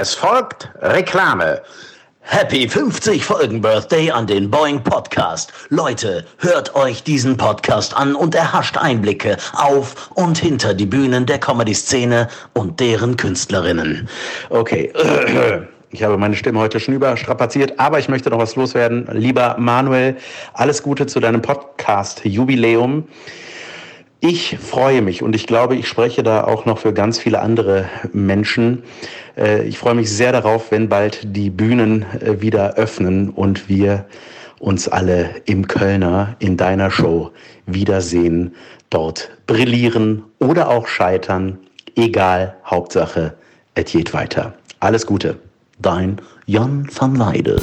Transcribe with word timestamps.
Es 0.00 0.14
folgt 0.14 0.70
Reklame. 0.80 1.60
Happy 2.20 2.68
50 2.68 3.24
Folgen 3.24 3.60
Birthday 3.60 4.12
an 4.12 4.28
den 4.28 4.48
Boeing 4.48 4.80
Podcast. 4.84 5.52
Leute, 5.70 6.24
hört 6.38 6.76
euch 6.76 7.02
diesen 7.02 7.36
Podcast 7.36 7.96
an 7.96 8.14
und 8.14 8.36
erhascht 8.36 8.76
Einblicke 8.76 9.36
auf 9.54 10.12
und 10.14 10.38
hinter 10.38 10.72
die 10.72 10.86
Bühnen 10.86 11.26
der 11.26 11.40
Comedy-Szene 11.40 12.28
und 12.54 12.78
deren 12.78 13.16
Künstlerinnen. 13.16 14.08
Okay. 14.50 14.92
Ich 15.90 16.02
habe 16.02 16.18
meine 16.18 16.36
Stimme 16.36 16.60
heute 16.60 16.80
schon 16.80 16.92
überstrapaziert, 16.92 17.80
aber 17.80 17.98
ich 17.98 18.10
möchte 18.10 18.28
noch 18.28 18.38
was 18.38 18.56
loswerden. 18.56 19.08
Lieber 19.10 19.56
Manuel, 19.58 20.18
alles 20.52 20.82
Gute 20.82 21.06
zu 21.06 21.18
deinem 21.18 21.40
Podcast-Jubiläum. 21.40 23.08
Ich 24.20 24.58
freue 24.58 25.00
mich 25.00 25.22
und 25.22 25.36
ich 25.36 25.46
glaube, 25.46 25.76
ich 25.76 25.86
spreche 25.86 26.24
da 26.24 26.42
auch 26.42 26.64
noch 26.64 26.78
für 26.78 26.92
ganz 26.92 27.20
viele 27.20 27.40
andere 27.40 27.88
Menschen. 28.12 28.82
Äh, 29.36 29.62
ich 29.68 29.78
freue 29.78 29.94
mich 29.94 30.10
sehr 30.10 30.32
darauf, 30.32 30.72
wenn 30.72 30.88
bald 30.88 31.20
die 31.36 31.50
Bühnen 31.50 32.04
äh, 32.20 32.40
wieder 32.40 32.74
öffnen 32.74 33.30
und 33.30 33.68
wir 33.68 34.06
uns 34.58 34.88
alle 34.88 35.30
im 35.44 35.68
Kölner 35.68 36.34
in 36.40 36.56
deiner 36.56 36.90
Show 36.90 37.30
wiedersehen, 37.66 38.56
dort 38.90 39.30
brillieren 39.46 40.24
oder 40.40 40.68
auch 40.68 40.88
scheitern. 40.88 41.58
Egal, 41.94 42.56
Hauptsache, 42.66 43.34
es 43.74 43.92
geht 43.92 44.12
weiter. 44.14 44.54
Alles 44.80 45.06
Gute. 45.06 45.38
Dein 45.78 46.20
Jan 46.46 46.88
van 46.92 47.18
Weide. 47.20 47.60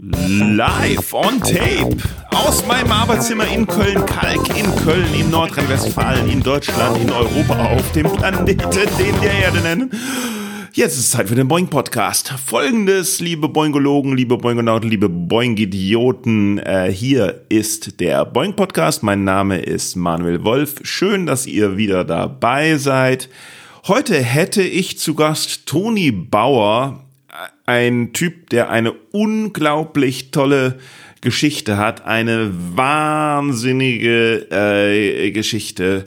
Live 0.00 1.12
on 1.12 1.40
Tape 1.40 1.96
aus 2.30 2.66
meinem 2.66 2.90
Arbeitszimmer 2.90 3.46
in 3.48 3.66
Köln-Kalk, 3.66 4.56
in 4.58 4.74
Köln, 4.76 5.14
in 5.14 5.30
Nordrhein-Westfalen, 5.30 6.28
in 6.30 6.42
Deutschland, 6.42 6.98
in 6.98 7.10
Europa, 7.10 7.72
auf 7.72 7.92
dem 7.92 8.12
Planeten, 8.12 8.70
den 8.70 9.22
wir 9.22 9.30
Erde 9.30 9.60
nennen. 9.60 9.90
Jetzt 10.72 10.94
ist 10.94 11.00
es 11.00 11.10
Zeit 11.10 11.28
für 11.28 11.34
den 11.34 11.48
Boing 11.48 11.68
Podcast. 11.68 12.32
Folgendes, 12.46 13.20
liebe 13.20 13.48
Boingologen, 13.48 14.16
liebe 14.16 14.38
Boingonauten, 14.38 14.88
liebe 14.88 15.08
Boing-Idioten. 15.08 16.58
Äh, 16.58 16.92
hier 16.92 17.42
ist 17.48 18.00
der 18.00 18.24
Boing 18.24 18.54
Podcast. 18.54 19.02
Mein 19.02 19.24
Name 19.24 19.58
ist 19.58 19.96
Manuel 19.96 20.44
Wolf. 20.44 20.76
Schön, 20.82 21.26
dass 21.26 21.46
ihr 21.46 21.76
wieder 21.76 22.04
dabei 22.04 22.76
seid. 22.76 23.28
Heute 23.88 24.22
hätte 24.22 24.62
ich 24.62 24.98
zu 24.98 25.14
Gast 25.14 25.66
Toni 25.66 26.12
Bauer, 26.12 27.04
ein 27.70 28.12
Typ, 28.12 28.50
der 28.50 28.68
eine 28.70 28.90
unglaublich 29.12 30.32
tolle 30.32 30.80
Geschichte 31.20 31.76
hat, 31.76 32.04
eine 32.04 32.50
wahnsinnige 32.74 34.48
äh, 34.50 35.30
Geschichte. 35.30 36.06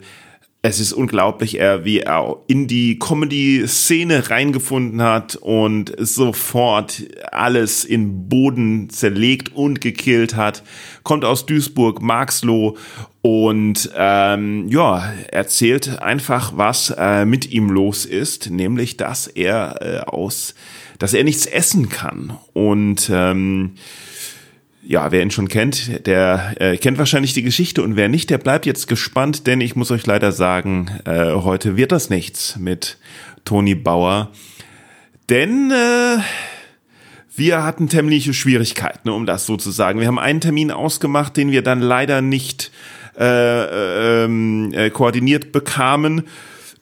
Es 0.60 0.78
ist 0.78 0.92
unglaublich, 0.92 1.58
er, 1.58 1.86
wie 1.86 2.00
er 2.00 2.36
in 2.48 2.66
die 2.66 2.98
Comedy-Szene 2.98 4.28
reingefunden 4.28 5.00
hat 5.00 5.36
und 5.36 5.94
sofort 5.98 7.02
alles 7.32 7.86
in 7.86 8.28
Boden 8.28 8.90
zerlegt 8.90 9.54
und 9.54 9.80
gekillt 9.80 10.36
hat. 10.36 10.62
Kommt 11.02 11.24
aus 11.24 11.46
Duisburg, 11.46 12.02
Marxloh 12.02 12.76
und 13.22 13.90
ähm, 13.96 14.68
ja, 14.68 15.14
erzählt 15.32 16.02
einfach, 16.02 16.52
was 16.56 16.94
äh, 16.98 17.24
mit 17.24 17.50
ihm 17.50 17.70
los 17.70 18.04
ist, 18.04 18.50
nämlich 18.50 18.98
dass 18.98 19.26
er 19.28 19.80
äh, 19.80 20.00
aus, 20.00 20.54
dass 20.98 21.14
er 21.14 21.24
nichts 21.24 21.46
essen 21.46 21.88
kann. 21.88 22.36
Und 22.52 23.10
ähm, 23.12 23.72
ja, 24.86 25.10
wer 25.10 25.22
ihn 25.22 25.30
schon 25.30 25.48
kennt, 25.48 26.06
der 26.06 26.54
äh, 26.60 26.76
kennt 26.76 26.98
wahrscheinlich 26.98 27.32
die 27.32 27.42
Geschichte. 27.42 27.82
Und 27.82 27.96
wer 27.96 28.08
nicht, 28.08 28.30
der 28.30 28.38
bleibt 28.38 28.66
jetzt 28.66 28.86
gespannt, 28.86 29.46
denn 29.46 29.60
ich 29.60 29.76
muss 29.76 29.90
euch 29.90 30.06
leider 30.06 30.32
sagen, 30.32 30.90
äh, 31.04 31.32
heute 31.32 31.76
wird 31.76 31.92
das 31.92 32.10
nichts 32.10 32.56
mit 32.58 32.98
Toni 33.44 33.74
Bauer, 33.74 34.30
denn 35.30 35.70
äh, 35.70 36.18
wir 37.34 37.64
hatten 37.64 37.88
terminliche 37.88 38.34
Schwierigkeiten, 38.34 39.08
um 39.08 39.26
das 39.26 39.46
so 39.46 39.56
zu 39.56 39.70
sagen. 39.70 40.00
Wir 40.00 40.06
haben 40.06 40.18
einen 40.18 40.40
Termin 40.40 40.70
ausgemacht, 40.70 41.36
den 41.36 41.50
wir 41.50 41.62
dann 41.62 41.80
leider 41.80 42.20
nicht 42.20 42.70
äh, 43.18 44.24
ähm, 44.24 44.72
äh, 44.72 44.90
koordiniert 44.90 45.50
bekamen 45.50 46.24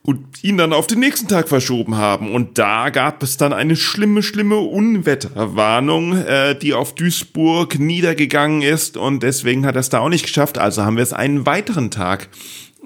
und 0.03 0.43
ihn 0.43 0.59
dann 0.59 0.73
auf 0.73 0.89
den 0.89 0.99
nächsten 0.99 1.29
Tag 1.29 1.49
verschoben 1.49 1.97
haben. 1.97 2.35
Und 2.35 2.59
da 2.59 2.91
gab 2.91 3.23
es 3.23 3.37
dann 3.37 3.53
eine 3.53 3.77
schlimme, 3.77 4.23
schlimme 4.23 4.57
Unwetterwarnung, 4.57 6.17
äh, 6.17 6.59
die 6.59 6.75
auf 6.75 6.95
Duisburg 6.95 7.79
niedergegangen 7.79 8.63
ist 8.63 8.97
und 8.97 9.23
deswegen 9.23 9.65
hat 9.65 9.77
er 9.77 9.81
es 9.81 9.91
da 9.91 10.01
auch 10.01 10.09
nicht 10.09 10.25
geschafft. 10.25 10.59
Also 10.59 10.83
haben 10.83 10.97
wir 10.97 11.05
es 11.05 11.13
einen 11.13 11.47
weiteren 11.47 11.91
Tag 11.91 12.29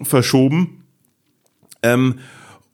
verschoben. 0.03 0.84
Ähm, 1.82 2.19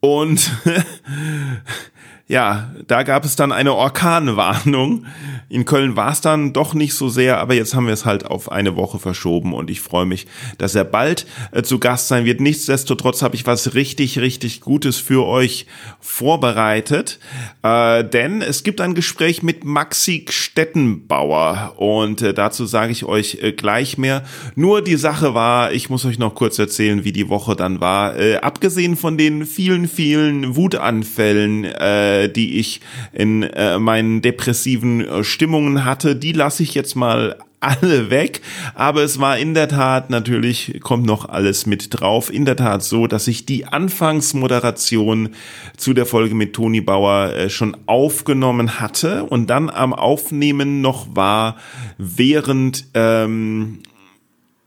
und 0.01 0.51
ja, 2.33 2.71
da 2.87 3.03
gab 3.03 3.25
es 3.25 3.35
dann 3.35 3.51
eine 3.51 3.75
Orkanwarnung. 3.75 5.05
In 5.49 5.65
Köln 5.65 5.95
war 5.95 6.11
es 6.11 6.19
dann 6.19 6.51
doch 6.51 6.73
nicht 6.73 6.95
so 6.95 7.07
sehr, 7.07 7.37
aber 7.37 7.53
jetzt 7.53 7.75
haben 7.75 7.85
wir 7.85 7.93
es 7.93 8.05
halt 8.05 8.25
auf 8.25 8.51
eine 8.51 8.75
Woche 8.75 8.97
verschoben 8.97 9.53
und 9.53 9.69
ich 9.69 9.81
freue 9.81 10.07
mich, 10.07 10.25
dass 10.57 10.73
er 10.73 10.83
bald 10.83 11.27
äh, 11.51 11.61
zu 11.61 11.77
Gast 11.77 12.07
sein 12.07 12.25
wird. 12.25 12.41
Nichtsdestotrotz 12.41 13.21
habe 13.21 13.35
ich 13.35 13.45
was 13.45 13.75
richtig, 13.75 14.17
richtig 14.17 14.61
Gutes 14.61 14.97
für 14.97 15.27
euch 15.27 15.67
vorbereitet, 15.99 17.19
äh, 17.61 18.03
denn 18.03 18.41
es 18.41 18.63
gibt 18.63 18.81
ein 18.81 18.95
Gespräch 18.95 19.43
mit 19.43 19.63
Maxi 19.63 20.25
Stettenbauer 20.27 21.75
und 21.77 22.23
äh, 22.23 22.33
dazu 22.33 22.65
sage 22.65 22.93
ich 22.93 23.05
euch 23.05 23.43
äh, 23.43 23.51
gleich 23.51 23.99
mehr. 23.99 24.23
Nur 24.55 24.81
die 24.81 24.95
Sache 24.95 25.35
war, 25.35 25.71
ich 25.71 25.91
muss 25.91 26.03
euch 26.03 26.17
noch 26.17 26.33
kurz 26.33 26.57
erzählen, 26.57 27.03
wie 27.03 27.11
die 27.11 27.29
Woche 27.29 27.55
dann 27.55 27.79
war. 27.79 28.17
Äh, 28.17 28.37
abgesehen 28.37 28.95
von 28.95 29.19
den 29.19 29.45
vielen, 29.45 29.87
vielen 29.87 30.55
Wutanfällen, 30.55 31.65
äh, 31.65 32.22
äh, 32.23 32.29
die 32.29 32.59
ich 32.59 32.81
in 33.11 33.43
äh, 33.43 33.79
meinen 33.79 34.21
depressiven 34.21 35.01
äh, 35.01 35.23
Stimmungen 35.23 35.85
hatte, 35.85 36.15
die 36.15 36.31
lasse 36.31 36.63
ich 36.63 36.73
jetzt 36.73 36.95
mal 36.95 37.37
alle 37.63 38.09
weg. 38.09 38.41
Aber 38.75 39.03
es 39.03 39.19
war 39.19 39.37
in 39.37 39.53
der 39.53 39.69
Tat, 39.69 40.09
natürlich 40.09 40.79
kommt 40.81 41.05
noch 41.05 41.29
alles 41.29 41.65
mit 41.65 41.87
drauf, 41.89 42.31
in 42.31 42.45
der 42.45 42.57
Tat 42.57 42.83
so, 42.83 43.07
dass 43.07 43.27
ich 43.27 43.45
die 43.45 43.65
Anfangsmoderation 43.65 45.29
zu 45.77 45.93
der 45.93 46.05
Folge 46.05 46.35
mit 46.35 46.53
Toni 46.53 46.81
Bauer 46.81 47.33
äh, 47.33 47.49
schon 47.49 47.77
aufgenommen 47.85 48.79
hatte 48.79 49.23
und 49.23 49.49
dann 49.49 49.69
am 49.69 49.93
Aufnehmen 49.93 50.81
noch 50.81 51.15
war, 51.15 51.55
während 51.97 52.85
ähm, 52.93 53.79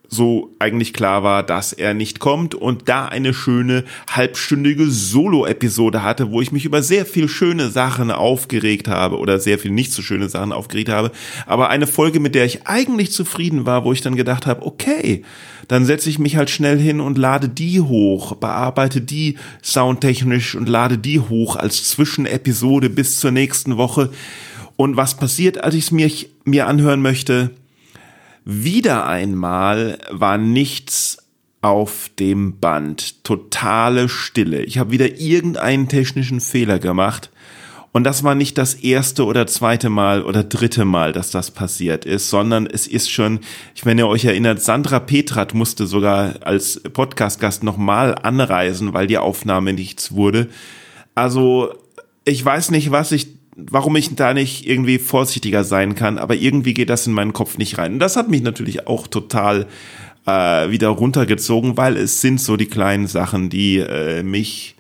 so 0.09 0.55
eigentlich 0.59 0.93
klar 0.93 1.23
war, 1.23 1.43
dass 1.43 1.73
er 1.73 1.95
nicht 1.95 2.21
kommt 2.21 2.55
und 2.55 2.89
da 2.89 3.07
eine 3.07 3.35
schöne 3.35 3.85
halbstündige 4.11 4.87
Solo-Episode 4.87 6.03
hatte, 6.03 6.31
wo 6.31 6.41
ich 6.41 6.53
mich 6.53 6.65
über 6.65 6.83
sehr 6.83 7.07
viel 7.07 7.29
schöne 7.29 7.71
Sachen 7.71 8.11
aufgeregt 8.11 8.89
habe 8.89 9.19
oder 9.19 9.39
sehr 9.39 9.59
viel 9.59 9.71
nicht 9.71 9.93
so 9.93 10.03
schöne 10.03 10.29
Sachen 10.29 10.53
aufgeregt 10.53 10.89
habe, 10.89 11.11
aber 11.47 11.69
eine 11.69 11.87
Folge, 11.87 12.21
mit 12.21 12.35
der 12.35 12.45
ich 12.45 12.67
eigentlich 12.67 13.13
zufrieden 13.13 13.67
war, 13.67 13.85
wo 13.85 13.93
ich 13.93 14.01
dann 14.01 14.17
gedacht 14.17 14.47
habe, 14.47 14.65
okay, 14.65 15.23
dann 15.69 15.85
setze 15.85 16.09
ich 16.09 16.19
mich 16.19 16.37
halt 16.37 16.51
schnell 16.51 16.79
hin 16.79 17.01
und 17.01 17.19
lade 17.19 17.49
die 17.49 17.81
hoch, 17.81 18.37
bearbeite 18.37 19.01
die 19.01 19.37
soundtechnisch 19.63 20.55
und 20.55 20.69
lade 20.69 20.99
die 20.99 21.21
hoch 21.21 21.57
als 21.57 21.89
Zwischenepisode 21.89 22.91
bis 22.91 23.19
zur 23.19 23.33
nächsten 23.33 23.77
Woche. 23.77 24.11
Und 24.77 24.97
was 24.97 25.17
passiert, 25.17 25.65
als 25.65 25.75
ich 25.75 25.85
es 25.85 25.91
mir, 25.91 26.11
mir 26.45 26.67
anhören 26.67 27.01
möchte? 27.03 27.51
Wieder 28.49 29.09
einmal 29.09 29.99
war 30.09 30.39
nichts 30.39 31.19
auf 31.63 32.09
dem 32.17 32.61
Band. 32.61 33.25
Totale 33.25 34.09
Stille. 34.09 34.63
Ich 34.63 34.79
habe 34.79 34.93
wieder 34.93 35.19
irgendeinen 35.19 35.89
technischen 35.89 36.41
Fehler 36.41 36.79
gemacht. 36.79 37.33
Und 37.91 38.05
das 38.05 38.23
war 38.23 38.37
nicht 38.37 38.57
das 38.57 38.75
erste 38.75 39.25
oder 39.25 39.49
zweite 39.49 39.89
Mal 39.89 40.23
oder 40.23 40.45
dritte 40.45 40.85
Mal, 40.85 41.13
dass 41.13 41.33
das 41.33 41.51
passiert 41.51 42.05
ist, 42.05 42.31
sondern 42.31 42.69
es 42.69 42.87
ist 42.87 43.11
schon, 43.11 43.41
ich 43.75 43.85
wenn 43.85 43.99
ihr 43.99 44.07
euch 44.07 44.25
erinnert, 44.25 44.63
Sandra 44.63 45.01
Petrat 45.01 45.53
musste 45.53 45.89
sogar 45.89 46.37
als 46.43 46.81
Podcast-Gast 46.81 47.65
nochmal 47.65 48.15
anreisen, 48.15 48.95
weil 48.95 49.09
die 49.09 49.19
Aufnahme 49.19 49.73
nichts 49.73 50.13
wurde. 50.13 50.47
Also, 51.17 51.75
ich 52.25 52.45
weiß 52.45 52.71
nicht, 52.71 52.93
was 52.93 53.11
ich 53.11 53.36
warum 53.57 53.97
ich 53.97 54.15
da 54.15 54.35
nicht 54.35 54.67
irgendwie 54.67 54.99
vorsichtiger 54.99 55.65
sein 55.65 55.95
kann, 55.95 56.19
aber 56.19 56.35
irgendwie 56.35 56.75
geht 56.75 56.91
das 56.91 57.07
in 57.07 57.15
meinen 57.15 57.33
Kopf 57.33 57.59
nicht 57.59 57.79
rein. 57.79 57.95
Und 57.95 57.99
das 57.99 58.17
hat 58.17 58.29
mich 58.29 58.43
natürlich 58.43 58.87
auch 58.87 59.07
total 59.07 59.67
äh, 60.27 60.71
wieder 60.71 60.89
runtergezogen, 60.89 61.77
weil 61.77 61.97
es 61.97 62.21
sind 62.21 62.41
so 62.41 62.57
die 62.57 62.67
kleinen 62.67 63.07
Sachen, 63.07 63.49
die 63.49 63.79
äh, 63.79 64.23
mich 64.23 64.77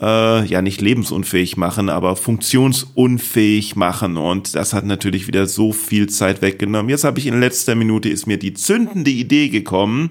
äh, 0.00 0.44
ja 0.46 0.62
nicht 0.62 0.80
lebensunfähig 0.80 1.56
machen, 1.56 1.90
aber 1.90 2.16
funktionsunfähig 2.16 3.76
machen. 3.76 4.16
Und 4.16 4.54
das 4.54 4.72
hat 4.72 4.86
natürlich 4.86 5.26
wieder 5.26 5.46
so 5.46 5.72
viel 5.72 6.08
Zeit 6.08 6.40
weggenommen. 6.40 6.88
Jetzt 6.88 7.04
habe 7.04 7.18
ich 7.18 7.26
in 7.26 7.40
letzter 7.40 7.74
Minute 7.74 8.08
ist 8.08 8.26
mir 8.26 8.38
die 8.38 8.54
zündende 8.54 9.10
Idee 9.10 9.48
gekommen, 9.48 10.10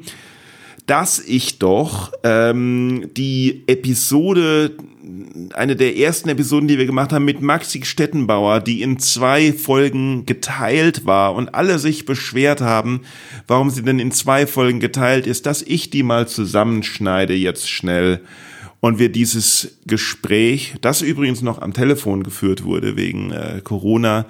dass 0.88 1.20
ich 1.20 1.60
doch 1.60 2.14
ähm, 2.24 3.10
die 3.16 3.64
Episode, 3.68 4.72
eine 5.54 5.76
der 5.76 5.98
ersten 5.98 6.30
Episoden, 6.30 6.68
die 6.68 6.78
wir 6.78 6.86
gemacht 6.86 7.12
haben, 7.12 7.26
mit 7.26 7.42
Maxi 7.42 7.84
Stettenbauer, 7.84 8.62
die 8.62 8.82
in 8.82 8.98
zwei 8.98 9.52
Folgen 9.52 10.26
geteilt 10.26 11.06
war 11.06 11.36
und 11.36 11.54
alle 11.54 11.78
sich 11.78 12.06
beschwert 12.06 12.62
haben, 12.62 13.02
warum 13.48 13.70
sie 13.70 13.84
denn 13.84 14.00
in 14.00 14.12
zwei 14.12 14.48
Folgen 14.48 14.80
geteilt 14.80 15.28
ist, 15.28 15.46
dass 15.46 15.62
ich 15.62 15.90
die 15.90 16.04
mal 16.04 16.28
zusammenschneide 16.28 17.34
jetzt 17.34 17.70
schnell 17.70 18.22
und 18.80 19.00
wir 19.00 19.12
dieses 19.12 19.80
Gespräch, 19.86 20.76
das 20.82 21.02
übrigens 21.02 21.42
noch 21.42 21.62
am 21.62 21.74
Telefon 21.74 22.24
geführt 22.24 22.64
wurde 22.64 22.96
wegen 22.96 23.32
äh, 23.32 23.62
Corona, 23.64 24.26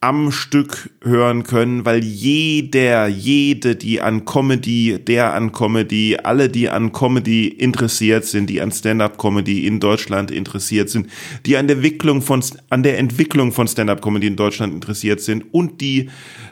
am 0.00 0.30
Stück 0.30 0.90
hören 1.02 1.42
können, 1.42 1.84
weil 1.84 2.04
jeder, 2.04 3.08
jede, 3.08 3.74
die 3.74 4.00
an 4.00 4.24
Comedy, 4.24 4.98
der 5.00 5.34
an 5.34 5.50
Comedy, 5.50 6.16
alle, 6.22 6.48
die 6.48 6.68
an 6.68 6.92
Comedy 6.92 7.48
interessiert 7.48 8.24
sind, 8.24 8.48
die 8.48 8.60
an 8.60 8.70
Stand-up-Comedy 8.70 9.66
in 9.66 9.80
Deutschland 9.80 10.30
interessiert 10.30 10.88
sind, 10.88 11.08
die 11.46 11.56
an 11.56 11.66
der 11.66 11.76
Entwicklung 11.76 12.22
von, 12.22 12.44
an 12.70 12.84
der 12.84 12.98
Entwicklung 12.98 13.50
von 13.50 13.66
Stand-up-Comedy 13.66 14.28
in 14.28 14.36
Deutschland 14.36 14.72
interessiert 14.72 15.20
sind 15.20 15.52
und 15.52 15.80
die 15.80 16.10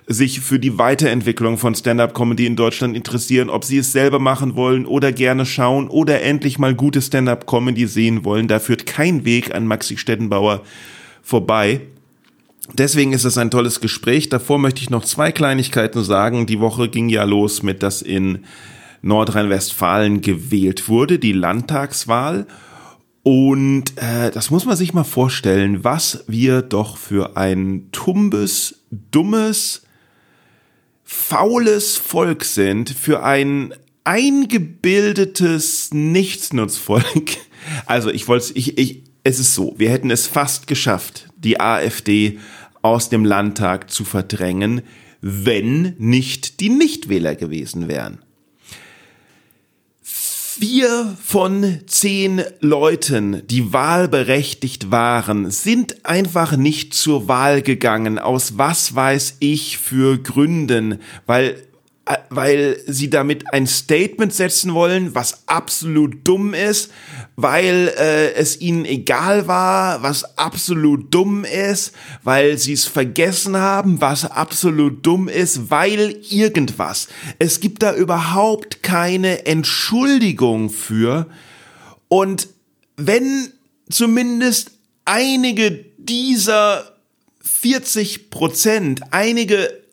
sich 0.09 0.41
für 0.41 0.59
die 0.59 0.77
Weiterentwicklung 0.79 1.57
von 1.57 1.77
Stand-up-Comedy 1.77 2.47
in 2.47 2.57
Deutschland 2.57 2.97
interessieren, 2.97 3.49
ob 3.49 3.65
sie 3.65 3.79
es 3.79 3.93
selber 3.93 4.19
machen 4.19 4.57
wollen 4.57 4.87
oder 4.87 5.13
gerne 5.13 5.47
schauen 5.47 5.87
oder 5.87 6.21
endlich 6.21 6.59
mal 6.59 6.75
gute 6.75 7.01
Stand-up-Comedy 7.01 7.87
sehen 7.87 8.25
wollen. 8.25 8.49
Da 8.49 8.59
führt 8.59 8.87
kein 8.87 9.25
Weg 9.25 9.55
an 9.55 9.69
Maxi 9.69 9.97
Stettenbauer 9.97 10.63
vorbei. 11.23 11.81
Deswegen 12.75 13.13
ist 13.13 13.25
es 13.25 13.39
ein 13.39 13.51
tolles 13.51 13.81
Gespräch. 13.81 14.29
Davor 14.29 14.59
möchte 14.59 14.81
ich 14.81 14.91
noch 14.91 15.05
zwei 15.05 15.33
Kleinigkeiten 15.33 16.03
sagen. 16.03 16.47
Die 16.47 16.61
Woche 16.61 16.89
ging 16.89 17.09
ja 17.09 17.25
los 17.25 17.63
mit, 17.63 17.83
dass 17.83 18.03
in 18.03 18.45
Nordrhein-Westfalen 19.03 20.21
gewählt 20.21 20.89
wurde, 20.89 21.19
die 21.19 21.33
Landtagswahl. 21.33 22.47
Und 23.23 23.97
äh, 23.97 24.31
das 24.31 24.51
muss 24.51 24.67
man 24.67 24.77
sich 24.77 24.95
mal 24.95 25.05
vorstellen, 25.05 25.83
was 25.85 26.25
wir 26.29 26.63
doch 26.63 26.97
für 26.97 27.37
ein 27.37 27.89
tumbes, 27.93 28.83
dummes, 28.91 29.83
faules 31.03 31.97
Volk 31.97 32.45
sind, 32.45 32.91
für 32.91 33.23
ein 33.23 33.75
eingebildetes 34.05 35.91
Nichtsnutzvolk. 35.93 37.05
Also 37.87 38.11
ich 38.11 38.29
wollte 38.29 38.53
ich, 38.55 38.79
ich, 38.79 39.03
es 39.25 39.41
ist 39.41 39.57
so, 39.57 39.75
wir 39.77 39.91
hätten 39.91 40.13
es 40.13 40.29
fast 40.29 40.69
geschafft, 40.69 41.27
die 41.37 41.59
AfD 41.59 42.39
aus 42.87 43.09
dem 43.09 43.25
Landtag 43.25 43.91
zu 43.91 44.05
verdrängen, 44.05 44.83
wenn 45.21 45.95
nicht 45.99 46.61
die 46.61 46.69
Nichtwähler 46.71 47.35
gewesen 47.35 47.89
wären. 47.89 48.19
Vier 50.03 51.17
von 51.23 51.81
zehn 51.87 52.43
Leuten, 52.61 53.43
die 53.47 53.73
wahlberechtigt 53.73 54.91
waren, 54.91 55.51
sind 55.51 56.07
einfach 56.07 56.57
nicht 56.57 56.95
zur 56.95 57.29
Wahl 57.29 57.61
gegangen, 57.61 58.19
aus 58.19 58.57
was 58.57 58.95
weiß 58.95 59.37
ich 59.41 59.77
für 59.77 60.17
Gründen, 60.17 61.01
weil 61.27 61.63
äh, 62.07 62.19
weil 62.31 62.79
sie 62.87 63.11
damit 63.11 63.53
ein 63.53 63.67
Statement 63.67 64.33
setzen 64.33 64.73
wollen, 64.75 65.15
was 65.15 65.43
absolut 65.47 66.27
dumm 66.27 66.55
ist, 66.55 66.93
weil 67.37 67.93
äh, 67.99 68.33
es 68.33 68.61
ihnen 68.61 68.87
egal 68.87 69.47
war, 69.47 70.03
was 70.03 70.39
absolut 70.39 71.13
dumm 71.15 71.45
ist, 71.45 71.93
weil 72.25 72.57
sie 72.57 72.73
es 72.73 72.87
vergessen 72.87 73.59
haben, 73.59 74.01
was 74.01 74.25
absolut 74.25 75.05
dumm 75.05 75.29
ist, 75.29 75.71
weil 75.71 76.17
irgendwas. 76.31 77.09
Es 77.39 77.61
gibt 77.61 77.83
da 77.83 77.95
überhaupt 77.95 78.83
keine 78.83 79.45
Entschuldigung 79.45 80.71
für. 80.71 81.27
Und 82.09 82.49
wenn 82.97 83.53
zumindest 83.91 84.71
einige 85.05 85.85
dieser 85.99 86.97
40 87.43 88.31
Prozent, 88.31 89.01
einige 89.11 89.86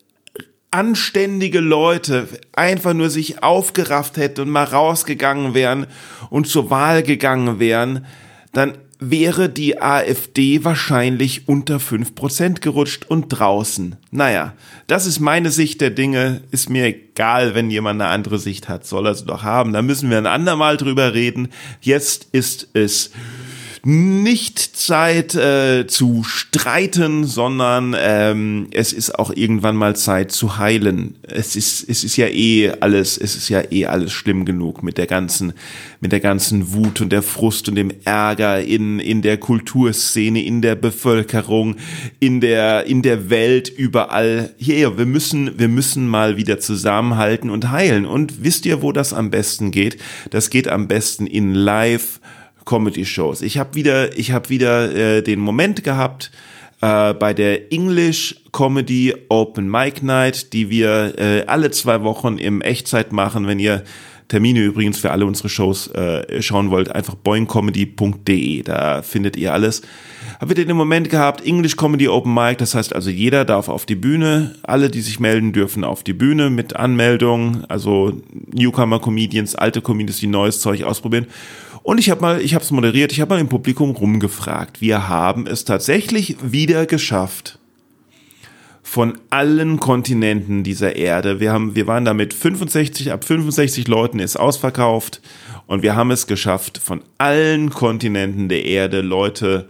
anständige 0.74 1.60
Leute 1.60 2.28
einfach 2.52 2.94
nur 2.94 3.08
sich 3.08 3.42
aufgerafft 3.44 4.16
hätten 4.16 4.42
und 4.42 4.50
mal 4.50 4.64
rausgegangen 4.64 5.54
wären 5.54 5.86
und 6.30 6.48
zur 6.48 6.68
Wahl 6.68 7.04
gegangen 7.04 7.60
wären, 7.60 8.04
dann 8.52 8.74
wäre 8.98 9.48
die 9.48 9.80
AfD 9.80 10.64
wahrscheinlich 10.64 11.48
unter 11.48 11.78
fünf 11.78 12.16
Prozent 12.16 12.60
gerutscht 12.60 13.04
und 13.06 13.28
draußen. 13.28 13.96
Naja, 14.10 14.54
das 14.88 15.06
ist 15.06 15.20
meine 15.20 15.50
Sicht 15.50 15.80
der 15.80 15.90
Dinge. 15.90 16.42
Ist 16.50 16.70
mir 16.70 16.86
egal, 16.86 17.54
wenn 17.54 17.70
jemand 17.70 18.00
eine 18.00 18.10
andere 18.10 18.38
Sicht 18.38 18.68
hat, 18.68 18.84
soll 18.84 19.06
er 19.06 19.14
sie 19.14 19.26
doch 19.26 19.44
haben. 19.44 19.72
Da 19.72 19.82
müssen 19.82 20.10
wir 20.10 20.18
ein 20.18 20.26
andermal 20.26 20.76
drüber 20.76 21.14
reden. 21.14 21.48
Jetzt 21.80 22.28
ist 22.32 22.68
es 22.72 23.12
nicht 23.86 24.58
Zeit 24.58 25.34
äh, 25.34 25.86
zu 25.86 26.24
streiten, 26.24 27.24
sondern 27.24 27.94
ähm, 27.98 28.68
es 28.70 28.94
ist 28.94 29.18
auch 29.18 29.30
irgendwann 29.34 29.76
mal 29.76 29.94
Zeit 29.94 30.32
zu 30.32 30.56
heilen. 30.58 31.16
Es 31.22 31.54
ist 31.54 31.88
es 31.88 32.02
ist 32.02 32.16
ja 32.16 32.28
eh 32.28 32.72
alles, 32.80 33.18
es 33.18 33.36
ist 33.36 33.50
ja 33.50 33.62
eh 33.70 33.86
alles 33.86 34.12
schlimm 34.12 34.46
genug 34.46 34.82
mit 34.82 34.96
der 34.96 35.06
ganzen 35.06 35.52
mit 36.00 36.12
der 36.12 36.20
ganzen 36.20 36.72
Wut 36.72 37.02
und 37.02 37.12
der 37.12 37.22
Frust 37.22 37.68
und 37.68 37.74
dem 37.74 37.92
Ärger 38.04 38.62
in 38.62 39.00
in 39.00 39.20
der 39.20 39.36
Kulturszene, 39.36 40.42
in 40.42 40.62
der 40.62 40.76
Bevölkerung, 40.76 41.76
in 42.20 42.40
der 42.40 42.86
in 42.86 43.02
der 43.02 43.28
Welt 43.28 43.68
überall. 43.68 44.54
Hier, 44.56 44.96
wir 44.96 45.06
müssen 45.06 45.58
wir 45.58 45.68
müssen 45.68 46.08
mal 46.08 46.38
wieder 46.38 46.58
zusammenhalten 46.58 47.50
und 47.50 47.70
heilen. 47.70 48.06
Und 48.06 48.42
wisst 48.44 48.64
ihr, 48.64 48.80
wo 48.80 48.92
das 48.92 49.12
am 49.12 49.30
besten 49.30 49.70
geht? 49.70 49.98
Das 50.30 50.48
geht 50.48 50.68
am 50.68 50.88
besten 50.88 51.26
in 51.26 51.52
Live 51.52 52.20
Comedy-Shows. 52.64 53.42
Ich 53.42 53.58
habe 53.58 53.74
wieder, 53.74 54.16
ich 54.18 54.32
habe 54.32 54.48
wieder 54.48 54.94
äh, 54.94 55.22
den 55.22 55.40
Moment 55.40 55.84
gehabt 55.84 56.30
äh, 56.80 57.14
bei 57.14 57.32
der 57.34 57.72
English 57.72 58.36
Comedy 58.52 59.14
Open 59.28 59.70
Mic 59.70 60.04
Night, 60.04 60.52
die 60.52 60.70
wir 60.70 61.14
äh, 61.18 61.44
alle 61.46 61.70
zwei 61.70 62.02
Wochen 62.02 62.38
im 62.38 62.60
Echtzeit 62.60 63.12
machen. 63.12 63.46
Wenn 63.46 63.58
ihr 63.58 63.84
Termine 64.28 64.60
übrigens 64.60 64.98
für 64.98 65.10
alle 65.10 65.26
unsere 65.26 65.48
Shows 65.48 65.88
äh, 65.88 66.40
schauen 66.40 66.70
wollt, 66.70 66.90
einfach 66.90 67.14
boingcomedy.de, 67.14 68.62
da 68.62 69.02
findet 69.02 69.36
ihr 69.36 69.52
alles. 69.52 69.82
Haben 70.40 70.48
wir 70.48 70.64
den 70.64 70.76
Moment 70.76 71.10
gehabt, 71.10 71.44
English 71.46 71.76
Comedy 71.76 72.08
Open 72.08 72.32
Mic, 72.32 72.56
das 72.56 72.74
heißt 72.74 72.94
also 72.94 73.10
jeder 73.10 73.44
darf 73.44 73.68
auf 73.68 73.86
die 73.86 73.94
Bühne, 73.94 74.54
alle, 74.62 74.88
die 74.88 75.02
sich 75.02 75.20
melden, 75.20 75.52
dürfen 75.52 75.84
auf 75.84 76.02
die 76.02 76.14
Bühne 76.14 76.48
mit 76.48 76.74
Anmeldung, 76.74 77.64
also 77.68 78.20
Newcomer 78.50 78.98
Comedians, 78.98 79.54
alte 79.54 79.82
Comedians, 79.82 80.18
die 80.18 80.26
neues 80.26 80.60
Zeug 80.60 80.82
ausprobieren. 80.84 81.26
Und 81.84 81.98
ich 81.98 82.08
habe 82.08 82.22
mal, 82.22 82.40
ich 82.40 82.54
habe 82.54 82.64
es 82.64 82.70
moderiert, 82.70 83.12
ich 83.12 83.20
habe 83.20 83.34
mal 83.34 83.40
im 83.40 83.50
Publikum 83.50 83.90
rumgefragt. 83.90 84.80
Wir 84.80 85.06
haben 85.06 85.46
es 85.46 85.66
tatsächlich 85.66 86.36
wieder 86.40 86.86
geschafft, 86.86 87.58
von 88.82 89.18
allen 89.28 89.78
Kontinenten 89.78 90.64
dieser 90.64 90.96
Erde. 90.96 91.40
Wir 91.40 91.52
haben, 91.52 91.74
wir 91.74 91.86
waren 91.86 92.06
damit 92.06 92.32
65, 92.32 93.12
ab 93.12 93.24
65 93.24 93.86
Leuten 93.86 94.18
ist 94.18 94.36
ausverkauft 94.36 95.20
und 95.66 95.82
wir 95.82 95.94
haben 95.94 96.10
es 96.10 96.26
geschafft, 96.26 96.78
von 96.78 97.02
allen 97.18 97.68
Kontinenten 97.68 98.48
der 98.48 98.64
Erde 98.64 99.02
Leute 99.02 99.68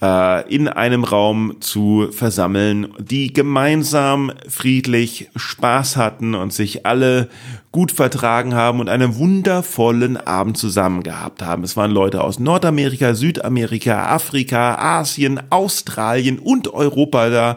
in 0.00 0.68
einem 0.68 1.04
Raum 1.04 1.56
zu 1.60 2.08
versammeln, 2.10 2.88
die 2.98 3.32
gemeinsam 3.32 4.32
friedlich 4.48 5.30
Spaß 5.34 5.96
hatten 5.96 6.34
und 6.34 6.52
sich 6.52 6.84
alle 6.84 7.30
gut 7.72 7.90
vertragen 7.90 8.54
haben 8.54 8.80
und 8.80 8.88
einen 8.88 9.16
wundervollen 9.16 10.16
Abend 10.16 10.58
zusammen 10.58 11.02
gehabt 11.02 11.42
haben. 11.42 11.64
Es 11.64 11.76
waren 11.76 11.90
Leute 11.90 12.22
aus 12.22 12.38
Nordamerika, 12.38 13.14
Südamerika, 13.14 14.08
Afrika, 14.08 14.74
Asien, 14.74 15.40
Australien 15.50 16.38
und 16.38 16.74
Europa 16.74 17.30
da 17.30 17.56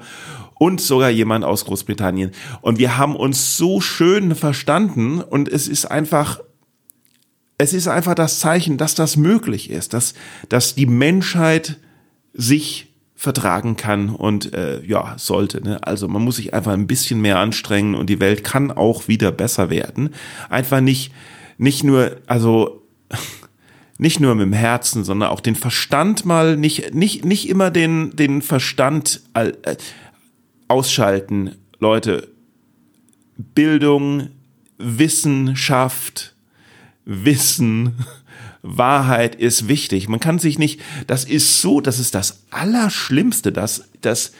und 0.55 0.79
sogar 0.79 1.09
jemand 1.09 1.43
aus 1.43 1.65
Großbritannien. 1.65 2.31
Und 2.61 2.79
wir 2.79 2.97
haben 2.97 3.15
uns 3.15 3.57
so 3.57 3.81
schön 3.81 4.35
verstanden 4.35 5.21
und 5.21 5.49
es 5.49 5.67
ist 5.67 5.85
einfach 5.85 6.39
es 7.59 7.73
ist 7.73 7.87
einfach 7.87 8.13
das 8.13 8.39
Zeichen, 8.39 8.77
dass 8.77 8.93
das 8.93 9.17
möglich 9.17 9.71
ist, 9.71 9.93
dass, 9.93 10.13
dass 10.47 10.75
die 10.75 10.85
Menschheit 10.85 11.77
sich 12.37 12.87
vertragen 13.15 13.75
kann 13.75 14.09
und 14.09 14.53
äh, 14.53 14.81
ja, 14.85 15.15
sollte. 15.17 15.61
Ne? 15.61 15.83
Also 15.83 16.07
man 16.07 16.23
muss 16.23 16.35
sich 16.35 16.53
einfach 16.53 16.73
ein 16.73 16.85
bisschen 16.85 17.19
mehr 17.19 17.39
anstrengen 17.39 17.95
und 17.95 18.11
die 18.11 18.19
Welt 18.19 18.43
kann 18.43 18.71
auch 18.71 19.07
wieder 19.07 19.31
besser 19.31 19.71
werden. 19.71 20.13
Einfach 20.49 20.81
nicht, 20.81 21.11
nicht 21.57 21.83
nur, 21.83 22.17
also 22.27 22.83
nicht 23.97 24.19
nur 24.19 24.35
mit 24.35 24.45
dem 24.45 24.53
Herzen, 24.53 25.03
sondern 25.03 25.29
auch 25.29 25.39
den 25.39 25.55
Verstand 25.55 26.25
mal, 26.25 26.57
nicht, 26.57 26.93
nicht, 26.93 27.25
nicht 27.25 27.49
immer 27.49 27.71
den, 27.71 28.15
den 28.15 28.43
Verstand 28.43 29.21
äh, 29.33 29.51
ausschalten. 30.67 31.55
Leute, 31.79 32.27
Bildung, 33.35 34.29
Wissenschaft, 34.77 36.35
Wissen 37.03 37.93
Wahrheit 38.61 39.35
ist 39.35 39.67
wichtig. 39.67 40.09
Man 40.09 40.19
kann 40.19 40.39
sich 40.39 40.59
nicht, 40.59 40.81
das 41.07 41.23
ist 41.23 41.61
so, 41.61 41.81
das 41.81 41.99
ist 41.99 42.15
das 42.15 42.43
Allerschlimmste, 42.49 43.51
dass, 43.51 43.85
dass 44.01 44.31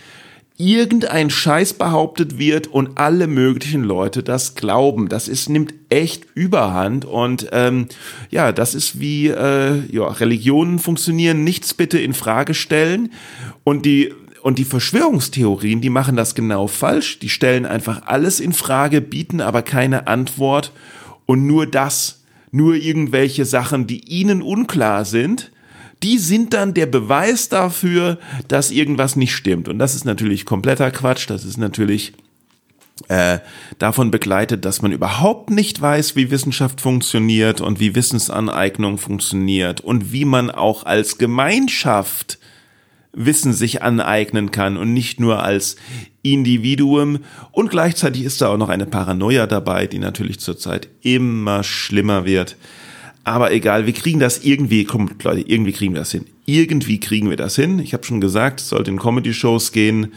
irgendein 0.57 1.29
Scheiß 1.29 1.73
behauptet 1.73 2.39
wird 2.39 2.67
und 2.67 2.97
alle 2.97 3.27
möglichen 3.27 3.83
Leute 3.83 4.23
das 4.23 4.55
glauben. 4.55 5.07
Das 5.07 5.27
ist, 5.27 5.49
nimmt 5.49 5.73
echt 5.89 6.25
Überhand 6.33 7.05
und 7.05 7.47
ähm, 7.51 7.87
ja, 8.31 8.51
das 8.51 8.73
ist 8.73 8.99
wie 8.99 9.27
äh, 9.27 9.79
ja, 9.91 10.07
Religionen 10.07 10.79
funktionieren, 10.79 11.43
nichts 11.43 11.75
bitte 11.75 11.99
in 11.99 12.13
Frage 12.13 12.53
stellen 12.55 13.11
und 13.63 13.85
die 13.85 14.13
und 14.41 14.59
die 14.59 14.65
Verschwörungstheorien, 14.65 15.81
die 15.81 15.89
machen 15.89 16.15
das 16.15 16.33
genau 16.33 16.67
falsch. 16.67 17.19
Die 17.19 17.27
stellen 17.27 17.65
einfach 17.65 18.03
alles 18.05 18.39
in 18.39 18.53
Frage, 18.53 19.01
bieten 19.01 19.41
aber 19.41 19.61
keine 19.61 20.07
Antwort 20.07 20.71
und 21.25 21.45
nur 21.45 21.67
das 21.67 22.16
nur 22.51 22.75
irgendwelche 22.75 23.45
Sachen, 23.45 23.87
die 23.87 24.07
ihnen 24.09 24.41
unklar 24.41 25.05
sind, 25.05 25.51
die 26.03 26.17
sind 26.17 26.53
dann 26.53 26.73
der 26.73 26.85
Beweis 26.85 27.49
dafür, 27.49 28.19
dass 28.47 28.71
irgendwas 28.71 29.15
nicht 29.15 29.35
stimmt. 29.35 29.67
Und 29.67 29.79
das 29.79 29.95
ist 29.95 30.05
natürlich 30.05 30.45
kompletter 30.45 30.91
Quatsch. 30.91 31.29
Das 31.29 31.43
ist 31.43 31.57
natürlich 31.57 32.13
äh, 33.07 33.39
davon 33.79 34.11
begleitet, 34.11 34.65
dass 34.65 34.81
man 34.81 34.91
überhaupt 34.91 35.49
nicht 35.49 35.81
weiß, 35.81 36.15
wie 36.15 36.31
Wissenschaft 36.31 36.81
funktioniert 36.81 37.61
und 37.61 37.79
wie 37.79 37.95
Wissensaneignung 37.95 38.97
funktioniert 38.97 39.81
und 39.81 40.11
wie 40.11 40.25
man 40.25 40.51
auch 40.51 40.85
als 40.85 41.17
Gemeinschaft 41.17 42.39
Wissen 43.17 43.51
sich 43.51 43.81
aneignen 43.81 44.51
kann 44.51 44.77
und 44.77 44.93
nicht 44.93 45.19
nur 45.19 45.43
als 45.43 45.75
Individuum. 46.21 47.19
Und 47.51 47.69
gleichzeitig 47.69 48.23
ist 48.23 48.41
da 48.41 48.49
auch 48.49 48.57
noch 48.57 48.69
eine 48.69 48.85
Paranoia 48.85 49.47
dabei, 49.47 49.87
die 49.87 49.99
natürlich 49.99 50.39
zurzeit 50.39 50.87
immer 51.01 51.63
schlimmer 51.63 52.25
wird. 52.25 52.57
Aber 53.23 53.51
egal, 53.51 53.85
wir 53.85 53.93
kriegen 53.93 54.19
das 54.19 54.45
irgendwie, 54.45 54.85
kommt 54.85 55.21
Leute, 55.23 55.41
irgendwie 55.41 55.73
kriegen 55.73 55.93
wir 55.93 55.99
das 55.99 56.11
hin. 56.11 56.25
Irgendwie 56.45 56.99
kriegen 56.99 57.29
wir 57.29 57.35
das 57.35 57.55
hin. 57.57 57.79
Ich 57.79 57.93
habe 57.93 58.05
schon 58.05 58.21
gesagt, 58.21 58.61
es 58.61 58.69
sollte 58.69 58.89
in 58.89 58.99
Comedy-Shows 58.99 59.73
gehen. 59.73 60.13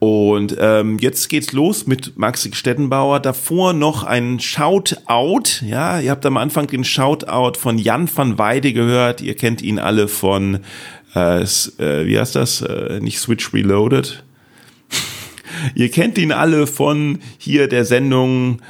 Und 0.00 0.56
ähm, 0.58 0.96
jetzt 0.98 1.28
geht's 1.28 1.52
los 1.52 1.86
mit 1.86 2.16
Maxi 2.16 2.50
Stettenbauer. 2.54 3.20
Davor 3.20 3.74
noch 3.74 4.02
ein 4.02 4.40
Shoutout. 4.40 5.62
Ja, 5.64 6.00
ihr 6.00 6.10
habt 6.10 6.24
am 6.24 6.38
Anfang 6.38 6.66
den 6.68 6.84
Shoutout 6.84 7.58
von 7.58 7.76
Jan 7.76 8.08
van 8.12 8.38
Weide 8.38 8.72
gehört. 8.72 9.20
Ihr 9.20 9.36
kennt 9.36 9.60
ihn 9.60 9.78
alle 9.78 10.08
von, 10.08 10.60
äh, 11.14 11.42
äh, 11.42 12.06
wie 12.06 12.18
heißt 12.18 12.36
das? 12.36 12.62
Äh, 12.62 13.00
nicht 13.00 13.18
Switch 13.18 13.52
Reloaded. 13.52 14.24
ihr 15.74 15.90
kennt 15.90 16.18
ihn 16.18 16.32
alle 16.32 16.66
von 16.66 17.18
hier 17.38 17.68
der 17.68 17.84
Sendung 17.84 18.60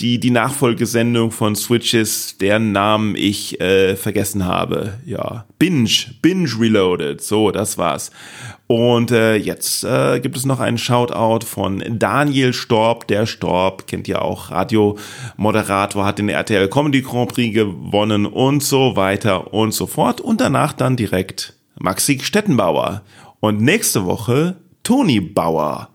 die, 0.00 0.18
die 0.18 0.30
Nachfolgesendung 0.30 1.30
von 1.30 1.54
Switches, 1.54 2.38
deren 2.38 2.72
Namen 2.72 3.14
ich 3.16 3.60
äh, 3.60 3.96
vergessen 3.96 4.46
habe. 4.46 4.94
Ja, 5.04 5.44
Binge, 5.58 5.90
Binge 6.22 6.50
Reloaded. 6.58 7.22
So, 7.22 7.50
das 7.50 7.76
war's. 7.76 8.10
Und 8.66 9.10
äh, 9.10 9.36
jetzt 9.36 9.84
äh, 9.84 10.20
gibt 10.20 10.36
es 10.36 10.46
noch 10.46 10.58
einen 10.58 10.78
Shoutout 10.78 11.46
von 11.46 11.82
Daniel 11.98 12.54
Storb. 12.54 13.06
Der 13.08 13.26
Storb 13.26 13.86
kennt 13.86 14.08
ja 14.08 14.22
auch 14.22 14.50
Radiomoderator, 14.50 16.06
hat 16.06 16.18
den 16.18 16.30
RTL 16.30 16.68
Comedy 16.68 17.02
Grand 17.02 17.32
Prix 17.32 17.54
gewonnen 17.54 18.24
und 18.24 18.62
so 18.62 18.96
weiter 18.96 19.52
und 19.52 19.74
so 19.74 19.86
fort. 19.86 20.20
Und 20.22 20.40
danach 20.40 20.72
dann 20.72 20.96
direkt 20.96 21.54
Maxi 21.78 22.18
Stettenbauer. 22.20 23.02
Und 23.40 23.60
nächste 23.60 24.04
Woche 24.06 24.56
Toni 24.82 25.20
Bauer. 25.20 25.90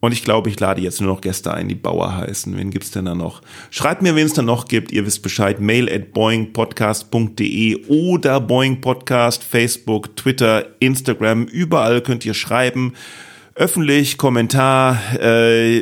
Und 0.00 0.12
ich 0.12 0.22
glaube, 0.22 0.48
ich 0.48 0.60
lade 0.60 0.80
jetzt 0.80 1.00
nur 1.00 1.12
noch 1.12 1.20
Gäste 1.20 1.52
ein, 1.52 1.68
die 1.68 1.74
Bauer 1.74 2.16
heißen. 2.16 2.56
Wen 2.56 2.70
gibt's 2.70 2.92
denn 2.92 3.06
da 3.06 3.16
noch? 3.16 3.42
Schreibt 3.70 4.00
mir, 4.00 4.14
wen 4.14 4.26
es 4.26 4.32
da 4.32 4.42
noch 4.42 4.68
gibt. 4.68 4.92
Ihr 4.92 5.04
wisst 5.04 5.22
Bescheid. 5.22 5.60
Mail 5.60 5.92
at 5.92 6.12
boingpodcast.de 6.12 7.86
oder 7.88 8.40
boingpodcast, 8.40 9.42
Facebook, 9.42 10.14
Twitter, 10.14 10.66
Instagram. 10.78 11.44
Überall 11.46 12.00
könnt 12.00 12.24
ihr 12.24 12.34
schreiben 12.34 12.92
öffentlich 13.58 14.18
Kommentar 14.18 14.98
äh, 15.20 15.80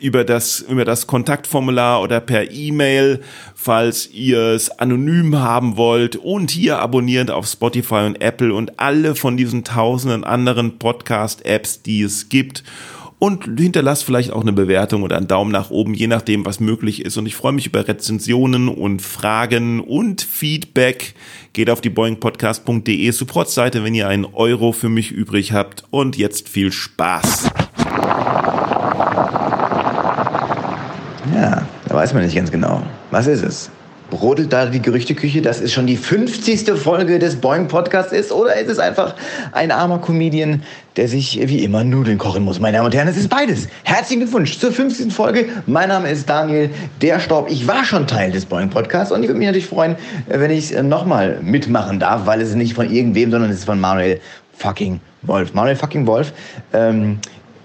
über 0.00 0.24
das 0.24 0.60
über 0.60 0.86
das 0.86 1.06
Kontaktformular 1.06 2.00
oder 2.00 2.20
per 2.20 2.50
E-Mail, 2.50 3.20
falls 3.54 4.10
ihr 4.10 4.38
es 4.38 4.70
anonym 4.70 5.36
haben 5.38 5.76
wollt 5.76 6.16
und 6.16 6.50
hier 6.50 6.78
abonniert 6.78 7.30
auf 7.30 7.46
Spotify 7.46 8.06
und 8.06 8.22
Apple 8.22 8.54
und 8.54 8.80
alle 8.80 9.14
von 9.14 9.36
diesen 9.36 9.64
tausenden 9.64 10.24
anderen 10.24 10.78
Podcast-Apps, 10.78 11.82
die 11.82 12.02
es 12.02 12.30
gibt 12.30 12.64
und 13.24 13.58
hinterlasst 13.58 14.04
vielleicht 14.04 14.34
auch 14.34 14.42
eine 14.42 14.52
Bewertung 14.52 15.02
oder 15.02 15.16
einen 15.16 15.28
Daumen 15.28 15.50
nach 15.50 15.70
oben, 15.70 15.94
je 15.94 16.08
nachdem, 16.08 16.44
was 16.44 16.60
möglich 16.60 17.02
ist. 17.02 17.16
Und 17.16 17.24
ich 17.24 17.34
freue 17.34 17.52
mich 17.52 17.64
über 17.66 17.88
Rezensionen 17.88 18.68
und 18.68 19.00
Fragen 19.00 19.80
und 19.80 20.20
Feedback. 20.20 21.14
Geht 21.54 21.70
auf 21.70 21.80
die 21.80 21.88
boingpodcast.de 21.88 23.10
Supportseite, 23.12 23.82
wenn 23.82 23.94
ihr 23.94 24.08
einen 24.08 24.26
Euro 24.26 24.72
für 24.72 24.90
mich 24.90 25.10
übrig 25.10 25.52
habt. 25.52 25.84
Und 25.90 26.18
jetzt 26.18 26.50
viel 26.50 26.70
Spaß. 26.70 27.48
Ja, 31.34 31.66
da 31.88 31.94
weiß 31.94 32.12
man 32.12 32.24
nicht 32.24 32.36
ganz 32.36 32.50
genau. 32.50 32.82
Was 33.10 33.26
ist 33.26 33.42
es? 33.42 33.70
Brodelt 34.14 34.52
da 34.52 34.66
die 34.66 34.80
Gerüchteküche, 34.80 35.42
dass 35.42 35.60
es 35.60 35.72
schon 35.72 35.88
die 35.88 35.96
50. 35.96 36.70
Folge 36.78 37.18
des 37.18 37.34
Boing 37.34 37.66
Podcasts 37.66 38.12
ist? 38.12 38.30
Oder 38.30 38.54
ist 38.54 38.70
es 38.70 38.78
einfach 38.78 39.16
ein 39.50 39.72
armer 39.72 39.98
Comedian, 39.98 40.62
der 40.96 41.08
sich 41.08 41.40
wie 41.48 41.64
immer 41.64 41.82
Nudeln 41.82 42.16
kochen 42.16 42.44
muss? 42.44 42.60
Meine 42.60 42.76
Damen 42.76 42.86
und 42.86 42.94
Herren, 42.94 43.08
es 43.08 43.16
ist 43.16 43.28
beides. 43.28 43.66
Herzlichen 43.82 44.20
Glückwunsch 44.20 44.56
zur 44.56 44.70
50. 44.70 45.12
Folge. 45.12 45.46
Mein 45.66 45.88
Name 45.88 46.10
ist 46.10 46.30
Daniel 46.30 46.70
Der 47.02 47.18
Staub. 47.18 47.50
Ich 47.50 47.66
war 47.66 47.84
schon 47.84 48.06
Teil 48.06 48.30
des 48.30 48.46
Boing 48.46 48.70
Podcasts 48.70 49.10
und 49.12 49.22
ich 49.22 49.28
würde 49.28 49.38
mich 49.38 49.48
natürlich 49.48 49.66
freuen, 49.66 49.96
wenn 50.28 50.52
ich 50.52 50.72
nochmal 50.80 51.40
mitmachen 51.42 51.98
darf, 51.98 52.24
weil 52.24 52.40
es 52.40 52.54
nicht 52.54 52.74
von 52.74 52.88
irgendwem, 52.88 53.32
sondern 53.32 53.50
es 53.50 53.58
ist 53.58 53.64
von 53.64 53.80
Manuel 53.80 54.20
fucking 54.56 55.00
Wolf. 55.22 55.54
Manuel 55.54 55.74
fucking 55.74 56.06
Wolf. 56.06 56.32
Ähm, 56.72 57.18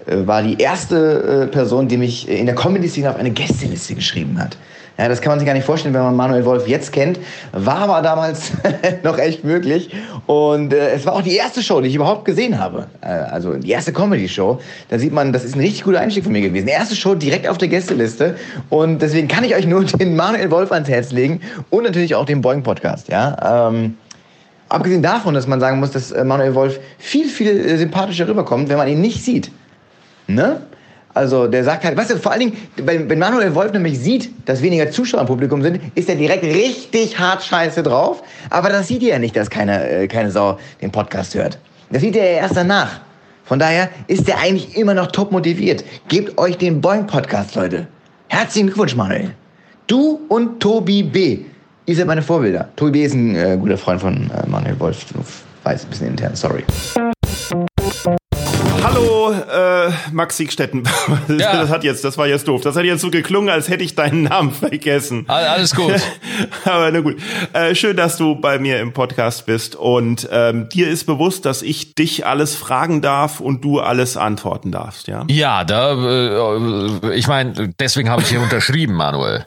äh, 0.06 0.26
war 0.26 0.42
die 0.42 0.58
erste 0.58 1.44
äh, 1.44 1.46
Person, 1.46 1.86
die 1.86 1.96
mich 1.96 2.28
in 2.28 2.46
der 2.46 2.56
Comedy-Szene 2.56 3.08
auf 3.08 3.16
eine 3.16 3.30
Gästeliste 3.30 3.94
geschrieben 3.94 4.36
hat. 4.40 4.56
Ja, 5.00 5.08
das 5.08 5.22
kann 5.22 5.30
man 5.30 5.38
sich 5.38 5.46
gar 5.46 5.54
nicht 5.54 5.64
vorstellen, 5.64 5.94
wenn 5.94 6.02
man 6.02 6.14
Manuel 6.14 6.44
Wolf 6.44 6.68
jetzt 6.68 6.92
kennt. 6.92 7.18
War 7.52 7.78
aber 7.78 8.02
damals 8.02 8.52
noch 9.02 9.16
echt 9.16 9.44
möglich. 9.44 9.88
Und 10.26 10.74
äh, 10.74 10.90
es 10.90 11.06
war 11.06 11.14
auch 11.14 11.22
die 11.22 11.36
erste 11.36 11.62
Show, 11.62 11.80
die 11.80 11.88
ich 11.88 11.94
überhaupt 11.94 12.26
gesehen 12.26 12.58
habe. 12.58 12.86
Äh, 13.00 13.06
also 13.06 13.54
die 13.54 13.70
erste 13.70 13.94
Comedy-Show. 13.94 14.60
Da 14.90 14.98
sieht 14.98 15.14
man, 15.14 15.32
das 15.32 15.42
ist 15.44 15.56
ein 15.56 15.60
richtig 15.60 15.84
guter 15.84 16.00
Einstieg 16.00 16.24
von 16.24 16.34
mir 16.34 16.42
gewesen. 16.42 16.66
Die 16.66 16.72
erste 16.72 16.94
Show 16.94 17.14
direkt 17.14 17.48
auf 17.48 17.56
der 17.56 17.68
Gästeliste. 17.68 18.36
Und 18.68 19.00
deswegen 19.00 19.26
kann 19.26 19.42
ich 19.42 19.54
euch 19.54 19.66
nur 19.66 19.82
den 19.84 20.16
Manuel 20.16 20.50
Wolf 20.50 20.70
ans 20.70 20.90
Herz 20.90 21.12
legen. 21.12 21.40
Und 21.70 21.84
natürlich 21.84 22.14
auch 22.14 22.26
den 22.26 22.42
Boing 22.42 22.62
Podcast. 22.62 23.08
Ja. 23.08 23.68
Ähm, 23.70 23.96
abgesehen 24.68 25.00
davon, 25.00 25.32
dass 25.32 25.46
man 25.46 25.60
sagen 25.60 25.80
muss, 25.80 25.92
dass 25.92 26.12
äh, 26.12 26.24
Manuel 26.24 26.54
Wolf 26.54 26.78
viel, 26.98 27.26
viel 27.30 27.48
äh, 27.48 27.78
sympathischer 27.78 28.28
rüberkommt, 28.28 28.68
wenn 28.68 28.76
man 28.76 28.86
ihn 28.86 29.00
nicht 29.00 29.24
sieht. 29.24 29.50
Ne? 30.26 30.60
Also 31.12 31.48
der 31.48 31.64
sagt 31.64 31.84
halt, 31.84 31.96
weißt 31.96 32.10
du, 32.10 32.18
vor 32.18 32.32
allen 32.32 32.40
Dingen, 32.40 32.56
wenn, 32.76 33.18
Manuel 33.18 33.54
Wolf 33.54 33.72
nämlich 33.72 33.98
sieht, 33.98 34.30
dass 34.46 34.62
weniger 34.62 34.90
Zuschauer 34.90 35.22
im 35.22 35.26
Publikum 35.26 35.60
sind, 35.62 35.80
ist 35.94 36.08
er 36.08 36.14
direkt 36.14 36.44
richtig 36.44 37.18
hart 37.18 37.42
scheiße 37.42 37.82
drauf. 37.82 38.22
Aber 38.48 38.68
das 38.68 38.88
sieht 38.88 39.02
ihr 39.02 39.10
ja 39.10 39.18
nicht, 39.18 39.36
dass 39.36 39.50
keine, 39.50 39.88
äh, 39.88 40.06
keine 40.06 40.30
Sau 40.30 40.58
den 40.80 40.92
Podcast 40.92 41.34
hört. 41.34 41.58
Das 41.90 42.02
sieht 42.02 42.14
er 42.14 42.24
ja 42.24 42.38
erst 42.38 42.56
danach. 42.56 43.00
Von 43.44 43.58
daher 43.58 43.88
ist 44.06 44.28
er 44.28 44.38
eigentlich 44.38 44.76
immer 44.76 44.94
noch 44.94 45.08
top 45.08 45.32
motiviert. 45.32 45.84
Gebt 46.06 46.38
euch 46.38 46.56
den 46.56 46.80
Boing 46.80 47.06
Podcast, 47.06 47.56
Leute. 47.56 47.88
Herzlichen 48.28 48.68
Glückwunsch, 48.68 48.94
Manuel. 48.94 49.32
Du 49.88 50.20
und 50.28 50.60
Tobi 50.60 51.02
B. 51.02 51.40
Ihr 51.86 51.96
seid 51.96 52.06
meine 52.06 52.22
Vorbilder. 52.22 52.68
Tobi 52.76 52.92
B 52.92 53.04
ist 53.04 53.14
ein 53.14 53.34
äh, 53.34 53.56
guter 53.60 53.76
Freund 53.76 54.00
von 54.00 54.30
äh, 54.30 54.48
Manuel 54.48 54.78
Wolf. 54.78 55.04
Du 55.12 55.18
weißt 55.64 55.86
ein 55.86 55.90
bisschen 55.90 56.06
intern, 56.06 56.36
sorry. 56.36 56.62
Hallo, 59.00 59.32
äh, 59.32 59.90
Maxi 60.12 60.48
Stetten. 60.50 60.82
Ja. 61.28 61.52
Das 61.52 61.70
hat 61.70 61.84
jetzt, 61.84 62.04
das 62.04 62.18
war 62.18 62.26
jetzt 62.26 62.48
doof. 62.48 62.60
Das 62.60 62.76
hat 62.76 62.84
jetzt 62.84 63.00
so 63.00 63.10
geklungen, 63.10 63.48
als 63.48 63.68
hätte 63.68 63.82
ich 63.82 63.94
deinen 63.94 64.24
Namen 64.24 64.52
vergessen. 64.52 65.24
Alles 65.28 65.74
gut. 65.74 65.94
Aber 66.64 66.90
na 66.90 67.00
gut. 67.00 67.16
Äh, 67.52 67.74
schön, 67.74 67.96
dass 67.96 68.18
du 68.18 68.34
bei 68.34 68.58
mir 68.58 68.80
im 68.80 68.92
Podcast 68.92 69.46
bist 69.46 69.74
und 69.76 70.28
ähm, 70.30 70.68
dir 70.68 70.88
ist 70.88 71.04
bewusst, 71.04 71.46
dass 71.46 71.62
ich 71.62 71.94
dich 71.94 72.26
alles 72.26 72.54
fragen 72.54 73.00
darf 73.00 73.40
und 73.40 73.64
du 73.64 73.80
alles 73.80 74.16
antworten 74.16 74.70
darfst, 74.70 75.06
ja? 75.08 75.24
Ja, 75.28 75.64
da, 75.64 75.92
äh, 75.92 77.14
ich 77.14 77.26
meine, 77.26 77.72
deswegen 77.80 78.10
habe 78.10 78.22
ich 78.22 78.28
hier 78.28 78.40
unterschrieben, 78.40 78.94
Manuel. 78.94 79.46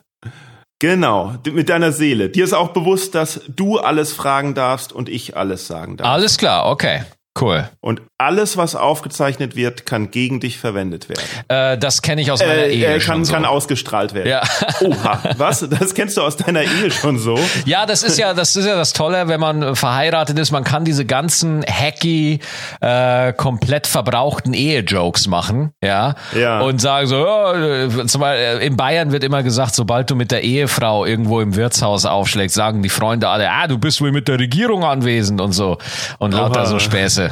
Genau, 0.80 1.36
mit 1.52 1.70
deiner 1.70 1.92
Seele. 1.92 2.30
Dir 2.30 2.44
ist 2.44 2.54
auch 2.54 2.70
bewusst, 2.70 3.14
dass 3.14 3.42
du 3.48 3.78
alles 3.78 4.14
fragen 4.14 4.56
darfst 4.56 4.94
und 4.94 5.10
ich 5.10 5.38
alles 5.38 5.68
sagen 5.68 5.98
darf. 5.98 6.08
Alles 6.08 6.38
klar, 6.38 6.70
okay. 6.70 7.04
Cool. 7.40 7.68
Und 7.82 8.02
alles, 8.24 8.58
was 8.58 8.76
aufgezeichnet 8.76 9.56
wird, 9.56 9.86
kann 9.86 10.12
gegen 10.12 10.40
dich 10.40 10.58
verwendet 10.58 11.10
werden. 11.10 11.24
Äh, 11.48 11.78
das 11.78 12.02
kenne 12.02 12.22
ich 12.22 12.32
aus 12.32 12.40
meiner 12.40 12.54
äh, 12.54 12.74
Ehe. 12.74 12.96
Äh, 12.96 13.00
kann, 13.00 13.26
so. 13.26 13.34
kann 13.34 13.46
ausgestrahlt 13.46 14.14
werden. 14.14 14.30
Ja. 14.30 14.42
Oha, 14.82 15.20
was? 15.38 15.68
Das 15.70 15.94
kennst 15.94 16.18
du 16.18 16.22
aus 16.22 16.38
deiner 16.38 16.64
Ehe 16.64 16.92
schon 16.92 17.20
so? 17.20 17.38
Ja, 17.66 17.86
das 17.86 18.04
ist 18.04 18.18
ja, 18.18 18.34
das 18.34 18.56
ist 18.56 18.66
ja 18.66 18.76
das 18.76 18.94
Tolle, 18.94 19.28
wenn 19.28 19.40
man 19.40 19.76
verheiratet 19.76 20.40
ist. 20.40 20.52
Man 20.52 20.64
kann 20.64 20.86
diese 20.86 21.06
ganzen 21.06 21.64
hacky, 21.64 22.40
äh, 22.82 23.34
komplett 23.34 23.88
verbrauchten 23.88 24.54
Ehe-Jokes 24.54 25.28
machen, 25.28 25.72
ja. 25.84 26.16
Ja. 26.34 26.62
Und 26.62 26.80
sagen 26.80 27.08
so, 27.08 27.26
oh, 27.28 28.04
zum 28.06 28.22
Beispiel, 28.22 28.68
in 28.68 28.78
Bayern 28.78 29.12
wird 29.12 29.24
immer 29.24 29.44
gesagt, 29.44 29.76
sobald 29.76 30.10
du 30.10 30.16
mit 30.16 30.32
der 30.32 30.44
Ehefrau 30.44 31.06
irgendwo 31.06 31.42
im 31.42 31.56
Wirtshaus 31.56 32.06
aufschlägst, 32.06 32.56
sagen 32.56 32.82
die 32.84 32.90
Freunde 32.90 33.28
alle, 33.30 33.50
ah, 33.50 33.68
du 33.68 33.78
bist 33.78 34.02
wohl 34.02 34.12
mit 34.12 34.28
der 34.28 34.40
Regierung 34.40 34.84
anwesend 34.84 35.42
und 35.42 35.52
so. 35.52 35.78
Und 36.20 36.34
lauter 36.34 36.62
Oha. 36.62 36.66
so 36.66 36.80
Späße. 36.80 37.32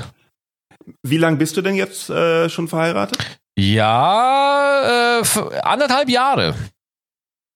Wie 1.04 1.18
lange 1.18 1.38
bist 1.38 1.58
du 1.58 1.62
denn 1.62 1.76
jetzt 1.76 2.10
äh, 2.10 2.50
schon 2.50 2.68
verheiratet? 2.68 3.18
Ja, 3.58 5.20
äh, 5.20 5.60
anderthalb 5.64 6.10
Jahre. 6.10 6.56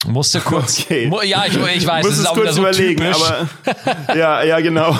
Musste 0.07 0.39
kurz. 0.39 0.79
Okay. 0.85 1.07
Mu 1.07 1.21
ja, 1.21 1.45
ich, 1.47 1.55
ich 1.55 1.87
weiß, 1.87 2.05
es 2.05 2.19
ist 2.19 2.25
auch 2.27 2.35
kurz 2.35 2.55
so 2.55 2.61
überlegen, 2.61 3.01
typisch. 3.01 3.23
aber 3.23 4.15
ja, 4.15 4.43
ja, 4.43 4.59
genau. 4.59 4.97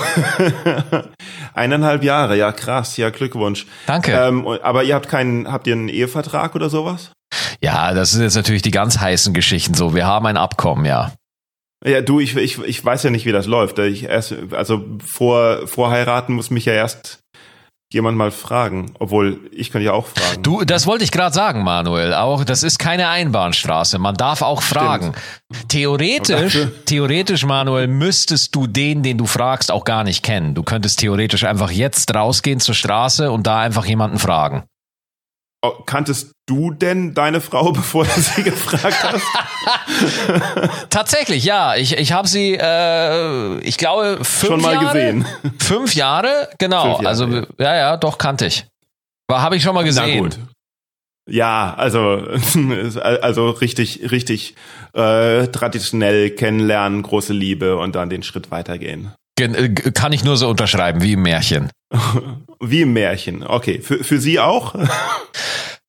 Eineinhalb 1.53 2.03
Jahre, 2.03 2.37
ja 2.37 2.51
krass, 2.51 2.97
ja 2.97 3.09
Glückwunsch. 3.09 3.67
Danke. 3.85 4.11
Ähm, 4.11 4.47
aber 4.47 4.83
ihr 4.83 4.95
habt 4.95 5.07
keinen, 5.07 5.51
habt 5.51 5.67
ihr 5.67 5.73
einen 5.73 5.89
Ehevertrag 5.89 6.55
oder 6.55 6.69
sowas? 6.69 7.11
Ja, 7.61 7.93
das 7.93 8.11
sind 8.11 8.23
jetzt 8.23 8.35
natürlich 8.35 8.61
die 8.61 8.71
ganz 8.71 8.99
heißen 8.99 9.33
Geschichten 9.33 9.73
so. 9.73 9.93
Wir 9.93 10.05
haben 10.05 10.25
ein 10.25 10.37
Abkommen, 10.37 10.85
ja. 10.85 11.13
Ja, 11.85 12.01
du, 12.01 12.19
ich, 12.19 12.35
ich, 12.35 12.57
ich 12.59 12.83
weiß 12.83 13.03
ja 13.03 13.11
nicht, 13.11 13.25
wie 13.25 13.31
das 13.31 13.45
läuft. 13.45 13.77
Ich 13.79 14.03
erst, 14.05 14.33
also 14.51 14.83
vor, 15.05 15.67
vor 15.67 15.91
heiraten 15.91 16.33
muss 16.33 16.49
mich 16.49 16.65
ja 16.65 16.73
erst 16.73 17.19
jemand 17.91 18.17
mal 18.17 18.31
fragen, 18.31 18.93
obwohl 18.99 19.39
ich 19.51 19.71
kann 19.71 19.81
ja 19.81 19.93
auch 19.93 20.07
fragen. 20.07 20.43
Du, 20.43 20.63
das 20.63 20.87
wollte 20.87 21.03
ich 21.03 21.11
gerade 21.11 21.33
sagen, 21.33 21.63
Manuel. 21.63 22.13
Auch 22.13 22.43
das 22.43 22.63
ist 22.63 22.79
keine 22.79 23.07
Einbahnstraße. 23.07 23.99
Man 23.99 24.15
darf 24.15 24.41
auch 24.41 24.61
fragen. 24.61 25.13
Stimmt. 25.51 25.69
Theoretisch, 25.69 26.57
theoretisch, 26.85 27.45
Manuel, 27.45 27.87
müsstest 27.87 28.55
du 28.55 28.67
den, 28.67 29.03
den 29.03 29.17
du 29.17 29.25
fragst, 29.25 29.71
auch 29.71 29.85
gar 29.85 30.03
nicht 30.03 30.23
kennen. 30.23 30.55
Du 30.55 30.63
könntest 30.63 30.99
theoretisch 30.99 31.43
einfach 31.43 31.71
jetzt 31.71 32.13
rausgehen 32.13 32.59
zur 32.59 32.75
Straße 32.75 33.31
und 33.31 33.47
da 33.47 33.59
einfach 33.59 33.85
jemanden 33.85 34.19
fragen. 34.19 34.63
Kanntest 35.85 36.31
du 36.47 36.71
denn 36.71 37.13
deine 37.13 37.41
Frau, 37.41 37.71
bevor 37.73 38.05
du 38.05 38.21
sie 38.21 38.43
gefragt 38.43 39.03
hast? 39.03 39.25
Tatsächlich, 40.89 41.43
ja. 41.43 41.75
Ich, 41.75 41.97
ich 41.97 42.11
habe 42.11 42.27
sie, 42.27 42.57
äh, 42.59 43.57
ich 43.59 43.77
glaube, 43.77 44.19
fünf 44.23 44.51
Schon 44.51 44.61
mal 44.61 44.73
Jahre, 44.73 44.85
gesehen. 44.85 45.25
Fünf 45.59 45.95
Jahre, 45.95 46.49
genau. 46.57 46.83
Fünf 46.83 47.03
Jahre, 47.03 47.07
also, 47.07 47.27
ja. 47.27 47.45
ja, 47.57 47.75
ja, 47.75 47.97
doch, 47.97 48.17
kannte 48.17 48.45
ich. 48.45 48.65
Habe 49.31 49.55
ich 49.55 49.63
schon 49.63 49.73
mal 49.73 49.83
gesehen. 49.83 50.15
Na 50.15 50.21
gut. 50.21 50.39
Ja, 51.27 51.73
also 51.75 51.99
also 53.01 53.49
richtig 53.49 54.11
richtig 54.11 54.55
äh, 54.93 55.47
traditionell 55.47 56.29
kennenlernen, 56.31 57.01
große 57.01 57.33
Liebe 57.33 57.77
und 57.77 57.95
dann 57.95 58.09
den 58.09 58.23
Schritt 58.23 58.51
weitergehen. 58.51 59.11
Äh, 59.39 59.69
kann 59.69 60.13
ich 60.13 60.23
nur 60.23 60.37
so 60.37 60.49
unterschreiben, 60.49 61.01
wie 61.01 61.13
im 61.13 61.21
Märchen. 61.21 61.69
wie 62.61 62.81
im 62.81 62.93
Märchen. 62.93 63.45
Okay, 63.45 63.81
für, 63.81 64.03
für 64.03 64.19
Sie 64.19 64.39
auch? 64.39 64.75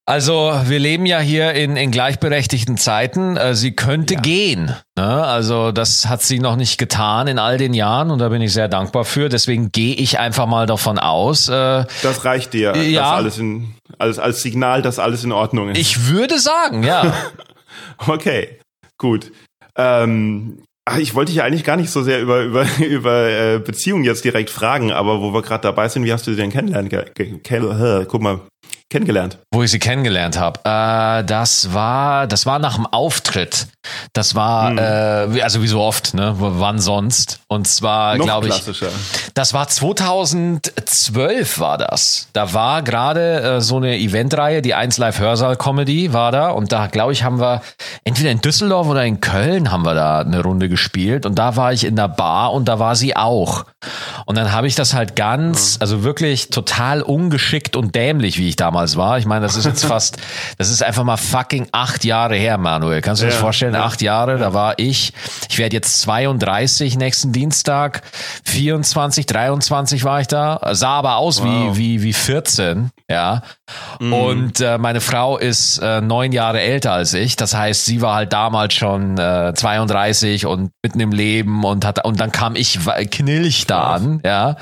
Also 0.09 0.53
wir 0.65 0.79
leben 0.79 1.05
ja 1.05 1.19
hier 1.19 1.55
in, 1.55 1.77
in 1.77 1.91
gleichberechtigten 1.91 2.77
Zeiten. 2.77 3.37
Äh, 3.37 3.57
sie 3.57 3.75
könnte 3.75 4.15
ja. 4.15 4.21
gehen. 4.21 4.77
Ne? 4.97 5.25
Also 5.25 5.73
das 5.73 6.07
hat 6.07 6.23
sie 6.23 6.39
noch 6.39 6.55
nicht 6.55 6.79
getan 6.79 7.27
in 7.27 7.41
all 7.41 7.59
den 7.59 7.75
Jahren 7.75 8.13
und 8.13 8.21
da 8.21 8.29
bin 8.29 8.41
ich 8.41 8.53
sehr 8.53 8.69
dankbar 8.69 9.05
für. 9.05 9.29
Deswegen 9.29 9.73
gehe 9.73 9.97
ich 9.97 10.21
einfach 10.21 10.47
mal 10.47 10.67
davon 10.67 11.01
aus. 11.01 11.49
Äh, 11.49 11.87
das 12.05 12.25
reicht 12.25 12.53
dir. 12.53 12.77
Ja. 12.77 13.17
Alles 13.17 13.39
in, 13.39 13.75
alles 13.99 14.21
als 14.21 14.43
Signal, 14.43 14.81
dass 14.81 15.01
alles 15.01 15.25
in 15.25 15.33
Ordnung 15.33 15.71
ist. 15.71 15.79
Ich 15.79 16.07
würde 16.07 16.39
sagen, 16.39 16.85
ja. 16.85 17.13
okay, 18.07 18.61
gut. 18.99 19.33
Ähm, 19.75 20.63
Ach, 20.89 20.99
ich 20.99 21.17
wollte 21.17 21.31
dich 21.31 21.39
ja 21.39 21.45
eigentlich 21.45 21.65
gar 21.65 21.77
nicht 21.77 21.91
so 21.91 22.03
sehr 22.03 22.21
über 22.23 22.45
über 22.45 22.65
über 22.79 23.29
äh, 23.29 23.59
Beziehungen 23.59 24.05
jetzt 24.05 24.25
direkt 24.25 24.51
fragen, 24.51 24.93
aber 24.93 25.21
wo 25.21 25.35
wir 25.35 25.43
gerade 25.43 25.63
dabei 25.63 25.89
sind, 25.89 26.05
wie 26.05 26.13
hast 26.13 26.27
du 26.27 26.31
sie 26.31 26.37
denn 26.37 26.51
kennenlernen? 26.51 26.89
Kenn 27.43 28.07
guck 28.07 28.23
mal, 28.23 28.41
kennengelernt? 28.89 29.39
Wo 29.53 29.63
ich 29.63 29.71
sie 29.71 29.79
kennengelernt 29.79 30.39
habe. 30.39 30.61
Äh, 30.65 31.25
das 31.25 31.73
war, 31.75 32.27
das 32.27 32.47
war 32.47 32.59
nach 32.59 32.77
dem 32.77 32.87
Auftritt. 32.87 33.67
Das 34.13 34.35
war, 34.35 34.71
hm. 34.71 34.79
äh, 34.79 35.43
also 35.43 35.63
wie 35.63 35.67
so 35.67 35.81
oft, 35.81 36.15
ne? 36.15 36.35
Wann 36.39 36.79
sonst? 36.79 37.41
Und 37.49 37.67
zwar, 37.67 38.17
glaube 38.19 38.49
ich, 38.49 38.63
das 39.35 39.55
war 39.55 39.69
2012 39.69 41.59
war 41.59 41.79
das. 41.79 42.29
Da 42.33 42.53
war 42.53 42.83
gerade 42.83 43.57
äh, 43.57 43.61
so 43.61 43.77
eine 43.77 43.99
Eventreihe, 43.99 44.63
die 44.63 44.75
1 44.75 44.99
Live 44.99 45.19
Hörsaal 45.19 45.57
Comedy 45.57 46.13
war 46.13 46.33
da. 46.33 46.51
Und 46.51 46.73
da, 46.73 46.87
glaube 46.87 47.13
ich, 47.13 47.25
haben 47.25 47.41
wir 47.41 47.63
entweder 48.05 48.31
in 48.31 48.41
Düsseldorf 48.41 48.87
oder 48.87 49.05
in 49.05 49.21
Köln 49.21 49.71
haben 49.73 49.85
wir 49.85 49.95
da 49.95 50.21
eine 50.21 50.43
Runde 50.43 50.69
gespielt. 50.69 51.27
Und 51.27 51.37
da 51.37 51.57
war 51.57 51.73
ich 51.73 51.85
in 51.85 51.97
der 51.97 52.09
Bar 52.09 52.53
und 52.53 52.67
da 52.67 52.79
war 52.79 52.95
sie 52.95 53.17
auch. 53.17 53.65
Und 54.27 54.37
dann 54.37 54.53
habe 54.53 54.67
ich 54.67 54.75
das 54.75 54.95
halt 54.95 55.17
ganz, 55.17 55.75
hm. 55.75 55.81
also 55.81 56.03
wirklich 56.05 56.51
total 56.51 57.03
ungeschickt 57.03 57.75
und 57.77 57.95
dämlich, 57.95 58.39
wie 58.39 58.49
ich 58.49 58.57
damals 58.57 58.76
damals 58.77 58.97
war. 58.97 59.19
Ich 59.19 59.27
meine, 59.27 59.47
das 59.47 59.57
ist 59.57 59.65
jetzt 59.65 59.85
fast, 59.87 60.19
das 60.59 60.71
ist 60.71 60.83
einfach 60.83 61.05
mal 61.05 61.17
fucking 61.17 61.69
acht 61.73 62.05
Jahre 62.05 62.37
her, 62.37 62.59
Manuel. 62.59 63.01
Kannst 63.01 63.23
du 63.23 63.27
dir 63.27 63.31
ja, 63.31 63.35
das 63.35 63.41
vorstellen? 63.41 63.75
Ja. 63.75 63.85
Acht 63.85 64.03
Jahre, 64.03 64.39
da 64.39 64.53
war 64.53 64.79
ich, 64.79 65.13
ich 65.49 65.59
werde 65.59 65.75
jetzt 65.75 66.03
32 66.03 66.99
nächsten 66.99 67.33
Dienstag, 67.33 68.03
24, 68.45 69.27
23 69.27 70.05
war 70.05 70.21
ich 70.21 70.27
da, 70.27 70.61
sah 70.73 70.91
aber 70.91 71.17
aus 71.17 71.43
wow. 71.43 71.77
wie, 71.77 72.03
wie, 72.03 72.03
wie 72.03 72.13
14, 72.13 72.91
ja. 73.11 73.43
Mhm. 74.01 74.13
Und 74.13 74.61
äh, 74.61 74.79
meine 74.79 75.01
Frau 75.01 75.39
ist 75.39 75.79
äh, 75.79 76.01
neun 76.01 76.33
Jahre 76.33 76.61
älter 76.61 76.93
als 76.93 77.15
ich. 77.15 77.37
Das 77.37 77.55
heißt, 77.55 77.85
sie 77.85 78.01
war 78.01 78.15
halt 78.15 78.33
damals 78.33 78.75
schon 78.75 79.19
äh, 79.19 79.53
32 79.55 80.47
und 80.47 80.71
mitten 80.83 81.01
im 81.01 81.13
Leben 81.13 81.65
und 81.65 81.85
hat 81.85 82.05
und 82.05 82.21
dann 82.21 82.31
kam 82.31 82.57
ich 82.57 82.79
knilch 83.11 83.67
da 83.67 83.95
an, 83.95 84.21
ja. 84.25 84.57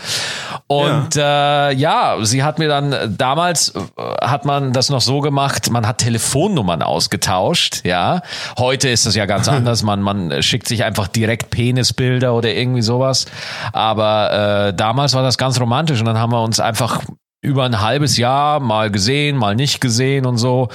Und 0.66 1.16
ja. 1.16 1.68
Äh, 1.68 1.74
ja, 1.74 2.16
sie 2.22 2.42
hat 2.42 2.59
mir 2.59 2.68
dann 2.68 3.16
damals 3.16 3.72
hat 4.20 4.44
man 4.44 4.72
das 4.72 4.90
noch 4.90 5.00
so 5.00 5.20
gemacht, 5.20 5.70
man 5.70 5.86
hat 5.86 5.98
Telefonnummern 5.98 6.82
ausgetauscht, 6.82 7.80
ja. 7.84 8.22
Heute 8.58 8.88
ist 8.88 9.06
es 9.06 9.14
ja 9.14 9.26
ganz 9.26 9.48
anders, 9.48 9.82
man, 9.82 10.00
man 10.00 10.42
schickt 10.42 10.68
sich 10.68 10.84
einfach 10.84 11.08
direkt 11.08 11.50
Penisbilder 11.50 12.34
oder 12.34 12.54
irgendwie 12.54 12.82
sowas. 12.82 13.26
Aber 13.72 14.68
äh, 14.68 14.74
damals 14.74 15.14
war 15.14 15.22
das 15.22 15.38
ganz 15.38 15.60
romantisch 15.60 16.00
und 16.00 16.06
dann 16.06 16.18
haben 16.18 16.32
wir 16.32 16.42
uns 16.42 16.60
einfach 16.60 17.02
über 17.44 17.64
ein 17.64 17.80
halbes 17.80 18.16
Jahr 18.16 18.58
mal 18.58 18.90
gesehen, 18.90 19.36
mal 19.36 19.54
nicht 19.54 19.80
gesehen 19.80 20.24
und 20.24 20.38
so. 20.38 20.68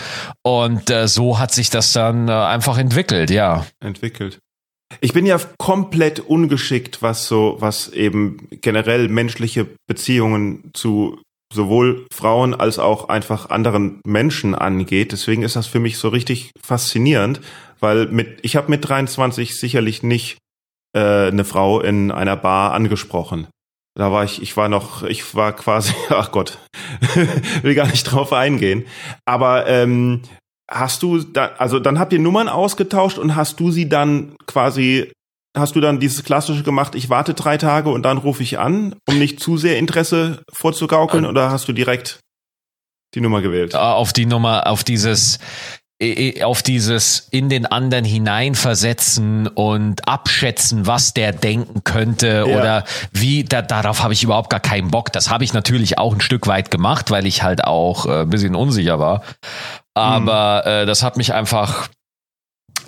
Und 0.43 0.89
äh, 0.89 1.07
so 1.07 1.39
hat 1.39 1.51
sich 1.51 1.69
das 1.69 1.93
dann 1.93 2.27
äh, 2.27 2.31
einfach 2.31 2.77
entwickelt, 2.77 3.31
ja. 3.31 3.65
Entwickelt. 3.79 4.39
Ich 5.01 5.13
bin 5.13 5.25
ja 5.25 5.39
komplett 5.57 6.19
ungeschickt, 6.19 7.01
was 7.01 7.27
so, 7.27 7.57
was 7.59 7.89
eben 7.89 8.47
generell 8.49 9.07
menschliche 9.07 9.67
Beziehungen 9.87 10.71
zu 10.73 11.19
sowohl 11.53 12.05
Frauen 12.13 12.53
als 12.53 12.79
auch 12.79 13.09
einfach 13.09 13.49
anderen 13.49 14.01
Menschen 14.05 14.55
angeht. 14.55 15.11
Deswegen 15.11 15.43
ist 15.43 15.55
das 15.55 15.67
für 15.67 15.79
mich 15.79 15.97
so 15.97 16.09
richtig 16.09 16.51
faszinierend, 16.61 17.41
weil 17.79 18.07
mit 18.07 18.39
ich 18.43 18.55
habe 18.55 18.69
mit 18.69 18.87
23 18.87 19.57
sicherlich 19.57 20.03
nicht 20.03 20.37
äh, 20.95 21.27
eine 21.27 21.45
Frau 21.45 21.81
in 21.81 22.11
einer 22.11 22.35
Bar 22.35 22.73
angesprochen. 22.73 23.47
Da 23.95 24.11
war 24.11 24.23
ich, 24.23 24.41
ich 24.41 24.55
war 24.55 24.69
noch, 24.69 25.03
ich 25.03 25.35
war 25.35 25.53
quasi, 25.53 25.93
ach 26.09 26.31
Gott, 26.31 26.59
will 27.61 27.75
gar 27.75 27.87
nicht 27.87 28.03
drauf 28.03 28.31
eingehen. 28.31 28.85
Aber 29.25 29.67
ähm, 29.67 30.21
hast 30.69 31.03
du 31.03 31.19
da, 31.19 31.47
also 31.57 31.79
dann 31.79 31.99
habt 31.99 32.13
ihr 32.13 32.19
Nummern 32.19 32.47
ausgetauscht 32.47 33.17
und 33.17 33.35
hast 33.35 33.59
du 33.59 33.71
sie 33.71 33.89
dann 33.89 34.35
quasi 34.45 35.11
hast 35.57 35.75
du 35.75 35.81
dann 35.81 35.99
dieses 35.99 36.23
klassische 36.23 36.63
gemacht, 36.63 36.95
ich 36.95 37.09
warte 37.09 37.33
drei 37.33 37.57
Tage 37.57 37.89
und 37.89 38.03
dann 38.03 38.17
rufe 38.17 38.43
ich 38.43 38.59
an, 38.59 38.95
um 39.07 39.17
nicht 39.17 39.39
zu 39.39 39.57
sehr 39.57 39.77
Interesse 39.77 40.43
vorzugaukeln, 40.51 41.23
ähm, 41.23 41.29
oder 41.29 41.51
hast 41.51 41.67
du 41.67 41.73
direkt 41.73 42.19
die 43.15 43.21
Nummer 43.21 43.41
gewählt? 43.41 43.75
Auf 43.75 44.13
die 44.13 44.25
Nummer, 44.25 44.67
auf 44.67 44.83
dieses, 44.83 45.39
auf 46.43 46.61
dieses 46.61 47.27
in 47.31 47.49
den 47.49 47.65
anderen 47.65 48.05
hineinversetzen 48.05 49.47
und 49.47 50.07
abschätzen, 50.07 50.85
was 50.85 51.13
der 51.13 51.33
denken 51.33 51.83
könnte 51.83 52.45
ja. 52.47 52.57
oder 52.57 52.83
wie, 53.11 53.43
da, 53.43 53.61
darauf 53.61 54.03
habe 54.03 54.13
ich 54.13 54.23
überhaupt 54.23 54.49
gar 54.49 54.59
keinen 54.59 54.91
Bock. 54.91 55.11
Das 55.11 55.29
habe 55.29 55.43
ich 55.43 55.53
natürlich 55.53 55.97
auch 55.97 56.13
ein 56.13 56.21
Stück 56.21 56.47
weit 56.47 56.69
gemacht, 56.71 57.09
weil 57.09 57.25
ich 57.25 57.41
halt 57.41 57.63
auch 57.63 58.05
äh, 58.05 58.21
ein 58.21 58.29
bisschen 58.29 58.55
unsicher 58.55 58.99
war. 58.99 59.23
Aber 59.95 60.61
hm. 60.63 60.71
äh, 60.71 60.85
das 60.85 61.03
hat 61.03 61.17
mich 61.17 61.33
einfach 61.33 61.89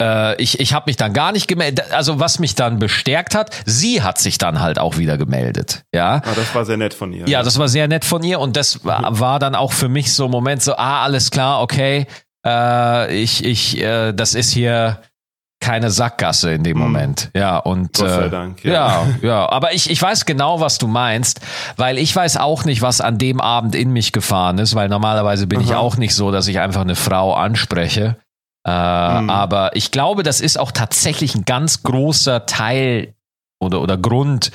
äh, 0.01 0.41
ich, 0.41 0.59
ich 0.59 0.73
habe 0.73 0.85
mich 0.87 0.97
dann 0.97 1.13
gar 1.13 1.31
nicht 1.31 1.47
gemeldet. 1.47 1.91
Also 1.91 2.19
was 2.19 2.39
mich 2.39 2.55
dann 2.55 2.79
bestärkt 2.79 3.35
hat, 3.35 3.51
sie 3.65 4.01
hat 4.01 4.17
sich 4.17 4.37
dann 4.37 4.59
halt 4.59 4.79
auch 4.79 4.97
wieder 4.97 5.17
gemeldet. 5.17 5.83
Ja, 5.93 6.21
ah, 6.25 6.33
das 6.35 6.53
war 6.55 6.65
sehr 6.65 6.77
nett 6.77 6.93
von 6.93 7.13
ihr. 7.13 7.27
Ja, 7.27 7.43
das 7.43 7.59
war 7.59 7.67
sehr 7.67 7.87
nett 7.87 8.03
von 8.03 8.23
ihr 8.23 8.39
und 8.39 8.57
das 8.57 8.83
war, 8.83 9.19
war 9.19 9.39
dann 9.39 9.55
auch 9.55 9.71
für 9.71 9.89
mich 9.89 10.13
so 10.13 10.25
ein 10.25 10.31
Moment 10.31 10.63
so, 10.63 10.75
ah, 10.75 11.03
alles 11.03 11.29
klar, 11.29 11.61
okay, 11.61 12.07
äh, 12.45 13.15
ich, 13.15 13.45
ich, 13.45 13.79
äh, 13.79 14.13
das 14.13 14.33
ist 14.33 14.51
hier 14.51 14.99
keine 15.59 15.91
Sackgasse 15.91 16.51
in 16.51 16.63
dem 16.63 16.77
hm. 16.77 16.81
Moment. 16.81 17.29
Ja, 17.35 17.57
und 17.57 17.93
Gott 17.93 18.09
sei 18.09 18.25
äh, 18.25 18.29
Dank, 18.31 18.63
ja. 18.63 18.73
ja, 18.73 19.07
ja. 19.21 19.49
Aber 19.49 19.73
ich, 19.73 19.91
ich 19.91 20.01
weiß 20.01 20.25
genau, 20.25 20.59
was 20.59 20.79
du 20.79 20.87
meinst, 20.87 21.39
weil 21.77 21.99
ich 21.99 22.15
weiß 22.15 22.37
auch 22.37 22.65
nicht, 22.65 22.81
was 22.81 22.99
an 22.99 23.19
dem 23.19 23.39
Abend 23.39 23.75
in 23.75 23.91
mich 23.91 24.11
gefahren 24.11 24.57
ist, 24.57 24.73
weil 24.73 24.89
normalerweise 24.89 25.45
bin 25.45 25.59
Aha. 25.59 25.65
ich 25.65 25.75
auch 25.75 25.97
nicht 25.97 26.15
so, 26.15 26.31
dass 26.31 26.47
ich 26.47 26.59
einfach 26.59 26.81
eine 26.81 26.95
Frau 26.95 27.35
anspreche. 27.35 28.17
Äh, 28.65 28.69
mhm. 29.21 29.29
Aber 29.29 29.75
ich 29.75 29.91
glaube, 29.91 30.23
das 30.23 30.41
ist 30.41 30.59
auch 30.59 30.71
tatsächlich 30.71 31.35
ein 31.35 31.45
ganz 31.45 31.83
großer 31.83 32.45
Teil 32.45 33.15
oder, 33.59 33.81
oder 33.81 33.97
Grund, 33.97 34.51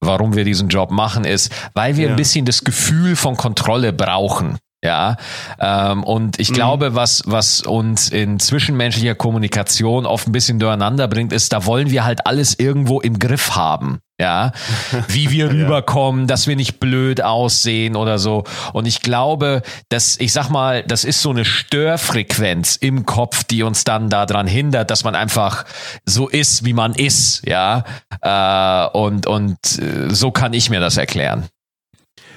warum 0.00 0.34
wir 0.34 0.44
diesen 0.44 0.68
Job 0.68 0.90
machen, 0.90 1.24
ist, 1.24 1.52
weil 1.74 1.96
wir 1.96 2.06
ja. 2.06 2.10
ein 2.10 2.16
bisschen 2.16 2.44
das 2.44 2.64
Gefühl 2.64 3.16
von 3.16 3.36
Kontrolle 3.36 3.92
brauchen. 3.92 4.58
Ja, 4.84 5.16
ähm, 5.58 6.04
und 6.04 6.38
ich 6.38 6.50
mhm. 6.50 6.54
glaube, 6.54 6.94
was, 6.94 7.24
was 7.26 7.62
uns 7.62 8.10
in 8.10 8.38
zwischenmenschlicher 8.38 9.16
Kommunikation 9.16 10.06
oft 10.06 10.28
ein 10.28 10.32
bisschen 10.32 10.60
durcheinander 10.60 11.08
bringt, 11.08 11.32
ist, 11.32 11.52
da 11.52 11.66
wollen 11.66 11.90
wir 11.90 12.04
halt 12.04 12.26
alles 12.28 12.56
irgendwo 12.56 13.00
im 13.00 13.18
Griff 13.18 13.56
haben. 13.56 13.98
Ja, 14.20 14.52
wie 15.08 15.30
wir 15.30 15.50
rüberkommen, 15.50 16.28
dass 16.28 16.46
wir 16.46 16.54
nicht 16.54 16.78
blöd 16.78 17.22
aussehen 17.22 17.96
oder 17.96 18.20
so. 18.20 18.44
Und 18.72 18.86
ich 18.86 19.02
glaube, 19.02 19.62
dass, 19.88 20.16
ich 20.20 20.32
sag 20.32 20.48
mal, 20.48 20.84
das 20.84 21.02
ist 21.02 21.22
so 21.22 21.30
eine 21.30 21.44
Störfrequenz 21.44 22.76
im 22.76 23.04
Kopf, 23.04 23.42
die 23.42 23.64
uns 23.64 23.82
dann 23.82 24.10
daran 24.10 24.46
hindert, 24.46 24.92
dass 24.92 25.02
man 25.02 25.16
einfach 25.16 25.64
so 26.04 26.28
ist, 26.28 26.64
wie 26.64 26.72
man 26.72 26.94
ist. 26.94 27.44
Ja, 27.46 27.82
äh, 28.22 28.96
und, 28.96 29.26
und 29.26 29.58
äh, 29.78 30.14
so 30.14 30.30
kann 30.30 30.52
ich 30.52 30.70
mir 30.70 30.80
das 30.80 30.96
erklären. 30.96 31.46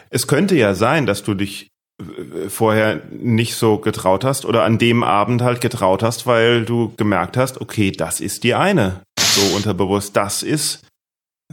Es 0.10 0.28
könnte 0.28 0.56
ja 0.56 0.74
sein, 0.74 1.06
dass 1.06 1.24
du 1.24 1.36
dich 1.36 1.71
vorher 2.48 3.02
nicht 3.12 3.56
so 3.56 3.78
getraut 3.78 4.24
hast 4.24 4.46
oder 4.46 4.64
an 4.64 4.78
dem 4.78 5.04
Abend 5.04 5.42
halt 5.42 5.62
getraut 5.62 6.04
hast, 6.04 6.26
weil 6.26 6.66
du 6.66 6.94
gemerkt 6.98 7.38
hast, 7.38 7.62
okay, 7.62 7.92
das 7.92 8.20
ist 8.20 8.44
die 8.44 8.56
eine. 8.56 9.02
so 9.20 9.56
unterbewusst, 9.56 10.16
das 10.16 10.44
ist 10.44 10.84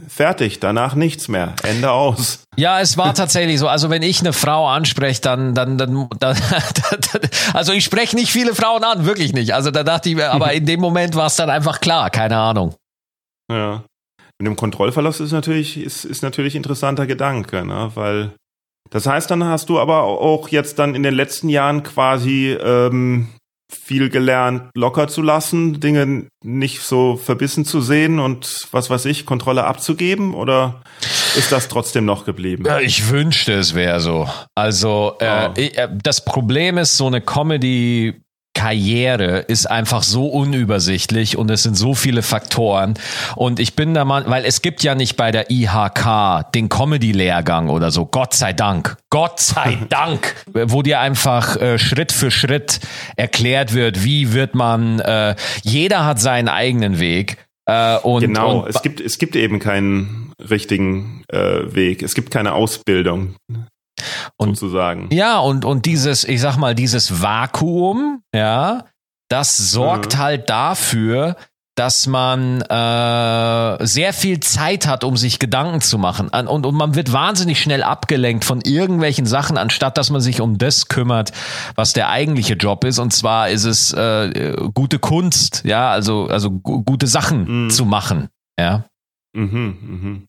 fertig, 0.07 0.59
danach 0.59 0.95
nichts 0.95 1.27
mehr, 1.27 1.55
Ende 1.63 1.91
aus. 1.91 2.43
Ja, 2.55 2.79
es 2.79 2.97
war 2.97 3.13
tatsächlich 3.13 3.59
so. 3.59 3.67
Also 3.67 3.89
wenn 3.89 4.01
ich 4.01 4.19
eine 4.19 4.33
Frau 4.33 4.67
anspreche, 4.67 5.21
dann, 5.21 5.53
dann, 5.53 5.77
dann, 5.77 6.07
dann, 6.19 6.37
also 7.53 7.73
ich 7.73 7.83
spreche 7.83 8.15
nicht 8.15 8.31
viele 8.31 8.55
Frauen 8.55 8.83
an, 8.83 9.05
wirklich 9.05 9.33
nicht. 9.33 9.53
Also 9.53 9.71
da 9.71 9.83
dachte 9.83 10.09
ich 10.09 10.15
mir, 10.15 10.31
aber 10.31 10.53
in 10.53 10.65
dem 10.65 10.79
Moment 10.79 11.15
war 11.15 11.27
es 11.27 11.35
dann 11.35 11.49
einfach 11.49 11.79
klar, 11.81 12.09
keine 12.09 12.37
Ahnung. 12.37 12.75
Ja. 13.51 13.83
Mit 14.39 14.47
dem 14.47 14.55
Kontrollverlust 14.55 15.19
ist 15.19 15.31
natürlich, 15.31 15.77
ist, 15.77 16.05
ist 16.05 16.23
natürlich 16.23 16.55
interessanter 16.55 17.07
Gedanke, 17.07 17.65
ne? 17.65 17.91
weil 17.95 18.31
das 18.89 19.05
heißt, 19.05 19.29
dann 19.29 19.43
hast 19.43 19.69
du 19.69 19.79
aber 19.79 20.03
auch 20.03 20.49
jetzt 20.49 20.79
dann 20.79 20.95
in 20.95 21.03
den 21.03 21.13
letzten 21.13 21.49
Jahren 21.49 21.83
quasi 21.83 22.51
ähm, 22.51 23.27
viel 23.71 24.09
gelernt, 24.09 24.71
locker 24.75 25.07
zu 25.07 25.21
lassen, 25.21 25.79
Dinge 25.79 26.27
nicht 26.43 26.81
so 26.81 27.17
verbissen 27.17 27.65
zu 27.65 27.81
sehen 27.81 28.19
und 28.19 28.67
was 28.71 28.89
weiß 28.89 29.05
ich, 29.05 29.27
Kontrolle 29.27 29.63
abzugeben 29.65 30.33
oder 30.33 30.81
ist 31.37 31.51
das 31.51 31.67
trotzdem 31.67 32.05
noch 32.05 32.25
geblieben? 32.25 32.65
Ja, 32.65 32.79
ich 32.79 33.09
wünschte, 33.09 33.53
es 33.53 33.75
wäre 33.75 33.99
so. 33.99 34.27
Also 34.55 35.15
äh, 35.19 35.49
oh. 35.49 35.87
das 36.01 36.25
Problem 36.25 36.79
ist, 36.79 36.97
so 36.97 37.05
eine 37.05 37.21
Comedy 37.21 38.21
Karriere 38.59 39.39
ist 39.39 39.71
einfach 39.71 40.03
so 40.03 40.27
unübersichtlich 40.27 41.37
und 41.37 41.49
es 41.49 41.63
sind 41.63 41.75
so 41.75 41.95
viele 41.95 42.21
Faktoren. 42.21 42.95
Und 43.37 43.61
ich 43.61 43.73
bin 43.73 43.93
da 43.93 44.03
mal, 44.03 44.29
weil 44.29 44.43
es 44.43 44.61
gibt 44.61 44.83
ja 44.83 44.95
nicht 44.95 45.15
bei 45.15 45.31
der 45.31 45.49
IHK 45.49 46.51
den 46.53 46.67
Comedy-Lehrgang 46.67 47.69
oder 47.69 47.89
so. 47.89 48.05
Gott 48.05 48.33
sei 48.33 48.51
Dank. 48.51 48.97
Gott 49.09 49.39
sei 49.39 49.77
Dank. 49.89 50.35
Wo 50.51 50.81
dir 50.81 50.99
einfach 50.99 51.55
äh, 51.55 51.79
Schritt 51.79 52.11
für 52.11 52.31
Schritt 52.31 52.81
erklärt 53.15 53.73
wird, 53.73 54.03
wie 54.03 54.33
wird 54.33 54.55
man, 54.55 54.99
äh, 54.99 55.35
jeder 55.63 56.05
hat 56.05 56.19
seinen 56.19 56.49
eigenen 56.49 56.99
Weg. 56.99 57.37
Äh, 57.65 57.95
und, 57.99 58.19
genau, 58.19 58.63
und, 58.63 58.69
es 58.69 58.81
gibt, 58.81 58.99
es 58.99 59.19
gibt 59.19 59.37
eben 59.37 59.59
keinen 59.59 60.33
richtigen 60.37 61.23
äh, 61.29 61.73
Weg. 61.73 62.03
Es 62.03 62.13
gibt 62.13 62.29
keine 62.29 62.51
Ausbildung 62.51 63.35
und, 64.37 64.55
sozusagen. 64.55 65.09
Ja, 65.11 65.39
und, 65.39 65.65
und 65.65 65.85
dieses, 65.85 66.23
ich 66.23 66.41
sag 66.41 66.57
mal, 66.57 66.75
dieses 66.75 67.21
Vakuum, 67.21 68.21
ja, 68.33 68.85
das 69.29 69.57
sorgt 69.57 70.15
mhm. 70.15 70.19
halt 70.19 70.49
dafür, 70.49 71.35
dass 71.79 72.07
man 72.07 72.59
äh, 72.61 73.85
sehr 73.85 74.11
viel 74.11 74.41
Zeit 74.41 74.85
hat, 74.85 75.05
um 75.05 75.15
sich 75.15 75.39
Gedanken 75.39 75.79
zu 75.79 75.97
machen. 75.97 76.27
Und, 76.27 76.65
und 76.65 76.75
man 76.75 76.93
wird 76.93 77.13
wahnsinnig 77.13 77.61
schnell 77.61 77.83
abgelenkt 77.83 78.43
von 78.43 78.59
irgendwelchen 78.59 79.25
Sachen, 79.25 79.57
anstatt 79.57 79.97
dass 79.97 80.09
man 80.09 80.19
sich 80.19 80.41
um 80.41 80.57
das 80.57 80.89
kümmert, 80.89 81.31
was 81.75 81.93
der 81.93 82.09
eigentliche 82.09 82.55
Job 82.55 82.83
ist. 82.83 82.99
Und 82.99 83.13
zwar 83.13 83.49
ist 83.49 83.63
es 83.63 83.93
äh, 83.93 84.57
gute 84.73 84.99
Kunst, 84.99 85.61
ja, 85.63 85.89
also, 85.89 86.27
also 86.27 86.51
gute 86.51 87.07
Sachen 87.07 87.65
mhm. 87.65 87.69
zu 87.69 87.85
machen. 87.85 88.27
Ja. 88.59 88.83
Mhm, 89.33 89.77
mhm. 89.81 90.27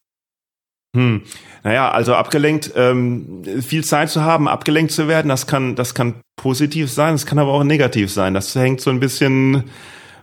Hm. 0.97 1.23
Naja, 1.63 1.91
also 1.91 2.15
abgelenkt, 2.15 2.73
ähm, 2.75 3.45
viel 3.61 3.85
Zeit 3.85 4.11
zu 4.11 4.23
haben, 4.23 4.49
abgelenkt 4.49 4.93
zu 4.93 5.07
werden, 5.07 5.29
das 5.29 5.47
kann, 5.47 5.77
das 5.77 5.95
kann 5.95 6.15
positiv 6.37 6.91
sein, 6.91 7.15
das 7.15 7.27
kann 7.27 7.39
aber 7.39 7.53
auch 7.53 7.65
negativ 7.65 8.13
sein. 8.13 8.35
Das 8.35 8.55
hängt 8.55 8.81
so 8.81 8.91
ein 8.91 8.99
bisschen 8.99 9.65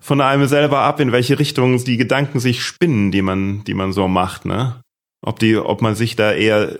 von 0.01 0.19
einem 0.19 0.47
selber 0.47 0.80
ab, 0.80 0.99
in 0.99 1.12
welche 1.12 1.39
Richtung 1.39 1.84
die 1.84 1.97
Gedanken 1.97 2.39
sich 2.39 2.63
spinnen, 2.63 3.12
die 3.12 3.21
man, 3.21 3.63
die 3.63 3.73
man 3.73 3.93
so 3.93 4.08
macht, 4.08 4.45
ne? 4.45 4.82
Ob 5.21 5.39
die, 5.39 5.58
ob 5.58 5.82
man 5.82 5.95
sich 5.95 6.15
da 6.15 6.32
eher, 6.32 6.77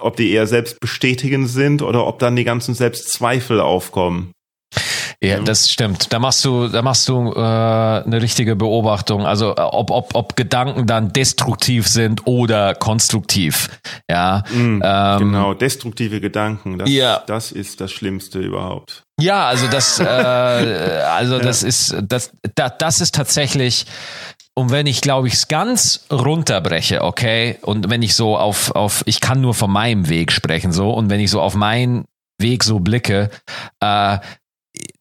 ob 0.00 0.16
die 0.16 0.30
eher 0.30 0.46
selbst 0.46 0.80
bestätigen 0.80 1.46
sind 1.46 1.82
oder 1.82 2.06
ob 2.06 2.18
dann 2.18 2.34
die 2.34 2.44
ganzen 2.44 2.74
Selbstzweifel 2.74 3.60
aufkommen. 3.60 4.32
Ja, 5.20 5.40
das 5.40 5.68
stimmt. 5.68 6.12
Da 6.12 6.20
machst 6.20 6.44
du, 6.44 6.68
da 6.68 6.80
machst 6.80 7.08
du 7.08 7.32
äh, 7.32 7.38
eine 7.38 8.22
richtige 8.22 8.54
Beobachtung. 8.54 9.26
Also 9.26 9.50
äh, 9.50 9.60
ob, 9.60 9.90
ob, 9.90 10.14
ob 10.14 10.36
Gedanken 10.36 10.86
dann 10.86 11.12
destruktiv 11.12 11.88
sind 11.88 12.26
oder 12.26 12.76
konstruktiv. 12.76 13.68
Ja. 14.08 14.44
Mm, 14.50 14.80
ähm, 14.84 15.18
genau, 15.18 15.54
destruktive 15.54 16.20
Gedanken. 16.20 16.78
Das, 16.78 16.88
ja. 16.88 17.24
das 17.26 17.50
ist 17.50 17.80
das 17.80 17.90
Schlimmste 17.90 18.38
überhaupt. 18.38 19.02
Ja, 19.20 19.48
also 19.48 19.66
das, 19.66 19.98
äh, 19.98 20.04
also 20.06 21.40
das 21.40 21.62
ja. 21.62 21.68
ist, 21.68 21.96
das, 22.02 22.30
das, 22.54 22.72
das 22.78 23.00
ist 23.00 23.14
tatsächlich. 23.16 23.86
Und 24.54 24.70
wenn 24.70 24.86
ich, 24.86 25.00
glaube 25.00 25.26
ich, 25.26 25.34
es 25.34 25.48
ganz 25.48 26.06
runterbreche, 26.12 27.02
okay, 27.02 27.58
und 27.62 27.90
wenn 27.90 28.02
ich 28.02 28.14
so 28.14 28.36
auf, 28.36 28.70
auf, 28.72 29.02
ich 29.06 29.20
kann 29.20 29.40
nur 29.40 29.54
von 29.54 29.70
meinem 29.70 30.08
Weg 30.08 30.30
sprechen, 30.30 30.70
so, 30.70 30.92
und 30.92 31.10
wenn 31.10 31.18
ich 31.18 31.30
so 31.30 31.40
auf 31.40 31.56
meinen 31.56 32.04
Weg 32.40 32.62
so 32.62 32.78
blicke, 32.78 33.30
äh, 33.80 34.18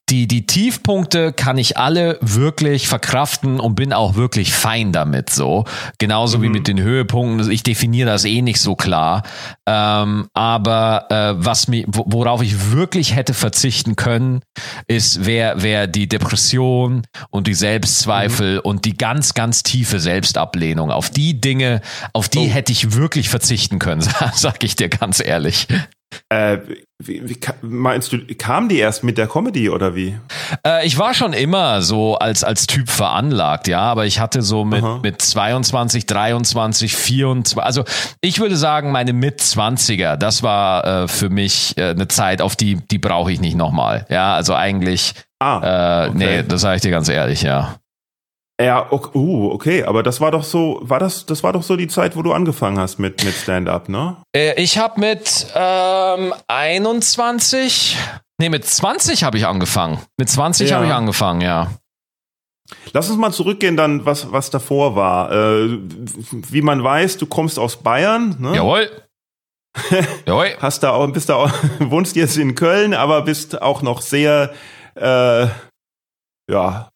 die, 0.09 0.25
die 0.25 0.45
Tiefpunkte 0.45 1.33
kann 1.33 1.57
ich 1.57 1.77
alle 1.77 2.17
wirklich 2.21 2.87
verkraften 2.87 3.59
und 3.59 3.75
bin 3.75 3.91
auch 3.91 4.15
wirklich 4.15 4.53
fein 4.53 4.93
damit 4.93 5.29
so. 5.29 5.65
Genauso 5.97 6.37
mhm. 6.37 6.43
wie 6.43 6.49
mit 6.49 6.67
den 6.67 6.79
Höhepunkten. 6.79 7.51
Ich 7.51 7.63
definiere 7.63 8.09
das 8.09 8.23
eh 8.23 8.41
nicht 8.41 8.61
so 8.61 8.75
klar. 8.75 9.23
Ähm, 9.65 10.27
aber 10.33 11.07
äh, 11.09 11.33
was 11.45 11.67
mir, 11.67 11.83
worauf 11.87 12.41
ich 12.41 12.71
wirklich 12.71 13.15
hätte 13.15 13.33
verzichten 13.33 13.97
können, 13.97 14.41
ist, 14.87 15.25
wer, 15.25 15.61
wer 15.61 15.87
die 15.87 16.07
Depression 16.07 17.05
und 17.29 17.47
die 17.47 17.53
Selbstzweifel 17.53 18.55
mhm. 18.55 18.61
und 18.61 18.85
die 18.85 18.95
ganz, 18.95 19.33
ganz 19.33 19.63
tiefe 19.63 19.99
Selbstablehnung. 19.99 20.89
Auf 20.89 21.09
die 21.09 21.41
Dinge, 21.41 21.81
auf 22.13 22.29
die 22.29 22.39
oh. 22.39 22.49
hätte 22.49 22.71
ich 22.71 22.93
wirklich 22.93 23.27
verzichten 23.27 23.77
können, 23.77 24.07
sag 24.33 24.63
ich 24.63 24.77
dir 24.77 24.87
ganz 24.87 25.19
ehrlich. 25.19 25.67
Äh, 26.29 26.59
wie, 26.99 27.29
wie, 27.29 27.37
meinst 27.61 28.11
du, 28.11 28.19
kam 28.37 28.69
die 28.69 28.77
erst 28.77 29.03
mit 29.03 29.17
der 29.17 29.27
Comedy 29.27 29.69
oder 29.69 29.95
wie? 29.95 30.17
Äh, 30.65 30.85
ich 30.85 30.97
war 30.97 31.13
schon 31.13 31.33
immer 31.33 31.81
so 31.81 32.17
als, 32.17 32.43
als 32.43 32.65
Typ 32.65 32.89
veranlagt, 32.89 33.67
ja, 33.67 33.81
aber 33.81 34.05
ich 34.05 34.19
hatte 34.19 34.41
so 34.41 34.65
mit, 34.65 34.83
mit 35.03 35.21
22, 35.21 36.05
23, 36.05 36.95
24, 36.95 37.59
also 37.59 37.83
ich 38.21 38.39
würde 38.39 38.57
sagen, 38.57 38.91
meine 38.91 39.13
Mitzwanziger, 39.13 40.17
das 40.17 40.43
war 40.43 41.03
äh, 41.03 41.07
für 41.07 41.29
mich 41.29 41.77
äh, 41.77 41.89
eine 41.89 42.07
Zeit, 42.07 42.41
auf 42.41 42.55
die, 42.55 42.75
die 42.75 42.99
brauche 42.99 43.31
ich 43.31 43.39
nicht 43.39 43.55
nochmal. 43.55 44.05
Ja, 44.09 44.33
also 44.35 44.53
eigentlich, 44.55 45.13
ah, 45.39 46.05
äh, 46.05 46.09
okay. 46.09 46.17
nee, 46.17 46.43
das 46.43 46.61
sage 46.61 46.77
ich 46.77 46.81
dir 46.81 46.91
ganz 46.91 47.09
ehrlich, 47.09 47.41
ja. 47.41 47.75
Ja, 48.59 48.87
okay, 48.91 49.11
uh, 49.13 49.51
okay, 49.51 49.83
aber 49.83 50.01
das 50.01 50.19
war 50.19 50.31
doch 50.31 50.43
so, 50.43 50.79
war 50.81 50.99
das, 50.99 51.27
das 51.27 51.43
war 51.43 51.53
doch 51.53 51.61
so 51.61 51.75
die 51.75 51.87
Zeit, 51.87 52.15
wo 52.15 52.23
du 52.23 52.33
angefangen 52.33 52.79
hast 52.79 52.97
mit, 52.97 53.23
mit 53.23 53.35
Stand-up, 53.35 53.87
ne? 53.87 54.17
Äh, 54.35 54.59
ich 54.61 54.79
habe 54.79 54.99
mit 54.99 55.45
ähm, 55.53 56.33
21, 56.47 57.97
nee, 58.39 58.49
mit 58.49 58.65
20 58.65 59.23
habe 59.23 59.37
ich 59.37 59.45
angefangen. 59.45 59.99
Mit 60.17 60.29
20 60.29 60.71
ja. 60.71 60.77
habe 60.77 60.87
ich 60.87 60.91
angefangen, 60.91 61.41
ja. 61.41 61.69
Lass 62.93 63.09
uns 63.09 63.19
mal 63.19 63.31
zurückgehen 63.31 63.77
dann, 63.77 64.05
was, 64.05 64.31
was 64.31 64.49
davor 64.49 64.95
war. 64.95 65.31
Äh, 65.31 65.79
wie 66.31 66.63
man 66.63 66.83
weiß, 66.83 67.17
du 67.17 67.27
kommst 67.27 67.59
aus 67.59 67.77
Bayern, 67.77 68.37
ne? 68.39 68.55
Jawohl. 68.55 68.89
Jawohl. 70.25 70.57
Hast 70.59 70.81
da 70.81 70.91
auch, 70.91 71.07
bist 71.11 71.29
da 71.29 71.35
auch, 71.35 71.51
wohnst 71.79 72.15
jetzt 72.15 72.37
in 72.37 72.55
Köln, 72.55 72.95
aber 72.95 73.21
bist 73.21 73.61
auch 73.61 73.83
noch 73.83 74.01
sehr, 74.01 74.51
äh, 74.95 75.47
ja, 76.49 76.89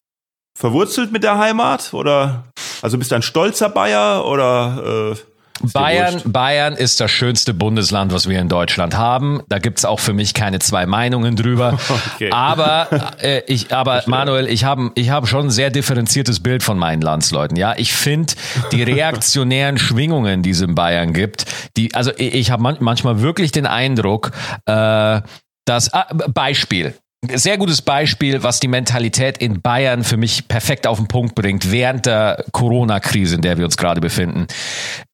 verwurzelt 0.61 1.11
mit 1.11 1.23
der 1.23 1.39
Heimat? 1.39 1.93
Oder 1.93 2.45
also 2.81 2.97
bist 2.97 3.11
du 3.11 3.15
ein 3.15 3.23
stolzer 3.23 3.69
Bayer 3.69 4.25
oder 4.25 5.13
äh, 5.13 5.67
Bayern, 5.73 6.21
Bayern 6.25 6.73
ist 6.73 6.99
das 6.99 7.11
schönste 7.11 7.53
Bundesland, 7.53 8.11
was 8.11 8.27
wir 8.27 8.39
in 8.39 8.49
Deutschland 8.49 8.97
haben. 8.97 9.41
Da 9.47 9.59
gibt's 9.59 9.85
auch 9.85 9.99
für 9.99 10.13
mich 10.13 10.33
keine 10.33 10.57
zwei 10.59 10.85
Meinungen 10.85 11.35
drüber. 11.35 11.77
Okay. 12.15 12.31
Aber 12.31 12.87
äh, 13.21 13.41
ich, 13.47 13.73
aber 13.73 14.03
Manuel, 14.05 14.47
ich 14.47 14.63
habe 14.63 14.91
ich 14.95 15.09
hab 15.09 15.27
schon 15.27 15.47
ein 15.47 15.49
sehr 15.49 15.69
differenziertes 15.69 16.39
Bild 16.39 16.63
von 16.63 16.77
meinen 16.77 17.01
Landsleuten. 17.01 17.57
Ja, 17.57 17.73
ich 17.77 17.93
finde 17.93 18.33
die 18.71 18.83
reaktionären 18.83 19.77
Schwingungen, 19.77 20.43
die 20.43 20.51
es 20.51 20.61
in 20.61 20.75
Bayern 20.75 21.13
gibt, 21.13 21.45
die, 21.77 21.93
also 21.93 22.11
ich, 22.17 22.33
ich 22.33 22.51
habe 22.51 22.61
man, 22.61 22.77
manchmal 22.79 23.21
wirklich 23.21 23.51
den 23.51 23.65
Eindruck, 23.65 24.31
äh, 24.65 25.21
dass 25.65 25.93
ah, 25.93 26.07
Beispiel 26.33 26.95
sehr 27.29 27.57
gutes 27.57 27.81
Beispiel, 27.81 28.41
was 28.41 28.59
die 28.59 28.67
Mentalität 28.67 29.37
in 29.37 29.61
Bayern 29.61 30.03
für 30.03 30.17
mich 30.17 30.47
perfekt 30.47 30.87
auf 30.87 30.97
den 30.97 31.07
Punkt 31.07 31.35
bringt, 31.35 31.71
während 31.71 32.07
der 32.07 32.43
Corona-Krise, 32.51 33.35
in 33.35 33.41
der 33.41 33.57
wir 33.57 33.65
uns 33.65 33.77
gerade 33.77 34.01
befinden. 34.01 34.47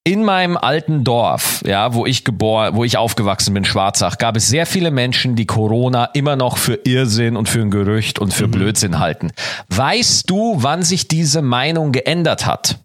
In 0.04 0.24
meinem 0.24 0.56
alten 0.56 1.04
Dorf, 1.04 1.62
ja, 1.66 1.92
wo 1.92 2.06
ich 2.06 2.24
geboren, 2.24 2.74
wo 2.74 2.84
ich 2.84 2.96
aufgewachsen 2.96 3.52
bin, 3.52 3.66
Schwarzach, 3.66 4.16
gab 4.16 4.36
es 4.36 4.48
sehr 4.48 4.64
viele 4.64 4.90
Menschen, 4.90 5.36
die 5.36 5.44
Corona 5.44 6.06
immer 6.14 6.36
noch 6.36 6.56
für 6.56 6.80
Irrsinn 6.84 7.36
und 7.36 7.48
für 7.48 7.60
ein 7.60 7.70
Gerücht 7.70 8.18
und 8.18 8.32
für 8.32 8.46
mhm. 8.46 8.52
Blödsinn 8.52 8.98
halten. 8.98 9.32
Weißt 9.68 10.30
du, 10.30 10.62
wann 10.62 10.82
sich 10.82 11.08
diese 11.08 11.42
Meinung 11.42 11.92
geändert 11.92 12.46
hat? 12.46 12.78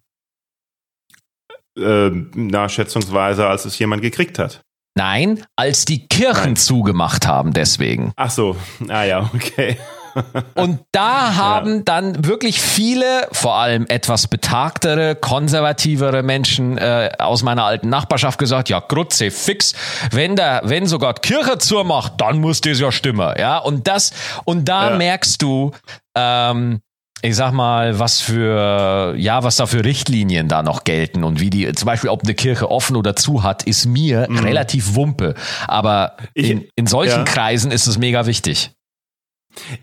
Äh, 1.77 2.09
na, 2.35 2.67
schätzungsweise, 2.67 3.47
als 3.47 3.63
es 3.63 3.79
jemand 3.79 4.01
gekriegt 4.01 4.37
hat. 4.37 4.61
Nein, 4.95 5.43
als 5.55 5.85
die 5.85 6.07
Kirchen 6.07 6.43
Nein. 6.43 6.55
zugemacht 6.55 7.27
haben, 7.27 7.53
deswegen. 7.53 8.13
Ach 8.15 8.29
so, 8.29 8.55
ah 8.89 9.03
ja, 9.03 9.29
okay. 9.33 9.77
Und 10.55 10.79
da 10.91 11.35
haben 11.35 11.77
ja. 11.77 11.81
dann 11.85 12.25
wirklich 12.27 12.61
viele, 12.61 13.27
vor 13.31 13.55
allem 13.55 13.85
etwas 13.87 14.27
betagtere, 14.27 15.15
konservativere 15.15 16.21
Menschen 16.21 16.77
äh, 16.77 17.09
aus 17.17 17.41
meiner 17.43 17.65
alten 17.65 17.89
Nachbarschaft 17.89 18.37
gesagt, 18.37 18.69
ja, 18.69 18.79
Grutze, 18.79 19.31
fix, 19.31 19.73
wenn 20.11 20.35
der, 20.35 20.61
wenn 20.65 20.85
sogar 20.85 21.15
Kirche 21.15 21.57
zumacht, 21.57 22.13
dann 22.17 22.39
muss 22.39 22.61
das 22.61 22.79
ja 22.79 22.91
stimmen, 22.91 23.33
ja. 23.37 23.57
Und 23.57 23.87
das, 23.87 24.11
und 24.45 24.65
da 24.69 24.91
ja. 24.91 24.97
merkst 24.97 25.41
du, 25.41 25.71
ähm, 26.15 26.81
ich 27.23 27.37
sag 27.37 27.53
mal, 27.53 27.99
was 27.99 28.19
für, 28.19 29.15
ja, 29.17 29.43
was 29.43 29.55
da 29.55 29.65
für 29.65 29.85
Richtlinien 29.85 30.49
da 30.49 30.61
noch 30.61 30.83
gelten 30.83 31.23
und 31.23 31.39
wie 31.39 31.49
die, 31.49 31.71
zum 31.71 31.85
Beispiel, 31.85 32.09
ob 32.09 32.23
eine 32.23 32.35
Kirche 32.35 32.69
offen 32.69 32.97
oder 32.97 33.15
zu 33.15 33.43
hat, 33.43 33.63
ist 33.63 33.85
mir 33.85 34.27
mhm. 34.29 34.39
relativ 34.39 34.95
wumpe. 34.95 35.33
Aber 35.65 36.17
ich, 36.33 36.49
in, 36.49 36.67
in 36.75 36.85
solchen 36.85 37.19
ja. 37.19 37.23
Kreisen 37.23 37.71
ist 37.71 37.87
es 37.87 37.97
mega 37.97 38.25
wichtig. 38.25 38.71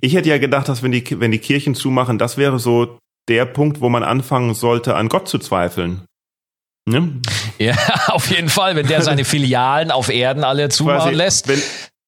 Ich 0.03 0.15
hätte 0.15 0.29
ja 0.29 0.37
gedacht, 0.37 0.69
dass 0.69 0.83
wenn 0.83 0.93
die, 0.93 1.19
wenn 1.19 1.31
die 1.31 1.39
Kirchen 1.39 1.75
zumachen, 1.75 2.19
das 2.19 2.37
wäre 2.37 2.59
so 2.59 2.99
der 3.29 3.47
Punkt, 3.47 3.81
wo 3.81 3.89
man 3.89 4.03
anfangen 4.03 4.53
sollte, 4.55 4.95
an 4.97 5.09
Gott 5.09 5.27
zu 5.27 5.39
zweifeln. 5.39 6.03
Ne? 6.87 7.21
Ja, 7.59 7.77
auf 8.07 8.31
jeden 8.31 8.49
Fall, 8.49 8.75
wenn 8.75 8.87
der 8.87 9.03
seine 9.03 9.25
Filialen 9.27 9.91
auf 9.91 10.09
Erden 10.09 10.45
alle 10.45 10.71
zumachen 10.71 11.15
lässt. 11.15 11.47
Wenn, 11.47 11.61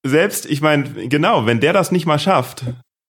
selbst, 0.04 0.46
ich 0.46 0.62
meine, 0.62 1.08
genau, 1.08 1.44
wenn 1.44 1.60
der 1.60 1.74
das 1.74 1.92
nicht 1.92 2.06
mal 2.06 2.18
schafft, 2.18 2.64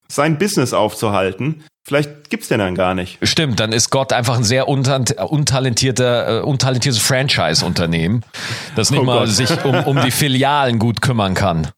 sein 0.08 0.38
Business 0.38 0.74
aufzuhalten, 0.74 1.64
vielleicht 1.86 2.30
gibt's 2.30 2.48
den 2.48 2.60
dann 2.60 2.76
gar 2.76 2.96
nicht. 2.96 3.18
Stimmt, 3.24 3.60
dann 3.60 3.72
ist 3.72 3.90
Gott 3.90 4.14
einfach 4.14 4.38
ein 4.38 4.44
sehr 4.44 4.68
untalentierter, 4.68 6.40
äh, 6.40 6.42
untalentiertes 6.42 7.02
Franchise-Unternehmen, 7.02 8.24
das 8.76 8.92
nicht 8.92 9.02
oh 9.02 9.04
mal 9.04 9.26
Gott. 9.26 9.30
sich 9.30 9.64
um, 9.64 9.76
um 9.84 10.02
die 10.02 10.12
Filialen 10.12 10.80
gut 10.80 11.02
kümmern 11.02 11.34
kann. 11.34 11.70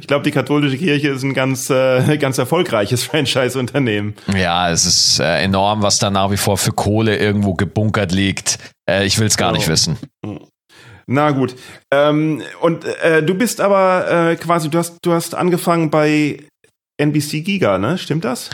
Ich 0.00 0.06
glaube, 0.06 0.22
die 0.22 0.30
katholische 0.30 0.78
Kirche 0.78 1.08
ist 1.08 1.22
ein 1.22 1.34
ganz, 1.34 1.70
äh, 1.70 2.16
ganz 2.18 2.38
erfolgreiches 2.38 3.04
Franchise-Unternehmen. 3.04 4.14
Ja, 4.34 4.70
es 4.70 4.86
ist 4.86 5.20
äh, 5.20 5.42
enorm, 5.42 5.82
was 5.82 5.98
da 5.98 6.10
nach 6.10 6.30
wie 6.30 6.36
vor 6.36 6.56
für 6.56 6.72
Kohle 6.72 7.16
irgendwo 7.16 7.54
gebunkert 7.54 8.12
liegt. 8.12 8.58
Äh, 8.88 9.06
ich 9.06 9.18
will 9.18 9.26
es 9.26 9.36
gar 9.36 9.50
oh. 9.50 9.56
nicht 9.56 9.68
wissen. 9.68 9.98
Na 11.06 11.30
gut. 11.30 11.54
Ähm, 11.92 12.42
und 12.60 12.84
äh, 12.84 13.22
du 13.22 13.34
bist 13.34 13.60
aber 13.60 14.30
äh, 14.30 14.36
quasi, 14.36 14.70
du 14.70 14.78
hast, 14.78 14.98
du 15.02 15.12
hast 15.12 15.34
angefangen 15.34 15.90
bei 15.90 16.44
NBC 16.98 17.42
Giga, 17.44 17.78
ne? 17.78 17.98
Stimmt 17.98 18.24
das? 18.24 18.50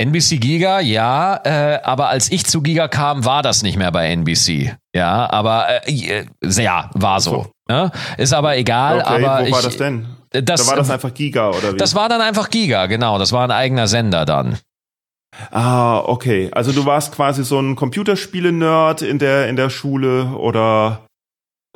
NBC 0.00 0.38
Giga, 0.38 0.80
ja, 0.80 1.40
äh, 1.44 1.80
aber 1.82 2.08
als 2.08 2.32
ich 2.32 2.46
zu 2.46 2.62
Giga 2.62 2.88
kam, 2.88 3.26
war 3.26 3.42
das 3.42 3.62
nicht 3.62 3.76
mehr 3.76 3.92
bei 3.92 4.08
NBC. 4.08 4.76
Ja, 4.94 5.30
aber 5.30 5.86
äh, 5.86 6.24
ja, 6.42 6.90
war 6.94 7.20
so. 7.20 7.52
Ne? 7.68 7.90
Ist 8.16 8.32
aber 8.32 8.56
egal. 8.56 9.00
Okay, 9.00 9.24
aber 9.24 9.42
wo 9.42 9.46
ich, 9.46 9.52
war 9.52 9.62
das 9.62 9.76
denn? 9.76 10.06
Das, 10.30 10.64
da 10.64 10.66
war 10.68 10.76
das 10.76 10.90
einfach 10.90 11.12
Giga 11.12 11.50
oder 11.50 11.74
wie? 11.74 11.76
Das 11.76 11.94
war 11.94 12.08
dann 12.08 12.20
einfach 12.20 12.48
Giga, 12.50 12.86
genau. 12.86 13.18
Das 13.18 13.32
war 13.32 13.44
ein 13.44 13.50
eigener 13.50 13.88
Sender 13.88 14.24
dann. 14.24 14.58
Ah, 15.50 15.98
okay. 15.98 16.48
Also 16.52 16.72
du 16.72 16.86
warst 16.86 17.14
quasi 17.14 17.44
so 17.44 17.60
ein 17.60 17.76
Computerspiele-Nerd 17.76 19.02
in 19.02 19.18
der, 19.18 19.48
in 19.48 19.56
der 19.56 19.70
Schule 19.70 20.34
oder 20.36 21.04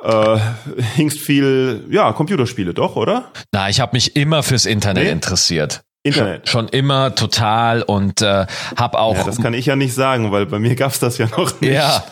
äh, 0.05 0.39
hingst 0.95 1.19
viel, 1.19 1.85
ja, 1.89 2.13
Computerspiele 2.13 2.73
doch, 2.73 2.95
oder? 2.95 3.31
Na, 3.51 3.69
ich 3.69 3.79
habe 3.79 3.93
mich 3.93 4.15
immer 4.15 4.43
fürs 4.43 4.65
Internet 4.65 5.03
nee? 5.05 5.11
interessiert. 5.11 5.81
Internet. 6.03 6.47
Schon, 6.47 6.67
immer 6.67 7.15
total 7.15 7.81
und 7.81 8.21
äh, 8.21 8.45
habe 8.77 8.99
auch. 8.99 9.15
Ja, 9.15 9.23
das 9.23 9.41
kann 9.41 9.55
ich 9.55 9.65
ja 9.65 9.75
nicht 9.75 9.95
sagen, 9.95 10.31
weil 10.31 10.45
bei 10.45 10.59
mir 10.59 10.75
gab's 10.75 10.99
das 10.99 11.17
ja 11.17 11.27
noch 11.35 11.59
nicht. 11.61 11.73
Ja. 11.73 12.03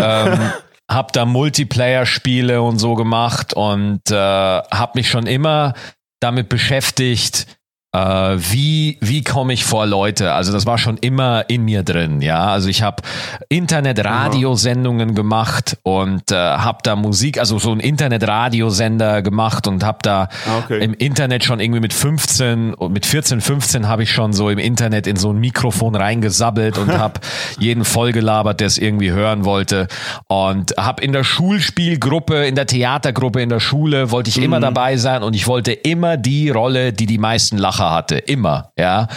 ähm, 0.00 0.38
hab 0.90 1.12
da 1.12 1.26
Multiplayer-Spiele 1.26 2.62
und 2.62 2.78
so 2.78 2.94
gemacht 2.94 3.52
und 3.52 4.10
äh, 4.10 4.14
hab 4.16 4.94
mich 4.94 5.10
schon 5.10 5.26
immer 5.26 5.74
damit 6.20 6.48
beschäftigt, 6.48 7.46
äh, 7.94 8.36
wie, 8.50 8.98
wie 9.00 9.22
komme 9.22 9.52
ich 9.52 9.64
vor 9.64 9.86
Leute? 9.86 10.32
Also 10.32 10.52
das 10.52 10.66
war 10.66 10.78
schon 10.78 10.96
immer 10.98 11.48
in 11.48 11.64
mir 11.64 11.84
drin, 11.84 12.20
ja. 12.20 12.46
Also 12.48 12.68
ich 12.68 12.82
habe 12.82 13.02
Internet-Radiosendungen 13.48 15.14
gemacht 15.14 15.78
und 15.84 16.32
äh, 16.32 16.34
habe 16.34 16.78
da 16.82 16.96
Musik, 16.96 17.38
also 17.38 17.60
so 17.60 17.70
ein 17.70 17.78
Internet-Radiosender 17.78 19.22
gemacht 19.22 19.68
und 19.68 19.84
habe 19.84 19.98
da 20.02 20.28
ah, 20.46 20.58
okay. 20.64 20.82
im 20.82 20.94
Internet 20.94 21.44
schon 21.44 21.60
irgendwie 21.60 21.80
mit 21.80 21.94
15, 21.94 22.74
mit 22.90 23.06
14, 23.06 23.40
15 23.40 23.86
habe 23.86 24.02
ich 24.02 24.10
schon 24.10 24.32
so 24.32 24.50
im 24.50 24.58
Internet 24.58 25.06
in 25.06 25.14
so 25.14 25.30
ein 25.30 25.38
Mikrofon 25.38 25.94
reingesabbelt 25.94 26.78
und 26.78 26.90
habe 26.98 27.20
jeden 27.60 27.84
vollgelabert, 27.84 28.58
der 28.58 28.66
es 28.66 28.78
irgendwie 28.78 29.12
hören 29.12 29.44
wollte 29.44 29.86
und 30.26 30.76
habe 30.76 31.00
in 31.00 31.12
der 31.12 31.22
Schulspielgruppe, 31.22 32.44
in 32.44 32.56
der 32.56 32.66
Theatergruppe 32.66 33.40
in 33.40 33.50
der 33.50 33.60
Schule 33.60 34.10
wollte 34.10 34.30
ich 34.30 34.38
mhm. 34.38 34.44
immer 34.44 34.60
dabei 34.60 34.96
sein 34.96 35.22
und 35.22 35.36
ich 35.36 35.46
wollte 35.46 35.72
immer 35.72 36.16
die 36.16 36.50
Rolle, 36.50 36.92
die 36.92 37.06
die 37.06 37.18
meisten 37.18 37.56
Lacher 37.56 37.83
Lacher 37.84 37.94
hatte, 37.94 38.16
immer, 38.16 38.72
ja. 38.78 39.08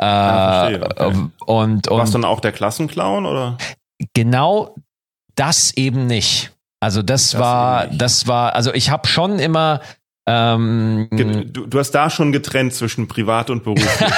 Äh, 0.00 0.04
ja 0.04 0.82
okay. 0.82 1.30
und, 1.46 1.88
und 1.88 1.90
Warst 1.90 2.14
du 2.14 2.18
dann 2.18 2.24
auch 2.24 2.40
der 2.40 2.52
Klassenclown 2.52 3.26
oder? 3.26 3.56
Genau 4.14 4.74
das 5.34 5.76
eben 5.76 6.06
nicht. 6.06 6.52
Also 6.80 7.02
das, 7.02 7.30
das 7.30 7.40
war, 7.40 7.86
das 7.88 8.26
war, 8.26 8.54
also 8.54 8.72
ich 8.72 8.90
habe 8.90 9.08
schon 9.08 9.38
immer 9.38 9.80
ähm, 10.30 11.08
du, 11.10 11.66
du, 11.66 11.78
hast 11.78 11.92
da 11.92 12.10
schon 12.10 12.32
getrennt 12.32 12.74
zwischen 12.74 13.08
privat 13.08 13.48
und 13.48 13.64
beruflich. 13.64 13.88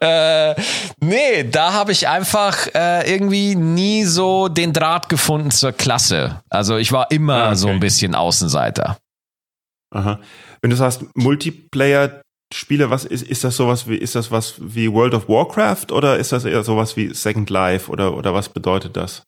äh, 0.00 0.54
nee, 1.00 1.44
da 1.44 1.74
habe 1.74 1.92
ich 1.92 2.08
einfach 2.08 2.68
äh, 2.74 3.12
irgendwie 3.12 3.54
nie 3.54 4.04
so 4.04 4.48
den 4.48 4.72
Draht 4.72 5.10
gefunden 5.10 5.50
zur 5.50 5.72
Klasse. 5.72 6.40
Also 6.48 6.78
ich 6.78 6.90
war 6.90 7.10
immer 7.10 7.34
ah, 7.34 7.46
okay. 7.48 7.56
so 7.56 7.68
ein 7.68 7.78
bisschen 7.78 8.14
Außenseiter. 8.14 8.96
Aha. 9.90 10.20
Wenn 10.60 10.70
du 10.70 10.76
sagst 10.76 11.04
Multiplayer 11.14 12.20
Spiele, 12.54 12.90
was 12.90 13.04
ist, 13.04 13.22
ist 13.22 13.42
das 13.42 13.56
sowas 13.56 13.88
wie, 13.88 13.96
ist 13.96 14.14
das 14.14 14.30
was 14.30 14.54
wie 14.60 14.92
World 14.92 15.14
of 15.14 15.28
Warcraft 15.28 15.90
oder 15.90 16.16
ist 16.16 16.30
das 16.32 16.44
eher 16.44 16.62
sowas 16.62 16.96
wie 16.96 17.12
Second 17.12 17.50
Life 17.50 17.90
oder, 17.90 18.16
oder 18.16 18.34
was 18.34 18.48
bedeutet 18.48 18.96
das? 18.96 19.24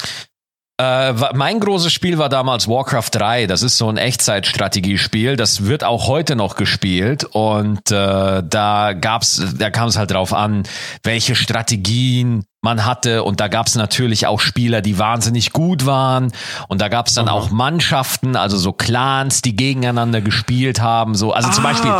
Äh, 0.80 1.12
mein 1.34 1.58
großes 1.58 1.92
Spiel 1.92 2.18
war 2.18 2.28
damals 2.28 2.68
Warcraft 2.68 3.10
3. 3.10 3.48
Das 3.48 3.64
ist 3.64 3.78
so 3.78 3.88
ein 3.88 3.96
Echtzeitstrategiespiel. 3.96 5.36
Das 5.36 5.64
wird 5.64 5.82
auch 5.82 6.06
heute 6.06 6.36
noch 6.36 6.54
gespielt. 6.54 7.24
Und 7.24 7.90
äh, 7.90 8.42
da 8.44 8.92
gab's, 8.92 9.42
da 9.58 9.70
kam 9.70 9.88
es 9.88 9.98
halt 9.98 10.12
drauf 10.12 10.32
an, 10.32 10.62
welche 11.02 11.34
Strategien 11.34 12.44
man 12.60 12.84
hatte. 12.84 13.22
Und 13.22 13.40
da 13.40 13.48
gab 13.48 13.66
es 13.66 13.74
natürlich 13.74 14.26
auch 14.26 14.40
Spieler, 14.40 14.80
die 14.82 14.98
wahnsinnig 14.98 15.52
gut 15.52 15.86
waren. 15.86 16.32
Und 16.68 16.80
da 16.80 16.88
gab 16.88 17.06
es 17.06 17.14
dann 17.14 17.28
Aha. 17.28 17.34
auch 17.34 17.50
Mannschaften, 17.50 18.36
also 18.36 18.56
so 18.56 18.72
Clans, 18.72 19.42
die 19.42 19.54
gegeneinander 19.54 20.20
gespielt 20.20 20.80
haben. 20.80 21.14
So, 21.14 21.32
also 21.32 21.48
ah. 21.48 21.52
zum 21.52 21.64
Beispiel 21.64 21.92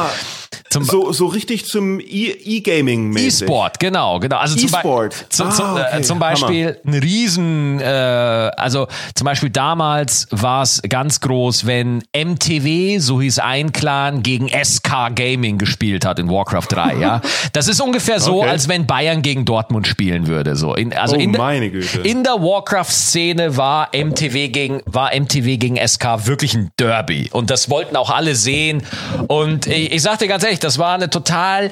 zum 0.70 0.84
so, 0.84 1.12
so 1.12 1.26
richtig 1.26 1.66
zum 1.66 1.98
E-Gaming. 2.00 3.16
E 3.16 3.26
E-Sport, 3.26 3.80
genau, 3.80 4.20
genau. 4.20 4.36
Also 4.36 4.56
zum, 4.56 4.70
Be 4.70 5.08
zum, 5.30 5.50
zum, 5.50 5.64
ah, 5.64 5.72
okay. 5.72 5.98
äh, 5.98 6.02
zum 6.02 6.18
Beispiel 6.18 6.66
Hammer. 6.66 6.76
ein 6.84 6.94
Riesen, 6.94 7.80
äh, 7.80 7.84
also 7.84 8.86
zum 9.14 9.24
Beispiel 9.24 9.50
damals 9.50 10.26
war 10.30 10.62
es 10.62 10.82
ganz 10.88 11.20
groß, 11.20 11.66
wenn 11.66 12.02
MTV, 12.14 13.00
so 13.00 13.20
hieß 13.20 13.38
ein 13.38 13.72
Clan, 13.72 14.22
gegen 14.22 14.48
SK 14.48 15.14
Gaming 15.14 15.56
gespielt 15.58 16.04
hat 16.04 16.18
in 16.18 16.28
Warcraft 16.28 16.66
3, 16.68 16.96
ja. 16.96 17.20
Das 17.52 17.68
ist 17.68 17.80
ungefähr 17.80 18.20
so, 18.20 18.40
okay. 18.40 18.50
als 18.50 18.68
wenn 18.68 18.86
Bayern 18.86 19.22
gegen 19.22 19.44
Dortmund 19.44 19.86
spielen 19.86 20.26
würde. 20.26 20.47
So. 20.56 20.74
In, 20.74 20.92
also 20.92 21.16
oh, 21.16 21.20
in, 21.20 21.32
meine 21.32 21.70
Güte. 21.70 22.00
in 22.00 22.24
der 22.24 22.34
Warcraft-Szene 22.34 23.56
war 23.56 23.88
MTV 23.94 24.52
gegen, 24.52 24.82
war 24.86 25.10
MTV 25.14 25.58
gegen 25.58 25.76
SK 25.76 26.26
wirklich 26.26 26.54
ein 26.54 26.70
Derby. 26.78 27.28
Und 27.32 27.50
das 27.50 27.70
wollten 27.70 27.96
auch 27.96 28.10
alle 28.10 28.34
sehen. 28.34 28.82
Und 29.28 29.66
ich, 29.66 29.92
ich 29.92 30.02
sag 30.02 30.18
dir 30.18 30.28
ganz 30.28 30.44
ehrlich, 30.44 30.60
das 30.60 30.78
war 30.78 30.94
eine 30.94 31.10
total, 31.10 31.70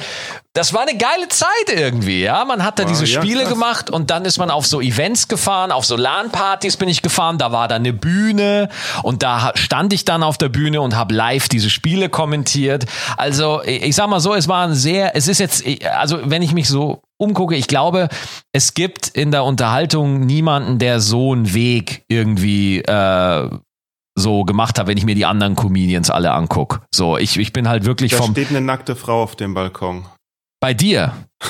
das 0.57 0.73
war 0.73 0.83
eine 0.83 0.97
geile 0.97 1.29
Zeit 1.29 1.49
irgendwie, 1.69 2.23
ja. 2.23 2.45
Man 2.45 2.65
hat 2.65 2.79
da 2.79 2.85
wow, 2.85 2.91
diese 2.91 3.07
Spiele 3.07 3.43
ja, 3.43 3.49
gemacht 3.49 3.91
und 3.91 4.11
dann 4.11 4.25
ist 4.25 4.39
man 4.39 4.51
auf 4.51 4.67
so 4.67 4.81
Events 4.81 5.29
gefahren, 5.29 5.71
auf 5.71 5.85
so 5.85 5.97
LAN-Partys 5.97 6.79
bin 6.79 6.89
ich 6.89 7.03
gefahren, 7.03 7.37
da 7.37 7.53
war 7.53 7.69
da 7.69 7.75
eine 7.75 7.93
Bühne 7.93 8.71
und 9.03 9.23
da 9.23 9.53
stand 9.55 9.93
ich 9.93 10.05
dann 10.07 10.23
auf 10.23 10.39
der 10.39 10.49
Bühne 10.49 10.81
und 10.81 10.97
habe 10.97 11.15
live 11.15 11.49
diese 11.49 11.69
Spiele 11.69 12.09
kommentiert. 12.09 12.87
Also 13.19 13.62
ich 13.65 13.95
sag 13.95 14.09
mal 14.09 14.21
so, 14.21 14.35
es 14.35 14.49
war 14.49 14.67
ein 14.67 14.75
sehr, 14.75 15.15
es 15.15 15.29
ist 15.29 15.41
jetzt, 15.41 15.62
also 15.95 16.21
wenn 16.25 16.41
ich 16.41 16.55
mich 16.55 16.69
so 16.69 17.03
umgucke, 17.19 17.57
ich 17.57 17.69
glaube, 17.69 18.09
es 18.53 18.75
gibt 18.75 19.09
in 19.09 19.31
der 19.31 19.45
Unterhaltung 19.45 20.21
niemanden, 20.21 20.79
der 20.79 21.01
so 21.01 21.33
einen 21.33 21.55
Weg 21.55 22.05
irgendwie 22.09 22.81
äh, 22.81 23.51
so 24.17 24.45
gemacht 24.45 24.79
habe, 24.79 24.89
wenn 24.89 24.99
ich 24.99 25.05
mir 25.05 25.15
die 25.15 25.27
anderen 25.27 25.57
Comedians 25.57 26.11
alle 26.11 26.33
anguck. 26.33 26.83
So, 26.93 27.19
ich, 27.19 27.39
ich 27.39 27.53
bin 27.53 27.69
halt 27.69 27.85
wirklich 27.85 28.13
da 28.13 28.19
vom. 28.19 28.35
Da 28.35 28.41
steht 28.41 28.51
eine 28.51 28.65
nackte 28.65 28.97
Frau 28.97 29.23
auf 29.23 29.37
dem 29.37 29.55
Balkon. 29.55 30.07
Bei 30.61 30.75
dir? 30.75 31.13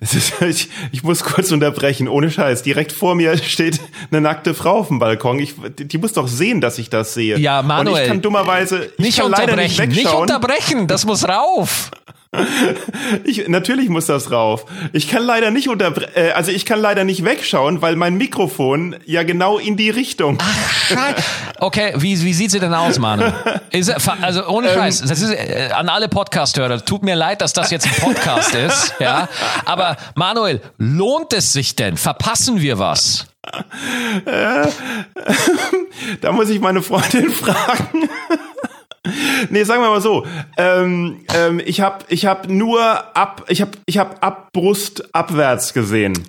Ist, 0.00 0.42
ich, 0.42 0.68
ich, 0.92 1.02
muss 1.02 1.22
kurz 1.22 1.52
unterbrechen, 1.52 2.08
ohne 2.08 2.30
Scheiß. 2.30 2.62
Direkt 2.62 2.92
vor 2.92 3.14
mir 3.14 3.38
steht 3.38 3.80
eine 4.10 4.20
nackte 4.20 4.52
Frau 4.52 4.78
auf 4.78 4.88
dem 4.88 4.98
Balkon. 4.98 5.38
Ich, 5.38 5.54
die 5.78 5.98
muss 5.98 6.12
doch 6.12 6.26
sehen, 6.26 6.60
dass 6.60 6.78
ich 6.78 6.90
das 6.90 7.14
sehe. 7.14 7.38
Ja, 7.38 7.62
Manuel. 7.62 7.94
Und 7.94 8.02
ich 8.02 8.08
kann 8.08 8.22
dummerweise 8.22 8.90
ich 8.96 8.98
nicht 8.98 9.18
kann 9.18 9.26
unterbrechen. 9.26 9.88
Nicht, 9.88 10.04
nicht, 10.04 10.12
unterbrechen, 10.12 10.88
das 10.88 11.04
muss 11.06 11.26
rauf. 11.28 11.90
Ich, 13.24 13.48
natürlich 13.48 13.88
muss 13.88 14.06
das 14.06 14.30
rauf. 14.30 14.66
Ich 14.92 15.08
kann 15.08 15.22
leider 15.22 15.50
nicht 15.50 15.68
unter, 15.68 15.92
äh, 16.16 16.32
also 16.32 16.50
ich 16.50 16.66
kann 16.66 16.80
leider 16.80 17.04
nicht 17.04 17.24
wegschauen, 17.24 17.82
weil 17.82 17.96
mein 17.96 18.16
Mikrofon 18.16 18.96
ja 19.04 19.22
genau 19.22 19.58
in 19.58 19.76
die 19.76 19.90
Richtung. 19.90 20.38
Ach, 20.40 20.72
Scheiße. 20.88 21.22
Okay, 21.60 21.92
wie, 21.96 22.20
wie 22.22 22.34
sieht 22.34 22.50
sie 22.50 22.60
denn 22.60 22.74
aus, 22.74 22.98
Manu? 22.98 23.24
Ist, 23.70 23.92
also 24.22 24.46
ohne 24.48 24.68
ähm, 24.68 24.74
Scheiß, 24.74 25.02
das 25.02 25.20
ist 25.20 25.30
äh, 25.30 25.70
an 25.72 25.88
alle 25.88 26.08
Podcast-Hörer, 26.08 26.84
tut 26.84 27.02
mir 27.02 27.14
leid, 27.14 27.40
dass 27.40 27.52
das 27.52 27.70
jetzt 27.70 27.86
ein 27.86 27.94
Podcast 27.94 28.54
ist, 28.54 28.94
ja. 28.98 29.28
Aber 29.64 29.96
Manuel, 30.14 30.60
lohnt 30.78 31.32
es 31.32 31.52
sich 31.52 31.76
denn? 31.76 31.96
Verpassen 31.96 32.60
wir 32.60 32.78
was? 32.78 33.26
Äh, 34.24 34.66
da 36.20 36.32
muss 36.32 36.48
ich 36.48 36.60
meine 36.60 36.82
Freundin 36.82 37.30
fragen. 37.30 38.08
nee, 39.50 39.64
sagen 39.64 39.82
wir 39.82 39.90
mal 39.90 40.00
so. 40.00 40.26
Ähm, 40.56 41.24
ähm, 41.34 41.60
ich 41.64 41.80
habe 41.80 42.04
ich 42.08 42.26
hab 42.26 42.48
nur 42.48 42.80
ab, 43.16 43.44
ich 43.48 43.60
habe 43.60 43.72
ich 43.86 43.98
hab 43.98 44.24
ab 44.24 44.48
Brust 44.52 45.14
abwärts 45.14 45.74
gesehen. 45.74 46.26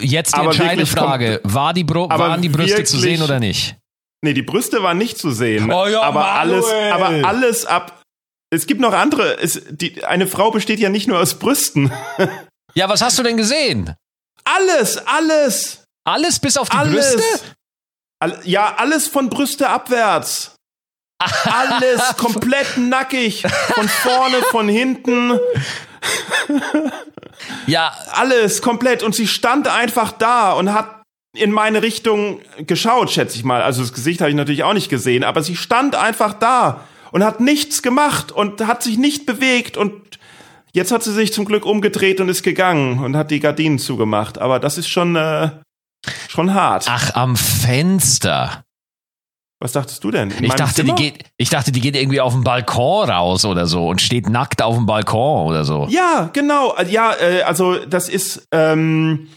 Jetzt 0.00 0.34
die 0.34 0.38
aber 0.38 0.50
entscheidende 0.50 0.86
Frage: 0.86 1.40
War 1.44 1.72
die 1.72 1.84
Bro 1.84 2.08
waren 2.10 2.42
die 2.42 2.48
Brüste 2.48 2.84
zu 2.84 2.98
sehen 2.98 3.22
oder 3.22 3.38
nicht? 3.38 3.76
Nee, 4.22 4.34
die 4.34 4.42
Brüste 4.42 4.82
waren 4.82 4.98
nicht 4.98 5.18
zu 5.18 5.30
sehen. 5.30 5.70
Oh 5.70 5.86
ja, 5.86 6.02
aber 6.02 6.20
Manuel. 6.20 6.54
alles, 6.54 6.66
aber 6.92 7.28
alles 7.28 7.66
ab. 7.66 8.02
Es 8.50 8.66
gibt 8.66 8.80
noch 8.80 8.92
andere. 8.92 9.38
Es, 9.38 9.62
die, 9.70 10.04
eine 10.04 10.26
Frau 10.26 10.50
besteht 10.50 10.80
ja 10.80 10.88
nicht 10.88 11.06
nur 11.06 11.18
aus 11.18 11.38
Brüsten. 11.38 11.92
Ja, 12.74 12.88
was 12.88 13.00
hast 13.00 13.18
du 13.18 13.22
denn 13.22 13.38
gesehen? 13.38 13.94
Alles, 14.44 14.98
alles. 14.98 15.84
Alles 16.04 16.38
bis 16.38 16.56
auf 16.56 16.68
die 16.68 16.76
alles. 16.76 17.14
Brüste? 17.14 17.40
All, 18.20 18.40
ja, 18.44 18.76
alles 18.76 19.08
von 19.08 19.30
Brüste 19.30 19.68
abwärts. 19.68 20.54
Alles 21.18 22.16
komplett 22.16 22.76
nackig. 22.76 23.42
Von 23.74 23.88
vorne, 23.88 24.36
von 24.50 24.68
hinten. 24.68 25.38
Ja. 27.66 27.92
Alles 28.12 28.62
komplett. 28.62 29.02
Und 29.02 29.14
sie 29.14 29.26
stand 29.26 29.68
einfach 29.68 30.12
da 30.12 30.52
und 30.52 30.72
hat 30.72 31.02
in 31.34 31.52
meine 31.52 31.82
Richtung 31.82 32.40
geschaut, 32.66 33.10
schätze 33.10 33.36
ich 33.36 33.44
mal. 33.44 33.62
Also 33.62 33.82
das 33.82 33.92
Gesicht 33.92 34.20
habe 34.20 34.30
ich 34.30 34.36
natürlich 34.36 34.64
auch 34.64 34.72
nicht 34.72 34.88
gesehen, 34.88 35.24
aber 35.24 35.42
sie 35.42 35.56
stand 35.56 35.94
einfach 35.94 36.32
da 36.32 36.84
und 37.12 37.24
hat 37.24 37.40
nichts 37.40 37.82
gemacht 37.82 38.32
und 38.32 38.66
hat 38.66 38.82
sich 38.82 38.98
nicht 38.98 39.26
bewegt 39.26 39.76
und 39.76 40.18
jetzt 40.72 40.90
hat 40.90 41.02
sie 41.02 41.12
sich 41.12 41.32
zum 41.32 41.44
Glück 41.44 41.64
umgedreht 41.64 42.20
und 42.20 42.28
ist 42.28 42.42
gegangen 42.42 42.98
und 42.98 43.16
hat 43.16 43.30
die 43.30 43.40
Gardinen 43.40 43.78
zugemacht. 43.78 44.38
Aber 44.38 44.58
das 44.58 44.78
ist 44.78 44.88
schon 44.88 45.16
äh, 45.16 45.50
schon 46.28 46.54
hart. 46.54 46.86
Ach, 46.88 47.14
am 47.14 47.36
Fenster. 47.36 48.64
Was 49.60 49.72
dachtest 49.72 50.04
du 50.04 50.12
denn? 50.12 50.32
ich 50.40 50.54
dachte, 50.54 50.84
die 50.84 50.94
geht, 50.94 51.24
ich 51.36 51.50
dachte, 51.50 51.72
die 51.72 51.80
geht 51.80 51.96
irgendwie 51.96 52.20
auf 52.20 52.32
den 52.32 52.44
Balkon 52.44 53.10
raus 53.10 53.44
oder 53.44 53.66
so 53.66 53.88
und 53.88 54.00
steht 54.00 54.28
nackt 54.28 54.62
auf 54.62 54.76
dem 54.76 54.86
Balkon 54.86 55.48
oder 55.48 55.64
so. 55.64 55.88
Ja, 55.90 56.30
genau. 56.32 56.76
Ja, 56.88 57.14
äh, 57.14 57.42
also 57.42 57.76
das 57.84 58.08
ist, 58.08 58.46
ähm, 58.52 59.28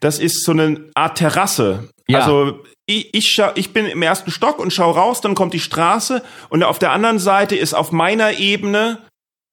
das 0.00 0.18
ist 0.18 0.44
so 0.44 0.52
eine 0.52 0.90
Art 0.94 1.16
Terrasse. 1.16 1.88
Ja. 2.08 2.20
Also 2.20 2.60
ich, 2.84 3.14
ich, 3.14 3.42
ich 3.54 3.72
bin 3.72 3.86
im 3.86 4.02
ersten 4.02 4.30
Stock 4.30 4.58
und 4.58 4.72
schau 4.72 4.90
raus, 4.90 5.22
dann 5.22 5.34
kommt 5.34 5.54
die 5.54 5.60
Straße 5.60 6.22
und 6.50 6.62
auf 6.62 6.78
der 6.78 6.92
anderen 6.92 7.18
Seite 7.18 7.56
ist 7.56 7.72
auf 7.72 7.90
meiner 7.90 8.38
Ebene 8.38 8.98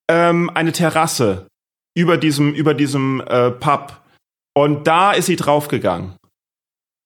ähm, 0.09 0.49
eine 0.53 0.73
Terrasse 0.73 1.47
über 1.95 2.17
diesem, 2.17 2.53
über 2.53 2.73
diesem 2.73 3.21
äh, 3.21 3.51
Pub. 3.51 4.01
Und 4.53 4.87
da 4.87 5.13
ist 5.13 5.27
sie 5.27 5.35
draufgegangen. 5.35 6.15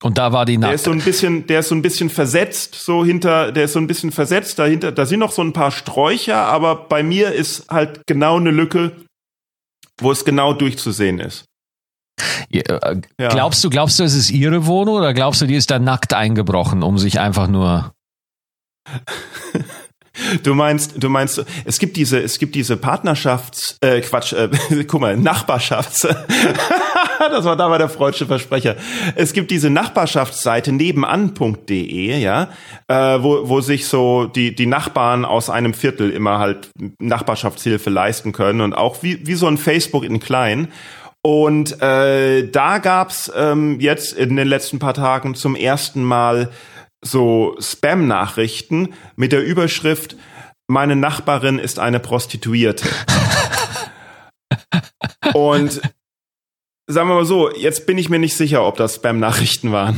Und 0.01 0.17
da 0.17 0.33
war 0.33 0.45
die 0.45 0.57
nackt. 0.57 0.69
Der 0.69 0.75
ist 0.75 0.85
so 0.85 0.91
ein 0.91 0.99
bisschen, 0.99 1.47
der 1.47 1.59
ist 1.59 1.69
so 1.69 1.75
ein 1.75 1.81
bisschen 1.81 2.09
versetzt, 2.09 2.75
so 2.75 3.05
hinter, 3.05 3.51
der 3.51 3.65
ist 3.65 3.73
so 3.73 3.79
ein 3.79 3.87
bisschen 3.87 4.11
versetzt 4.11 4.57
dahinter. 4.57 4.91
Da 4.91 5.05
sind 5.05 5.19
noch 5.19 5.31
so 5.31 5.43
ein 5.43 5.53
paar 5.53 5.71
Sträucher, 5.71 6.37
aber 6.37 6.75
bei 6.75 7.03
mir 7.03 7.31
ist 7.31 7.69
halt 7.69 8.01
genau 8.07 8.37
eine 8.37 8.51
Lücke, 8.51 8.91
wo 9.99 10.11
es 10.11 10.25
genau 10.25 10.53
durchzusehen 10.53 11.19
ist. 11.19 11.45
Ja, 12.49 12.61
äh, 12.61 13.01
ja. 13.19 13.29
Glaubst 13.29 13.63
du, 13.63 13.69
glaubst 13.69 13.99
du, 13.99 14.03
es 14.03 14.15
ist 14.15 14.31
ihre 14.31 14.65
Wohnung 14.65 14.95
oder 14.95 15.13
glaubst 15.13 15.41
du, 15.41 15.45
die 15.45 15.55
ist 15.55 15.71
da 15.71 15.79
nackt 15.79 16.13
eingebrochen, 16.13 16.83
um 16.83 16.97
sich 16.97 17.19
einfach 17.19 17.47
nur 17.47 17.93
Du 20.43 20.53
meinst, 20.53 21.01
du 21.01 21.09
meinst, 21.09 21.43
es 21.63 21.79
gibt 21.79 21.95
diese, 21.95 22.19
es 22.19 22.37
gibt 22.37 22.55
diese 22.55 22.75
Partnerschafts, 22.75 23.77
äh, 23.81 24.01
Quatsch, 24.01 24.33
äh, 24.33 24.49
guck 24.87 24.99
mal, 24.99 25.15
Nachbarschafts. 25.15 26.01
das 27.19 27.45
war 27.45 27.55
da 27.55 27.77
der 27.77 27.87
freudsche 27.87 28.25
Versprecher. 28.25 28.75
Es 29.15 29.31
gibt 29.31 29.51
diese 29.51 29.69
Nachbarschaftsseite 29.69 30.73
nebenan.de, 30.73 32.17
ja, 32.19 32.49
äh, 32.87 33.23
wo, 33.23 33.47
wo 33.47 33.61
sich 33.61 33.87
so 33.87 34.25
die, 34.25 34.53
die 34.53 34.65
Nachbarn 34.65 35.23
aus 35.23 35.49
einem 35.49 35.73
Viertel 35.73 36.11
immer 36.11 36.39
halt 36.39 36.71
Nachbarschaftshilfe 36.99 37.89
leisten 37.89 38.33
können 38.33 38.61
und 38.61 38.73
auch 38.73 39.03
wie, 39.03 39.25
wie 39.25 39.35
so 39.35 39.47
ein 39.47 39.57
Facebook 39.57 40.03
in 40.03 40.19
klein. 40.19 40.67
Und 41.23 41.81
äh, 41.81 42.49
da 42.49 42.79
gab's 42.79 43.31
ähm, 43.35 43.79
jetzt 43.79 44.13
in 44.13 44.35
den 44.35 44.47
letzten 44.47 44.79
paar 44.79 44.95
Tagen 44.95 45.35
zum 45.35 45.55
ersten 45.55 46.03
Mal 46.03 46.49
so 47.03 47.55
Spam-Nachrichten 47.59 48.93
mit 49.15 49.31
der 49.31 49.43
Überschrift 49.43 50.15
Meine 50.67 50.95
Nachbarin 50.95 51.59
ist 51.59 51.79
eine 51.79 51.99
Prostituierte. 51.99 52.87
Und 55.33 55.81
sagen 56.87 57.09
wir 57.09 57.15
mal 57.15 57.25
so, 57.25 57.53
jetzt 57.55 57.85
bin 57.85 57.97
ich 57.97 58.09
mir 58.09 58.19
nicht 58.19 58.35
sicher, 58.35 58.65
ob 58.65 58.77
das 58.77 58.95
Spam-Nachrichten 58.95 59.71
waren. 59.71 59.97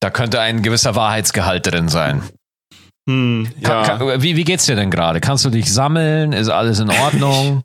Da 0.00 0.10
könnte 0.10 0.40
ein 0.40 0.62
gewisser 0.62 0.94
Wahrheitsgehalt 0.94 1.66
drin 1.66 1.88
sein. 1.88 2.22
Hm, 3.08 3.48
ja. 3.60 3.82
Kann, 3.82 3.98
kann, 3.98 4.22
wie, 4.22 4.36
wie 4.36 4.44
geht's 4.44 4.66
dir 4.66 4.76
denn 4.76 4.90
gerade? 4.90 5.20
Kannst 5.20 5.44
du 5.44 5.50
dich 5.50 5.72
sammeln? 5.72 6.32
Ist 6.32 6.48
alles 6.48 6.78
in 6.78 6.90
Ordnung? 6.90 7.62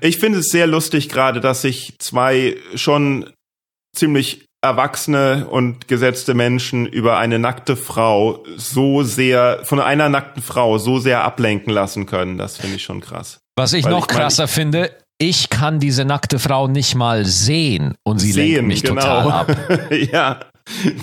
ich 0.00 0.18
finde 0.18 0.40
es 0.40 0.50
sehr 0.50 0.66
lustig 0.66 1.08
gerade, 1.08 1.40
dass 1.40 1.62
sich 1.62 1.94
zwei 1.98 2.56
schon 2.74 3.32
ziemlich 3.96 4.47
erwachsene 4.60 5.46
und 5.48 5.86
gesetzte 5.86 6.34
Menschen 6.34 6.86
über 6.86 7.18
eine 7.18 7.38
nackte 7.38 7.76
Frau 7.76 8.44
so 8.56 9.02
sehr, 9.02 9.60
von 9.62 9.80
einer 9.80 10.08
nackten 10.08 10.42
Frau 10.42 10.78
so 10.78 10.98
sehr 10.98 11.22
ablenken 11.22 11.72
lassen 11.72 12.06
können. 12.06 12.38
Das 12.38 12.56
finde 12.56 12.76
ich 12.76 12.82
schon 12.82 13.00
krass. 13.00 13.40
Was 13.56 13.72
ich 13.72 13.84
Weil 13.84 13.92
noch 13.92 14.08
ich 14.08 14.16
krasser 14.16 14.44
mein, 14.44 14.48
finde, 14.48 14.90
ich 15.18 15.50
kann 15.50 15.78
diese 15.78 16.04
nackte 16.04 16.38
Frau 16.38 16.66
nicht 16.66 16.94
mal 16.94 17.24
sehen 17.24 17.94
und 18.04 18.18
sie 18.18 18.32
sehen, 18.32 18.54
lenkt 18.54 18.68
mich 18.68 18.82
genau. 18.82 19.00
total 19.00 19.30
ab. 19.30 19.56
ja. 20.12 20.40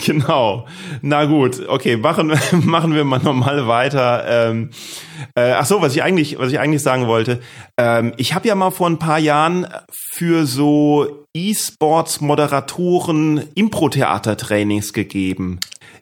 Genau. 0.05 0.67
Na 1.01 1.25
gut, 1.25 1.67
okay, 1.67 1.97
machen, 1.97 2.31
machen 2.51 2.93
wir 2.93 3.03
mal 3.03 3.19
normal 3.19 3.67
weiter. 3.67 4.23
Ähm, 4.27 4.69
äh, 5.35 5.53
ach 5.53 5.65
so, 5.65 5.81
was 5.81 5.95
ich 5.95 6.03
eigentlich, 6.03 6.37
was 6.37 6.51
ich 6.51 6.59
eigentlich 6.59 6.83
sagen 6.83 7.07
wollte. 7.07 7.41
Ähm, 7.77 8.13
ich 8.17 8.35
habe 8.35 8.47
ja 8.47 8.53
mal 8.53 8.69
vor 8.69 8.87
ein 8.87 8.99
paar 8.99 9.17
Jahren 9.17 9.65
für 10.13 10.45
so 10.45 11.24
E-Sports-Moderatoren 11.35 13.43
Impro-Theater-Trainings 13.53 14.93
gegeben. 14.93 15.59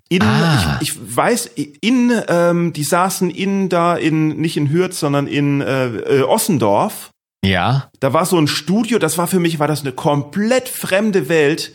In, 0.07 0.21
ah. 0.21 0.77
ich, 0.79 0.91
ich 0.91 1.15
weiß, 1.15 1.49
in, 1.81 2.13
ähm, 2.27 2.71
die 2.73 2.83
saßen 2.83 3.31
in 3.31 3.69
da 3.69 3.95
in, 3.95 4.39
nicht 4.39 4.57
in 4.57 4.69
Hürth, 4.69 4.93
sondern 4.93 5.25
in 5.27 5.61
äh, 5.61 5.87
äh, 5.87 6.21
Ossendorf. 6.21 7.09
Ja. 7.43 7.89
Da 7.99 8.13
war 8.13 8.25
so 8.25 8.37
ein 8.37 8.47
Studio, 8.47 8.99
das 8.99 9.17
war 9.17 9.25
für 9.27 9.39
mich, 9.39 9.57
war 9.59 9.67
das 9.67 9.81
eine 9.81 9.91
komplett 9.91 10.69
fremde 10.69 11.27
Welt 11.29 11.73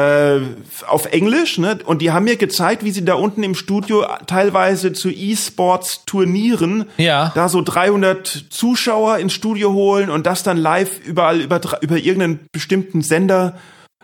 äh, 0.00 0.40
auf 0.86 1.06
Englisch, 1.06 1.58
ne? 1.58 1.78
Und 1.84 2.02
die 2.02 2.10
haben 2.10 2.24
mir 2.24 2.36
gezeigt, 2.36 2.84
wie 2.84 2.90
sie 2.90 3.04
da 3.04 3.14
unten 3.14 3.42
im 3.42 3.54
Studio 3.54 4.06
teilweise 4.26 4.92
zu 4.92 5.10
E-Sports-Turnieren 5.10 6.86
ja. 6.96 7.32
da 7.34 7.48
so 7.48 7.62
300 7.62 8.46
Zuschauer 8.50 9.18
ins 9.18 9.32
Studio 9.32 9.72
holen 9.72 10.10
und 10.10 10.26
das 10.26 10.42
dann 10.42 10.56
live 10.56 11.00
überall 11.04 11.40
über, 11.40 11.60
über 11.82 11.96
irgendeinen 11.96 12.46
bestimmten 12.52 13.02
Sender 13.02 13.56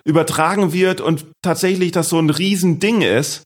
übertragen 0.05 0.73
wird 0.73 1.01
und 1.01 1.27
tatsächlich 1.43 1.93
das 1.93 2.09
so 2.09 2.19
ein 2.19 2.31
Riesending 2.31 3.03
ist 3.03 3.43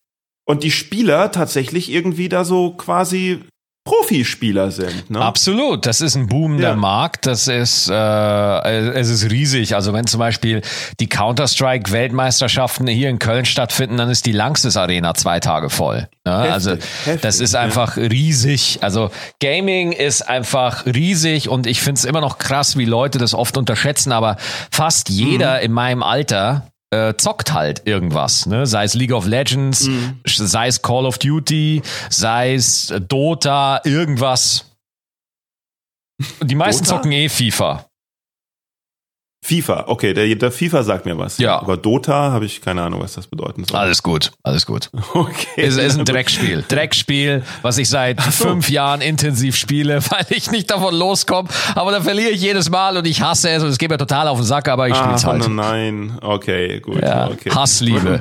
und 0.47 0.63
die 0.63 0.71
Spieler 0.71 1.33
tatsächlich 1.33 1.91
irgendwie 1.91 2.29
da 2.29 2.45
so 2.45 2.73
quasi 2.73 3.41
Profispieler 3.91 4.71
sind. 4.71 5.11
Ne? 5.11 5.21
Absolut, 5.21 5.85
das 5.85 6.01
ist 6.01 6.15
ein 6.15 6.29
boomender 6.29 6.71
ja. 6.71 6.77
Markt, 6.77 7.27
das 7.27 7.49
ist, 7.49 7.91
äh, 7.91 7.95
es 7.95 9.09
ist 9.09 9.29
riesig. 9.33 9.75
Also 9.75 9.93
wenn 9.93 10.07
zum 10.07 10.21
Beispiel 10.21 10.63
die 11.01 11.09
Counter-Strike-Weltmeisterschaften 11.09 12.87
hier 12.87 13.09
in 13.09 13.19
Köln 13.19 13.45
stattfinden, 13.45 13.97
dann 13.97 14.09
ist 14.09 14.27
die 14.27 14.33
Langsys 14.33 14.77
Arena 14.77 15.15
zwei 15.15 15.41
Tage 15.41 15.71
voll. 15.71 16.09
Ne? 16.25 16.37
Heftig, 16.37 16.53
also 16.53 16.71
heftig, 16.71 17.21
das 17.23 17.41
ist 17.41 17.57
einfach 17.57 17.97
ja. 17.97 18.05
riesig. 18.05 18.79
Also 18.81 19.11
Gaming 19.41 19.91
ist 19.91 20.23
einfach 20.23 20.87
riesig 20.87 21.49
und 21.49 21.67
ich 21.67 21.81
finde 21.81 21.99
es 21.99 22.05
immer 22.05 22.21
noch 22.21 22.39
krass, 22.39 22.77
wie 22.77 22.85
Leute 22.85 23.19
das 23.19 23.35
oft 23.35 23.57
unterschätzen, 23.57 24.13
aber 24.13 24.37
fast 24.71 25.09
jeder 25.09 25.59
mhm. 25.59 25.65
in 25.65 25.73
meinem 25.73 26.03
Alter 26.05 26.70
äh, 26.91 27.15
zockt 27.17 27.53
halt 27.53 27.87
irgendwas, 27.87 28.47
ne? 28.47 28.67
Sei 28.67 28.85
es 28.85 28.95
League 28.95 29.13
of 29.13 29.27
Legends, 29.27 29.87
mhm. 29.87 30.21
sei 30.25 30.69
es 30.69 30.83
Call 30.83 31.07
of 31.07 31.19
Duty, 31.19 31.83
sei 32.09 32.55
es 32.55 32.93
Dota, 33.09 33.81
irgendwas. 33.85 34.67
Die 36.43 36.55
meisten 36.55 36.85
Dota? 36.85 36.97
zocken 36.97 37.13
eh 37.13 37.29
FIFA. 37.29 37.90
FIFA, 39.43 39.85
okay, 39.87 40.13
der, 40.13 40.35
der 40.35 40.53
FIFA 40.53 40.83
sagt 40.83 41.07
mir 41.07 41.17
was. 41.17 41.39
Ja. 41.39 41.61
Aber 41.61 41.79
Dota 41.79 42.31
habe 42.31 42.45
ich 42.45 42.61
keine 42.61 42.83
Ahnung, 42.83 43.01
was 43.01 43.15
das 43.15 43.27
bedeuten 43.27 43.65
soll. 43.65 43.79
Alles 43.79 44.03
gut, 44.03 44.33
alles 44.43 44.67
gut. 44.67 44.91
Okay. 45.15 45.47
Es 45.57 45.77
ist 45.77 45.99
ein 45.99 46.05
Dreckspiel. 46.05 46.65
Dreckspiel, 46.69 47.43
was 47.63 47.79
ich 47.79 47.89
seit 47.89 48.21
so. 48.21 48.49
fünf 48.49 48.69
Jahren 48.69 49.01
intensiv 49.01 49.57
spiele, 49.57 50.01
weil 50.11 50.27
ich 50.31 50.51
nicht 50.51 50.71
davon 50.71 50.95
loskomme. 50.95 51.49
Aber 51.75 51.91
da 51.91 52.01
verliere 52.01 52.31
ich 52.31 52.43
jedes 52.43 52.71
Mal 52.71 52.97
und 52.97 53.07
ich 53.07 53.23
hasse 53.23 53.51
es 53.51 53.63
und 53.63 53.71
es 53.71 53.79
geht 53.79 53.91
mir 53.91 53.99
total 53.99 54.29
auf 54.29 54.39
den 54.39 54.47
Sack, 54.47 54.69
aber 54.69 54.89
ich 54.89 54.97
spiele 54.97 55.15
es 55.15 55.25
halt. 55.25 55.49
Nein, 55.49 56.19
okay, 56.21 56.81
gut. 56.81 57.03
Ja, 57.03 57.29
okay. 57.29 57.51
Hassliebe. 57.51 58.21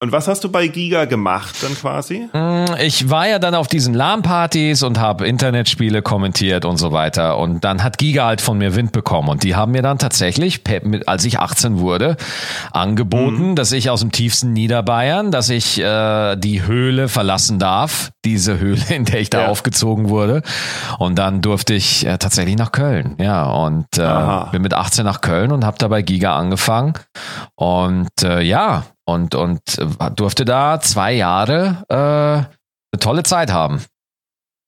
Und 0.00 0.12
was 0.12 0.28
hast 0.28 0.44
du 0.44 0.48
bei 0.48 0.68
Giga 0.68 1.06
gemacht 1.06 1.56
dann 1.60 1.74
quasi? 1.74 2.28
Mm, 2.32 2.66
ich 2.80 3.10
war 3.10 3.26
ja 3.26 3.40
dann 3.40 3.56
auf 3.56 3.66
diesen 3.66 3.94
LAN-Partys 3.94 4.84
und 4.84 5.00
habe 5.00 5.26
Internetspiele 5.26 6.02
kommentiert 6.02 6.64
und 6.64 6.76
so 6.76 6.92
weiter. 6.92 7.36
Und 7.36 7.64
dann 7.64 7.82
hat 7.82 7.98
Giga 7.98 8.26
halt 8.26 8.40
von 8.40 8.58
mir 8.58 8.76
Wind 8.76 8.92
bekommen. 8.92 9.28
Und 9.28 9.42
die 9.42 9.56
haben 9.56 9.72
mir 9.72 9.82
dann 9.82 9.98
tatsächlich, 9.98 10.62
als 11.06 11.24
ich 11.24 11.40
18 11.40 11.80
wurde, 11.80 12.16
angeboten, 12.70 13.50
mhm. 13.50 13.54
dass 13.56 13.72
ich 13.72 13.90
aus 13.90 13.98
dem 13.98 14.12
tiefsten 14.12 14.52
Niederbayern, 14.52 15.32
dass 15.32 15.50
ich 15.50 15.80
äh, 15.80 16.36
die 16.36 16.64
Höhle 16.64 17.08
verlassen 17.08 17.58
darf. 17.58 18.12
Diese 18.24 18.60
Höhle, 18.60 18.82
in 18.90 19.04
der 19.04 19.20
ich 19.20 19.30
da 19.30 19.42
ja. 19.42 19.48
aufgezogen 19.48 20.10
wurde. 20.10 20.42
Und 21.00 21.18
dann 21.18 21.42
durfte 21.42 21.74
ich 21.74 22.06
äh, 22.06 22.18
tatsächlich 22.18 22.56
nach 22.56 22.70
Köln. 22.70 23.16
Ja, 23.18 23.46
und 23.46 23.86
äh, 23.98 24.50
bin 24.52 24.62
mit 24.62 24.74
18 24.74 25.04
nach 25.04 25.22
Köln 25.22 25.50
und 25.50 25.64
habe 25.64 25.78
da 25.78 25.88
bei 25.88 26.02
Giga 26.02 26.36
angefangen. 26.36 26.92
Und 27.56 28.22
äh, 28.22 28.42
ja, 28.42 28.84
und, 29.08 29.34
und 29.34 29.60
äh, 29.78 30.10
durfte 30.14 30.44
da 30.44 30.80
zwei 30.80 31.14
Jahre 31.14 31.84
äh, 31.88 31.94
eine 31.94 33.00
tolle 33.00 33.22
Zeit 33.22 33.50
haben. 33.50 33.82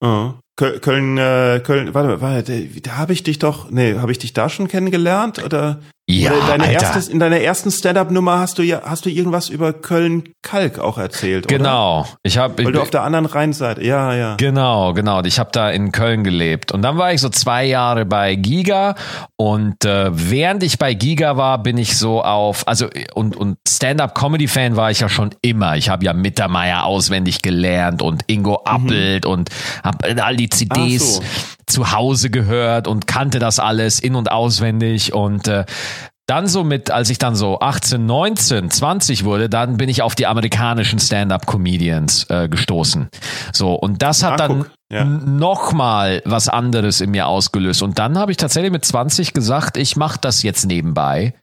Oh. 0.03 0.31
Köln, 0.57 1.17
äh, 1.17 1.59
Köln, 1.63 1.93
warte, 1.95 2.21
warte, 2.21 2.65
da 2.83 2.97
habe 2.97 3.13
ich 3.13 3.23
dich 3.23 3.39
doch, 3.39 3.71
nee, 3.71 3.97
habe 3.97 4.11
ich 4.11 4.19
dich 4.19 4.33
da 4.33 4.47
schon 4.47 4.67
kennengelernt 4.67 5.43
oder? 5.43 5.79
Ja, 6.07 6.31
oder 6.33 6.45
deine 6.45 6.65
Alter. 6.65 6.81
Erstes, 6.81 7.07
in 7.07 7.19
deiner 7.19 7.39
ersten 7.39 7.71
Stand-up-Nummer 7.71 8.37
hast 8.39 8.59
du 8.59 8.63
ja, 8.63 8.81
hast 8.83 9.05
du 9.05 9.09
irgendwas 9.09 9.49
über 9.49 9.73
Köln 9.73 10.33
Kalk 10.43 10.77
auch 10.77 10.97
erzählt, 10.97 11.47
Genau, 11.47 12.01
oder? 12.01 12.09
ich 12.21 12.37
habe, 12.37 12.63
weil 12.63 12.73
du 12.73 12.81
auf 12.81 12.89
der 12.91 13.03
anderen 13.03 13.25
Rheinseite, 13.25 13.83
ja, 13.83 14.13
ja. 14.13 14.35
Genau, 14.35 14.93
genau, 14.93 15.23
ich 15.23 15.39
habe 15.39 15.49
da 15.51 15.69
in 15.71 15.91
Köln 15.91 16.23
gelebt 16.23 16.71
und 16.71 16.81
dann 16.83 16.97
war 16.97 17.13
ich 17.13 17.21
so 17.21 17.29
zwei 17.29 17.65
Jahre 17.65 18.05
bei 18.05 18.35
Giga 18.35 18.95
und 19.41 19.85
äh, 19.85 20.11
während 20.13 20.61
ich 20.61 20.77
bei 20.77 20.93
Giga 20.93 21.35
war, 21.35 21.63
bin 21.63 21.79
ich 21.79 21.97
so 21.97 22.21
auf, 22.21 22.67
also 22.67 22.87
und 23.15 23.35
und 23.35 23.57
Stand-up-Comedy-Fan 23.67 24.75
war 24.75 24.91
ich 24.91 24.99
ja 24.99 25.09
schon 25.09 25.31
immer. 25.41 25.77
Ich 25.77 25.89
habe 25.89 26.05
ja 26.05 26.13
Mittermeier 26.13 26.83
auswendig 26.83 27.41
gelernt 27.41 28.03
und 28.03 28.21
Ingo 28.27 28.61
mhm. 28.63 28.71
Appelt 28.71 29.25
mhm. 29.25 29.31
und 29.31 29.49
habe 29.83 30.23
all 30.23 30.35
die 30.35 30.47
CDs 30.47 31.15
so. 31.15 31.23
zu 31.65 31.91
Hause 31.91 32.29
gehört 32.29 32.87
und 32.87 33.07
kannte 33.07 33.39
das 33.39 33.57
alles 33.57 33.99
in 33.99 34.13
und 34.13 34.31
auswendig 34.31 35.11
und 35.11 35.47
äh, 35.47 35.65
dann 36.27 36.45
so 36.45 36.63
mit, 36.63 36.91
als 36.91 37.09
ich 37.09 37.17
dann 37.17 37.33
so 37.33 37.61
18, 37.61 38.05
19, 38.05 38.69
20 38.69 39.23
wurde, 39.25 39.49
dann 39.49 39.77
bin 39.77 39.89
ich 39.89 40.03
auf 40.03 40.13
die 40.13 40.27
amerikanischen 40.27 40.99
Stand-up-Comedians 40.99 42.29
äh, 42.29 42.47
gestoßen. 42.47 43.09
So, 43.53 43.73
und 43.73 44.03
das 44.03 44.21
hat 44.21 44.33
ah, 44.33 44.47
dann 44.47 44.65
ja. 44.91 45.05
nochmal 45.05 46.21
was 46.25 46.49
anderes 46.49 47.01
in 47.01 47.11
mir 47.11 47.27
ausgelöst. 47.27 47.81
Und 47.81 47.97
dann 47.97 48.17
habe 48.17 48.31
ich 48.31 48.37
tatsächlich 48.37 48.71
mit 48.71 48.85
20 48.85 49.33
gesagt, 49.33 49.77
ich 49.77 49.95
mache 49.95 50.19
das 50.19 50.43
jetzt 50.43 50.65
nebenbei. 50.65 51.33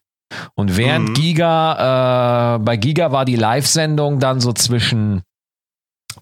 Und 0.54 0.76
während 0.76 1.10
mhm. 1.10 1.14
Giga, 1.14 2.56
äh, 2.56 2.58
bei 2.58 2.76
Giga 2.76 3.10
war 3.12 3.24
die 3.24 3.36
Live-Sendung 3.36 4.18
dann 4.20 4.40
so 4.40 4.52
zwischen 4.52 5.22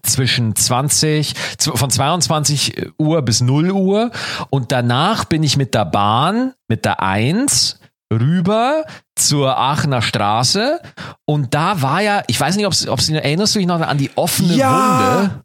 zwischen 0.03 0.55
20, 0.55 1.33
von 1.59 1.89
22 1.89 2.91
Uhr 2.99 3.21
bis 3.23 3.41
0 3.41 3.71
Uhr 3.71 4.11
und 4.49 4.71
danach 4.71 5.25
bin 5.25 5.43
ich 5.43 5.57
mit 5.57 5.73
der 5.73 5.85
Bahn, 5.85 6.53
mit 6.67 6.85
der 6.85 7.01
1 7.01 7.79
rüber 8.13 8.85
zur 9.15 9.57
Aachener 9.57 10.01
Straße 10.01 10.79
und 11.25 11.53
da 11.53 11.81
war 11.81 12.01
ja, 12.01 12.21
ich 12.27 12.39
weiß 12.39 12.57
nicht, 12.57 12.67
ob 12.67 12.73
es 12.73 13.09
erinnerst 13.09 13.55
du 13.55 13.59
dich 13.59 13.67
noch 13.67 13.81
an 13.81 13.97
die 13.97 14.11
offene 14.15 14.55
ja. 14.55 14.71
Wunde? 14.71 15.43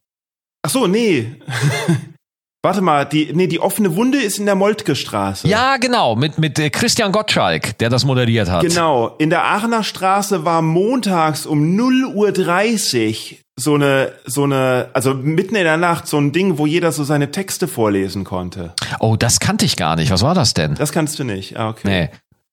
Ach 0.63 0.71
so, 0.71 0.87
nee. 0.87 1.35
Warte 2.65 2.81
mal, 2.81 3.05
die, 3.05 3.33
nee, 3.35 3.49
die 3.49 3.59
offene 3.59 3.97
Wunde 3.97 4.19
ist 4.19 4.39
in 4.39 4.47
der 4.47 4.55
Moltke 4.55 4.95
Straße. 4.95 5.49
Ja, 5.49 5.79
genau, 5.79 6.15
mit, 6.15 6.39
mit 6.39 6.61
äh, 6.61 6.71
Christian 6.71 7.11
Gottschalk, 7.11 7.77
der 7.79 7.91
das 7.91 8.05
moderiert 8.05 8.49
hat. 8.49 8.63
Genau, 8.63 9.17
in 9.19 9.31
der 9.31 9.45
Aachener 9.45 9.83
Straße 9.83 10.45
war 10.45 10.63
montags 10.63 11.45
um 11.45 11.75
0 11.75 12.13
Uhr 12.15 12.31
30 12.31 13.43
so 13.57 13.75
eine, 13.75 14.13
so 14.25 14.45
eine, 14.45 14.91
also 14.93 15.13
mitten 15.13 15.57
in 15.57 15.65
der 15.65 15.77
Nacht 15.77 16.07
so 16.07 16.19
ein 16.19 16.31
Ding, 16.31 16.57
wo 16.57 16.67
jeder 16.67 16.93
so 16.93 17.03
seine 17.03 17.33
Texte 17.33 17.67
vorlesen 17.67 18.23
konnte. 18.23 18.75
Oh, 19.01 19.17
das 19.17 19.41
kannte 19.41 19.65
ich 19.65 19.77
gar 19.77 19.97
nicht. 19.97 20.13
Was 20.13 20.23
war 20.23 20.37
das 20.37 20.55
denn? 20.55 20.77
Das 20.77 20.93
kannst 20.93 21.19
du 21.19 21.25
nicht. 21.25 21.57
Ah, 21.57 21.71
okay. 21.71 21.89
Nee. 21.89 22.09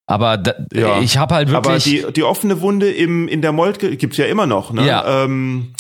Aber 0.08 0.38
da, 0.38 0.56
ja. 0.74 1.00
ich 1.02 1.20
habe 1.20 1.36
halt 1.36 1.52
wirklich. 1.52 2.04
Aber 2.04 2.08
die, 2.08 2.14
die 2.14 2.24
offene 2.24 2.62
Wunde 2.62 2.92
im, 2.92 3.28
in 3.28 3.44
der 3.44 3.52
Moltke 3.52 3.96
gibt's 3.96 4.18
ja 4.18 4.26
immer 4.26 4.48
noch, 4.48 4.74
ne? 4.74 4.88
Ja. 4.88 5.24
Ähm, 5.24 5.74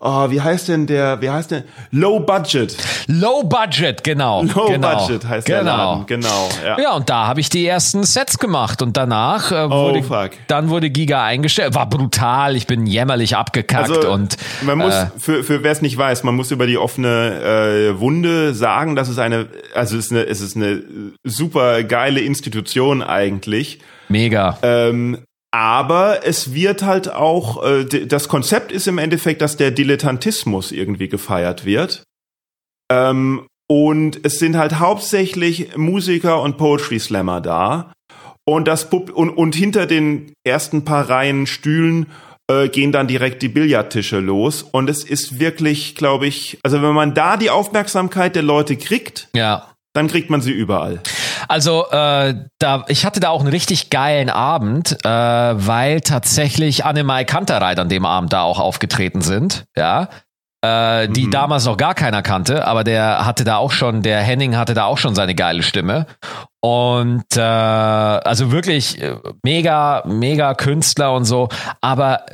oh, 0.00 0.30
wie 0.30 0.40
heißt 0.40 0.68
denn 0.68 0.86
der, 0.86 1.20
wie 1.20 1.30
heißt 1.30 1.50
der? 1.50 1.64
Low 1.90 2.20
Budget. 2.20 2.76
Low 3.06 3.42
Budget, 3.42 4.02
genau. 4.04 4.42
Low 4.42 4.66
genau. 4.66 4.96
Budget 4.96 5.26
heißt 5.26 5.46
genau. 5.46 5.58
der 5.58 5.64
Laden, 5.64 6.06
genau. 6.06 6.48
Ja. 6.64 6.80
ja, 6.80 6.92
und 6.94 7.08
da 7.08 7.26
habe 7.26 7.40
ich 7.40 7.48
die 7.48 7.66
ersten 7.66 8.04
Sets 8.04 8.38
gemacht 8.38 8.82
und 8.82 8.96
danach 8.96 9.52
äh, 9.52 9.66
oh, 9.66 9.70
wurde, 9.70 10.02
oh, 10.08 10.36
dann 10.46 10.68
wurde 10.68 10.90
Giga 10.90 11.24
eingestellt. 11.24 11.74
War 11.74 11.88
brutal, 11.88 12.56
ich 12.56 12.66
bin 12.66 12.86
jämmerlich 12.86 13.36
abgekackt 13.36 13.90
also, 13.90 14.10
und. 14.10 14.36
Man 14.62 14.78
muss, 14.78 14.94
äh, 14.94 15.06
für, 15.18 15.44
für 15.44 15.62
wer 15.62 15.72
es 15.72 15.82
nicht 15.82 15.96
weiß, 15.96 16.24
man 16.24 16.34
muss 16.34 16.50
über 16.50 16.66
die 16.66 16.78
offene 16.78 17.92
äh, 17.94 18.00
Wunde 18.00 18.54
sagen, 18.54 18.96
dass 18.96 19.08
es 19.08 19.18
eine, 19.18 19.48
also 19.74 19.96
es 19.96 20.06
ist 20.06 20.12
eine, 20.12 20.26
es 20.26 20.40
ist 20.40 20.56
eine 20.56 20.82
super 21.24 21.82
geile 21.82 22.20
Institution 22.20 23.02
eigentlich. 23.02 23.80
Mega. 24.08 24.58
Ähm, 24.62 25.18
aber 25.50 26.26
es 26.26 26.52
wird 26.52 26.82
halt 26.82 27.12
auch, 27.12 27.64
äh, 27.64 27.84
das 27.84 28.28
Konzept 28.28 28.72
ist 28.72 28.86
im 28.86 28.98
Endeffekt, 28.98 29.40
dass 29.42 29.56
der 29.56 29.70
Dilettantismus 29.70 30.72
irgendwie 30.72 31.08
gefeiert 31.08 31.64
wird. 31.64 32.04
Ähm, 32.90 33.46
und 33.70 34.24
es 34.24 34.38
sind 34.38 34.56
halt 34.56 34.78
hauptsächlich 34.78 35.76
Musiker 35.76 36.42
und 36.42 36.56
Poetry 36.56 36.98
Slammer 36.98 37.40
da. 37.40 37.92
Und 38.46 38.66
das 38.66 38.88
Pub 38.88 39.10
und, 39.10 39.30
und 39.30 39.54
hinter 39.54 39.86
den 39.86 40.32
ersten 40.46 40.84
paar 40.84 41.10
Reihen 41.10 41.46
Stühlen 41.46 42.06
äh, 42.50 42.68
gehen 42.68 42.92
dann 42.92 43.06
direkt 43.06 43.42
die 43.42 43.48
Billardtische 43.48 44.20
los. 44.20 44.62
Und 44.62 44.88
es 44.88 45.04
ist 45.04 45.38
wirklich, 45.38 45.94
glaube 45.94 46.26
ich, 46.26 46.58
also 46.62 46.80
wenn 46.80 46.94
man 46.94 47.12
da 47.12 47.36
die 47.36 47.50
Aufmerksamkeit 47.50 48.36
der 48.36 48.42
Leute 48.42 48.76
kriegt, 48.76 49.28
ja 49.34 49.68
dann 49.98 50.06
kriegt 50.06 50.30
man 50.30 50.40
sie 50.40 50.52
überall. 50.52 51.00
Also 51.48 51.86
äh, 51.90 52.34
da, 52.58 52.84
ich 52.88 53.06
hatte 53.06 53.20
da 53.20 53.30
auch 53.30 53.40
einen 53.40 53.48
richtig 53.48 53.90
geilen 53.90 54.28
Abend, 54.28 54.98
äh, 55.04 55.08
weil 55.08 56.02
tatsächlich 56.02 56.84
Annemai 56.84 57.24
Kantereit 57.24 57.78
an 57.78 57.88
dem 57.88 58.04
Abend 58.04 58.32
da 58.32 58.42
auch 58.42 58.60
aufgetreten 58.60 59.22
sind, 59.22 59.64
ja. 59.76 60.08
Äh, 60.60 61.08
die 61.08 61.26
mhm. 61.26 61.30
damals 61.30 61.64
noch 61.66 61.76
gar 61.76 61.94
keiner 61.94 62.20
kannte, 62.20 62.66
aber 62.66 62.82
der 62.82 63.24
hatte 63.24 63.44
da 63.44 63.56
auch 63.56 63.70
schon, 63.70 64.02
der 64.02 64.20
Henning 64.20 64.56
hatte 64.56 64.74
da 64.74 64.84
auch 64.84 64.98
schon 64.98 65.14
seine 65.14 65.34
geile 65.36 65.62
Stimme. 65.62 66.06
Und 66.60 67.36
äh, 67.36 67.40
also 67.40 68.50
wirklich 68.50 69.00
äh, 69.00 69.16
mega, 69.44 70.02
mega 70.04 70.54
Künstler 70.54 71.14
und 71.14 71.24
so. 71.24 71.48
Aber 71.80 72.26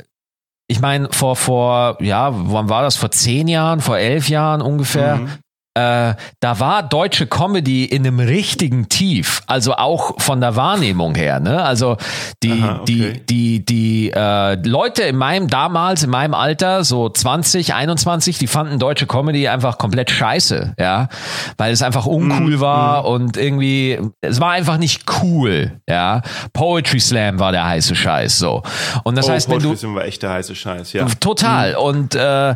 ich 0.67 0.81
meine, 0.81 1.09
vor, 1.11 1.35
vor, 1.35 1.97
ja, 2.01 2.31
wann 2.33 2.67
war 2.67 2.81
das? 2.81 2.97
Vor 2.97 3.11
zehn 3.11 3.47
Jahren, 3.47 3.79
vor 3.79 3.99
elf 3.99 4.27
Jahren 4.27 4.61
ungefähr, 4.61 5.17
mhm 5.17 5.39
äh, 5.75 6.15
da 6.39 6.59
war 6.59 6.83
deutsche 6.83 7.27
Comedy 7.27 7.83
in 7.83 8.07
einem 8.07 8.21
richtigen 8.21 8.87
Tief, 8.87 9.41
also 9.45 9.73
auch 9.73 10.13
von 10.21 10.39
der 10.39 10.55
Wahrnehmung 10.55 11.15
her. 11.15 11.41
Ne? 11.41 11.61
Also 11.61 11.97
die 12.41 12.63
Aha, 12.63 12.79
okay. 12.81 13.21
die 13.27 13.59
die 13.59 13.65
die 13.65 14.11
äh, 14.15 14.55
Leute 14.65 15.03
in 15.03 15.17
meinem 15.17 15.49
damals 15.49 16.03
in 16.03 16.09
meinem 16.09 16.33
Alter 16.33 16.85
so 16.85 17.09
20 17.09 17.73
21, 17.73 18.37
die 18.37 18.47
fanden 18.47 18.79
deutsche 18.79 19.05
Comedy 19.05 19.49
einfach 19.49 19.77
komplett 19.77 20.11
scheiße, 20.11 20.75
ja, 20.79 21.09
weil 21.57 21.73
es 21.73 21.81
einfach 21.81 22.05
uncool 22.05 22.57
mm, 22.57 22.61
war 22.61 23.03
mm. 23.03 23.05
und 23.07 23.37
irgendwie 23.37 23.99
es 24.21 24.39
war 24.39 24.51
einfach 24.51 24.77
nicht 24.77 25.03
cool, 25.21 25.81
ja. 25.89 26.21
Poetry 26.53 27.01
Slam 27.01 27.39
war 27.39 27.51
der 27.51 27.67
heiße 27.67 27.95
Scheiß 27.95 28.39
so 28.39 28.63
und 29.03 29.17
das 29.17 29.27
oh, 29.27 29.31
heißt, 29.31 29.49
Poetry 29.49 29.63
wenn 29.63 29.71
du 29.71 29.77
Slam 29.77 29.95
war 29.95 30.05
echt 30.05 30.23
der 30.23 30.29
heiße 30.31 30.55
Scheiß, 30.55 30.93
ja. 30.93 31.05
Total 31.19 31.73
mm. 31.73 31.77
und 31.77 32.15
äh, 32.15 32.51
äh, 32.51 32.55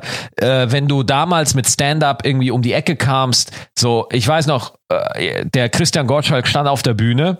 wenn 0.71 0.87
du 0.87 1.03
damals 1.03 1.53
mit 1.53 1.67
Stand 1.67 2.05
Up 2.05 2.25
irgendwie 2.25 2.51
um 2.51 2.61
die 2.61 2.71
Ecke 2.71 2.95
kamst, 2.95 3.08
kamst. 3.09 3.51
So, 3.77 4.07
ich 4.11 4.27
weiß 4.27 4.45
noch, 4.45 4.75
äh, 4.89 5.45
der 5.45 5.69
Christian 5.69 6.05
Gottschalk 6.05 6.47
stand 6.47 6.67
auf 6.67 6.83
der 6.83 6.93
Bühne 6.93 7.37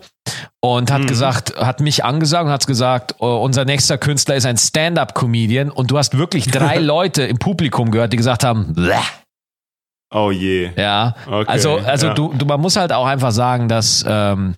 und 0.61 0.91
hat 0.91 1.03
mhm. 1.03 1.07
gesagt, 1.07 1.55
hat 1.57 1.79
mich 1.79 2.03
angesagt 2.03 2.45
und 2.45 2.51
hat 2.51 2.65
gesagt, 2.65 3.21
uh, 3.21 3.25
unser 3.25 3.65
nächster 3.65 3.99
Künstler 3.99 4.35
ist 4.35 4.45
ein 4.45 4.57
Stand-up-Comedian 4.57 5.69
und 5.69 5.91
du 5.91 5.97
hast 5.97 6.17
wirklich 6.17 6.47
drei 6.47 6.77
Leute 6.79 7.23
im 7.23 7.37
Publikum 7.37 7.91
gehört, 7.91 8.13
die 8.13 8.17
gesagt 8.17 8.43
haben, 8.43 8.73
Bleh. 8.73 8.95
Oh 10.11 10.31
je. 10.31 10.71
Ja. 10.75 11.15
Okay, 11.27 11.45
also, 11.47 11.77
also 11.77 12.07
ja. 12.07 12.13
Du, 12.15 12.33
du, 12.33 12.45
man 12.47 12.59
muss 12.59 12.75
halt 12.75 12.91
auch 12.91 13.05
einfach 13.05 13.31
sagen, 13.31 13.67
dass 13.67 14.03
ähm, 14.07 14.55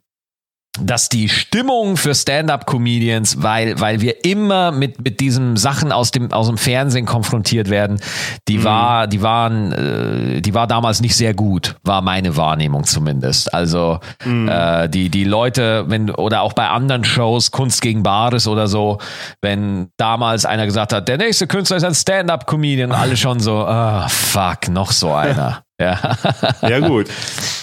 dass 0.80 1.10
die 1.10 1.28
Stimmung 1.28 1.98
für 1.98 2.16
Stand-up-Comedians, 2.16 3.44
weil, 3.44 3.80
weil 3.82 4.00
wir 4.00 4.24
immer 4.24 4.72
mit, 4.72 5.04
mit 5.04 5.20
diesen 5.20 5.58
Sachen 5.58 5.92
aus 5.92 6.12
dem, 6.12 6.32
aus 6.32 6.48
dem 6.48 6.58
Fernsehen 6.58 7.06
konfrontiert 7.06 7.70
werden, 7.70 8.00
die 8.48 8.60
mhm. 8.60 8.64
war, 8.64 9.08
die 9.08 9.22
waren, 9.22 9.72
äh, 9.74 10.42
die 10.42 10.54
war 10.54 10.68
damals 10.68 11.02
nicht 11.02 11.16
sehr 11.16 11.34
gut, 11.34 11.76
war 11.84 12.02
meine 12.02 12.38
Wahrnehmung 12.38 12.86
zumindest. 12.86 13.54
Also 13.54 14.00
mhm. 14.24 14.48
äh, 14.48 14.88
die, 14.88 15.10
die 15.10 15.26
Leute, 15.26 15.86
wenn, 15.88 16.10
oder 16.10 16.42
auch 16.42 16.54
bei 16.54 16.70
anderen 16.70 17.04
Shows, 17.04 17.52
Kunst 17.52 17.82
gegen 17.82 18.02
Bares 18.02 18.48
oder 18.48 18.68
so, 18.68 19.00
wenn 19.42 19.90
damals 19.98 20.46
einer 20.46 20.66
gesagt 20.66 20.94
hat, 20.94 21.10
der 21.10 21.18
nächste 21.18 21.48
Künstler 21.48 21.78
ist 21.78 21.84
ein 21.84 21.96
Stand-up-Comedian, 21.96 22.94
alle 22.94 23.18
schon 23.18 23.42
so, 23.42 23.66
ah, 23.66 24.06
oh, 24.06 24.10
fuck, 24.10 24.70
noch 24.70 24.94
so 24.94 25.12
einer. 25.14 25.64
Ja. 25.82 26.18
ja, 26.62 26.80
gut. 26.80 27.08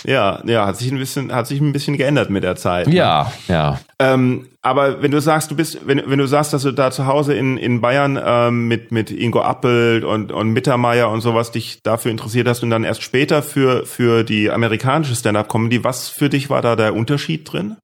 Ja, 0.05 0.41
ja, 0.45 0.67
hat 0.67 0.77
sich 0.77 0.91
ein 0.91 0.99
bisschen, 0.99 1.33
hat 1.33 1.47
sich 1.47 1.61
ein 1.61 1.73
bisschen 1.73 1.97
geändert 1.97 2.31
mit 2.31 2.45
der 2.45 2.57
Zeit. 2.57 2.87
Ne? 2.87 2.95
Ja, 2.95 3.33
ja. 3.49 3.79
Ähm, 3.99 4.49
aber 4.63 5.03
wenn 5.03 5.11
du 5.11 5.21
sagst, 5.21 5.51
du 5.51 5.57
bist, 5.57 5.87
wenn, 5.87 6.03
wenn 6.07 6.19
du 6.19 6.27
sagst, 6.27 6.53
dass 6.53 6.63
du 6.63 6.73
da 6.73 6.91
zu 6.91 7.07
Hause 7.07 7.35
in, 7.35 7.57
in 7.57 7.81
Bayern 7.81 8.21
ähm, 8.23 8.69
mit, 8.69 8.93
mit 8.93 9.11
Ingo 9.11 9.41
Appelt 9.41 10.05
und, 10.05 10.33
und 10.33 10.51
Mittermeier 10.51 11.11
und 11.11 11.21
sowas 11.21 11.51
dich 11.51 11.81
dafür 11.83 12.11
interessiert 12.11 12.49
hast 12.49 12.63
und 12.63 12.71
dann 12.71 12.85
erst 12.85 13.03
später 13.03 13.43
für, 13.43 13.87
für 13.87 14.25
die 14.25 14.51
amerikanische 14.51 15.15
Stand-Up-Comedy, 15.15 15.85
was 15.85 16.09
für 16.09 16.29
dich 16.29 16.51
war 16.51 16.63
da 16.63 16.77
der 16.77 16.95
Unterschied 16.95 17.51
drin? 17.51 17.77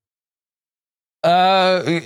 Äh, 1.22 2.02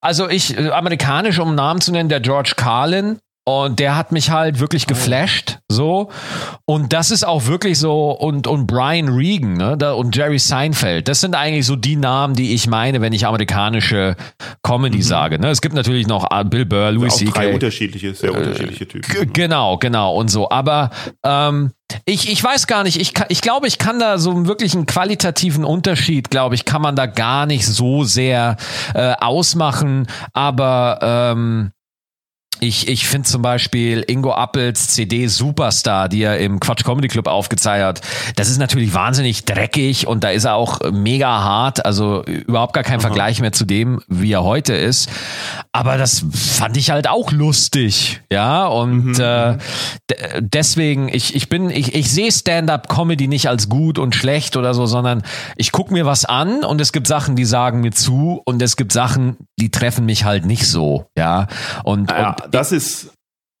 also 0.00 0.28
ich, 0.28 0.56
amerikanisch, 0.56 1.38
um 1.38 1.54
Namen 1.54 1.80
zu 1.80 1.92
nennen, 1.92 2.08
der 2.08 2.20
George 2.20 2.52
Carlin, 2.56 3.18
und 3.48 3.78
der 3.78 3.96
hat 3.96 4.12
mich 4.12 4.30
halt 4.30 4.60
wirklich 4.60 4.84
oh. 4.84 4.88
geflasht, 4.88 5.58
so. 5.70 6.10
Und 6.66 6.92
das 6.92 7.10
ist 7.10 7.26
auch 7.26 7.46
wirklich 7.46 7.78
so, 7.78 8.10
und, 8.10 8.46
und 8.46 8.66
Brian 8.66 9.08
Regan, 9.08 9.54
ne, 9.54 9.76
da, 9.78 9.92
und 9.92 10.14
Jerry 10.14 10.38
Seinfeld, 10.38 11.08
das 11.08 11.22
sind 11.22 11.34
eigentlich 11.34 11.64
so 11.64 11.74
die 11.74 11.96
Namen, 11.96 12.34
die 12.34 12.52
ich 12.52 12.66
meine, 12.66 13.00
wenn 13.00 13.14
ich 13.14 13.26
amerikanische 13.26 14.16
Comedy 14.62 14.98
mhm. 14.98 15.02
sage, 15.02 15.38
ne. 15.38 15.48
Es 15.48 15.62
gibt 15.62 15.74
natürlich 15.74 16.06
noch 16.06 16.26
ah, 16.30 16.42
Bill 16.42 16.66
Burr, 16.66 16.92
Louis 16.92 17.16
C.K. 17.16 17.32
Drei 17.32 17.54
unterschiedliche, 17.54 18.12
sehr 18.12 18.30
äh, 18.30 18.36
unterschiedliche 18.36 18.86
Typen. 18.86 19.32
Genau, 19.32 19.78
genau, 19.78 20.14
und 20.14 20.28
so. 20.30 20.50
Aber, 20.50 20.90
ähm, 21.24 21.72
ich, 22.04 22.30
ich 22.30 22.44
weiß 22.44 22.66
gar 22.66 22.82
nicht, 22.82 23.00
ich, 23.00 23.14
ich 23.30 23.40
glaube, 23.40 23.66
ich 23.66 23.78
kann 23.78 23.98
da 23.98 24.18
so 24.18 24.46
wirklich 24.46 24.74
einen 24.74 24.84
qualitativen 24.84 25.64
Unterschied, 25.64 26.30
glaube 26.30 26.54
ich, 26.54 26.66
kann 26.66 26.82
man 26.82 26.96
da 26.96 27.06
gar 27.06 27.46
nicht 27.46 27.64
so 27.64 28.04
sehr 28.04 28.58
äh, 28.92 29.14
ausmachen, 29.18 30.06
aber 30.34 30.98
ähm, 31.00 31.72
ich, 32.60 32.88
ich 32.88 33.06
finde 33.06 33.28
zum 33.28 33.42
Beispiel 33.42 34.04
Ingo 34.06 34.32
Appels 34.32 34.88
CD 34.88 35.26
Superstar, 35.26 36.08
die 36.08 36.22
er 36.22 36.38
im 36.38 36.60
Quatsch 36.60 36.84
Comedy 36.84 37.08
Club 37.08 37.26
aufgezeigt 37.26 37.84
hat, 37.84 38.00
das 38.36 38.48
ist 38.48 38.58
natürlich 38.58 38.94
wahnsinnig 38.94 39.44
dreckig 39.44 40.06
und 40.06 40.24
da 40.24 40.30
ist 40.30 40.44
er 40.44 40.54
auch 40.54 40.80
mega 40.92 41.28
hart, 41.28 41.84
also 41.84 42.22
überhaupt 42.24 42.72
gar 42.72 42.84
kein 42.84 43.00
Aha. 43.00 43.08
Vergleich 43.08 43.40
mehr 43.40 43.52
zu 43.52 43.64
dem, 43.64 44.00
wie 44.08 44.32
er 44.32 44.44
heute 44.44 44.74
ist. 44.74 45.10
Aber 45.72 45.98
das 45.98 46.24
fand 46.32 46.76
ich 46.76 46.90
halt 46.90 47.08
auch 47.08 47.32
lustig, 47.32 48.20
ja, 48.30 48.66
und 48.66 49.04
mhm. 49.04 49.20
äh, 49.20 49.52
mhm. 49.52 49.58
deswegen, 50.40 51.08
ich, 51.08 51.34
ich 51.34 51.48
bin, 51.48 51.70
ich, 51.70 51.94
ich 51.94 52.10
sehe 52.10 52.32
Stand-up-Comedy 52.32 53.28
nicht 53.28 53.48
als 53.48 53.68
gut 53.68 53.98
und 53.98 54.14
schlecht 54.14 54.56
oder 54.56 54.74
so, 54.74 54.86
sondern 54.86 55.22
ich 55.56 55.72
gucke 55.72 55.92
mir 55.92 56.06
was 56.06 56.24
an 56.24 56.64
und 56.64 56.80
es 56.80 56.92
gibt 56.92 57.06
Sachen, 57.06 57.36
die 57.36 57.44
sagen 57.44 57.80
mir 57.80 57.92
zu 57.92 58.42
und 58.44 58.62
es 58.62 58.76
gibt 58.76 58.92
Sachen, 58.92 59.36
die 59.58 59.70
treffen 59.70 60.06
mich 60.06 60.24
halt 60.24 60.44
nicht 60.44 60.66
so, 60.66 61.06
ja. 61.16 61.46
Und, 61.84 62.10
ja. 62.10 62.30
und 62.30 62.47
das 62.50 62.72
ist 62.72 63.12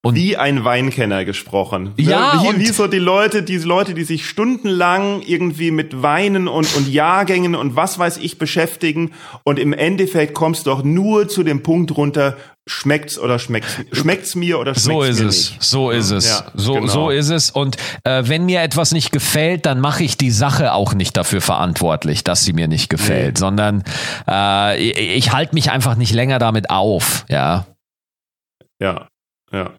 und 0.04 0.14
wie 0.14 0.36
ein 0.36 0.64
Weinkenner 0.64 1.24
gesprochen. 1.24 1.92
Ja, 1.96 2.40
wie, 2.42 2.60
wie 2.60 2.66
so 2.66 2.86
die 2.86 3.00
Leute, 3.00 3.42
diese 3.42 3.66
Leute, 3.66 3.94
die 3.94 4.04
sich 4.04 4.26
stundenlang 4.28 5.22
irgendwie 5.22 5.72
mit 5.72 6.02
Weinen 6.02 6.46
und, 6.46 6.76
und 6.76 6.88
Jahrgängen 6.88 7.56
und 7.56 7.74
was 7.74 7.98
weiß 7.98 8.18
ich 8.18 8.38
beschäftigen 8.38 9.10
und 9.42 9.58
im 9.58 9.72
Endeffekt 9.72 10.34
kommst 10.34 10.66
du 10.66 10.70
doch 10.70 10.84
nur 10.84 11.28
zu 11.28 11.42
dem 11.42 11.64
Punkt 11.64 11.96
runter, 11.96 12.36
schmeckt's 12.68 13.18
oder 13.18 13.40
schmeckt's, 13.40 13.76
schmeckt's 13.90 14.36
mir 14.36 14.60
oder 14.60 14.76
schmeckt's 14.76 14.84
so 14.84 15.02
ist 15.02 15.20
mir 15.20 15.26
es, 15.26 15.50
nicht. 15.50 15.62
So 15.62 15.90
ist 15.90 16.10
es, 16.12 16.28
ja, 16.28 16.52
so, 16.54 16.74
genau. 16.74 16.86
so 16.86 17.10
ist 17.10 17.30
es. 17.30 17.50
Und 17.50 17.76
äh, 18.04 18.22
wenn 18.26 18.46
mir 18.46 18.62
etwas 18.62 18.92
nicht 18.92 19.10
gefällt, 19.10 19.66
dann 19.66 19.80
mache 19.80 20.04
ich 20.04 20.16
die 20.16 20.30
Sache 20.30 20.74
auch 20.74 20.94
nicht 20.94 21.16
dafür 21.16 21.40
verantwortlich, 21.40 22.22
dass 22.22 22.44
sie 22.44 22.52
mir 22.52 22.68
nicht 22.68 22.88
gefällt, 22.88 23.34
nee. 23.34 23.40
sondern 23.40 23.82
äh, 24.28 24.80
ich, 24.80 24.96
ich 24.96 25.32
halte 25.32 25.56
mich 25.56 25.72
einfach 25.72 25.96
nicht 25.96 26.12
länger 26.12 26.38
damit 26.38 26.70
auf, 26.70 27.24
ja. 27.28 27.66
Ja, 28.80 29.08
ja. 29.52 29.74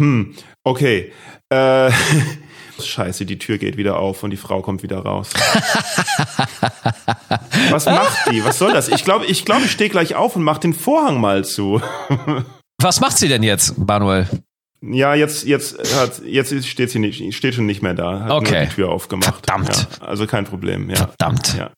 Hm, 0.00 0.34
okay. 0.64 1.12
Äh, 1.50 1.90
Scheiße, 2.80 3.26
die 3.26 3.38
Tür 3.38 3.58
geht 3.58 3.76
wieder 3.76 3.98
auf 3.98 4.22
und 4.22 4.30
die 4.30 4.36
Frau 4.36 4.62
kommt 4.62 4.84
wieder 4.84 5.00
raus. 5.00 5.30
Was 7.70 7.86
macht 7.86 8.30
die? 8.30 8.44
Was 8.44 8.58
soll 8.58 8.72
das? 8.72 8.88
Ich 8.88 9.04
glaube, 9.04 9.26
ich, 9.26 9.44
glaub, 9.44 9.64
ich 9.64 9.72
stehe 9.72 9.90
gleich 9.90 10.14
auf 10.14 10.36
und 10.36 10.44
mach 10.44 10.58
den 10.58 10.74
Vorhang 10.74 11.20
mal 11.20 11.44
zu. 11.44 11.82
Was 12.80 13.00
macht 13.00 13.18
sie 13.18 13.26
denn 13.26 13.42
jetzt, 13.42 13.76
Manuel? 13.76 14.28
Ja, 14.80 15.14
jetzt, 15.16 15.44
jetzt 15.44 15.96
hat, 15.96 16.22
jetzt 16.24 16.64
steht 16.64 16.90
sie 16.90 17.00
nicht, 17.00 17.34
steht 17.34 17.56
schon 17.56 17.66
nicht 17.66 17.82
mehr 17.82 17.94
da. 17.94 18.20
Hat 18.20 18.30
okay. 18.30 18.66
die 18.66 18.74
Tür 18.76 18.90
aufgemacht. 18.90 19.44
Verdammt. 19.44 19.88
Ja, 20.00 20.06
also 20.06 20.28
kein 20.28 20.44
Problem, 20.44 20.88
ja. 20.88 21.08
Verdammt. 21.18 21.56
Ja. 21.56 21.72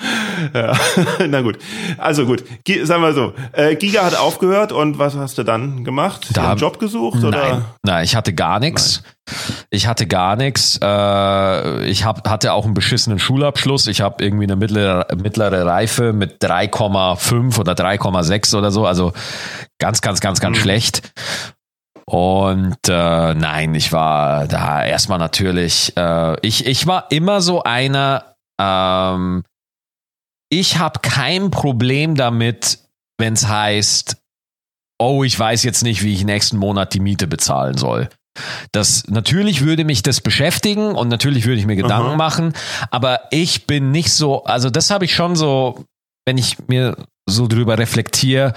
ja, 0.54 0.72
na 1.28 1.42
gut. 1.42 1.58
Also 1.98 2.26
gut, 2.26 2.44
sagen 2.84 3.02
wir 3.02 3.12
so. 3.12 3.32
Äh, 3.52 3.76
Giga 3.76 4.04
hat 4.04 4.16
aufgehört 4.16 4.72
und 4.72 4.98
was 4.98 5.16
hast 5.16 5.38
du 5.38 5.42
dann 5.42 5.84
gemacht? 5.84 6.28
Da, 6.32 6.50
einen 6.50 6.60
Job 6.60 6.78
gesucht 6.78 7.20
nein, 7.20 7.28
oder? 7.28 7.62
Nein, 7.82 8.04
ich 8.04 8.16
hatte 8.16 8.34
gar 8.34 8.60
nichts. 8.60 9.02
Ich 9.70 9.86
hatte 9.86 10.06
gar 10.06 10.36
nichts. 10.36 10.78
Äh, 10.82 11.84
ich 11.84 12.04
hab, 12.04 12.28
hatte 12.28 12.52
auch 12.52 12.64
einen 12.64 12.74
beschissenen 12.74 13.18
Schulabschluss. 13.18 13.86
Ich 13.86 14.00
habe 14.00 14.24
irgendwie 14.24 14.44
eine 14.44 14.56
mittlere, 14.56 15.06
mittlere 15.16 15.66
Reife 15.66 16.12
mit 16.12 16.42
3,5 16.42 17.58
oder 17.58 17.72
3,6 17.72 18.56
oder 18.56 18.70
so. 18.70 18.86
Also 18.86 19.12
ganz, 19.78 20.00
ganz, 20.00 20.20
ganz, 20.20 20.40
ganz 20.40 20.58
mhm. 20.58 20.62
schlecht. 20.62 21.12
Und 22.06 22.88
äh, 22.88 23.34
nein, 23.34 23.74
ich 23.76 23.92
war 23.92 24.48
da 24.48 24.84
erstmal 24.84 25.18
natürlich, 25.18 25.96
äh, 25.96 26.36
ich, 26.44 26.66
ich 26.66 26.86
war 26.88 27.06
immer 27.10 27.40
so 27.40 27.62
einer, 27.62 28.34
ähm, 28.60 29.44
ich 30.50 30.78
habe 30.78 31.00
kein 31.00 31.50
Problem 31.50 32.14
damit, 32.14 32.78
wenn 33.18 33.32
es 33.34 33.48
heißt, 33.48 34.16
oh, 35.00 35.24
ich 35.24 35.38
weiß 35.38 35.62
jetzt 35.62 35.82
nicht, 35.82 36.02
wie 36.02 36.12
ich 36.12 36.24
nächsten 36.24 36.58
Monat 36.58 36.92
die 36.92 37.00
Miete 37.00 37.26
bezahlen 37.26 37.78
soll. 37.78 38.10
Das 38.72 39.06
natürlich 39.08 39.62
würde 39.62 39.84
mich 39.84 40.02
das 40.02 40.20
beschäftigen 40.20 40.94
und 40.94 41.08
natürlich 41.08 41.46
würde 41.46 41.60
ich 41.60 41.66
mir 41.66 41.76
Gedanken 41.76 42.10
Aha. 42.10 42.16
machen, 42.16 42.52
aber 42.90 43.22
ich 43.30 43.66
bin 43.66 43.90
nicht 43.90 44.12
so, 44.12 44.44
also 44.44 44.70
das 44.70 44.90
habe 44.90 45.04
ich 45.04 45.14
schon 45.14 45.34
so, 45.34 45.84
wenn 46.26 46.38
ich 46.38 46.56
mir 46.68 46.96
so 47.28 47.48
drüber 47.48 47.78
reflektiere, 47.78 48.54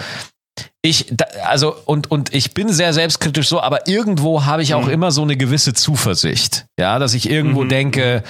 ich, 0.83 1.07
da, 1.09 1.25
also, 1.45 1.75
und, 1.85 2.11
und 2.11 2.33
ich 2.33 2.53
bin 2.53 2.69
sehr 2.69 2.93
selbstkritisch 2.93 3.47
so, 3.47 3.61
aber 3.61 3.87
irgendwo 3.87 4.45
habe 4.45 4.61
ich 4.61 4.73
auch 4.75 4.85
mhm. 4.85 4.91
immer 4.91 5.11
so 5.11 5.23
eine 5.23 5.37
gewisse 5.37 5.73
Zuversicht. 5.73 6.65
Ja, 6.79 6.99
dass 6.99 7.13
ich 7.13 7.29
irgendwo 7.29 7.63
mhm. 7.63 7.69
denke, 7.69 8.23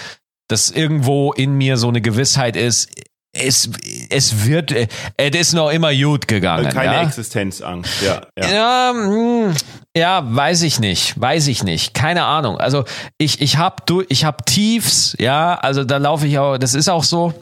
dass 0.47 0.71
irgendwo 0.71 1.33
in 1.33 1.53
mir 1.55 1.77
so 1.77 1.89
eine 1.89 1.99
Gewissheit 1.99 2.55
ist, 2.55 2.89
es, 3.33 3.69
es 4.09 4.45
wird, 4.45 4.71
äh, 4.71 4.87
es 5.17 5.35
ist 5.35 5.53
noch 5.53 5.71
immer 5.71 5.93
gut 5.93 6.27
gegangen. 6.27 6.69
Keine 6.69 6.93
ja? 6.93 7.01
Existenzangst, 7.01 8.01
ja. 8.03 8.21
Ja. 8.37 8.47
Ja, 8.47 8.93
hm, 8.93 9.53
ja, 9.97 10.23
weiß 10.23 10.61
ich 10.61 10.79
nicht, 10.79 11.19
weiß 11.19 11.47
ich 11.47 11.63
nicht, 11.63 11.93
keine 11.93 12.23
Ahnung. 12.23 12.57
Also 12.57 12.85
ich, 13.17 13.41
ich 13.41 13.57
habe 13.57 14.05
ich 14.07 14.23
hab 14.23 14.45
Tiefs, 14.45 15.15
ja, 15.19 15.55
also 15.55 15.83
da 15.83 15.97
laufe 15.97 16.27
ich 16.27 16.37
auch, 16.37 16.57
das 16.57 16.75
ist 16.75 16.89
auch 16.89 17.03
so. 17.03 17.33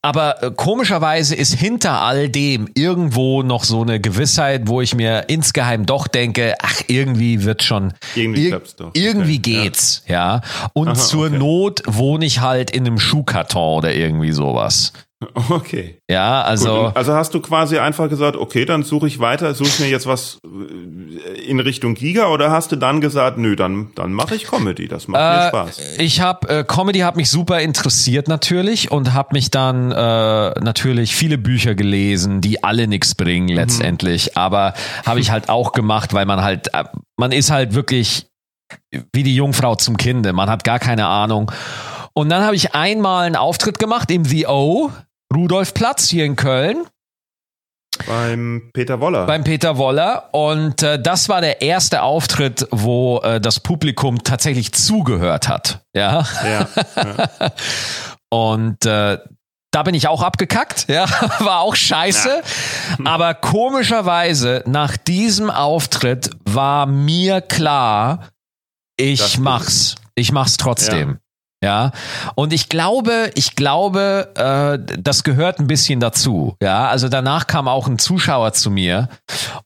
Aber 0.00 0.42
äh, 0.42 0.50
komischerweise 0.50 1.34
ist 1.34 1.54
hinter 1.54 2.00
all 2.00 2.28
dem 2.28 2.68
irgendwo 2.74 3.42
noch 3.42 3.64
so 3.64 3.82
eine 3.82 4.00
Gewissheit, 4.00 4.62
wo 4.66 4.80
ich 4.80 4.94
mir 4.94 5.28
insgeheim 5.28 5.86
doch 5.86 6.08
denke, 6.08 6.54
ach, 6.60 6.82
irgendwie 6.88 7.44
wird 7.44 7.62
schon, 7.62 7.92
irgendwie, 8.14 8.48
ir 8.48 8.62
irgendwie 8.94 9.38
okay. 9.38 9.62
geht's, 9.62 10.02
ja. 10.06 10.36
ja. 10.36 10.40
Und 10.72 10.88
Aha, 10.88 10.94
zur 10.94 11.26
okay. 11.26 11.38
Not 11.38 11.82
wohne 11.86 12.24
ich 12.24 12.40
halt 12.40 12.70
in 12.70 12.86
einem 12.86 12.98
Schuhkarton 12.98 13.78
oder 13.78 13.94
irgendwie 13.94 14.32
sowas. 14.32 14.92
Okay. 15.50 15.98
Ja, 16.10 16.42
also. 16.42 16.86
Gut, 16.86 16.96
also 16.96 17.14
hast 17.14 17.34
du 17.34 17.40
quasi 17.40 17.78
einfach 17.78 18.08
gesagt, 18.08 18.36
okay, 18.36 18.64
dann 18.64 18.82
suche 18.82 19.06
ich 19.06 19.18
weiter, 19.18 19.54
suche 19.54 19.68
ich 19.68 19.80
mir 19.80 19.88
jetzt 19.88 20.06
was 20.06 20.38
äh, 20.44 21.40
in 21.42 21.60
Richtung 21.60 21.94
Giga 21.94 22.28
oder 22.28 22.50
hast 22.50 22.72
du 22.72 22.76
dann 22.76 23.00
gesagt, 23.00 23.38
nö, 23.38 23.56
dann, 23.56 23.90
dann 23.94 24.12
mache 24.12 24.34
ich 24.34 24.44
Comedy, 24.44 24.88
das 24.88 25.08
macht 25.08 25.20
äh, 25.20 25.36
mir 25.36 25.48
Spaß. 25.48 25.98
Ich 25.98 26.20
habe, 26.20 26.48
äh, 26.48 26.64
Comedy 26.64 27.00
hat 27.00 27.16
mich 27.16 27.30
super 27.30 27.60
interessiert 27.60 28.28
natürlich 28.28 28.90
und 28.90 29.12
habe 29.12 29.30
mich 29.32 29.50
dann 29.50 29.92
äh, 29.92 30.50
natürlich 30.60 31.14
viele 31.14 31.38
Bücher 31.38 31.74
gelesen, 31.74 32.40
die 32.40 32.64
alle 32.64 32.86
nichts 32.86 33.14
bringen 33.14 33.48
mhm. 33.48 33.56
letztendlich, 33.56 34.26
mhm. 34.26 34.32
aber 34.36 34.74
habe 35.04 35.20
ich 35.20 35.30
halt 35.30 35.48
auch 35.48 35.72
gemacht, 35.72 36.14
weil 36.14 36.26
man 36.26 36.42
halt, 36.42 36.72
äh, 36.74 36.84
man 37.16 37.32
ist 37.32 37.50
halt 37.50 37.74
wirklich 37.74 38.26
wie 39.12 39.22
die 39.22 39.34
Jungfrau 39.34 39.74
zum 39.74 39.96
Kinde, 39.96 40.32
man 40.32 40.48
hat 40.48 40.64
gar 40.64 40.78
keine 40.78 41.06
Ahnung. 41.06 41.50
Und 42.14 42.28
dann 42.28 42.42
habe 42.42 42.56
ich 42.56 42.74
einmal 42.74 43.26
einen 43.26 43.36
Auftritt 43.36 43.78
gemacht 43.78 44.10
im 44.10 44.24
The 44.24 44.46
O 44.46 44.90
Rudolfplatz 45.34 46.08
hier 46.08 46.24
in 46.24 46.36
Köln. 46.36 46.86
Beim 48.06 48.70
Peter 48.72 49.00
Woller. 49.00 49.26
Beim 49.26 49.44
Peter 49.44 49.76
Woller. 49.76 50.30
Und 50.32 50.82
äh, 50.82 51.00
das 51.00 51.28
war 51.28 51.40
der 51.40 51.62
erste 51.62 52.02
Auftritt, 52.02 52.66
wo 52.70 53.20
äh, 53.20 53.40
das 53.40 53.60
Publikum 53.60 54.22
tatsächlich 54.24 54.72
zugehört 54.72 55.48
hat. 55.48 55.80
Ja. 55.94 56.24
ja, 56.44 56.68
ja. 56.96 57.52
Und 58.30 58.86
äh, 58.86 59.18
da 59.72 59.82
bin 59.82 59.94
ich 59.94 60.06
auch 60.06 60.22
abgekackt, 60.22 60.86
ja, 60.88 61.06
war 61.40 61.60
auch 61.60 61.74
scheiße. 61.74 62.42
Ja. 62.98 63.04
Aber 63.04 63.34
komischerweise, 63.34 64.62
nach 64.66 64.96
diesem 64.96 65.50
Auftritt 65.50 66.30
war 66.44 66.86
mir 66.86 67.40
klar, 67.40 68.28
ich 68.96 69.38
mach's. 69.38 69.96
Ich 70.14 70.30
mach's 70.30 70.58
trotzdem. 70.58 71.18
Ja, 71.62 71.92
und 72.34 72.52
ich 72.52 72.68
glaube, 72.68 73.30
ich 73.36 73.54
glaube, 73.54 74.32
äh, 74.34 74.96
das 75.00 75.22
gehört 75.22 75.60
ein 75.60 75.68
bisschen 75.68 76.00
dazu. 76.00 76.56
Ja, 76.60 76.88
also 76.88 77.08
danach 77.08 77.46
kam 77.46 77.68
auch 77.68 77.86
ein 77.86 78.00
Zuschauer 78.00 78.52
zu 78.52 78.72
mir 78.72 79.08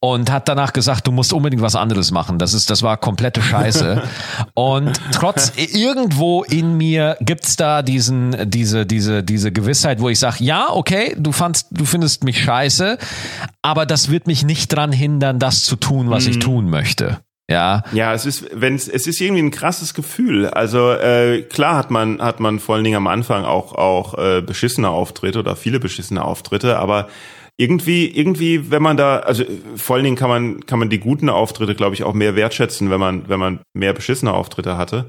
und 0.01 0.30
hat 0.30 0.47
danach 0.47 0.74
gesagt, 0.74 1.07
du 1.07 1.12
musst 1.12 1.32
unbedingt 1.32 1.62
was 1.62 1.74
anderes 1.74 2.11
machen. 2.11 2.38
Das 2.38 2.53
ist, 2.53 2.68
das 2.68 2.82
war 2.82 2.99
komplette 2.99 3.40
Scheiße. 3.40 4.03
und 4.55 5.01
trotz 5.11 5.53
irgendwo 5.57 6.42
in 6.42 6.76
mir 6.76 7.16
gibt's 7.20 7.57
da 7.57 7.80
diesen, 7.80 8.51
diese, 8.51 8.84
diese, 8.84 9.22
diese 9.22 9.51
Gewissheit, 9.51 10.01
wo 10.01 10.11
ich 10.11 10.18
sage, 10.18 10.44
ja, 10.44 10.66
okay, 10.70 11.16
du 11.18 11.32
fandst, 11.32 11.68
du 11.70 11.86
findest 11.86 12.24
mich 12.24 12.42
scheiße, 12.42 12.99
aber 13.62 13.86
das 13.86 14.11
wird 14.11 14.26
mich 14.26 14.44
nicht 14.44 14.68
dran 14.68 14.92
hindern, 14.92 15.38
das 15.38 15.62
zu 15.62 15.76
tun, 15.76 16.11
was 16.11 16.26
mhm. 16.26 16.30
ich 16.32 16.38
tun 16.40 16.68
möchte. 16.68 17.20
Ja. 17.49 17.84
Ja, 17.92 18.12
es 18.12 18.26
ist, 18.26 18.49
wenn 18.53 18.74
es 18.74 18.88
ist 18.88 19.20
irgendwie 19.20 19.42
ein 19.42 19.51
krasses 19.53 19.94
Gefühl. 19.94 20.49
Also 20.49 20.90
äh, 20.90 21.42
klar 21.42 21.76
hat 21.76 21.90
man 21.90 22.20
hat 22.20 22.40
man 22.40 22.59
vor 22.59 22.74
allen 22.74 22.84
Dingen 22.84 22.97
am 22.97 23.07
Anfang 23.07 23.44
auch 23.44 23.72
auch 23.72 24.18
äh, 24.18 24.42
beschissene 24.42 24.88
Auftritte 24.90 25.38
oder 25.38 25.55
viele 25.55 25.78
beschissene 25.78 26.24
Auftritte, 26.24 26.78
aber 26.78 27.09
irgendwie 27.57 28.07
irgendwie, 28.09 28.70
wenn 28.70 28.82
man 28.82 28.97
da, 28.97 29.20
also 29.20 29.44
vor 29.76 29.97
allen 29.97 30.05
Dingen 30.05 30.16
kann 30.16 30.28
man 30.28 30.66
kann 30.66 30.78
man 30.78 30.90
die 30.90 30.99
guten 30.99 31.28
Auftritte, 31.28 31.74
glaube 31.74 31.94
ich, 31.94 32.05
auch 32.05 32.12
mehr 32.14 32.36
wertschätzen, 32.36 32.90
wenn 32.90 33.01
man 33.01 33.28
wenn 33.28 33.40
man 33.40 33.61
mehr 33.74 33.92
beschissene 33.92 34.34
Auftritte 34.34 34.76
hatte. 34.76 35.07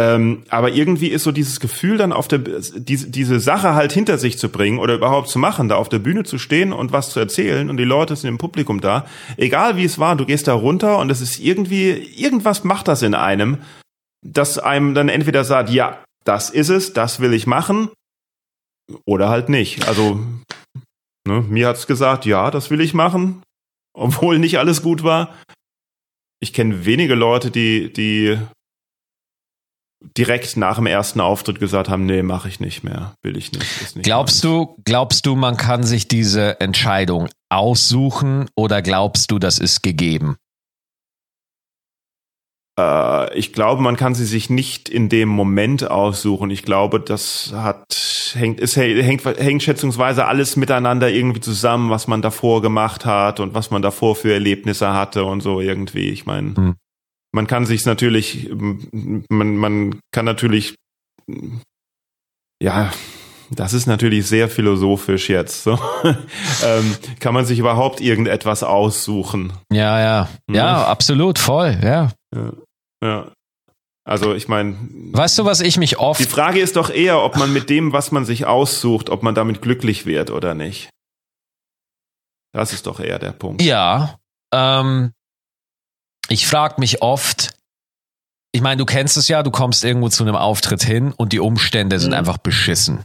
Ähm, 0.00 0.44
aber 0.48 0.72
irgendwie 0.72 1.08
ist 1.08 1.22
so 1.22 1.32
dieses 1.32 1.60
Gefühl 1.60 1.98
dann 1.98 2.12
auf 2.12 2.26
der 2.26 2.38
diese, 2.38 3.10
diese 3.10 3.40
Sache 3.40 3.74
halt 3.74 3.92
hinter 3.92 4.16
sich 4.16 4.38
zu 4.38 4.48
bringen 4.48 4.78
oder 4.78 4.94
überhaupt 4.94 5.28
zu 5.28 5.38
machen, 5.38 5.68
da 5.68 5.76
auf 5.76 5.90
der 5.90 5.98
Bühne 5.98 6.24
zu 6.24 6.38
stehen 6.38 6.72
und 6.72 6.92
was 6.92 7.10
zu 7.10 7.20
erzählen 7.20 7.68
und 7.68 7.76
die 7.76 7.84
Leute 7.84 8.16
sind 8.16 8.28
im 8.28 8.38
Publikum 8.38 8.80
da. 8.80 9.06
Egal 9.36 9.76
wie 9.76 9.84
es 9.84 9.98
war, 9.98 10.16
du 10.16 10.24
gehst 10.24 10.48
da 10.48 10.54
runter 10.54 10.98
und 10.98 11.10
es 11.10 11.20
ist 11.20 11.38
irgendwie 11.38 11.90
irgendwas 11.90 12.64
macht 12.64 12.88
das 12.88 13.02
in 13.02 13.14
einem, 13.14 13.58
dass 14.24 14.58
einem 14.58 14.94
dann 14.94 15.10
entweder 15.10 15.44
sagt, 15.44 15.68
ja, 15.68 16.02
das 16.24 16.48
ist 16.48 16.70
es, 16.70 16.94
das 16.94 17.20
will 17.20 17.34
ich 17.34 17.46
machen 17.46 17.90
oder 19.04 19.28
halt 19.28 19.50
nicht. 19.50 19.86
Also 19.86 20.20
ne, 21.28 21.42
mir 21.42 21.68
hat's 21.68 21.86
gesagt, 21.86 22.24
ja, 22.24 22.50
das 22.50 22.70
will 22.70 22.80
ich 22.80 22.94
machen, 22.94 23.42
obwohl 23.94 24.38
nicht 24.38 24.58
alles 24.58 24.82
gut 24.82 25.04
war. 25.04 25.34
Ich 26.40 26.54
kenne 26.54 26.86
wenige 26.86 27.14
Leute, 27.14 27.50
die 27.50 27.92
die 27.92 28.38
direkt 30.16 30.56
nach 30.56 30.76
dem 30.76 30.86
ersten 30.86 31.20
Auftritt 31.20 31.58
gesagt 31.58 31.88
haben, 31.88 32.06
nee, 32.06 32.22
mache 32.22 32.48
ich 32.48 32.60
nicht 32.60 32.82
mehr, 32.82 33.14
will 33.22 33.36
ich 33.36 33.52
nicht. 33.52 33.96
nicht 33.96 34.04
glaubst 34.04 34.44
meins. 34.44 34.54
du, 34.54 34.76
glaubst 34.84 35.26
du, 35.26 35.36
man 35.36 35.56
kann 35.56 35.82
sich 35.82 36.08
diese 36.08 36.60
Entscheidung 36.60 37.28
aussuchen 37.48 38.48
oder 38.54 38.82
glaubst 38.82 39.30
du, 39.30 39.38
das 39.38 39.58
ist 39.58 39.82
gegeben? 39.82 40.36
Äh, 42.78 43.36
ich 43.36 43.52
glaube, 43.52 43.82
man 43.82 43.96
kann 43.96 44.14
sie 44.14 44.24
sich 44.24 44.50
nicht 44.50 44.88
in 44.88 45.08
dem 45.08 45.28
Moment 45.28 45.90
aussuchen. 45.90 46.50
Ich 46.50 46.62
glaube, 46.62 47.00
das 47.00 47.52
hat 47.54 48.32
hängt 48.34 48.60
es 48.60 48.76
hängt, 48.76 49.24
hängt 49.24 49.62
schätzungsweise 49.62 50.24
alles 50.24 50.56
miteinander 50.56 51.10
irgendwie 51.10 51.40
zusammen, 51.40 51.90
was 51.90 52.06
man 52.06 52.22
davor 52.22 52.62
gemacht 52.62 53.04
hat 53.04 53.40
und 53.40 53.54
was 53.54 53.70
man 53.70 53.82
davor 53.82 54.16
für 54.16 54.32
Erlebnisse 54.32 54.94
hatte 54.94 55.24
und 55.24 55.42
so 55.42 55.60
irgendwie. 55.60 56.08
Ich 56.08 56.24
meine, 56.24 56.54
hm 56.54 56.76
man 57.32 57.46
kann 57.46 57.66
sich 57.66 57.84
natürlich, 57.84 58.50
man, 58.52 59.56
man 59.56 60.00
kann 60.12 60.24
natürlich, 60.24 60.74
ja, 62.62 62.92
das 63.50 63.72
ist 63.72 63.86
natürlich 63.86 64.26
sehr 64.26 64.48
philosophisch 64.48 65.28
jetzt. 65.28 65.64
So. 65.64 65.78
ähm, 66.64 66.96
kann 67.20 67.34
man 67.34 67.44
sich 67.44 67.58
überhaupt 67.58 68.00
irgendetwas 68.00 68.62
aussuchen? 68.62 69.52
Ja, 69.70 70.00
ja, 70.00 70.28
hm? 70.48 70.54
ja, 70.54 70.86
absolut, 70.86 71.38
voll, 71.38 71.78
ja. 71.82 72.10
Ja. 72.34 72.52
ja. 73.02 73.32
Also 74.04 74.34
ich 74.34 74.48
meine. 74.48 74.76
Weißt 75.12 75.38
du, 75.38 75.44
was 75.44 75.60
ich 75.60 75.76
mich 75.76 75.98
oft. 75.98 76.18
Die 76.18 76.24
Frage 76.24 76.60
ist 76.60 76.76
doch 76.76 76.90
eher, 76.90 77.22
ob 77.22 77.36
man 77.36 77.52
mit 77.52 77.70
dem, 77.70 77.92
was 77.92 78.10
man 78.10 78.24
sich 78.24 78.46
aussucht, 78.46 79.10
ob 79.10 79.22
man 79.22 79.34
damit 79.34 79.62
glücklich 79.62 80.06
wird 80.06 80.30
oder 80.30 80.54
nicht. 80.54 80.90
Das 82.52 82.72
ist 82.72 82.86
doch 82.86 83.00
eher 83.00 83.18
der 83.18 83.32
Punkt. 83.32 83.62
Ja. 83.62 84.18
Ähm, 84.52 85.12
ich 86.28 86.46
frage 86.46 86.76
mich 86.78 87.02
oft, 87.02 87.54
ich 88.52 88.60
meine, 88.60 88.76
du 88.76 88.84
kennst 88.84 89.16
es 89.16 89.28
ja, 89.28 89.42
du 89.42 89.50
kommst 89.50 89.84
irgendwo 89.84 90.08
zu 90.08 90.22
einem 90.24 90.36
Auftritt 90.36 90.82
hin 90.82 91.12
und 91.16 91.32
die 91.32 91.40
Umstände 91.40 91.98
sind 91.98 92.10
mhm. 92.10 92.18
einfach 92.18 92.38
beschissen. 92.38 93.04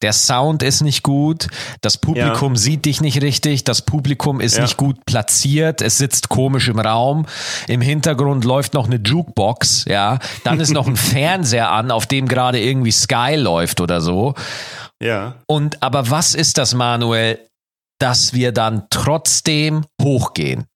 Der 0.00 0.12
Sound 0.12 0.62
ist 0.62 0.80
nicht 0.80 1.02
gut, 1.02 1.48
das 1.80 1.98
Publikum 1.98 2.54
ja. 2.54 2.58
sieht 2.58 2.84
dich 2.84 3.00
nicht 3.00 3.20
richtig, 3.20 3.64
das 3.64 3.82
Publikum 3.82 4.40
ist 4.40 4.56
ja. 4.56 4.62
nicht 4.62 4.76
gut 4.76 5.04
platziert, 5.06 5.82
es 5.82 5.98
sitzt 5.98 6.28
komisch 6.28 6.68
im 6.68 6.78
Raum, 6.78 7.26
im 7.66 7.80
Hintergrund 7.80 8.44
läuft 8.44 8.74
noch 8.74 8.86
eine 8.86 9.00
Jukebox, 9.04 9.86
ja, 9.88 10.20
dann 10.44 10.60
ist 10.60 10.72
noch 10.72 10.86
ein 10.86 10.96
Fernseher 10.96 11.72
an, 11.72 11.90
auf 11.90 12.06
dem 12.06 12.28
gerade 12.28 12.60
irgendwie 12.60 12.92
Sky 12.92 13.34
läuft 13.34 13.80
oder 13.80 14.00
so. 14.00 14.34
Ja. 15.02 15.34
Und 15.46 15.82
aber 15.82 16.10
was 16.10 16.34
ist 16.34 16.58
das, 16.58 16.72
Manuel, 16.72 17.40
dass 17.98 18.34
wir 18.34 18.52
dann 18.52 18.86
trotzdem 18.90 19.84
hochgehen? 20.00 20.66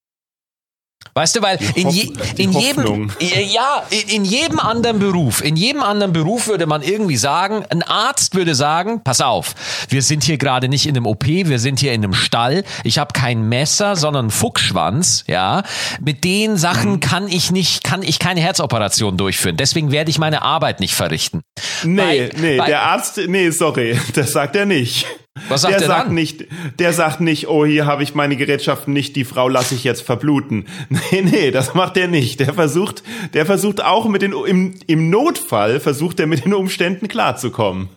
Weißt 1.14 1.36
du, 1.36 1.42
weil 1.42 1.58
in, 1.74 1.88
je, 1.90 2.12
in 2.36 2.52
jedem, 2.52 3.10
ja, 3.18 3.82
in, 3.90 4.08
in, 4.08 4.24
jedem 4.24 4.60
anderen 4.60 4.98
Beruf, 4.98 5.42
in 5.42 5.56
jedem 5.56 5.82
anderen 5.82 6.12
Beruf 6.12 6.46
würde 6.46 6.66
man 6.66 6.82
irgendwie 6.82 7.16
sagen, 7.16 7.64
ein 7.68 7.82
Arzt 7.82 8.34
würde 8.34 8.54
sagen, 8.54 9.02
pass 9.02 9.20
auf, 9.20 9.54
wir 9.88 10.02
sind 10.02 10.22
hier 10.24 10.38
gerade 10.38 10.68
nicht 10.68 10.86
in 10.86 10.96
einem 10.96 11.06
OP, 11.06 11.26
wir 11.26 11.58
sind 11.58 11.80
hier 11.80 11.92
in 11.92 12.04
einem 12.04 12.14
Stall, 12.14 12.64
ich 12.84 12.98
habe 12.98 13.12
kein 13.12 13.48
Messer, 13.48 13.96
sondern 13.96 14.26
einen 14.26 14.30
Fuchsschwanz, 14.30 15.24
ja. 15.26 15.62
Mit 16.00 16.24
den 16.24 16.56
Sachen 16.56 16.92
mhm. 16.92 17.00
kann 17.00 17.28
ich 17.28 17.50
nicht, 17.50 17.82
kann 17.82 18.02
ich 18.02 18.18
keine 18.18 18.40
Herzoperation 18.40 19.16
durchführen. 19.16 19.56
Deswegen 19.56 19.90
werde 19.90 20.10
ich 20.10 20.18
meine 20.18 20.42
Arbeit 20.42 20.80
nicht 20.80 20.94
verrichten. 20.94 21.42
Nee, 21.82 21.96
bei, 21.96 22.30
nee, 22.40 22.56
bei, 22.56 22.66
der 22.66 22.82
Arzt, 22.82 23.20
nee, 23.26 23.50
sorry, 23.50 23.98
das 24.14 24.32
sagt 24.32 24.56
er 24.56 24.66
nicht. 24.66 25.06
Was 25.48 25.62
sagt 25.62 25.72
der, 25.72 25.78
der 25.80 25.88
sagt 25.88 26.06
dann? 26.08 26.14
nicht, 26.14 26.44
der 26.78 26.92
sagt 26.92 27.20
nicht, 27.20 27.48
oh, 27.48 27.64
hier 27.64 27.86
habe 27.86 28.02
ich 28.02 28.14
meine 28.14 28.36
Gerätschaften 28.36 28.92
nicht, 28.92 29.16
die 29.16 29.24
Frau 29.24 29.48
lasse 29.48 29.74
ich 29.74 29.84
jetzt 29.84 30.02
verbluten. 30.02 30.66
Nee, 31.12 31.22
nee, 31.22 31.50
das 31.50 31.74
macht 31.74 31.96
er 31.96 32.08
nicht. 32.08 32.40
Der 32.40 32.54
versucht, 32.54 33.02
der 33.32 33.46
versucht 33.46 33.82
auch 33.82 34.06
mit 34.06 34.22
den, 34.22 34.32
im, 34.32 34.74
im 34.86 35.10
Notfall 35.10 35.80
versucht 35.80 36.20
er 36.20 36.26
mit 36.26 36.44
den 36.44 36.54
Umständen 36.54 37.08
klarzukommen. 37.08 37.88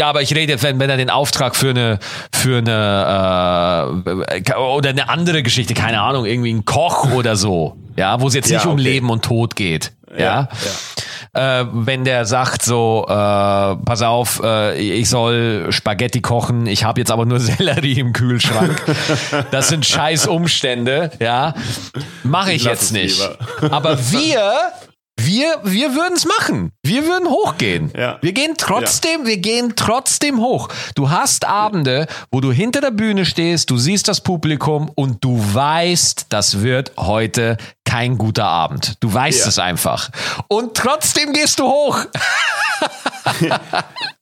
Ja, 0.00 0.08
aber 0.08 0.22
ich 0.22 0.32
rede, 0.32 0.62
wenn, 0.62 0.78
wenn 0.78 0.90
er 0.90 0.96
den 0.96 1.10
Auftrag 1.10 1.56
für 1.56 1.70
eine, 1.70 1.98
für 2.32 2.58
eine, 2.58 4.02
äh, 4.30 4.54
oder 4.54 4.90
eine 4.90 5.08
andere 5.08 5.42
Geschichte, 5.42 5.74
keine 5.74 6.00
Ahnung, 6.00 6.24
irgendwie 6.24 6.52
ein 6.52 6.64
Koch 6.64 7.12
oder 7.12 7.34
so, 7.34 7.76
ja, 7.96 8.20
wo 8.20 8.28
es 8.28 8.34
jetzt 8.34 8.48
ja, 8.48 8.58
nicht 8.58 8.66
um 8.66 8.78
Leben 8.78 9.10
und 9.10 9.24
Tod 9.24 9.56
geht, 9.56 9.92
ja. 10.12 10.18
ja. 10.18 10.48
ja. 10.52 10.70
Äh, 11.38 11.66
wenn 11.70 12.02
der 12.02 12.24
sagt 12.24 12.62
so, 12.62 13.04
äh, 13.08 13.12
pass 13.12 14.02
auf, 14.02 14.40
äh, 14.42 14.76
ich 14.76 15.08
soll 15.08 15.68
Spaghetti 15.70 16.20
kochen, 16.20 16.66
ich 16.66 16.82
habe 16.82 17.00
jetzt 17.00 17.12
aber 17.12 17.26
nur 17.26 17.38
Sellerie 17.48 18.00
im 18.00 18.12
Kühlschrank. 18.12 18.82
das 19.52 19.68
sind 19.68 19.86
scheiß 19.86 20.26
Umstände, 20.26 21.12
ja, 21.20 21.54
mache 22.24 22.50
ich, 22.50 22.62
ich 22.62 22.64
jetzt 22.64 22.92
nicht. 22.92 23.20
Lieber. 23.60 23.72
aber 23.72 23.98
wir 24.10 24.72
wir, 25.18 25.60
wir 25.64 25.94
würden 25.94 26.14
es 26.14 26.24
machen. 26.24 26.72
Wir 26.82 27.04
würden 27.04 27.28
hochgehen. 27.28 27.92
Ja. 27.96 28.18
Wir 28.22 28.32
gehen 28.32 28.54
trotzdem, 28.56 29.22
ja. 29.22 29.26
wir 29.26 29.36
gehen 29.38 29.74
trotzdem 29.74 30.38
hoch. 30.38 30.68
Du 30.94 31.10
hast 31.10 31.44
Abende, 31.44 32.06
wo 32.30 32.40
du 32.40 32.52
hinter 32.52 32.80
der 32.80 32.92
Bühne 32.92 33.24
stehst, 33.24 33.70
du 33.70 33.78
siehst 33.78 34.06
das 34.06 34.20
Publikum 34.20 34.90
und 34.94 35.24
du 35.24 35.38
weißt, 35.54 36.26
das 36.28 36.62
wird 36.62 36.92
heute 36.96 37.56
kein 37.84 38.16
guter 38.16 38.46
Abend. 38.46 38.94
Du 39.00 39.12
weißt 39.12 39.40
ja. 39.40 39.48
es 39.48 39.58
einfach. 39.58 40.10
Und 40.46 40.76
trotzdem 40.76 41.32
gehst 41.32 41.58
du 41.58 41.64
hoch. 41.64 42.04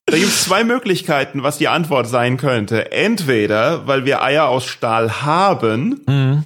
Da 0.09 0.17
gibt 0.17 0.29
es 0.29 0.45
zwei 0.45 0.63
Möglichkeiten, 0.63 1.43
was 1.43 1.59
die 1.59 1.67
Antwort 1.67 2.07
sein 2.07 2.37
könnte. 2.37 2.93
Entweder, 2.93 3.89
weil 3.89 4.05
wir 4.05 4.23
Eier 4.23 4.47
aus 4.47 4.65
Stahl 4.65 5.23
haben, 5.23 6.01
mhm. 6.07 6.45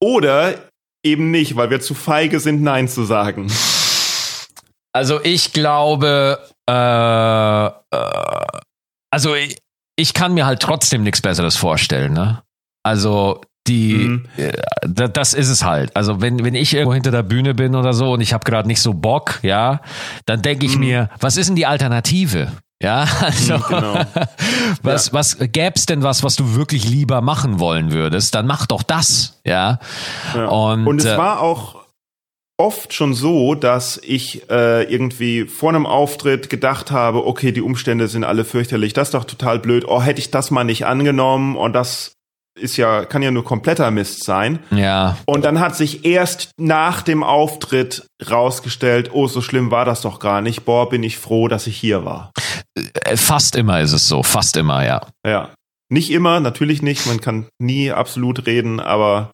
oder 0.00 0.69
eben 1.04 1.30
nicht, 1.30 1.56
weil 1.56 1.70
wir 1.70 1.80
zu 1.80 1.94
feige 1.94 2.40
sind, 2.40 2.62
Nein 2.62 2.88
zu 2.88 3.04
sagen. 3.04 3.50
Also 4.92 5.20
ich 5.22 5.52
glaube, 5.52 6.40
äh, 6.68 7.66
äh, 7.66 8.46
also 9.10 9.34
ich, 9.34 9.58
ich, 9.96 10.14
kann 10.14 10.34
mir 10.34 10.46
halt 10.46 10.60
trotzdem 10.60 11.02
nichts 11.02 11.20
Besseres 11.20 11.56
vorstellen. 11.56 12.12
Ne? 12.12 12.42
Also 12.82 13.40
die, 13.66 13.94
mhm. 13.94 14.26
äh, 14.36 14.52
das 15.08 15.34
ist 15.34 15.48
es 15.48 15.64
halt. 15.64 15.94
Also 15.96 16.20
wenn, 16.20 16.44
wenn 16.44 16.54
ich 16.54 16.74
irgendwo 16.74 16.94
hinter 16.94 17.10
der 17.10 17.22
Bühne 17.22 17.54
bin 17.54 17.76
oder 17.76 17.92
so 17.92 18.12
und 18.12 18.20
ich 18.20 18.32
habe 18.32 18.44
gerade 18.44 18.66
nicht 18.66 18.82
so 18.82 18.94
Bock, 18.94 19.38
ja, 19.42 19.80
dann 20.26 20.42
denke 20.42 20.66
ich 20.66 20.74
mhm. 20.74 20.80
mir, 20.80 21.10
was 21.20 21.36
ist 21.36 21.48
denn 21.48 21.56
die 21.56 21.66
Alternative? 21.66 22.52
Ja, 22.82 23.06
also 23.20 23.58
mhm, 23.58 23.64
genau. 23.68 23.94
was, 24.82 25.06
ja. 25.06 25.12
was 25.12 25.36
gäb's 25.38 25.86
denn 25.86 26.02
was, 26.02 26.22
was 26.22 26.36
du 26.36 26.54
wirklich 26.54 26.88
lieber 26.88 27.20
machen 27.20 27.60
wollen 27.60 27.92
würdest? 27.92 28.34
Dann 28.34 28.46
mach 28.46 28.66
doch 28.66 28.82
das, 28.82 29.40
ja. 29.44 29.78
ja. 30.34 30.46
Und, 30.46 30.86
Und 30.86 30.98
es 30.98 31.06
äh, 31.06 31.18
war 31.18 31.40
auch 31.40 31.80
oft 32.56 32.92
schon 32.92 33.14
so, 33.14 33.54
dass 33.54 33.98
ich 34.02 34.48
äh, 34.50 34.84
irgendwie 34.84 35.46
vor 35.46 35.70
einem 35.70 35.86
Auftritt 35.86 36.50
gedacht 36.50 36.90
habe, 36.90 37.26
okay, 37.26 37.52
die 37.52 37.62
Umstände 37.62 38.06
sind 38.08 38.24
alle 38.24 38.44
fürchterlich, 38.44 38.92
das 38.92 39.08
ist 39.08 39.14
doch 39.14 39.24
total 39.24 39.58
blöd, 39.58 39.86
oh, 39.86 40.02
hätte 40.02 40.20
ich 40.20 40.30
das 40.30 40.50
mal 40.50 40.64
nicht 40.64 40.84
angenommen 40.84 41.56
und 41.56 41.72
das 41.72 42.12
ist 42.58 42.76
ja, 42.76 43.04
kann 43.04 43.22
ja 43.22 43.30
nur 43.30 43.44
kompletter 43.44 43.90
Mist 43.90 44.24
sein. 44.24 44.58
Ja. 44.70 45.16
Und 45.24 45.44
dann 45.44 45.60
hat 45.60 45.76
sich 45.76 46.04
erst 46.04 46.50
nach 46.58 47.02
dem 47.02 47.22
Auftritt 47.22 48.06
rausgestellt, 48.28 49.10
oh, 49.12 49.26
so 49.28 49.40
schlimm 49.40 49.70
war 49.70 49.84
das 49.84 50.02
doch 50.02 50.18
gar 50.18 50.42
nicht. 50.42 50.64
Boah, 50.64 50.88
bin 50.88 51.02
ich 51.02 51.18
froh, 51.18 51.48
dass 51.48 51.66
ich 51.66 51.76
hier 51.76 52.04
war. 52.04 52.32
Äh, 53.04 53.16
fast 53.16 53.56
immer 53.56 53.80
ist 53.80 53.92
es 53.92 54.08
so, 54.08 54.22
fast 54.22 54.56
immer, 54.56 54.84
ja. 54.84 55.00
Ja. 55.26 55.50
Nicht 55.92 56.10
immer, 56.10 56.38
natürlich 56.38 56.82
nicht. 56.82 57.06
Man 57.06 57.20
kann 57.20 57.48
nie 57.58 57.90
absolut 57.90 58.46
reden, 58.46 58.78
aber 58.78 59.32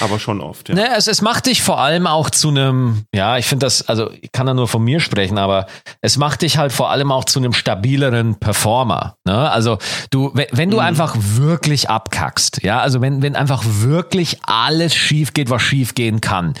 aber 0.00 0.18
schon 0.18 0.40
oft, 0.40 0.68
ja. 0.68 0.74
Ne, 0.74 0.88
es, 0.96 1.06
es 1.06 1.22
macht 1.22 1.46
dich 1.46 1.62
vor 1.62 1.80
allem 1.80 2.06
auch 2.06 2.28
zu 2.28 2.48
einem, 2.48 3.04
ja, 3.14 3.38
ich 3.38 3.46
finde 3.46 3.64
das, 3.66 3.88
also 3.88 4.10
ich 4.20 4.30
kann 4.30 4.46
da 4.46 4.52
nur 4.52 4.68
von 4.68 4.84
mir 4.84 5.00
sprechen, 5.00 5.38
aber 5.38 5.66
es 6.02 6.18
macht 6.18 6.42
dich 6.42 6.58
halt 6.58 6.72
vor 6.72 6.90
allem 6.90 7.10
auch 7.10 7.24
zu 7.24 7.38
einem 7.38 7.54
stabileren 7.54 8.38
Performer. 8.38 9.16
Ne? 9.24 9.50
Also 9.50 9.78
du, 10.10 10.30
wenn, 10.34 10.46
wenn 10.52 10.70
du 10.70 10.76
mhm. 10.76 10.82
einfach 10.82 11.16
wirklich 11.18 11.88
abkackst, 11.88 12.62
ja, 12.62 12.80
also 12.80 13.00
wenn, 13.00 13.22
wenn 13.22 13.34
einfach 13.34 13.62
wirklich 13.64 14.38
alles 14.42 14.94
schief 14.94 15.32
geht, 15.32 15.48
was 15.48 15.62
schief 15.62 15.94
gehen 15.94 16.20
kann, 16.20 16.52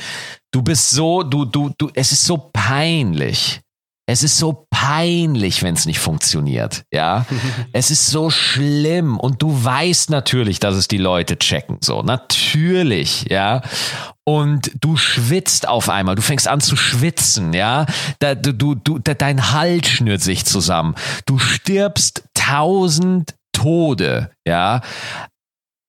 du 0.52 0.62
bist 0.62 0.90
so, 0.90 1.22
du, 1.22 1.44
du, 1.44 1.70
du, 1.76 1.90
es 1.94 2.12
ist 2.12 2.24
so 2.24 2.50
peinlich. 2.52 3.60
Es 4.12 4.22
ist 4.22 4.36
so 4.36 4.66
peinlich, 4.68 5.62
wenn 5.62 5.72
es 5.72 5.86
nicht 5.86 5.98
funktioniert. 5.98 6.84
Ja, 6.92 7.24
es 7.72 7.90
ist 7.90 8.08
so 8.08 8.28
schlimm 8.28 9.18
und 9.18 9.40
du 9.40 9.64
weißt 9.64 10.10
natürlich, 10.10 10.60
dass 10.60 10.74
es 10.74 10.86
die 10.86 10.98
Leute 10.98 11.38
checken. 11.38 11.78
So 11.80 12.02
natürlich, 12.02 13.24
ja. 13.30 13.62
Und 14.24 14.70
du 14.78 14.98
schwitzt 14.98 15.66
auf 15.66 15.88
einmal, 15.88 16.14
du 16.14 16.20
fängst 16.20 16.46
an 16.46 16.60
zu 16.60 16.76
schwitzen, 16.76 17.54
ja. 17.54 17.86
Da, 18.18 18.34
du, 18.34 18.74
du, 18.74 18.98
da, 18.98 19.14
dein 19.14 19.50
Hals 19.50 19.88
schnürt 19.88 20.20
sich 20.20 20.44
zusammen. 20.44 20.94
Du 21.24 21.38
stirbst 21.38 22.24
tausend 22.34 23.34
Tode, 23.52 24.30
ja. 24.46 24.82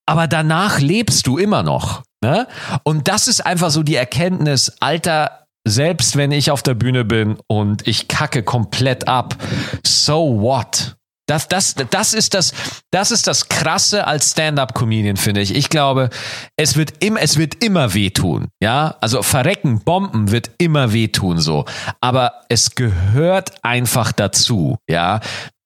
Aber 0.06 0.28
danach 0.28 0.80
lebst 0.80 1.26
du 1.26 1.36
immer 1.36 1.62
noch. 1.62 2.04
Ne? 2.22 2.48
Und 2.84 3.06
das 3.06 3.28
ist 3.28 3.44
einfach 3.44 3.68
so 3.68 3.82
die 3.82 3.96
Erkenntnis, 3.96 4.72
Alter, 4.80 5.43
selbst 5.66 6.16
wenn 6.16 6.30
ich 6.30 6.50
auf 6.50 6.62
der 6.62 6.74
Bühne 6.74 7.04
bin 7.04 7.38
und 7.46 7.86
ich 7.88 8.08
kacke 8.08 8.42
komplett 8.42 9.08
ab, 9.08 9.36
so 9.84 10.40
what? 10.40 10.96
Das, 11.26 11.48
das, 11.48 11.74
das 11.88 12.12
ist 12.12 12.34
das, 12.34 12.52
das 12.90 13.10
ist 13.10 13.26
das 13.26 13.48
Krasse 13.48 14.06
als 14.06 14.32
Stand-up-Comedian, 14.32 15.16
finde 15.16 15.40
ich. 15.40 15.54
Ich 15.54 15.70
glaube, 15.70 16.10
es 16.56 16.76
wird 16.76 17.02
im, 17.02 17.16
es 17.16 17.38
wird 17.38 17.64
immer 17.64 17.94
wehtun. 17.94 18.48
Ja, 18.60 18.96
also 19.00 19.22
verrecken, 19.22 19.80
Bomben 19.80 20.30
wird 20.30 20.50
immer 20.58 20.92
wehtun, 20.92 21.40
so. 21.40 21.64
Aber 22.02 22.42
es 22.50 22.74
gehört 22.74 23.64
einfach 23.64 24.12
dazu. 24.12 24.76
Ja, 24.86 25.20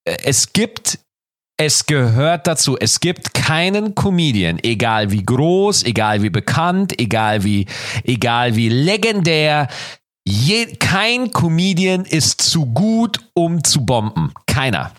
es 0.05 0.53
gibt 0.53 1.01
es 1.59 1.87
gehört 1.87 2.47
dazu. 2.47 2.79
Es 2.79 3.01
gibt 3.01 3.35
keinen 3.35 3.95
Comedian, 3.95 4.59
egal 4.63 5.11
wie 5.11 5.25
groß, 5.25 5.85
egal 5.85 6.23
wie 6.23 6.31
bekannt, 6.31 6.99
egal 7.01 7.45
wie, 7.45 7.67
egal 8.05 8.57
wie 8.57 8.69
legendär. 8.69 9.69
Je, 10.25 10.77
kein 10.77 11.33
Comedian 11.33 12.05
ist 12.05 12.43
zu 12.43 12.67
gut, 12.67 13.19
um 13.35 13.65
zu 13.65 13.85
bomben. 13.85 14.33
Keiner. 14.47 14.93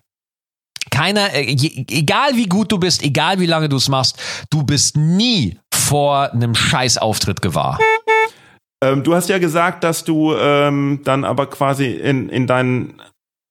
Keiner, 0.92 1.34
äh, 1.34 1.56
egal 1.90 2.36
wie 2.36 2.48
gut 2.48 2.72
du 2.72 2.78
bist, 2.78 3.04
egal 3.04 3.40
wie 3.40 3.46
lange 3.46 3.70
du 3.70 3.78
es 3.78 3.88
machst, 3.88 4.18
du 4.50 4.64
bist 4.64 4.98
nie 4.98 5.58
vor 5.74 6.34
einem 6.34 6.56
Scheißauftritt 6.56 7.42
gewahr. 7.42 7.80
Ähm, 8.84 9.04
du 9.04 9.14
hast 9.14 9.30
ja 9.30 9.38
gesagt, 9.38 9.84
dass 9.84 10.04
du 10.04 10.34
ähm, 10.36 11.02
dann 11.04 11.24
aber 11.24 11.48
quasi 11.48 11.86
in, 11.86 12.28
in 12.30 12.48
deinen 12.48 13.02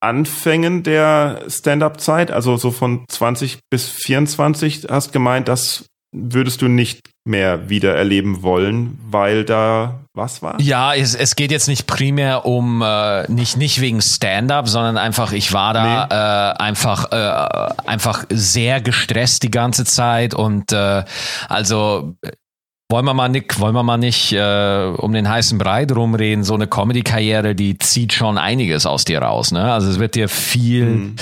Anfängen 0.00 0.82
der 0.82 1.42
Stand-up-Zeit, 1.48 2.30
also 2.30 2.56
so 2.56 2.70
von 2.70 3.04
20 3.08 3.58
bis 3.70 3.88
24, 3.88 4.86
hast 4.90 5.12
gemeint, 5.12 5.48
das 5.48 5.86
würdest 6.12 6.62
du 6.62 6.68
nicht 6.68 7.00
mehr 7.24 7.68
wieder 7.68 7.94
erleben 7.94 8.42
wollen, 8.42 8.98
weil 9.04 9.44
da 9.44 10.00
was 10.14 10.40
war? 10.40 10.58
Ja, 10.60 10.94
es, 10.94 11.14
es 11.14 11.36
geht 11.36 11.50
jetzt 11.50 11.68
nicht 11.68 11.86
primär 11.86 12.46
um 12.46 12.82
äh, 12.82 13.30
nicht 13.30 13.58
nicht 13.58 13.80
wegen 13.80 14.00
Stand-up, 14.00 14.68
sondern 14.68 14.96
einfach 14.96 15.32
ich 15.32 15.52
war 15.52 15.74
da 15.74 16.06
nee. 16.06 16.14
äh, 16.14 16.64
einfach 16.64 17.12
äh, 17.12 17.74
einfach 17.86 18.24
sehr 18.30 18.80
gestresst 18.80 19.42
die 19.42 19.50
ganze 19.50 19.84
Zeit 19.84 20.32
und 20.32 20.72
äh, 20.72 21.04
also 21.48 22.14
wollen 22.90 23.04
wir 23.04 23.12
mal 23.12 23.28
nicht, 23.28 23.60
wollen 23.60 23.74
wir 23.74 23.82
mal 23.82 23.98
nicht 23.98 24.32
äh, 24.32 24.92
um 24.96 25.12
den 25.12 25.28
heißen 25.28 25.58
Brei 25.58 25.84
rumreden. 25.84 26.42
So 26.42 26.54
eine 26.54 26.66
Comedy-Karriere, 26.66 27.54
die 27.54 27.76
zieht 27.78 28.14
schon 28.14 28.38
einiges 28.38 28.86
aus 28.86 29.04
dir 29.04 29.20
raus. 29.20 29.52
Ne? 29.52 29.70
Also 29.70 29.90
es 29.90 29.98
wird 29.98 30.14
dir 30.14 30.28
viel, 30.30 30.86
mhm. 30.86 31.16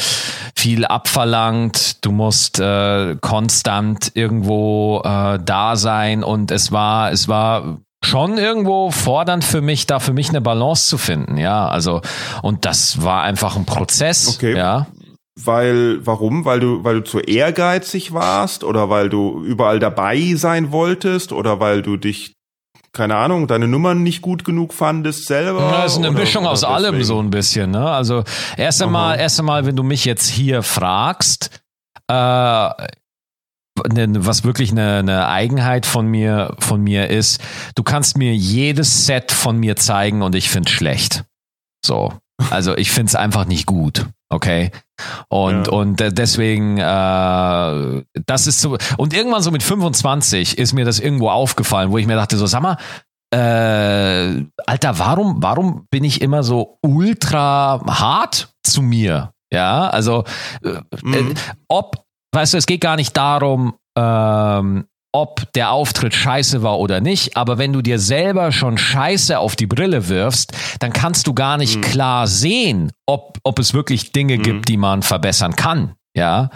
viel 0.54 0.84
abverlangt. 0.84 2.04
Du 2.04 2.12
musst 2.12 2.60
äh, 2.60 3.16
konstant 3.20 4.12
irgendwo 4.14 5.02
äh, 5.04 5.40
da 5.44 5.74
sein 5.74 6.22
und 6.22 6.52
es 6.52 6.70
war, 6.70 7.10
es 7.10 7.26
war 7.26 7.78
schon 8.04 8.38
irgendwo 8.38 8.92
fordernd 8.92 9.42
für 9.42 9.60
mich, 9.60 9.86
da 9.86 9.98
für 9.98 10.12
mich 10.12 10.28
eine 10.28 10.40
Balance 10.40 10.86
zu 10.86 10.98
finden. 10.98 11.36
Ja, 11.36 11.66
also 11.68 12.00
und 12.42 12.64
das 12.64 13.02
war 13.02 13.22
einfach 13.22 13.56
ein 13.56 13.64
Prozess. 13.64 14.36
Okay. 14.36 14.56
Ja. 14.56 14.86
Weil, 15.38 16.04
warum? 16.06 16.44
Weil 16.44 16.60
du, 16.60 16.82
weil 16.82 16.96
du 16.96 17.04
zu 17.04 17.20
ehrgeizig 17.20 18.12
warst 18.12 18.64
oder 18.64 18.88
weil 18.88 19.10
du 19.10 19.44
überall 19.44 19.78
dabei 19.78 20.34
sein 20.34 20.72
wolltest 20.72 21.32
oder 21.32 21.60
weil 21.60 21.82
du 21.82 21.98
dich, 21.98 22.32
keine 22.92 23.16
Ahnung, 23.16 23.46
deine 23.46 23.68
Nummern 23.68 24.02
nicht 24.02 24.22
gut 24.22 24.44
genug 24.44 24.72
fandest 24.72 25.26
selber? 25.26 25.60
Ja, 25.60 25.82
das 25.82 25.92
ist 25.92 25.98
eine 25.98 26.08
oder, 26.08 26.18
Mischung 26.20 26.46
aus 26.46 26.62
deswegen? 26.62 26.74
allem 26.74 27.04
so 27.04 27.20
ein 27.20 27.30
bisschen, 27.30 27.70
ne? 27.70 27.86
Also, 27.86 28.24
erst 28.56 28.82
einmal, 28.82 29.18
erst 29.18 29.38
einmal, 29.38 29.66
wenn 29.66 29.76
du 29.76 29.82
mich 29.82 30.06
jetzt 30.06 30.26
hier 30.26 30.62
fragst, 30.62 31.62
äh, 32.08 32.14
ne, 32.14 34.08
was 34.16 34.44
wirklich 34.44 34.70
eine, 34.72 34.98
eine 34.98 35.28
Eigenheit 35.28 35.84
von 35.84 36.06
mir, 36.06 36.56
von 36.58 36.80
mir 36.80 37.10
ist, 37.10 37.42
du 37.74 37.82
kannst 37.82 38.16
mir 38.16 38.34
jedes 38.34 39.04
Set 39.06 39.32
von 39.32 39.58
mir 39.58 39.76
zeigen 39.76 40.22
und 40.22 40.34
ich 40.34 40.48
find's 40.48 40.70
schlecht. 40.70 41.24
So. 41.84 42.14
Also 42.50 42.76
ich 42.76 42.90
find's 42.90 43.14
einfach 43.14 43.46
nicht 43.46 43.66
gut. 43.66 44.06
Okay. 44.28 44.70
Und, 45.28 45.66
ja. 45.66 45.72
und 45.72 46.00
deswegen, 46.00 46.78
äh, 46.78 48.02
das 48.26 48.46
ist 48.46 48.60
so, 48.60 48.76
und 48.96 49.14
irgendwann 49.14 49.42
so 49.42 49.50
mit 49.50 49.62
25 49.62 50.58
ist 50.58 50.72
mir 50.72 50.84
das 50.84 50.98
irgendwo 50.98 51.28
aufgefallen, 51.30 51.90
wo 51.90 51.98
ich 51.98 52.06
mir 52.06 52.16
dachte, 52.16 52.36
so, 52.36 52.46
sag 52.46 52.62
mal, 52.62 52.76
äh, 53.32 54.44
Alter, 54.66 54.98
warum, 54.98 55.42
warum 55.42 55.86
bin 55.90 56.04
ich 56.04 56.20
immer 56.20 56.42
so 56.42 56.78
ultra 56.82 57.80
hart 57.86 58.52
zu 58.62 58.82
mir? 58.82 59.32
Ja, 59.52 59.88
also, 59.88 60.24
äh, 60.62 60.80
mhm. 61.02 61.34
ob, 61.68 62.04
weißt 62.32 62.54
du, 62.54 62.58
es 62.58 62.66
geht 62.66 62.80
gar 62.80 62.96
nicht 62.96 63.16
darum, 63.16 63.74
ähm, 63.96 64.86
ob 65.16 65.50
der 65.54 65.72
Auftritt 65.72 66.14
scheiße 66.14 66.62
war 66.62 66.78
oder 66.78 67.00
nicht, 67.00 67.38
aber 67.38 67.56
wenn 67.56 67.72
du 67.72 67.80
dir 67.80 67.98
selber 67.98 68.52
schon 68.52 68.76
scheiße 68.76 69.38
auf 69.38 69.56
die 69.56 69.66
Brille 69.66 70.08
wirfst, 70.08 70.52
dann 70.78 70.92
kannst 70.92 71.26
du 71.26 71.32
gar 71.32 71.56
nicht 71.56 71.76
mhm. 71.76 71.80
klar 71.80 72.26
sehen, 72.26 72.92
ob, 73.06 73.38
ob 73.42 73.58
es 73.58 73.72
wirklich 73.72 74.12
Dinge 74.12 74.36
mhm. 74.36 74.42
gibt, 74.42 74.68
die 74.68 74.76
man 74.76 75.02
verbessern 75.02 75.56
kann. 75.56 75.94
Ja. 76.14 76.50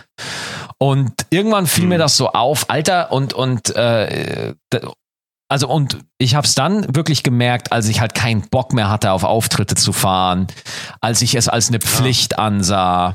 Und 0.79 1.13
irgendwann 1.31 1.67
fiel 1.67 1.85
mhm. 1.85 1.91
mir 1.91 1.99
das 1.99 2.19
so 2.19 2.29
auf, 2.29 2.69
Alter, 2.69 3.13
und, 3.13 3.33
und 3.33 3.75
äh, 3.75 4.55
also 5.49 5.67
und 5.67 5.99
ich 6.19 6.35
habe 6.35 6.47
es 6.47 6.55
dann 6.55 6.95
wirklich 6.95 7.23
gemerkt, 7.23 7.73
als 7.73 7.89
ich 7.89 8.01
halt 8.01 8.15
keinen 8.15 8.43
Bock 8.51 8.75
mehr 8.75 8.91
hatte, 8.91 9.11
auf 9.11 9.25
Auftritte 9.25 9.75
zu 9.75 9.93
fahren, 9.93 10.49
als 11.01 11.23
ich 11.23 11.35
es 11.35 11.49
als 11.49 11.69
eine 11.69 11.81
Pflicht 11.81 12.33
ja. 12.33 12.39
ansah. 12.39 13.15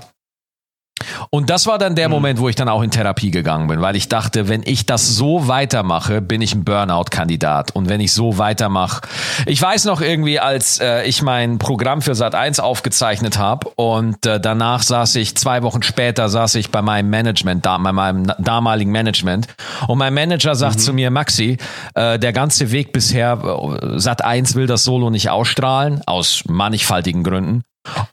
Und 1.30 1.50
das 1.50 1.68
war 1.68 1.78
dann 1.78 1.96
der 1.96 2.08
mhm. 2.08 2.14
Moment, 2.14 2.40
wo 2.40 2.50
ich 2.50 2.56
dann 2.56 2.70
auch 2.70 2.82
in 2.82 2.92
Therapie 2.92 3.32
gegangen 3.32 3.68
bin, 3.68 3.82
weil 3.82 3.96
ich 3.96 4.08
dachte, 4.08 4.48
wenn 4.48 4.64
ich 4.64 4.86
das 4.86 5.16
so 5.16 5.48
weitermache, 5.48 6.22
bin 6.22 6.42
ich 6.42 6.56
ein 6.56 6.64
Burnout-Kandidat. 6.64 7.72
Und 7.76 7.90
wenn 7.90 8.00
ich 8.00 8.14
so 8.14 8.38
weitermache, 8.38 9.02
ich 9.46 9.62
weiß 9.62 9.86
noch 9.86 10.02
irgendwie, 10.02 10.40
als 10.40 10.80
äh, 10.80 11.04
ich 11.04 11.22
mein 11.22 11.58
Programm 11.58 12.02
für 12.02 12.16
Sat 12.16 12.36
1 12.36 12.60
aufgezeichnet 12.60 13.38
habe 13.38 13.70
und 13.76 14.26
äh, 14.26 14.40
danach 14.40 14.84
saß 14.84 15.16
ich, 15.16 15.36
zwei 15.36 15.64
Wochen 15.64 15.84
später 15.84 16.30
saß 16.30 16.56
ich 16.56 16.72
bei 16.72 16.82
meinem 16.82 17.10
Management, 17.10 17.66
da, 17.66 17.78
bei 17.78 17.92
meinem 17.92 18.32
damaligen 18.40 18.92
Management. 18.92 19.48
Und 19.88 19.98
mein 19.98 20.14
Manager 20.14 20.56
sagt 20.56 20.78
mhm. 20.78 20.80
zu 20.80 20.94
mir, 20.94 21.12
Maxi, 21.12 21.58
äh, 21.96 22.18
der 22.18 22.32
ganze 22.32 22.72
Weg 22.72 22.94
bisher, 22.94 23.40
äh, 23.44 24.00
Sat 24.00 24.24
1 24.24 24.56
will 24.56 24.68
das 24.68 24.84
Solo 24.86 25.10
nicht 25.10 25.30
ausstrahlen, 25.30 26.02
aus 26.06 26.44
mannigfaltigen 26.48 27.24
Gründen. 27.24 27.64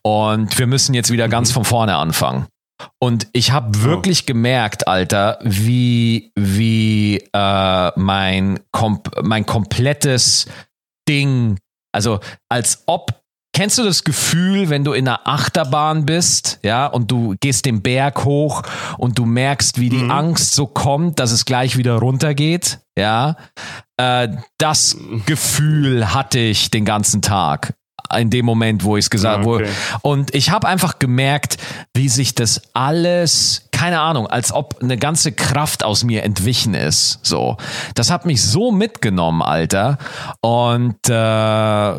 Und 0.03 0.59
wir 0.59 0.66
müssen 0.66 0.95
jetzt 0.95 1.11
wieder 1.11 1.28
ganz 1.28 1.51
mhm. 1.51 1.55
von 1.55 1.64
vorne 1.64 1.97
anfangen. 1.97 2.47
Und 2.99 3.28
ich 3.33 3.53
habe 3.53 3.78
oh. 3.78 3.83
wirklich 3.83 4.22
oh. 4.22 4.26
gemerkt, 4.26 4.89
Alter, 4.89 5.39
wie, 5.43 6.33
wie 6.35 7.18
äh, 7.33 7.93
mein, 7.99 8.61
kom 8.72 9.03
mein 9.22 9.47
komplettes 9.47 10.47
Ding, 11.09 11.59
also 11.93 12.20
als 12.49 12.85
ob 12.87 13.22
Kennst 13.55 13.76
du 13.76 13.83
das 13.85 14.03
Gefühl, 14.05 14.70
wenn 14.70 14.83
du 14.83 14.95
in 14.95 15.07
einer 15.07 15.28
Achterbahn 15.28 16.07
bist, 16.07 16.59
ja, 16.62 16.87
und 16.87 17.11
du 17.11 17.35
gehst 17.39 17.66
den 17.66 17.83
Berg 17.83 18.24
hoch 18.24 18.62
und 18.97 19.18
du 19.18 19.26
merkst, 19.26 19.78
wie 19.78 19.91
die 19.91 20.05
mhm. 20.05 20.11
Angst 20.11 20.55
so 20.55 20.66
kommt, 20.66 21.20
dass 21.20 21.33
es 21.33 21.45
gleich 21.45 21.76
wieder 21.76 21.97
runtergeht, 21.97 22.80
ja? 22.97 23.37
Äh, 23.99 24.28
das 24.57 24.97
Gefühl 25.26 26.14
hatte 26.14 26.39
ich 26.39 26.70
den 26.70 26.87
ganzen 26.87 27.20
Tag 27.20 27.74
in 28.16 28.30
dem 28.30 28.44
Moment, 28.44 28.84
wo 28.84 28.96
ich 28.96 29.06
es 29.06 29.10
gesagt 29.10 29.44
ja, 29.44 29.50
okay. 29.50 29.68
Und 30.02 30.34
ich 30.34 30.50
habe 30.50 30.68
einfach 30.68 30.98
gemerkt, 30.98 31.56
wie 31.94 32.08
sich 32.08 32.34
das 32.34 32.62
alles 32.74 33.68
keine 33.82 34.00
Ahnung, 34.00 34.28
als 34.28 34.52
ob 34.52 34.80
eine 34.80 34.96
ganze 34.96 35.32
Kraft 35.32 35.82
aus 35.82 36.04
mir 36.04 36.22
entwichen 36.22 36.72
ist. 36.72 37.18
So, 37.24 37.56
das 37.96 38.12
hat 38.12 38.26
mich 38.26 38.40
so 38.40 38.70
mitgenommen, 38.70 39.42
Alter. 39.42 39.98
Und 40.40 41.08
äh, 41.08 41.94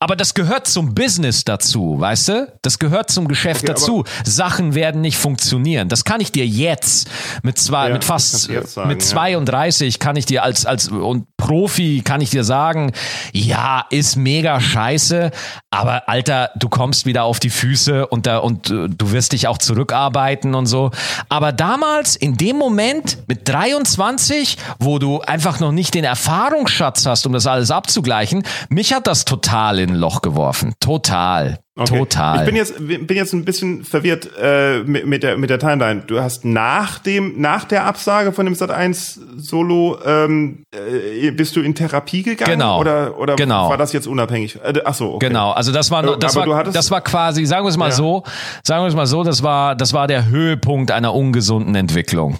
aber 0.00 0.16
das 0.16 0.34
gehört 0.34 0.66
zum 0.66 0.94
Business 0.94 1.44
dazu, 1.44 1.96
weißt 1.98 2.28
du? 2.28 2.52
Das 2.62 2.78
gehört 2.78 3.10
zum 3.10 3.28
Geschäft 3.28 3.62
okay, 3.62 3.72
dazu. 3.72 4.04
Sachen 4.24 4.74
werden 4.74 5.00
nicht 5.00 5.16
funktionieren. 5.16 5.88
Das 5.88 6.04
kann 6.04 6.20
ich 6.20 6.32
dir 6.32 6.46
jetzt 6.46 7.08
mit 7.42 7.58
zwei, 7.58 7.88
ja, 7.88 7.92
mit 7.92 8.04
fast 8.04 8.50
sagen, 8.50 8.88
mit 8.88 9.02
32 9.02 9.94
ja. 9.94 9.98
kann 9.98 10.16
ich 10.16 10.26
dir 10.26 10.42
als 10.42 10.66
als 10.66 10.88
und 10.88 11.26
Profi 11.36 12.02
kann 12.02 12.20
ich 12.20 12.30
dir 12.30 12.44
sagen, 12.44 12.92
ja, 13.32 13.84
ist 13.90 14.16
mega 14.16 14.60
scheiße, 14.60 15.30
aber 15.70 16.08
Alter, 16.08 16.50
du 16.56 16.68
kommst 16.68 17.06
wieder 17.06 17.24
auf 17.24 17.40
die 17.40 17.50
Füße 17.50 18.06
und 18.06 18.26
da 18.26 18.38
und 18.38 18.70
äh, 18.70 18.88
du 18.88 19.12
wirst 19.12 19.32
dich 19.32 19.48
auch 19.48 19.58
zurückarbeiten 19.58 20.54
und 20.54 20.66
so. 20.66 20.90
Aber 21.28 21.52
damals 21.52 22.16
in 22.16 22.36
dem 22.36 22.56
Moment 22.56 23.18
mit 23.26 23.48
23, 23.48 24.56
wo 24.78 24.98
du 24.98 25.20
einfach 25.20 25.60
noch 25.60 25.72
nicht 25.72 25.94
den 25.94 26.04
Erfahrungsschatz 26.04 27.06
hast, 27.06 27.26
um 27.26 27.32
das 27.32 27.46
alles 27.46 27.70
abzugleichen, 27.70 28.44
mich 28.68 28.92
hat 28.92 29.06
das 29.06 29.24
total 29.24 29.78
in 29.84 29.90
ein 29.90 29.96
Loch 29.96 30.22
geworfen. 30.22 30.74
Total. 30.80 31.60
Okay. 31.76 31.98
Total. 31.98 32.38
Ich 32.38 32.44
bin 32.46 32.54
jetzt, 32.54 32.74
bin 32.78 33.16
jetzt 33.16 33.32
ein 33.32 33.44
bisschen 33.44 33.84
verwirrt 33.84 34.30
äh, 34.40 34.84
mit, 34.84 35.06
mit, 35.06 35.24
der, 35.24 35.36
mit 35.36 35.50
der 35.50 35.58
Timeline. 35.58 36.02
Du 36.06 36.20
hast 36.20 36.44
nach 36.44 37.00
dem, 37.00 37.40
nach 37.40 37.64
der 37.64 37.84
Absage 37.84 38.30
von 38.30 38.46
dem 38.46 38.54
Sat 38.54 38.70
1 38.70 39.20
Solo, 39.38 39.98
ähm, 40.06 40.62
äh, 40.72 41.32
bist 41.32 41.56
du 41.56 41.60
in 41.60 41.74
Therapie 41.74 42.22
gegangen? 42.22 42.52
Genau. 42.52 42.78
Oder, 42.78 43.18
oder 43.18 43.34
genau. 43.34 43.68
war 43.70 43.76
das 43.76 43.92
jetzt 43.92 44.06
unabhängig? 44.06 44.60
Äh, 44.62 44.82
ach 44.84 44.94
so, 44.94 45.14
okay. 45.14 45.28
Genau. 45.28 45.50
Also 45.50 45.72
das 45.72 45.90
war, 45.90 46.16
das 46.16 46.36
Aber 46.36 46.52
war, 46.52 46.64
das 46.64 46.92
war 46.92 47.00
quasi, 47.00 47.44
sagen 47.44 47.64
wir 47.64 47.70
es 47.70 47.76
mal 47.76 47.90
ja. 47.90 47.94
so, 47.94 48.22
sagen 48.62 48.84
wir 48.84 48.88
es 48.88 48.94
mal 48.94 49.06
so, 49.06 49.24
das 49.24 49.42
war, 49.42 49.74
das 49.74 49.92
war 49.92 50.06
der 50.06 50.26
Höhepunkt 50.26 50.92
einer 50.92 51.12
ungesunden 51.12 51.74
Entwicklung. 51.74 52.38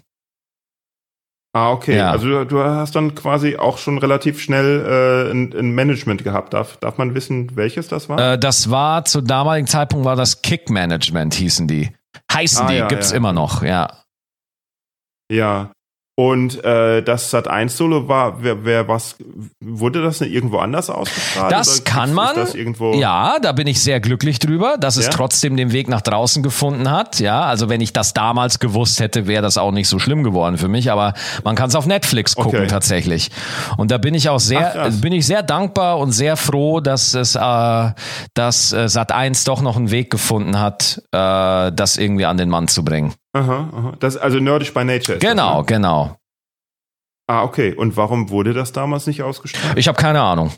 Ah, 1.55 1.70
okay. 1.70 1.96
Ja. 1.96 2.11
Also 2.11 2.26
du, 2.26 2.44
du, 2.44 2.64
hast 2.64 2.96
dann 2.96 3.14
quasi 3.14 3.57
auch 3.57 3.78
schon 3.78 3.98
relativ 3.98 4.40
schnell 4.40 4.84
äh, 4.84 5.30
ein, 5.30 5.55
ein, 5.57 5.70
Management 5.70 6.24
gehabt. 6.24 6.52
Darf, 6.52 6.78
darf 6.78 6.98
man 6.98 7.14
wissen, 7.14 7.55
welches 7.55 7.86
das 7.86 8.09
war? 8.09 8.32
Äh, 8.32 8.38
das 8.40 8.70
war 8.70 9.05
zu 9.05 9.20
damaligen 9.20 9.68
Zeitpunkt 9.68 10.05
war 10.05 10.16
das 10.16 10.42
Kick 10.42 10.68
Management, 10.68 11.34
hießen 11.34 11.68
die. 11.68 11.92
Heißen 12.32 12.66
ah, 12.66 12.68
die, 12.68 12.74
ja, 12.74 12.88
gibt's 12.88 13.12
ja. 13.12 13.16
immer 13.18 13.32
noch, 13.32 13.62
ja. 13.62 13.88
Ja. 15.30 15.70
Und 16.16 16.62
äh, 16.62 17.02
das 17.02 17.30
Sat 17.30 17.48
1 17.48 17.76
Solo 17.76 18.06
war, 18.06 18.40
wer, 18.40 18.64
wer 18.64 18.86
was 18.86 19.16
wurde 19.60 20.00
das 20.00 20.18
denn 20.18 20.30
irgendwo 20.30 20.58
anders 20.58 20.88
ausgestrahlt? 20.88 21.50
Das 21.50 21.82
kann 21.82 22.14
man. 22.14 22.36
Das 22.36 22.54
ja, 22.94 23.38
da 23.42 23.50
bin 23.50 23.66
ich 23.66 23.82
sehr 23.82 23.98
glücklich 23.98 24.38
drüber, 24.38 24.76
dass 24.78 24.96
es 24.96 25.10
trotzdem 25.10 25.56
den 25.56 25.72
Weg 25.72 25.88
nach 25.88 26.02
draußen 26.02 26.44
gefunden 26.44 26.88
hat. 26.88 27.18
Ja, 27.18 27.42
also 27.42 27.68
wenn 27.68 27.80
ich 27.80 27.92
das 27.92 28.14
damals 28.14 28.60
gewusst 28.60 29.00
hätte, 29.00 29.26
wäre 29.26 29.42
das 29.42 29.58
auch 29.58 29.72
nicht 29.72 29.88
so 29.88 29.98
schlimm 29.98 30.22
geworden 30.22 30.56
für 30.56 30.68
mich. 30.68 30.92
Aber 30.92 31.14
man 31.42 31.56
kann 31.56 31.68
es 31.68 31.74
auf 31.74 31.86
Netflix 31.86 32.36
gucken 32.36 32.60
okay. 32.60 32.68
tatsächlich. 32.68 33.32
Und 33.76 33.90
da 33.90 33.98
bin 33.98 34.14
ich 34.14 34.28
auch 34.28 34.38
sehr, 34.38 34.84
Ach, 34.84 35.00
bin 35.00 35.12
ich 35.12 35.26
sehr 35.26 35.42
dankbar 35.42 35.98
und 35.98 36.12
sehr 36.12 36.36
froh, 36.36 36.78
dass 36.78 37.14
es, 37.14 37.34
äh, 37.34 37.90
dass 38.34 38.72
äh, 38.72 38.88
Sat 38.88 39.10
1 39.10 39.42
doch 39.42 39.62
noch 39.62 39.76
einen 39.76 39.90
Weg 39.90 40.10
gefunden 40.10 40.60
hat, 40.60 41.02
äh, 41.10 41.72
das 41.72 41.96
irgendwie 41.96 42.26
an 42.26 42.36
den 42.36 42.50
Mann 42.50 42.68
zu 42.68 42.84
bringen. 42.84 43.14
Aha, 43.35 43.70
aha. 43.72 43.93
Das 43.99 44.16
also 44.16 44.39
nerdisch 44.39 44.72
by 44.72 44.85
nature. 44.85 45.18
genau, 45.18 45.62
das, 45.62 45.70
ne? 45.70 45.74
genau. 45.76 46.16
Ah, 47.26 47.43
okay. 47.43 47.74
Und 47.74 47.97
warum 47.97 48.30
wurde 48.30 48.53
das 48.53 48.72
damals 48.72 49.07
nicht 49.07 49.22
ausgestrahlt? 49.22 49.78
Ich 49.78 49.89
habe 49.89 50.01
keine 50.01 50.20
Ahnung. 50.20 50.53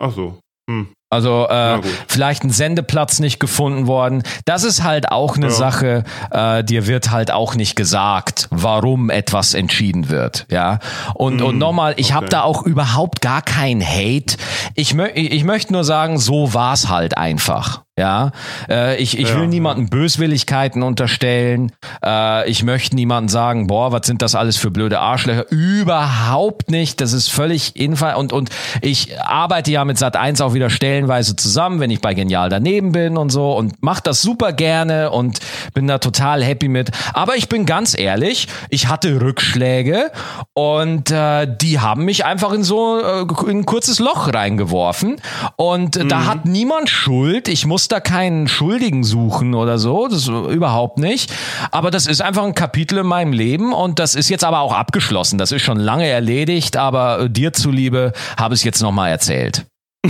Ach 0.00 0.12
so. 0.12 0.38
Hm. 0.68 0.88
Also 1.14 1.46
äh, 1.48 1.80
vielleicht 2.08 2.42
ein 2.42 2.50
Sendeplatz 2.50 3.20
nicht 3.20 3.38
gefunden 3.38 3.86
worden. 3.86 4.24
Das 4.46 4.64
ist 4.64 4.82
halt 4.82 5.12
auch 5.12 5.36
eine 5.36 5.46
ja. 5.46 5.52
Sache, 5.52 6.02
äh, 6.32 6.64
dir 6.64 6.88
wird 6.88 7.12
halt 7.12 7.30
auch 7.30 7.54
nicht 7.54 7.76
gesagt, 7.76 8.48
warum 8.50 9.10
etwas 9.10 9.54
entschieden 9.54 10.08
wird. 10.08 10.46
Ja. 10.50 10.80
Und, 11.14 11.36
mm, 11.36 11.44
und 11.44 11.52
hm, 11.52 11.58
nochmal, 11.58 11.94
ich 11.98 12.06
okay. 12.06 12.14
habe 12.14 12.28
da 12.30 12.42
auch 12.42 12.64
überhaupt 12.64 13.20
gar 13.20 13.42
keinen 13.42 13.86
Hate. 13.86 14.36
Ich, 14.74 14.94
mö 14.94 15.06
ich 15.14 15.44
möchte 15.44 15.72
nur 15.72 15.84
sagen, 15.84 16.18
so 16.18 16.52
war's 16.52 16.88
halt 16.88 17.16
einfach. 17.16 17.84
Ja, 17.96 18.32
äh, 18.68 19.00
ich, 19.00 19.16
ich 19.16 19.28
ja, 19.28 19.36
will 19.36 19.46
niemanden 19.46 19.88
Böswilligkeiten 19.88 20.82
unterstellen. 20.82 21.70
Äh, 22.04 22.50
ich 22.50 22.64
möchte 22.64 22.96
niemanden 22.96 23.28
sagen, 23.28 23.68
boah, 23.68 23.92
was 23.92 24.04
sind 24.08 24.20
das 24.20 24.34
alles 24.34 24.56
für 24.56 24.72
blöde 24.72 24.98
Arschlöcher? 24.98 25.48
Überhaupt 25.50 26.72
nicht. 26.72 27.00
Das 27.00 27.12
ist 27.12 27.30
völlig 27.30 27.76
infall. 27.76 28.16
Und, 28.16 28.32
und 28.32 28.50
ich 28.80 29.20
arbeite 29.20 29.70
ja 29.70 29.84
mit 29.84 29.96
Sat 29.96 30.16
1 30.16 30.40
auch 30.40 30.54
wieder 30.54 30.70
stellenweise 30.70 31.36
zusammen, 31.36 31.78
wenn 31.78 31.92
ich 31.92 32.00
bei 32.00 32.14
Genial 32.14 32.48
daneben 32.48 32.90
bin 32.90 33.16
und 33.16 33.30
so 33.30 33.56
und 33.56 33.76
mach 33.80 34.00
das 34.00 34.22
super 34.22 34.52
gerne 34.52 35.12
und 35.12 35.38
bin 35.72 35.86
da 35.86 35.98
total 35.98 36.42
happy 36.42 36.66
mit. 36.66 36.90
Aber 37.12 37.36
ich 37.36 37.48
bin 37.48 37.64
ganz 37.64 37.96
ehrlich, 37.96 38.48
ich 38.70 38.88
hatte 38.88 39.20
Rückschläge 39.20 40.10
und 40.52 41.12
äh, 41.12 41.46
die 41.46 41.78
haben 41.78 42.04
mich 42.06 42.24
einfach 42.24 42.52
in 42.52 42.64
so 42.64 42.98
äh, 42.98 43.20
in 43.48 43.58
ein 43.58 43.66
kurzes 43.66 44.00
Loch 44.00 44.34
reingeworfen. 44.34 45.14
Und 45.54 45.94
mhm. 45.94 46.08
da 46.08 46.26
hat 46.26 46.44
niemand 46.44 46.88
Schuld. 46.88 47.46
Ich 47.46 47.66
muss 47.66 47.83
muss 47.84 47.88
da 47.88 48.00
keinen 48.00 48.48
Schuldigen 48.48 49.04
suchen 49.04 49.52
oder 49.52 49.76
so, 49.76 50.08
das 50.08 50.26
überhaupt 50.26 50.96
nicht. 50.96 51.30
Aber 51.70 51.90
das 51.90 52.06
ist 52.06 52.22
einfach 52.22 52.42
ein 52.42 52.54
Kapitel 52.54 52.96
in 52.96 53.06
meinem 53.06 53.34
Leben 53.34 53.74
und 53.74 53.98
das 53.98 54.14
ist 54.14 54.30
jetzt 54.30 54.42
aber 54.42 54.60
auch 54.60 54.72
abgeschlossen. 54.72 55.36
Das 55.36 55.52
ist 55.52 55.60
schon 55.60 55.78
lange 55.78 56.08
erledigt, 56.08 56.78
aber 56.78 57.28
dir 57.28 57.52
zuliebe 57.52 58.14
habe 58.38 58.54
ich 58.54 58.60
es 58.60 58.64
jetzt 58.64 58.80
nochmal 58.80 59.10
erzählt. 59.10 59.66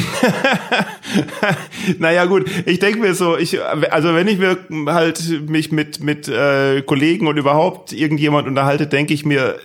naja 1.99 2.27
gut, 2.27 2.49
ich 2.65 2.79
denke 2.79 3.01
mir 3.01 3.15
so, 3.15 3.37
ich, 3.37 3.61
also 3.61 4.15
wenn 4.15 4.29
ich 4.29 4.39
mir 4.39 4.57
halt 4.87 5.49
mich 5.49 5.73
mit 5.73 6.01
mit 6.01 6.29
äh, 6.29 6.81
Kollegen 6.83 7.27
und 7.27 7.39
überhaupt 7.39 7.93
irgendjemand 7.93 8.47
unterhalte, 8.47 8.87
denke 8.87 9.15
ich 9.15 9.25
mir, 9.25 9.57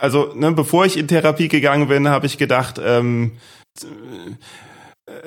also 0.00 0.32
ne, 0.34 0.52
bevor 0.52 0.84
ich 0.84 0.98
in 0.98 1.08
Therapie 1.08 1.48
gegangen 1.48 1.88
bin, 1.88 2.08
habe 2.08 2.26
ich 2.26 2.36
gedacht, 2.36 2.78
ähm, 2.84 3.32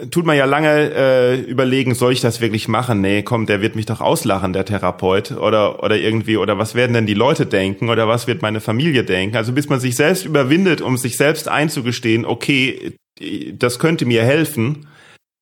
tut 0.10 0.26
man 0.26 0.36
ja 0.36 0.46
lange 0.46 0.92
äh, 0.94 1.40
überlegen, 1.40 1.94
soll 1.94 2.14
ich 2.14 2.22
das 2.22 2.42
wirklich 2.42 2.68
machen? 2.68 3.02
Nee, 3.02 3.22
komm, 3.22 3.46
der 3.46 3.62
wird 3.62 3.76
mich 3.76 3.86
doch 3.86 4.02
auslachen, 4.02 4.54
der 4.54 4.66
Therapeut. 4.66 5.32
Oder, 5.32 5.84
oder 5.84 5.98
irgendwie, 5.98 6.38
oder 6.38 6.58
was 6.58 6.74
werden 6.74 6.94
denn 6.94 7.06
die 7.06 7.14
Leute 7.14 7.46
denken? 7.46 7.90
Oder 7.90 8.08
was 8.08 8.28
wird 8.28 8.42
meine 8.42 8.60
Familie 8.60 9.04
denken? 9.04 9.38
Also 9.38 9.54
bis 9.54 9.70
man 9.70 9.80
sich 9.80 9.96
selbst 9.96 10.26
überwindet, 10.26 10.82
um 10.82 10.98
sich 10.98 11.18
selbst 11.18 11.48
einzugestehen, 11.48 12.26
okay, 12.26 12.94
das 13.54 13.78
könnte 13.80 14.06
mir 14.06 14.24
helfen, 14.24 14.88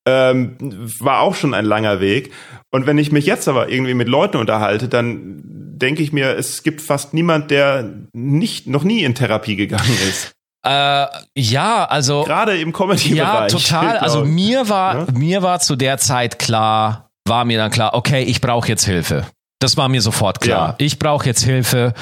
ähm, 0.07 0.57
war 0.99 1.21
auch 1.21 1.36
schon 1.36 1.53
ein 1.53 1.65
langer 1.65 2.01
Weg. 2.01 2.31
Und 2.71 2.88
wenn 2.88 2.97
ich 2.97 3.11
mich 3.11 3.25
jetzt 3.25 3.47
aber 3.47 3.69
irgendwie 3.69 3.93
mit 3.93 4.09
Leuten 4.09 4.38
unterhalte, 4.38 4.89
dann 4.89 5.41
denke 5.43 6.03
ich 6.03 6.11
mir, 6.11 6.38
es 6.38 6.63
gibt 6.63 6.81
fast 6.81 7.13
niemand, 7.13 7.51
der 7.51 8.07
nicht, 8.13 8.67
noch 8.67 8.83
nie 8.83 9.03
in 9.03 9.15
Therapie 9.15 9.55
gegangen 9.55 9.97
ist. 10.09 10.33
Äh, 10.66 11.07
ja, 11.36 11.86
also 11.86 12.24
gerade 12.24 12.57
im 12.57 12.74
Comedy-Bereich. 12.74 13.18
Ja, 13.18 13.47
total. 13.47 13.97
Also 13.99 14.26
mir 14.26 14.68
war 14.68 14.99
ja? 14.99 15.05
mir 15.13 15.43
war 15.43 15.59
zu 15.59 15.76
der 15.76 15.99
Zeit 15.99 16.39
klar, 16.39 17.09
war 17.28 17.45
mir 17.45 17.59
dann 17.59 17.72
klar, 17.72 17.93
okay, 17.93 18.24
ich 18.24 18.41
brauche 18.41 18.68
jetzt 18.68 18.86
Hilfe. 18.86 19.26
Das 19.59 19.78
war 19.78 19.88
mir 19.89 20.01
sofort 20.01 20.41
klar. 20.41 20.70
Ja. 20.70 20.76
Ich 20.80 20.99
brauche 20.99 21.26
jetzt 21.26 21.43
Hilfe. 21.43 21.93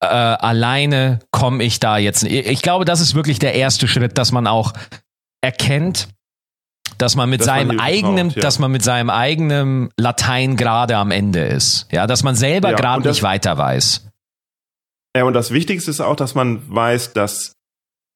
Äh, 0.00 0.06
alleine 0.06 1.20
komme 1.30 1.64
ich 1.64 1.80
da 1.80 1.98
jetzt. 1.98 2.22
Ich 2.22 2.62
glaube, 2.62 2.84
das 2.84 3.00
ist 3.00 3.14
wirklich 3.14 3.38
der 3.38 3.54
erste 3.54 3.88
Schritt, 3.88 4.18
dass 4.18 4.30
man 4.30 4.46
auch 4.46 4.72
erkennt, 5.40 6.08
dass 6.98 7.16
man 7.16 7.30
mit 7.30 7.40
dass 7.40 7.46
seinem 7.46 7.68
man 7.68 7.80
eigenen, 7.80 8.28
braucht, 8.28 8.36
ja. 8.36 8.42
dass 8.42 8.58
man 8.58 8.70
mit 8.70 8.84
seinem 8.84 9.10
eigenen 9.10 9.90
Latein 9.96 10.56
gerade 10.56 10.96
am 10.96 11.10
Ende 11.10 11.44
ist. 11.44 11.86
Ja, 11.90 12.06
dass 12.06 12.22
man 12.22 12.36
selber 12.36 12.70
ja, 12.70 12.76
gerade 12.76 13.08
nicht 13.08 13.22
weiter 13.22 13.58
weiß. 13.58 14.06
Ja, 15.16 15.24
und 15.24 15.32
das 15.32 15.50
Wichtigste 15.50 15.90
ist 15.90 16.00
auch, 16.00 16.16
dass 16.16 16.34
man 16.34 16.62
weiß, 16.72 17.14
dass 17.14 17.54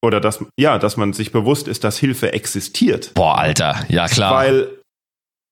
oder 0.07 0.21
dass 0.21 0.45
ja, 0.59 0.79
dass 0.79 0.97
man 0.97 1.13
sich 1.13 1.33
bewusst 1.33 1.69
ist, 1.69 1.85
dass 1.85 1.99
Hilfe 1.99 2.33
existiert. 2.33 3.13
Boah, 3.15 3.39
Alter, 3.39 3.85
ja 3.89 4.07
klar. 4.07 4.35
Weil 4.35 4.69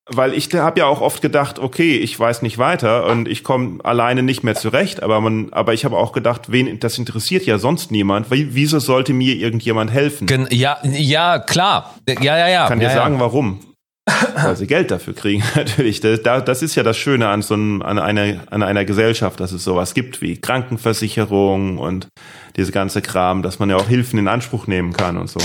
weil 0.07 0.35
ich 0.35 0.53
habe 0.55 0.81
ja 0.81 0.87
auch 0.87 1.01
oft 1.01 1.23
gedacht, 1.23 1.59
okay, 1.59 1.97
ich 1.97 2.19
weiß 2.19 2.43
nicht 2.43 2.59
weiter 2.59 3.07
und 3.07 3.27
ich 3.27 3.43
komme 3.43 3.83
alleine 3.85 4.23
nicht 4.23 4.45
mehr 4.45 4.55
zurecht, 4.55 5.03
aber 5.03 5.21
man, 5.21 5.51
aber 5.53 5.73
ich 5.73 5.85
habe 5.87 5.97
auch 5.97 6.13
gedacht, 6.13 6.53
wen 6.53 6.79
das 6.79 6.99
interessiert 6.99 7.47
ja 7.47 7.59
sonst 7.59 7.91
niemand. 7.91 8.27
Wieso 8.31 8.81
sollte 8.81 9.15
mir 9.15 9.35
irgendjemand 9.37 9.91
helfen? 9.91 10.27
Gen 10.27 10.47
ja, 10.51 10.79
ja, 10.83 11.39
klar, 11.39 11.95
ja, 12.07 12.37
ja, 12.37 12.49
ja. 12.49 12.63
Ich 12.65 12.69
kann 12.69 12.81
dir 12.81 12.89
ja, 12.89 12.95
sagen, 12.95 13.15
ja. 13.15 13.21
warum? 13.21 13.61
Weil 14.07 14.57
sie 14.57 14.67
Geld 14.67 14.91
dafür 14.91 15.15
kriegen, 15.15 15.43
natürlich. 15.55 16.01
Das, 16.01 16.63
ist 16.63 16.75
ja 16.75 16.83
das 16.83 16.97
Schöne 16.97 17.29
an 17.29 17.43
so 17.43 17.55
einem, 17.55 17.83
an 17.83 17.99
einer, 17.99 18.43
an 18.51 18.63
einer 18.63 18.85
Gesellschaft, 18.85 19.41
dass 19.41 19.53
es 19.53 19.65
sowas 19.65 19.95
gibt 19.95 20.21
wie 20.21 20.39
Krankenversicherung 20.39 21.79
und 21.79 22.09
diese 22.57 22.73
ganze 22.73 23.01
Kram, 23.01 23.43
dass 23.43 23.59
man 23.59 23.71
ja 23.71 23.77
auch 23.77 23.89
Hilfen 23.89 24.19
in 24.19 24.29
Anspruch 24.29 24.67
nehmen 24.67 24.93
kann 24.93 25.17
und 25.17 25.29
so. 25.29 25.41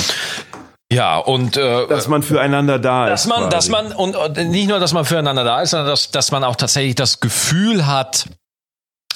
Ja, 0.92 1.18
und 1.20 1.56
äh, 1.56 1.88
dass 1.88 2.08
man 2.08 2.24
füreinander 2.24 2.80
da 2.80 3.08
dass 3.08 3.26
ist. 3.26 3.28
Man, 3.28 3.50
dass 3.50 3.70
man, 3.70 3.92
und, 3.92 4.16
und 4.16 4.38
nicht 4.50 4.68
nur, 4.68 4.80
dass 4.80 4.92
man 4.92 5.06
füreinander 5.06 5.44
da 5.44 5.62
ist, 5.62 5.70
sondern 5.70 5.88
dass, 5.88 6.10
dass 6.10 6.32
man 6.32 6.44
auch 6.44 6.56
tatsächlich 6.56 6.96
das 6.96 7.20
Gefühl 7.20 7.86
hat, 7.86 8.26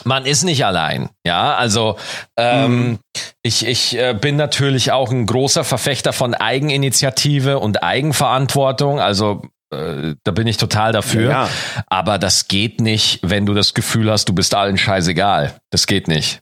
man 0.04 0.26
ist 0.26 0.44
nicht 0.44 0.66
allein. 0.66 1.10
Ja, 1.26 1.56
also 1.56 1.98
ähm, 2.38 2.88
mhm. 2.88 3.00
ich, 3.42 3.66
ich 3.66 3.98
äh, 3.98 4.14
bin 4.14 4.36
natürlich 4.36 4.92
auch 4.92 5.12
ein 5.12 5.26
großer 5.26 5.64
Verfechter 5.64 6.14
von 6.14 6.34
Eigeninitiative 6.34 7.60
und 7.60 7.84
Eigenverantwortung. 7.84 9.00
Also 9.00 9.44
äh, 9.74 10.16
da 10.24 10.32
bin 10.32 10.48
ich 10.48 10.58
total 10.58 10.92
dafür. 10.92 11.30
Ja. 11.30 11.50
Aber 11.88 12.18
das 12.18 12.48
geht 12.48 12.82
nicht, 12.82 13.20
wenn 13.24 13.46
du 13.46 13.54
das 13.54 13.74
Gefühl 13.74 14.12
hast, 14.12 14.30
du 14.30 14.34
bist 14.34 14.56
allen 14.56 14.78
scheißegal. 14.78 15.60
Das 15.70 15.88
geht 15.88 16.08
nicht. 16.08 16.42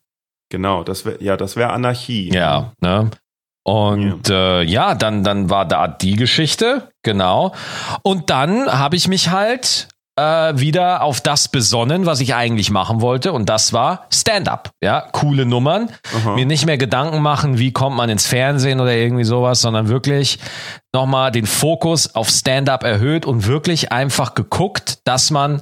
Genau, 0.50 0.84
das 0.84 1.06
wäre 1.06 1.24
ja, 1.24 1.38
das 1.38 1.56
wäre 1.56 1.72
Anarchie. 1.72 2.30
Ja, 2.34 2.74
ne? 2.82 3.10
Und 3.64 4.28
ja. 4.28 4.60
Äh, 4.60 4.64
ja, 4.64 4.96
dann, 4.96 5.24
dann 5.24 5.50
war 5.50 5.66
da 5.66 5.88
die 5.88 6.16
Geschichte, 6.16 6.90
genau. 7.04 7.54
Und 8.02 8.30
dann 8.30 8.66
habe 8.68 8.96
ich 8.96 9.08
mich 9.08 9.30
halt 9.30 9.88
äh, 10.16 10.58
wieder 10.58 11.02
auf 11.02 11.22
das 11.22 11.48
besonnen, 11.48 12.06
was 12.06 12.20
ich 12.20 12.36
eigentlich 12.36 12.70
machen 12.70 13.02
wollte. 13.02 13.32
Und 13.32 13.50
das 13.50 13.74
war 13.74 14.08
Stand-up. 14.12 14.72
Ja, 14.82 15.02
coole 15.12 15.46
Nummern. 15.46 15.90
Aha. 16.16 16.36
Mir 16.36 16.46
nicht 16.46 16.66
mehr 16.66 16.78
Gedanken 16.78 17.22
machen, 17.22 17.58
wie 17.58 17.72
kommt 17.72 17.96
man 17.96 18.10
ins 18.10 18.28
Fernsehen 18.28 18.80
oder 18.80 18.94
irgendwie 18.94 19.24
sowas, 19.24 19.62
sondern 19.62 19.88
wirklich 19.88 20.40
nochmal 20.94 21.32
den 21.32 21.46
Fokus 21.46 22.16
auf 22.16 22.30
Stand-up 22.30 22.84
erhöht 22.84 23.26
und 23.26 23.48
wirklich 23.48 23.92
einfach 23.92 24.36
geguckt, 24.36 25.00
dass 25.06 25.32
man, 25.32 25.62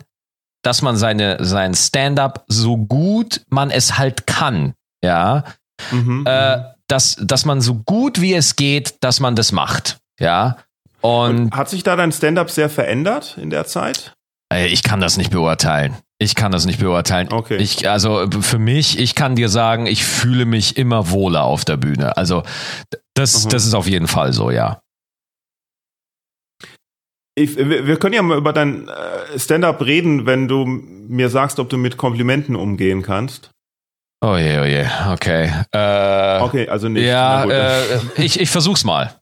dass 0.64 0.82
man 0.82 0.98
seine, 0.98 1.44
sein 1.44 1.74
Stand-up 1.74 2.44
so 2.48 2.78
gut 2.78 3.42
man 3.50 3.72
es 3.72 3.98
halt 3.98 4.28
kann. 4.28 4.74
Ja. 5.04 5.44
Mhm, 5.92 6.26
äh, 6.28 6.58
mhm 6.58 6.66
dass, 6.90 7.18
dass 7.22 7.46
man 7.46 7.62
so 7.62 7.76
gut 7.76 8.20
wie 8.20 8.34
es 8.34 8.56
geht, 8.56 9.04
dass 9.04 9.20
man 9.20 9.36
das 9.36 9.52
macht. 9.52 10.00
Ja. 10.20 10.58
Und, 11.02 11.40
Und 11.40 11.56
hat 11.56 11.70
sich 11.70 11.84
da 11.84 11.96
dein 11.96 12.12
Stand-up 12.12 12.52
sehr 12.52 12.70
verändert 12.70 13.38
in 13.38 13.50
der 13.50 13.66
Zeit? 13.66 14.16
Ich 14.52 14.84
kann 14.84 15.00
das 15.00 15.18
nicht 15.18 15.32
beurteilen. 15.32 15.96
Ich 16.18 16.36
kann 16.36 16.52
das 16.52 16.66
nicht 16.66 16.80
beurteilen. 16.80 17.32
Okay. 17.32 17.58
Ich, 17.58 17.90
also 17.90 18.28
für 18.42 18.60
mich, 18.60 19.00
ich 19.00 19.16
kann 19.16 19.36
dir 19.36 19.48
sagen, 19.48 19.86
ich 19.86 20.04
fühle 20.04 20.46
mich 20.46 20.76
immer 20.78 21.12
wohler 21.12 21.44
auf 21.44 21.66
der 21.66 21.78
Bühne. 21.78 22.18
Also 22.18 22.44
das, 23.14 23.46
mhm. 23.46 23.50
das 23.50 23.66
ist 23.66 23.74
auf 23.74 23.88
jeden 23.88 24.08
Fall 24.08 24.34
so, 24.34 24.52
ja. 24.52 24.82
Ich, 27.36 27.56
wir 27.56 27.98
können 27.98 28.16
ja 28.16 28.22
mal 28.22 28.38
über 28.38 28.52
dein 28.52 28.90
äh, 28.90 29.40
Stand-up 29.40 29.82
reden, 29.86 30.26
wenn 30.26 30.50
du 30.50 30.66
mir 30.66 31.30
sagst, 31.30 31.60
ob 31.60 31.70
du 31.70 31.78
mit 31.78 31.96
Komplimenten 31.96 32.56
umgehen 32.56 33.02
kannst. 33.02 33.52
Oh 34.22 34.36
je, 34.36 34.60
oh 34.60 34.66
je, 34.66 34.86
okay. 35.14 35.54
Äh, 35.72 36.42
okay, 36.42 36.68
also 36.68 36.90
nicht. 36.90 37.06
Ja, 37.06 37.46
äh, 37.46 38.00
ich, 38.18 38.42
ich 38.42 38.50
versuch's 38.50 38.84
mal. 38.84 39.16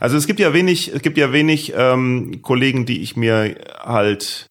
Also 0.00 0.16
es 0.16 0.26
gibt 0.26 0.40
ja 0.40 0.52
wenig, 0.52 0.92
es 0.94 1.02
gibt 1.02 1.18
ja 1.18 1.32
wenig 1.32 1.72
ähm, 1.76 2.42
Kollegen, 2.42 2.86
die 2.86 3.02
ich 3.02 3.16
mir 3.16 3.56
halt, 3.78 4.46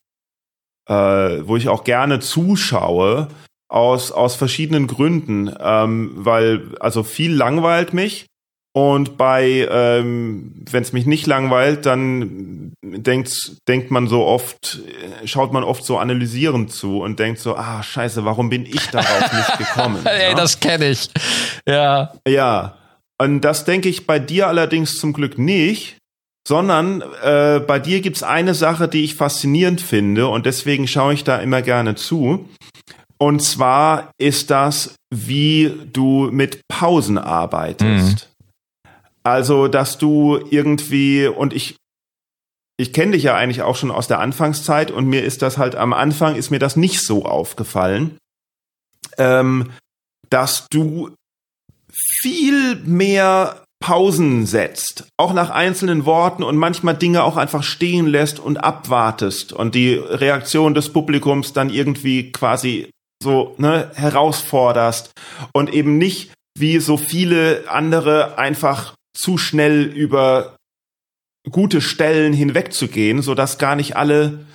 äh, 0.88 0.94
wo 0.94 1.58
ich 1.58 1.70
auch 1.70 1.84
gerne 1.84 2.20
zuschaue, 2.20 3.28
aus, 3.70 4.12
aus 4.12 4.36
verschiedenen 4.36 4.88
Gründen. 4.88 5.54
Ähm, 5.60 6.12
weil, 6.16 6.76
also 6.80 7.04
viel 7.04 7.34
langweilt 7.34 7.94
mich 7.94 8.28
und 8.78 9.18
bei, 9.18 9.68
ähm, 9.72 10.54
wenn 10.70 10.84
es 10.84 10.94
mich 10.94 11.08
nicht 11.08 11.26
langweilt, 11.26 11.88
dann 11.88 12.74
denkt, 12.84 13.54
denkt 13.68 13.90
man 13.90 14.06
so 14.06 14.24
oft, 14.24 14.80
schaut 15.26 15.52
man 15.52 15.64
oft 15.64 15.84
so 15.84 15.98
analysierend 15.98 16.72
zu 16.72 17.02
und 17.02 17.18
denkt 17.18 17.40
so, 17.40 17.56
ah, 17.56 17.82
scheiße, 17.82 18.24
warum 18.24 18.52
bin 18.52 18.68
ich 18.68 18.86
darauf 18.92 19.34
nicht 19.34 19.58
gekommen? 19.58 20.06
Ey, 20.06 20.30
ja? 20.30 20.36
das 20.36 20.60
kenne 20.60 20.90
ich. 20.90 21.10
Ja. 21.68 22.14
Ja. 22.28 22.77
Und 23.20 23.42
das 23.42 23.66
denke 23.66 23.90
ich 23.90 24.06
bei 24.06 24.20
dir 24.20 24.48
allerdings 24.48 24.98
zum 24.98 25.14
Glück 25.14 25.38
nicht, 25.38 25.98
sondern 26.48 27.02
äh, 27.24 27.60
bei 27.60 27.80
dir 27.80 28.02
gibt's 28.02 28.24
eine 28.24 28.54
Sache, 28.54 28.88
die 28.88 29.04
ich 29.04 29.16
faszinierend 29.16 29.82
finde 29.82 30.28
und 30.28 30.46
deswegen 30.46 30.88
schaue 30.88 31.14
ich 31.14 31.24
da 31.24 31.40
immer 31.40 31.62
gerne 31.62 31.96
zu. 31.96 32.48
Und 33.18 33.42
zwar 33.42 34.12
ist 34.18 34.52
das, 34.52 34.96
wie 35.14 35.74
du 35.92 36.30
mit 36.32 36.62
Pausen 36.68 37.18
arbeitest. 37.18 38.30
Mhm. 38.86 38.92
Also, 39.24 39.68
dass 39.68 39.98
du 39.98 40.40
irgendwie, 40.52 41.28
und 41.28 41.52
ich, 41.52 41.76
ich 42.78 42.94
kenne 42.94 43.14
dich 43.14 43.24
ja 43.24 43.36
eigentlich 43.36 43.64
auch 43.64 43.76
schon 43.76 43.92
aus 43.92 44.08
der 44.08 44.20
Anfangszeit 44.20 44.92
und 44.92 45.08
mir 45.08 45.24
ist 45.24 45.42
das 45.42 45.58
halt 45.58 45.76
am 45.76 45.92
Anfang 45.92 46.36
ist 46.36 46.52
mir 46.52 46.60
das 46.60 46.78
nicht 46.78 47.02
so 47.02 47.26
aufgefallen, 47.26 48.18
ähm, 49.18 49.72
dass 50.30 50.68
du 50.70 51.14
viel 52.22 52.76
mehr 52.78 53.64
Pausen 53.80 54.46
setzt, 54.46 55.08
auch 55.18 55.34
nach 55.34 55.50
einzelnen 55.50 56.06
Worten 56.06 56.44
und 56.44 56.58
manchmal 56.58 56.96
Dinge 56.98 57.24
auch 57.24 57.38
einfach 57.38 57.64
stehen 57.64 58.08
lässt 58.08 58.40
und 58.40 58.58
abwartest 58.58 59.54
und 59.54 59.76
die 59.76 59.94
Reaktion 59.94 60.74
des 60.74 60.92
Publikums 60.92 61.54
dann 61.54 61.70
irgendwie 61.70 62.32
quasi 62.32 62.90
so 63.22 63.56
ne, 63.58 63.92
herausforderst 63.96 65.12
und 65.54 65.74
eben 65.74 65.98
nicht 65.98 66.32
wie 66.58 66.80
so 66.80 66.98
viele 66.98 67.70
andere 67.70 68.38
einfach 68.38 68.96
zu 69.16 69.38
schnell 69.38 69.84
über 69.84 70.56
gute 71.52 71.82
Stellen 71.82 72.34
hinwegzugehen, 72.34 73.22
sodass 73.22 73.58
gar 73.58 73.76
nicht 73.76 73.96
alle 73.96 74.46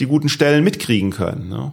die 0.00 0.06
guten 0.06 0.28
Stellen 0.28 0.64
mitkriegen 0.64 1.10
können. 1.10 1.48
Ne? 1.48 1.72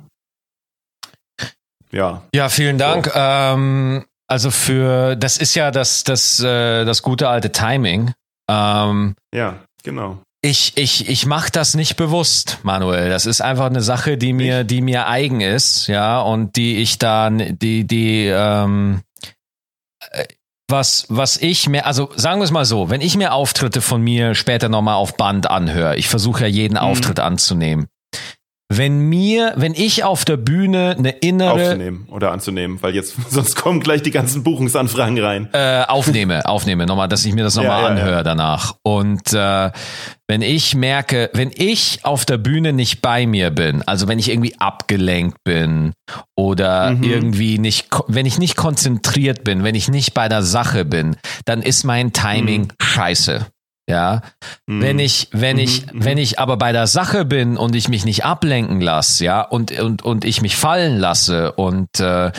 Ja. 1.91 2.23
Ja, 2.33 2.49
vielen 2.49 2.77
Dank. 2.77 3.07
So. 3.07 3.11
Ähm, 3.15 4.05
also 4.27 4.51
für 4.51 5.15
das 5.15 5.37
ist 5.37 5.55
ja 5.55 5.71
das 5.71 6.03
das 6.03 6.39
äh, 6.39 6.85
das 6.85 7.01
gute 7.01 7.29
alte 7.29 7.51
Timing. 7.51 8.13
Ähm, 8.49 9.15
ja, 9.33 9.59
genau. 9.83 10.19
Ich, 10.45 10.73
ich, 10.75 11.07
ich 11.07 11.25
mache 11.25 11.51
das 11.51 11.73
nicht 11.73 11.95
bewusst, 11.95 12.59
Manuel. 12.63 13.09
Das 13.09 13.25
ist 13.25 13.39
einfach 13.39 13.67
eine 13.67 13.81
Sache, 13.81 14.17
die 14.17 14.33
mir, 14.33 14.65
die 14.65 14.81
mir 14.81 15.07
eigen 15.07 15.39
ist, 15.39 15.87
ja, 15.87 16.19
und 16.19 16.57
die 16.57 16.79
ich 16.79 16.99
dann, 16.99 17.57
die, 17.59 17.87
die, 17.87 18.27
ähm, 18.27 19.03
was, 20.67 21.05
was 21.07 21.37
ich 21.37 21.69
mir, 21.69 21.85
also 21.85 22.09
sagen 22.17 22.41
wir 22.41 22.45
es 22.45 22.51
mal 22.51 22.65
so, 22.65 22.89
wenn 22.89 22.99
ich 22.99 23.15
mir 23.15 23.31
Auftritte 23.31 23.79
von 23.79 24.01
mir 24.01 24.35
später 24.35 24.67
nochmal 24.67 24.95
auf 24.95 25.15
Band 25.15 25.49
anhöre, 25.49 25.95
ich 25.95 26.09
versuche 26.09 26.41
ja 26.41 26.47
jeden 26.47 26.73
mhm. 26.73 26.79
Auftritt 26.79 27.21
anzunehmen. 27.21 27.87
Wenn 28.77 28.99
mir, 28.99 29.53
wenn 29.55 29.73
ich 29.73 30.03
auf 30.03 30.25
der 30.25 30.37
Bühne 30.37 30.95
eine 30.97 31.11
innere 31.11 31.51
aufzunehmen 31.51 32.07
oder 32.09 32.31
anzunehmen, 32.31 32.81
weil 32.81 32.95
jetzt 32.95 33.15
sonst 33.29 33.55
kommen 33.55 33.79
gleich 33.79 34.01
die 34.01 34.11
ganzen 34.11 34.43
Buchungsanfragen 34.43 35.19
rein. 35.19 35.49
Äh, 35.53 35.83
aufnehme, 35.87 36.45
aufnehme 36.45 36.85
nochmal, 36.85 37.07
dass 37.07 37.25
ich 37.25 37.33
mir 37.33 37.43
das 37.43 37.55
nochmal 37.55 37.81
ja, 37.81 37.87
ja, 37.87 37.87
anhöre 37.87 38.15
ja. 38.17 38.23
danach. 38.23 38.75
Und 38.83 39.33
äh, 39.33 39.71
wenn 40.27 40.41
ich 40.41 40.73
merke, 40.73 41.29
wenn 41.33 41.51
ich 41.53 42.05
auf 42.05 42.25
der 42.25 42.37
Bühne 42.37 42.73
nicht 42.73 43.01
bei 43.01 43.27
mir 43.27 43.51
bin, 43.51 43.83
also 43.83 44.07
wenn 44.07 44.19
ich 44.19 44.29
irgendwie 44.29 44.57
abgelenkt 44.57 45.37
bin 45.43 45.93
oder 46.35 46.91
mhm. 46.91 47.03
irgendwie 47.03 47.59
nicht, 47.59 47.89
wenn 48.07 48.25
ich 48.25 48.39
nicht 48.39 48.55
konzentriert 48.55 49.43
bin, 49.43 49.63
wenn 49.63 49.75
ich 49.75 49.89
nicht 49.89 50.13
bei 50.13 50.29
der 50.29 50.41
Sache 50.41 50.85
bin, 50.85 51.17
dann 51.45 51.61
ist 51.61 51.83
mein 51.83 52.13
Timing 52.13 52.63
mhm. 52.63 52.71
scheiße. 52.81 53.45
Ja, 53.89 54.21
mhm. 54.65 54.81
wenn 54.81 54.99
ich, 54.99 55.27
wenn 55.31 55.57
ich, 55.57 55.91
mhm. 55.91 56.05
wenn 56.05 56.17
ich 56.17 56.39
aber 56.39 56.55
bei 56.57 56.71
der 56.71 56.87
Sache 56.87 57.25
bin 57.25 57.57
und 57.57 57.75
ich 57.75 57.89
mich 57.89 58.05
nicht 58.05 58.23
ablenken 58.23 58.79
lasse, 58.79 59.25
ja, 59.25 59.41
und, 59.41 59.77
und, 59.77 60.01
und 60.01 60.23
ich 60.23 60.41
mich 60.41 60.55
fallen 60.55 60.97
lasse 60.97 61.51
und 61.51 61.99
äh, 61.99 62.31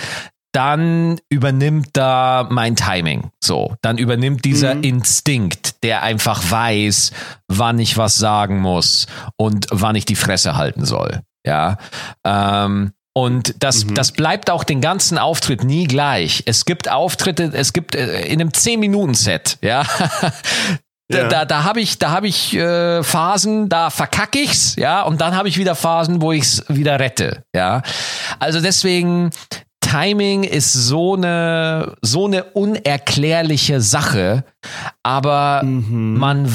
dann 0.54 1.18
übernimmt 1.28 1.88
da 1.94 2.46
mein 2.48 2.76
Timing. 2.76 3.30
So, 3.42 3.74
dann 3.82 3.98
übernimmt 3.98 4.44
dieser 4.44 4.76
mhm. 4.76 4.84
Instinkt, 4.84 5.82
der 5.82 6.02
einfach 6.02 6.48
weiß, 6.48 7.10
wann 7.48 7.78
ich 7.78 7.98
was 7.98 8.16
sagen 8.16 8.60
muss 8.60 9.06
und 9.36 9.66
wann 9.70 9.96
ich 9.96 10.04
die 10.04 10.14
Fresse 10.14 10.56
halten 10.56 10.84
soll. 10.84 11.22
Ja. 11.44 11.76
Ähm, 12.24 12.92
und 13.16 13.62
das, 13.62 13.84
mhm. 13.84 13.94
das 13.94 14.12
bleibt 14.12 14.48
auch 14.48 14.64
den 14.64 14.80
ganzen 14.80 15.18
Auftritt 15.18 15.62
nie 15.62 15.86
gleich. 15.86 16.44
Es 16.46 16.64
gibt 16.64 16.88
Auftritte, 16.88 17.50
es 17.52 17.72
gibt 17.72 17.94
äh, 17.94 18.24
in 18.26 18.40
einem 18.40 18.50
10-Minuten-Set, 18.50 19.58
ja. 19.60 19.84
Da, 21.08 21.28
da, 21.28 21.44
da 21.44 21.64
habe 21.64 21.80
ich, 21.80 21.98
da 21.98 22.10
habe 22.10 22.28
ich 22.28 22.54
äh, 22.56 23.02
Phasen, 23.02 23.68
da 23.68 23.90
verkacke 23.90 24.38
ich's, 24.38 24.74
ja, 24.76 25.02
und 25.02 25.20
dann 25.20 25.36
habe 25.36 25.48
ich 25.48 25.58
wieder 25.58 25.74
Phasen, 25.74 26.22
wo 26.22 26.32
ich's 26.32 26.64
wieder 26.68 26.98
rette, 26.98 27.44
ja. 27.54 27.82
Also 28.38 28.60
deswegen 28.60 29.30
Timing 29.80 30.44
ist 30.44 30.72
so 30.72 31.14
eine, 31.14 31.94
so 32.00 32.24
eine 32.24 32.44
unerklärliche 32.44 33.82
Sache, 33.82 34.44
aber 35.02 35.62
mhm. 35.62 36.18
man, 36.18 36.50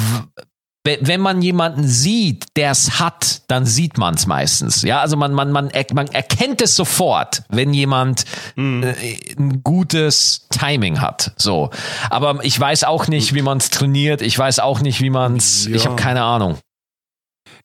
wenn 0.86 1.20
man 1.20 1.42
jemanden 1.42 1.88
sieht, 1.88 2.46
der 2.56 2.72
es 2.72 3.00
hat, 3.00 3.42
dann 3.48 3.66
sieht 3.66 3.98
man 3.98 4.16
es 4.16 4.26
meistens. 4.26 4.82
Ja, 4.82 5.02
also 5.02 5.18
man, 5.18 5.34
man, 5.34 5.52
man, 5.52 5.70
man 5.94 6.08
erkennt 6.08 6.62
es 6.62 6.76
sofort, 6.76 7.44
wenn 7.50 7.74
jemand 7.74 8.24
mhm. 8.56 8.84
äh, 8.84 9.18
ein 9.38 9.62
gutes 9.62 10.48
Timing 10.50 11.02
hat. 11.02 11.34
So. 11.36 11.70
Aber 12.10 12.44
ich 12.44 12.60
weiß 12.60 12.86
auch 12.86 13.08
nicht, 13.08 13.34
wie 13.34 13.42
man 13.42 13.58
es 13.58 13.70
trainiert. 13.70 14.22
Ich 14.22 14.38
weiß 14.40 14.60
auch 14.60 14.80
nicht, 14.82 15.02
wie 15.02 15.10
man 15.10 15.36
es. 15.36 15.66
Ja. 15.66 15.76
Ich 15.76 15.86
habe 15.86 15.96
keine 15.96 16.24
Ahnung. 16.24 16.58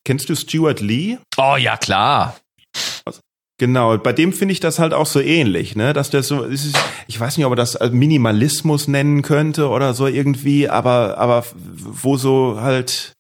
Kennst 0.05 0.29
du 0.29 0.35
Stuart 0.35 0.81
Lee? 0.81 1.19
Oh 1.37 1.57
ja, 1.57 1.77
klar. 1.77 2.37
Genau, 3.65 3.97
bei 3.97 4.13
dem 4.13 4.35
finde 4.35 4.53
ich 4.53 4.61
das 4.61 4.79
halt 4.79 4.93
auch 4.93 5.07
so 5.07 5.21
ähnlich, 5.21 5.75
ne, 5.75 5.95
dass 5.95 6.11
der 6.11 6.23
so, 6.23 6.47
ich 7.07 7.19
weiß 7.19 7.39
nicht, 7.39 7.47
ob 7.47 7.51
man 7.51 7.57
das 7.57 7.79
Minimalismus 7.93 8.89
nennen 8.89 9.23
könnte 9.23 9.71
oder 9.71 9.95
so 9.95 10.07
irgendwie, 10.07 10.69
aber, 10.69 11.17
aber 11.17 11.47
wo 11.79 12.19
so 12.19 12.61
halt, 12.61 13.15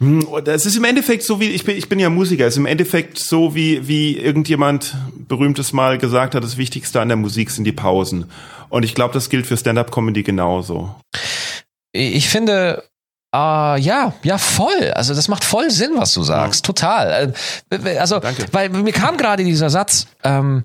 hm, 0.00 0.26
das 0.44 0.66
ist 0.66 0.76
im 0.76 0.84
Endeffekt 0.84 1.22
so 1.22 1.40
wie, 1.40 1.48
ich 1.48 1.64
bin, 1.64 1.78
ich 1.78 1.88
bin 1.88 1.98
ja 1.98 2.10
Musiker, 2.10 2.44
es 2.44 2.52
ist 2.52 2.58
im 2.58 2.66
Endeffekt 2.66 3.18
so 3.18 3.54
wie, 3.54 3.88
wie 3.88 4.18
irgendjemand 4.18 4.98
berühmtes 5.28 5.72
Mal 5.72 5.96
gesagt 5.96 6.34
hat, 6.34 6.44
das 6.44 6.58
Wichtigste 6.58 7.00
an 7.00 7.08
der 7.08 7.16
Musik 7.16 7.50
sind 7.50 7.64
die 7.64 7.72
Pausen. 7.72 8.26
Und 8.68 8.84
ich 8.84 8.94
glaube, 8.94 9.14
das 9.14 9.30
gilt 9.30 9.46
für 9.46 9.56
Stand-Up-Comedy 9.56 10.24
genauso. 10.24 10.94
Ich 11.90 12.28
finde, 12.28 12.84
Uh, 13.34 13.74
ja, 13.78 14.12
ja, 14.22 14.38
voll. 14.38 14.92
Also 14.94 15.12
das 15.12 15.26
macht 15.26 15.42
voll 15.42 15.68
Sinn, 15.68 15.94
was 15.96 16.14
du 16.14 16.22
sagst. 16.22 16.64
Ja. 16.64 16.66
Total. 16.66 17.34
Äh, 17.70 17.98
also, 17.98 18.20
Danke. 18.20 18.46
weil 18.52 18.68
mir 18.68 18.92
kam 18.92 19.16
gerade 19.16 19.42
dieser 19.42 19.70
Satz, 19.70 20.06
ähm, 20.22 20.64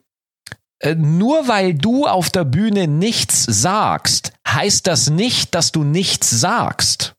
äh, 0.80 0.94
nur 0.94 1.48
weil 1.48 1.74
du 1.74 2.06
auf 2.06 2.30
der 2.30 2.44
Bühne 2.44 2.88
nichts 2.88 3.44
sagst, 3.44 4.34
heißt 4.48 4.86
das 4.86 5.10
nicht, 5.10 5.56
dass 5.56 5.72
du 5.72 5.84
nichts 5.84 6.30
sagst. 6.30 7.16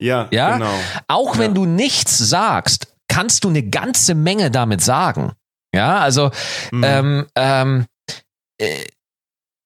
Ja, 0.00 0.28
ja? 0.30 0.54
genau. 0.54 0.74
Auch 1.08 1.36
wenn 1.36 1.54
du 1.54 1.66
nichts 1.66 2.16
sagst, 2.16 2.88
kannst 3.08 3.44
du 3.44 3.50
eine 3.50 3.62
ganze 3.62 4.14
Menge 4.14 4.50
damit 4.50 4.82
sagen. 4.82 5.32
Ja, 5.74 5.98
also 5.98 6.30
mhm. 6.72 6.84
ähm, 6.84 7.26
ähm, 7.36 7.86
äh, 8.58 8.86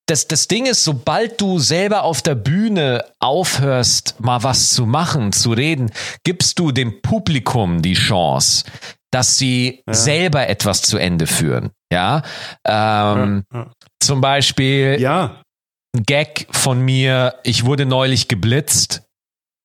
das, 0.08 0.26
das 0.26 0.48
Ding 0.48 0.66
ist, 0.66 0.84
sobald 0.84 1.40
du 1.40 1.58
selber 1.58 2.02
auf 2.02 2.22
der 2.22 2.34
Bühne 2.34 3.04
aufhörst, 3.20 4.18
mal 4.20 4.42
was 4.42 4.72
zu 4.72 4.86
machen, 4.86 5.32
zu 5.32 5.52
reden, 5.52 5.92
gibst 6.24 6.58
du 6.58 6.72
dem 6.72 7.02
Publikum 7.02 7.82
die 7.82 7.94
Chance, 7.94 8.64
dass 9.10 9.38
sie 9.38 9.82
ja. 9.86 9.94
selber 9.94 10.48
etwas 10.48 10.82
zu 10.82 10.98
Ende 10.98 11.26
führen. 11.26 11.70
Ja, 11.92 12.22
ähm, 12.64 13.44
ja, 13.52 13.60
ja. 13.60 13.72
zum 14.00 14.20
Beispiel 14.20 14.96
ja. 14.98 15.42
ein 15.94 16.02
Gag 16.04 16.46
von 16.50 16.80
mir. 16.80 17.34
Ich 17.44 17.64
wurde 17.64 17.86
neulich 17.86 18.28
geblitzt 18.28 19.02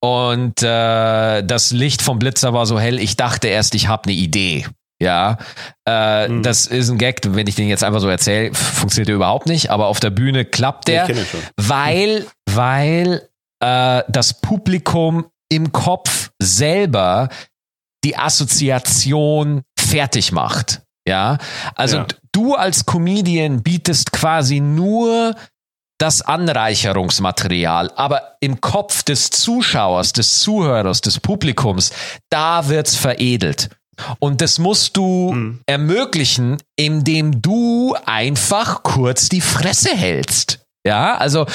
und 0.02 0.62
äh, 0.62 1.42
das 1.42 1.72
Licht 1.72 2.02
vom 2.02 2.20
Blitzer 2.20 2.54
war 2.54 2.66
so 2.66 2.80
hell. 2.80 3.00
Ich 3.00 3.16
dachte 3.16 3.48
erst, 3.48 3.76
ich 3.76 3.88
habe 3.88 4.06
eine 4.06 4.14
Idee. 4.14 4.66
Ja, 5.04 5.38
äh, 5.86 6.30
mhm. 6.30 6.44
das 6.44 6.66
ist 6.66 6.90
ein 6.90 6.98
Gag, 6.98 7.20
wenn 7.28 7.46
ich 7.46 7.56
den 7.56 7.68
jetzt 7.68 7.84
einfach 7.84 8.00
so 8.00 8.08
erzähle, 8.08 8.54
funktioniert 8.54 9.10
der 9.10 9.16
überhaupt 9.16 9.48
nicht, 9.48 9.70
aber 9.70 9.88
auf 9.88 10.00
der 10.00 10.12
Bühne 10.12 10.46
klappt 10.46 10.88
der, 10.88 11.10
weil, 11.58 12.26
weil 12.50 13.28
äh, 13.60 14.04
das 14.08 14.40
Publikum 14.40 15.26
im 15.52 15.74
Kopf 15.74 16.32
selber 16.42 17.28
die 18.06 18.16
Assoziation 18.16 19.64
fertig 19.78 20.32
macht. 20.32 20.82
Ja, 21.06 21.38
also 21.76 21.98
ja. 21.98 22.08
du 22.32 22.56
als 22.56 22.86
Comedian 22.86 23.62
bietest 23.62 24.14
quasi 24.14 24.62
nur 24.62 25.36
das 25.98 26.22
Anreicherungsmaterial, 26.22 27.92
aber 27.98 28.38
im 28.40 28.62
Kopf 28.62 29.04
des 29.04 29.32
Zuschauers, 29.32 30.14
des 30.14 30.40
Zuhörers, 30.40 31.02
des 31.02 31.20
Publikums, 31.20 31.92
da 32.30 32.70
wird's 32.70 32.96
veredelt. 32.96 33.70
Und 34.20 34.42
das 34.42 34.60
musst 34.60 34.98
du 34.98 35.32
hm. 35.32 35.60
ermöglichen, 35.66 36.58
indem 36.76 37.42
du 37.42 37.96
einfach 38.06 38.84
kurz 38.84 39.30
die 39.30 39.42
Fresse 39.42 39.96
hältst. 39.96 40.66
Ja, 40.86 41.16
also 41.16 41.46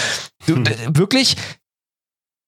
du, 0.46 0.56
hm. 0.56 0.64
wirklich 0.96 1.36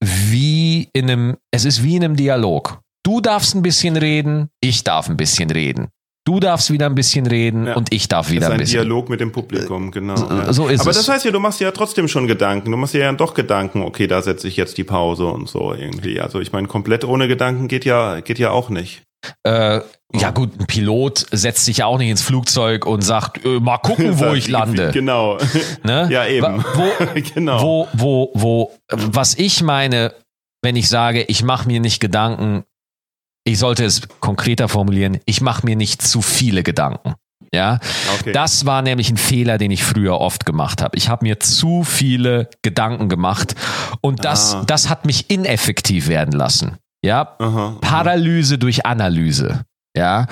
wie 0.03 0.88
in 0.93 1.11
einem, 1.11 1.36
es 1.51 1.64
ist 1.64 1.82
wie 1.82 1.97
in 1.97 2.05
einem 2.05 2.16
Dialog. 2.16 2.80
Du 3.05 3.20
darfst 3.20 3.55
ein 3.55 3.62
bisschen 3.62 3.97
reden, 3.97 4.49
ich 4.61 4.84
darf 4.84 5.09
ein 5.09 5.16
bisschen 5.16 5.51
reden. 5.51 5.88
Du 6.26 6.38
darfst 6.38 6.70
wieder 6.70 6.86
ein 6.86 6.95
bisschen 6.95 7.26
reden 7.26 7.66
ja. 7.66 7.74
und 7.74 7.93
ich 7.93 8.07
darf 8.07 8.30
wieder 8.30 8.47
ein, 8.47 8.53
ein 8.53 8.59
bisschen. 8.59 8.80
Ein 8.80 8.84
Dialog 8.84 9.09
mit 9.09 9.20
dem 9.20 9.32
Publikum, 9.32 9.91
genau. 9.91 10.16
So, 10.16 10.28
ja. 10.28 10.53
so 10.53 10.68
ist 10.68 10.82
Aber 10.82 10.91
es. 10.91 10.99
das 10.99 11.09
heißt 11.09 11.24
ja, 11.24 11.30
du 11.30 11.41
machst 11.41 11.61
ja 11.61 11.70
trotzdem 11.70 12.09
schon 12.09 12.26
Gedanken. 12.26 12.70
Du 12.70 12.76
machst 12.76 12.95
ja 12.95 13.11
doch 13.12 13.32
Gedanken, 13.32 13.82
okay, 13.82 14.07
da 14.07 14.20
setze 14.20 14.47
ich 14.47 14.57
jetzt 14.57 14.76
die 14.76 14.84
Pause 14.84 15.26
und 15.26 15.49
so 15.49 15.72
irgendwie. 15.72 16.20
Also 16.20 16.41
ich 16.41 16.53
meine, 16.53 16.68
komplett 16.68 17.05
ohne 17.05 17.26
Gedanken 17.26 17.68
geht 17.68 17.86
ja, 17.86 18.20
geht 18.20 18.38
ja 18.38 18.51
auch 18.51 18.68
nicht. 18.68 19.03
Äh, 19.42 19.80
ja 20.12 20.30
gut, 20.30 20.58
ein 20.58 20.66
Pilot 20.66 21.26
setzt 21.30 21.64
sich 21.64 21.78
ja 21.78 21.86
auch 21.86 21.98
nicht 21.98 22.10
ins 22.10 22.22
Flugzeug 22.22 22.84
und 22.84 23.02
sagt, 23.02 23.44
äh, 23.44 23.60
mal 23.60 23.78
gucken, 23.78 24.18
wo 24.18 24.32
ich 24.34 24.48
lande. 24.48 24.90
Genau. 24.92 25.38
Ne? 25.82 26.08
Ja, 26.10 26.26
eben. 26.26 26.64
Wo, 26.74 27.20
genau. 27.34 27.62
wo, 27.62 27.88
wo, 27.92 28.30
wo, 28.34 28.72
was 28.90 29.34
ich 29.36 29.62
meine, 29.62 30.12
wenn 30.62 30.76
ich 30.76 30.88
sage, 30.88 31.22
ich 31.22 31.42
mache 31.42 31.66
mir 31.66 31.80
nicht 31.80 32.00
Gedanken, 32.00 32.64
ich 33.44 33.58
sollte 33.58 33.84
es 33.84 34.02
konkreter 34.20 34.68
formulieren, 34.68 35.20
ich 35.24 35.40
mache 35.40 35.64
mir 35.64 35.76
nicht 35.76 36.02
zu 36.02 36.22
viele 36.22 36.62
Gedanken. 36.62 37.14
Ja, 37.52 37.80
okay. 38.20 38.32
das 38.32 38.64
war 38.64 38.80
nämlich 38.82 39.10
ein 39.10 39.16
Fehler, 39.16 39.58
den 39.58 39.70
ich 39.72 39.82
früher 39.82 40.20
oft 40.20 40.46
gemacht 40.46 40.82
habe. 40.82 40.96
Ich 40.96 41.08
habe 41.08 41.24
mir 41.24 41.40
zu 41.40 41.82
viele 41.82 42.48
Gedanken 42.62 43.08
gemacht 43.08 43.56
und 44.02 44.24
das, 44.24 44.54
ah. 44.54 44.64
das 44.66 44.88
hat 44.88 45.04
mich 45.04 45.30
ineffektiv 45.30 46.06
werden 46.06 46.32
lassen. 46.32 46.78
Ja, 47.05 47.36
aha, 47.38 47.78
Paralyse 47.80 48.55
aha. 48.55 48.59
durch 48.59 48.86
Analyse. 48.86 49.64
Ja, 49.96 50.26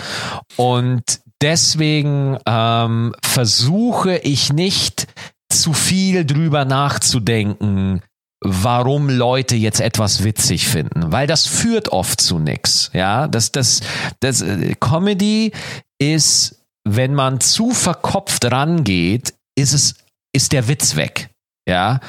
und 0.56 1.02
deswegen 1.42 2.38
ähm, 2.46 3.14
versuche 3.24 4.18
ich 4.18 4.52
nicht 4.52 5.06
zu 5.48 5.72
viel 5.72 6.24
drüber 6.24 6.64
nachzudenken, 6.64 8.02
warum 8.40 9.08
Leute 9.08 9.56
jetzt 9.56 9.80
etwas 9.80 10.22
witzig 10.22 10.68
finden, 10.68 11.10
weil 11.10 11.26
das 11.26 11.46
führt 11.46 11.88
oft 11.88 12.20
zu 12.20 12.38
nichts. 12.38 12.90
Ja, 12.92 13.26
das, 13.26 13.50
das, 13.50 13.80
das 14.20 14.42
äh, 14.42 14.74
Comedy 14.78 15.52
ist, 15.98 16.64
wenn 16.84 17.14
man 17.14 17.40
zu 17.40 17.70
verkopft 17.70 18.44
rangeht, 18.44 19.34
ist 19.56 19.72
es, 19.72 19.94
ist 20.32 20.52
der 20.52 20.68
Witz 20.68 20.94
weg. 20.94 21.30
Ja, 21.68 22.00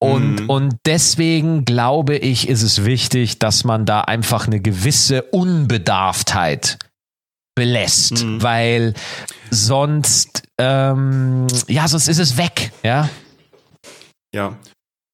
und, 0.00 0.42
mhm. 0.42 0.50
und 0.50 0.76
deswegen 0.86 1.64
glaube 1.64 2.16
ich, 2.16 2.48
ist 2.48 2.62
es 2.62 2.84
wichtig, 2.84 3.38
dass 3.38 3.64
man 3.64 3.84
da 3.84 4.02
einfach 4.02 4.46
eine 4.46 4.60
gewisse 4.60 5.22
Unbedarftheit 5.22 6.78
belässt, 7.56 8.24
mhm. 8.24 8.42
weil 8.42 8.94
sonst, 9.50 10.44
ähm, 10.58 11.48
ja, 11.66 11.88
sonst 11.88 12.06
ist 12.08 12.18
es 12.18 12.36
weg, 12.36 12.70
ja. 12.84 13.08
Ja, 14.32 14.56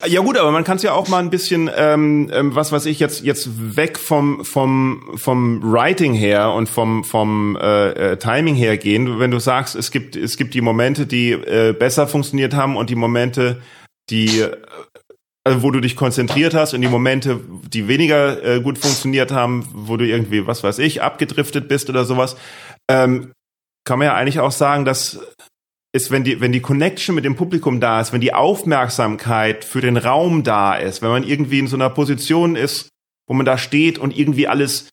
ja 0.06 0.20
gut, 0.20 0.36
aber 0.36 0.50
man 0.50 0.64
kann 0.64 0.76
es 0.76 0.82
ja 0.82 0.92
auch 0.92 1.08
mal 1.08 1.20
ein 1.20 1.30
bisschen, 1.30 1.70
ähm, 1.74 2.30
ähm, 2.32 2.54
was 2.54 2.72
weiß 2.72 2.86
ich 2.86 2.98
jetzt 3.00 3.24
jetzt 3.24 3.76
weg 3.76 3.98
vom 3.98 4.44
vom 4.44 5.12
vom 5.14 5.62
Writing 5.62 6.14
her 6.14 6.52
und 6.52 6.68
vom 6.68 7.04
vom 7.04 7.56
äh, 7.56 8.12
äh, 8.12 8.16
Timing 8.18 8.54
her 8.54 8.76
gehen. 8.76 9.18
Wenn 9.18 9.30
du 9.30 9.38
sagst, 9.38 9.74
es 9.76 9.90
gibt 9.90 10.16
es 10.16 10.36
gibt 10.36 10.54
die 10.54 10.60
Momente, 10.60 11.06
die 11.06 11.32
äh, 11.32 11.72
besser 11.72 12.06
funktioniert 12.06 12.54
haben 12.54 12.76
und 12.76 12.90
die 12.90 12.96
Momente, 12.96 13.62
die 14.10 14.40
äh, 14.40 14.56
also 15.46 15.62
wo 15.62 15.70
du 15.70 15.80
dich 15.80 15.94
konzentriert 15.94 16.54
hast 16.54 16.72
und 16.72 16.80
die 16.80 16.88
Momente, 16.88 17.38
die 17.68 17.86
weniger 17.86 18.42
äh, 18.42 18.60
gut 18.60 18.78
funktioniert 18.78 19.30
haben, 19.30 19.68
wo 19.72 19.98
du 19.98 20.06
irgendwie 20.06 20.46
was 20.46 20.62
weiß 20.62 20.78
ich 20.78 21.02
abgedriftet 21.02 21.68
bist 21.68 21.90
oder 21.90 22.06
sowas, 22.06 22.36
ähm, 22.90 23.32
kann 23.84 23.98
man 23.98 24.06
ja 24.06 24.14
eigentlich 24.14 24.40
auch 24.40 24.52
sagen, 24.52 24.86
dass 24.86 25.20
ist, 25.94 26.10
wenn 26.10 26.24
die, 26.24 26.40
wenn 26.40 26.50
die 26.50 26.60
Connection 26.60 27.14
mit 27.14 27.24
dem 27.24 27.36
Publikum 27.36 27.78
da 27.78 28.00
ist, 28.00 28.12
wenn 28.12 28.20
die 28.20 28.34
Aufmerksamkeit 28.34 29.64
für 29.64 29.80
den 29.80 29.96
Raum 29.96 30.42
da 30.42 30.74
ist, 30.74 31.02
wenn 31.02 31.10
man 31.10 31.22
irgendwie 31.22 31.60
in 31.60 31.68
so 31.68 31.76
einer 31.76 31.88
Position 31.88 32.56
ist, 32.56 32.88
wo 33.28 33.34
man 33.34 33.46
da 33.46 33.58
steht 33.58 33.98
und 33.98 34.16
irgendwie 34.16 34.48
alles 34.48 34.88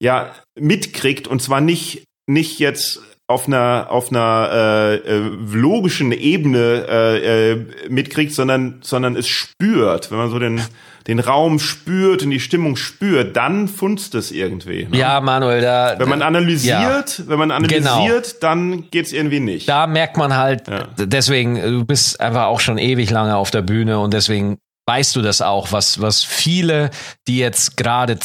ja 0.00 0.32
mitkriegt 0.56 1.26
und 1.26 1.42
zwar 1.42 1.60
nicht 1.60 2.04
nicht 2.26 2.60
jetzt 2.60 3.00
auf 3.26 3.46
einer 3.46 3.86
auf 3.90 4.10
einer 4.10 4.48
äh, 4.52 4.94
äh, 4.96 5.18
logischen 5.52 6.12
Ebene 6.12 6.86
äh, 6.88 7.52
äh, 7.52 7.66
mitkriegt, 7.88 8.32
sondern 8.32 8.80
sondern 8.82 9.16
es 9.16 9.28
spürt, 9.28 10.10
wenn 10.10 10.18
man 10.18 10.30
so 10.30 10.38
den 10.38 10.60
den 11.06 11.18
Raum 11.18 11.58
spürt 11.58 12.22
und 12.22 12.30
die 12.30 12.40
Stimmung 12.40 12.76
spürt, 12.76 13.36
dann 13.36 13.68
funzt 13.68 14.14
es 14.14 14.32
irgendwie. 14.32 14.86
Ne? 14.90 14.96
Ja, 14.96 15.20
Manuel, 15.20 15.60
da. 15.60 15.96
Wenn 15.98 16.08
man 16.08 16.22
analysiert, 16.22 17.18
ja. 17.18 17.28
wenn 17.28 17.38
man 17.38 17.50
analysiert, 17.50 17.84
genau. 17.84 18.40
dann 18.40 18.90
geht's 18.90 19.12
irgendwie 19.12 19.40
nicht. 19.40 19.68
Da 19.68 19.86
merkt 19.86 20.16
man 20.16 20.34
halt, 20.34 20.66
ja. 20.66 20.86
deswegen, 20.96 21.60
du 21.60 21.84
bist 21.84 22.20
einfach 22.20 22.44
auch 22.44 22.60
schon 22.60 22.78
ewig 22.78 23.10
lange 23.10 23.36
auf 23.36 23.50
der 23.50 23.60
Bühne 23.62 23.98
und 23.98 24.14
deswegen 24.14 24.58
weißt 24.86 25.16
du 25.16 25.22
das 25.22 25.40
auch, 25.40 25.72
was, 25.72 26.00
was 26.00 26.22
viele, 26.22 26.90
die 27.26 27.38
jetzt 27.38 27.76
gerade 27.76 28.18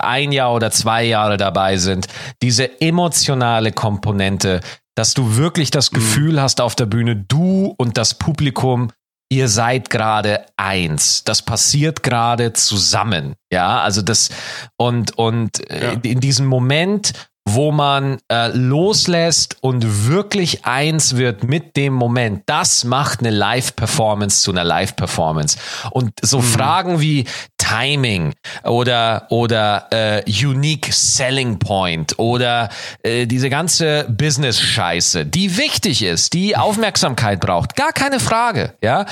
ein 0.00 0.32
Jahr 0.32 0.54
oder 0.54 0.70
zwei 0.70 1.04
Jahre 1.04 1.36
dabei 1.36 1.76
sind, 1.76 2.06
diese 2.42 2.80
emotionale 2.80 3.72
Komponente, 3.72 4.60
dass 4.96 5.14
du 5.14 5.36
wirklich 5.36 5.70
das 5.70 5.92
mhm. 5.92 5.96
Gefühl 5.96 6.32
mhm. 6.34 6.40
hast 6.40 6.60
auf 6.60 6.74
der 6.74 6.86
Bühne, 6.86 7.16
du 7.16 7.74
und 7.76 7.96
das 7.96 8.14
Publikum 8.14 8.90
ihr 9.32 9.48
seid 9.48 9.90
gerade 9.90 10.44
eins. 10.56 11.24
Das 11.24 11.42
passiert 11.42 12.02
gerade 12.02 12.52
zusammen. 12.52 13.36
Ja, 13.52 13.80
also 13.80 14.02
das 14.02 14.30
und 14.76 15.16
und 15.16 15.70
äh, 15.70 15.94
ja. 15.94 16.00
in 16.02 16.20
diesem 16.20 16.46
Moment 16.46 17.12
wo 17.54 17.72
man 17.72 18.18
äh, 18.30 18.48
loslässt 18.48 19.56
und 19.60 20.08
wirklich 20.08 20.64
eins 20.64 21.16
wird 21.16 21.44
mit 21.44 21.76
dem 21.76 21.92
Moment. 21.92 22.42
Das 22.46 22.84
macht 22.84 23.20
eine 23.20 23.30
Live-Performance 23.30 24.42
zu 24.42 24.50
einer 24.50 24.64
Live-Performance. 24.64 25.58
Und 25.90 26.12
so 26.22 26.38
mhm. 26.38 26.42
Fragen 26.42 27.00
wie 27.00 27.24
Timing 27.58 28.34
oder 28.64 29.26
oder 29.30 29.86
äh, 29.90 30.22
Unique 30.26 30.92
Selling 30.92 31.58
Point 31.58 32.18
oder 32.18 32.68
äh, 33.02 33.26
diese 33.26 33.50
ganze 33.50 34.06
Business-Scheiße, 34.08 35.26
die 35.26 35.56
wichtig 35.56 36.02
ist, 36.02 36.32
die 36.32 36.56
Aufmerksamkeit 36.70 37.40
braucht, 37.40 37.76
gar 37.76 37.92
keine 37.92 38.20
Frage, 38.20 38.74
ja. 38.82 39.06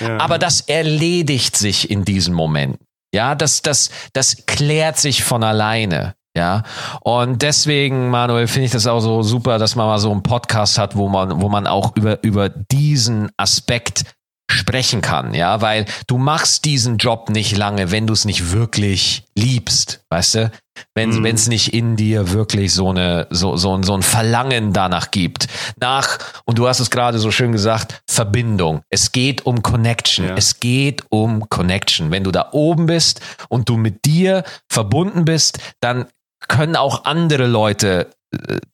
ja. 0.00 0.18
Aber 0.18 0.38
das 0.38 0.62
erledigt 0.62 1.56
sich 1.56 1.90
in 1.90 2.04
diesem 2.04 2.34
Moment. 2.34 2.78
Ja, 3.14 3.34
das, 3.34 3.62
das, 3.62 3.90
das 4.12 4.44
klärt 4.46 4.98
sich 4.98 5.24
von 5.24 5.42
alleine. 5.42 6.14
Ja, 6.36 6.62
und 7.00 7.42
deswegen, 7.42 8.10
Manuel, 8.10 8.46
finde 8.46 8.66
ich 8.66 8.72
das 8.72 8.86
auch 8.86 9.00
so 9.00 9.22
super, 9.22 9.58
dass 9.58 9.74
man 9.74 9.86
mal 9.86 9.98
so 9.98 10.12
einen 10.12 10.22
Podcast 10.22 10.78
hat, 10.78 10.94
wo 10.94 11.08
man, 11.08 11.40
wo 11.40 11.48
man 11.48 11.66
auch 11.66 11.96
über, 11.96 12.22
über 12.22 12.48
diesen 12.48 13.30
Aspekt 13.36 14.04
sprechen 14.50 15.02
kann, 15.02 15.34
ja, 15.34 15.60
weil 15.60 15.84
du 16.06 16.16
machst 16.16 16.64
diesen 16.64 16.96
Job 16.96 17.28
nicht 17.28 17.56
lange, 17.56 17.90
wenn 17.90 18.06
du 18.06 18.14
es 18.14 18.24
nicht 18.24 18.50
wirklich 18.50 19.24
liebst, 19.34 20.00
weißt 20.08 20.34
du? 20.36 20.52
Wenn 20.94 21.10
mhm. 21.10 21.26
es 21.26 21.48
nicht 21.48 21.74
in 21.74 21.96
dir 21.96 22.30
wirklich 22.30 22.72
so 22.72 22.90
eine 22.90 23.26
so 23.30 23.56
so 23.56 23.82
so 23.82 23.94
ein 23.94 24.02
Verlangen 24.02 24.72
danach 24.72 25.10
gibt, 25.10 25.48
nach 25.78 26.18
und 26.44 26.58
du 26.58 26.66
hast 26.66 26.80
es 26.80 26.88
gerade 26.88 27.18
so 27.18 27.30
schön 27.30 27.52
gesagt, 27.52 28.00
Verbindung. 28.08 28.82
Es 28.88 29.12
geht 29.12 29.44
um 29.44 29.62
Connection. 29.62 30.26
Ja. 30.26 30.34
Es 30.36 30.60
geht 30.60 31.02
um 31.10 31.48
Connection. 31.48 32.10
Wenn 32.10 32.24
du 32.24 32.30
da 32.30 32.50
oben 32.52 32.86
bist 32.86 33.20
und 33.48 33.68
du 33.68 33.76
mit 33.76 34.04
dir 34.04 34.44
verbunden 34.70 35.24
bist, 35.24 35.58
dann 35.80 36.06
können 36.46 36.76
auch 36.76 37.04
andere 37.04 37.46
Leute 37.46 38.10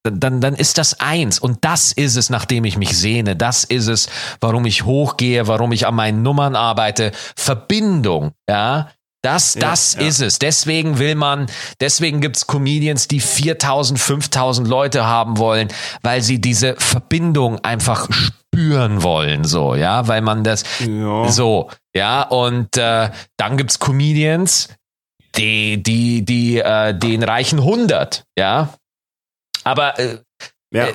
dann, 0.03 0.41
dann 0.41 0.55
ist 0.55 0.79
das 0.79 1.01
eins. 1.01 1.39
Und 1.39 1.65
das 1.65 1.93
ist 1.93 2.17
es, 2.17 2.31
nachdem 2.31 2.65
ich 2.65 2.77
mich 2.77 2.97
sehne. 2.97 3.37
Das 3.37 3.65
ist 3.65 3.87
es, 3.87 4.09
warum 4.41 4.67
ich 4.67 4.85
hochgehe, 4.85 5.47
warum 5.47 5.73
ich 5.73 5.87
an 5.87 5.95
meinen 5.95 6.23
Nummern 6.23 6.57
arbeite. 6.57 7.13
Verbindung, 7.37 8.33
ja. 8.49 8.91
Das, 9.23 9.55
das 9.55 9.95
ja, 9.95 10.03
ja. 10.03 10.09
ist 10.09 10.21
es. 10.21 10.39
Deswegen 10.39 10.99
will 10.99 11.15
man, 11.15 11.47
deswegen 11.81 12.21
gibt's 12.21 12.47
Comedians, 12.47 13.09
die 13.09 13.21
4000, 13.21 13.99
5000 13.99 14.69
Leute 14.69 15.07
haben 15.07 15.39
wollen, 15.39 15.69
weil 16.03 16.21
sie 16.21 16.43
diese 16.43 16.75
Verbindung 16.77 17.59
einfach 17.65 18.07
spüren 18.13 19.03
wollen, 19.03 19.45
so, 19.45 19.75
ja, 19.75 20.07
weil 20.09 20.21
man 20.21 20.45
das, 20.45 20.65
ja. 20.81 21.31
so, 21.31 21.71
ja, 21.97 22.23
und 22.23 22.77
äh, 22.77 23.11
dann 23.39 23.57
gibt's 23.57 23.79
Comedians, 23.79 24.69
die, 25.37 25.83
die, 25.83 26.25
die, 26.25 26.59
äh, 26.59 26.95
den 26.95 27.23
reichen 27.23 27.59
100, 27.59 28.25
ja, 28.39 28.75
aber 29.65 29.99
äh, 29.99 30.19
ja. 30.73 30.87
äh, 30.87 30.95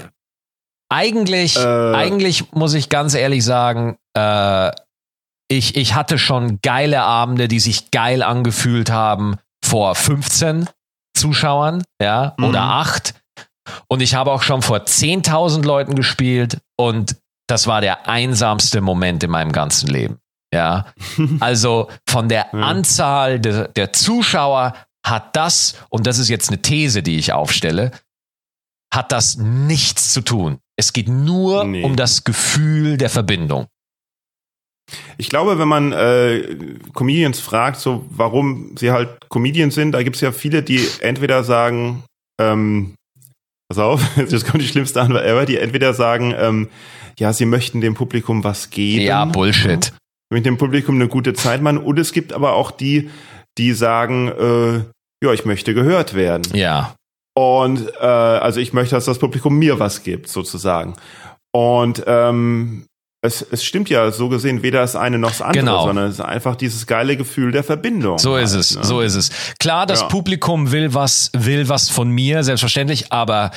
eigentlich, 0.90 1.58
äh. 1.58 1.94
eigentlich 1.94 2.52
muss 2.52 2.74
ich 2.74 2.90
ganz 2.90 3.14
ehrlich 3.14 3.44
sagen, 3.44 3.98
äh, 4.16 4.72
ich, 5.52 5.76
ich 5.76 5.96
hatte 5.96 6.18
schon 6.18 6.60
geile 6.62 7.02
Abende, 7.02 7.48
die 7.48 7.60
sich 7.60 7.92
geil 7.92 8.22
angefühlt 8.22 8.92
haben 8.92 9.38
vor 9.66 9.96
15 9.96 10.70
Zuschauern, 11.16 11.84
ja, 12.02 12.36
mhm. 12.38 12.46
oder 12.46 12.62
8. 12.62 13.16
Und 13.88 14.02
ich 14.02 14.16
habe 14.16 14.32
auch 14.32 14.42
schon 14.42 14.62
vor 14.62 14.78
10.000 14.80 15.64
Leuten 15.64 15.96
gespielt 15.96 16.60
und 16.78 17.18
das 17.48 17.68
war 17.68 17.82
der 17.82 18.08
einsamste 18.08 18.82
Moment 18.82 19.24
in 19.24 19.32
meinem 19.32 19.52
ganzen 19.52 19.88
Leben. 19.88 20.20
Ja, 20.54 20.86
also 21.40 21.90
von 22.08 22.30
der 22.30 22.48
ja. 22.52 22.60
Anzahl 22.60 23.40
de, 23.40 23.68
der 23.76 23.94
Zuschauer 23.94 24.74
hat 25.06 25.36
das, 25.36 25.76
und 25.90 26.08
das 26.08 26.20
ist 26.20 26.30
jetzt 26.30 26.50
eine 26.50 26.62
These, 26.62 27.04
die 27.04 27.18
ich 27.18 27.34
aufstelle, 27.34 27.92
hat 28.94 29.12
das 29.12 29.38
nichts 29.38 30.14
zu 30.14 30.22
tun. 30.22 30.60
Es 30.76 30.94
geht 30.94 31.08
nur 31.08 31.64
nee. 31.66 31.84
um 31.84 31.96
das 31.96 32.24
Gefühl 32.24 32.98
der 32.98 33.10
Verbindung. 33.10 33.68
Ich 35.18 35.30
glaube, 35.30 35.60
wenn 35.60 35.68
man 35.68 35.92
äh, 35.92 36.58
Comedians 36.94 37.40
fragt, 37.40 37.80
so 37.80 38.06
warum 38.10 38.76
sie 38.78 38.92
halt 38.92 39.30
Comedians 39.30 39.76
sind, 39.76 39.92
da 39.92 40.02
gibt 40.02 40.16
es 40.16 40.22
ja 40.22 40.32
viele, 40.32 40.64
die 40.64 40.88
entweder 41.02 41.44
sagen, 41.44 42.04
ähm, 42.42 42.96
pass 43.68 43.78
auf, 43.78 44.02
jetzt 44.18 44.48
kommt 44.48 44.64
die 44.64 44.68
schlimmste 44.68 45.02
Antwort 45.02 45.26
ever, 45.26 45.46
die 45.46 45.58
entweder 45.58 45.94
sagen, 45.94 46.34
ähm, 46.38 46.70
ja, 47.20 47.34
sie 47.34 47.46
möchten 47.46 47.82
dem 47.82 47.94
Publikum 47.94 48.44
was 48.44 48.70
geben. 48.70 49.04
Ja, 49.04 49.26
Bullshit. 49.26 49.94
Mit 50.32 50.46
dem 50.46 50.58
Publikum 50.58 50.96
eine 50.96 51.08
gute 51.08 51.34
Zeit 51.34 51.62
machen. 51.62 51.78
Und 51.78 51.98
es 52.00 52.14
gibt 52.14 52.34
aber 52.34 52.54
auch 52.54 52.72
die, 52.72 53.10
die 53.58 53.74
sagen, 53.74 54.28
äh, 54.28 54.78
ja, 55.26 55.34
ich 55.34 55.46
möchte 55.46 55.74
gehört 55.74 56.14
werden. 56.14 56.44
Ja. 56.54 56.96
Und 57.36 57.92
äh, 58.00 58.06
also 58.06 58.60
ich 58.60 58.74
möchte, 58.74 58.96
dass 58.96 59.06
das 59.06 59.20
Publikum 59.20 59.58
mir 59.58 59.80
was 59.80 60.04
gibt, 60.04 60.28
sozusagen. 60.28 60.96
Und 61.52 62.04
ähm, 62.06 62.86
es, 63.22 63.42
es 63.42 63.64
stimmt 63.64 63.90
ja 63.90 64.12
so 64.12 64.30
gesehen 64.30 64.64
weder 64.64 64.80
das 64.80 64.96
eine 64.96 65.20
noch 65.20 65.30
das 65.30 65.42
andere, 65.42 65.66
genau. 65.66 65.86
sondern 65.86 66.08
es 66.08 66.16
ist 66.16 66.22
einfach 66.22 66.56
dieses 66.56 66.88
geile 66.88 67.18
Gefühl 67.18 67.52
der 67.52 67.64
Verbindung. 67.64 68.18
So 68.18 68.38
ist 68.38 68.52
halt, 68.52 68.62
es, 68.62 68.76
ne? 68.78 68.84
so 68.84 69.02
ist 69.02 69.16
es. 69.16 69.32
Klar, 69.60 69.86
das 69.86 70.02
ja. 70.02 70.08
Publikum 70.08 70.72
will 70.72 70.94
was, 70.94 71.32
will 71.34 71.68
was 71.68 71.90
von 71.90 72.10
mir, 72.10 72.44
selbstverständlich, 72.44 73.12
aber 73.12 73.52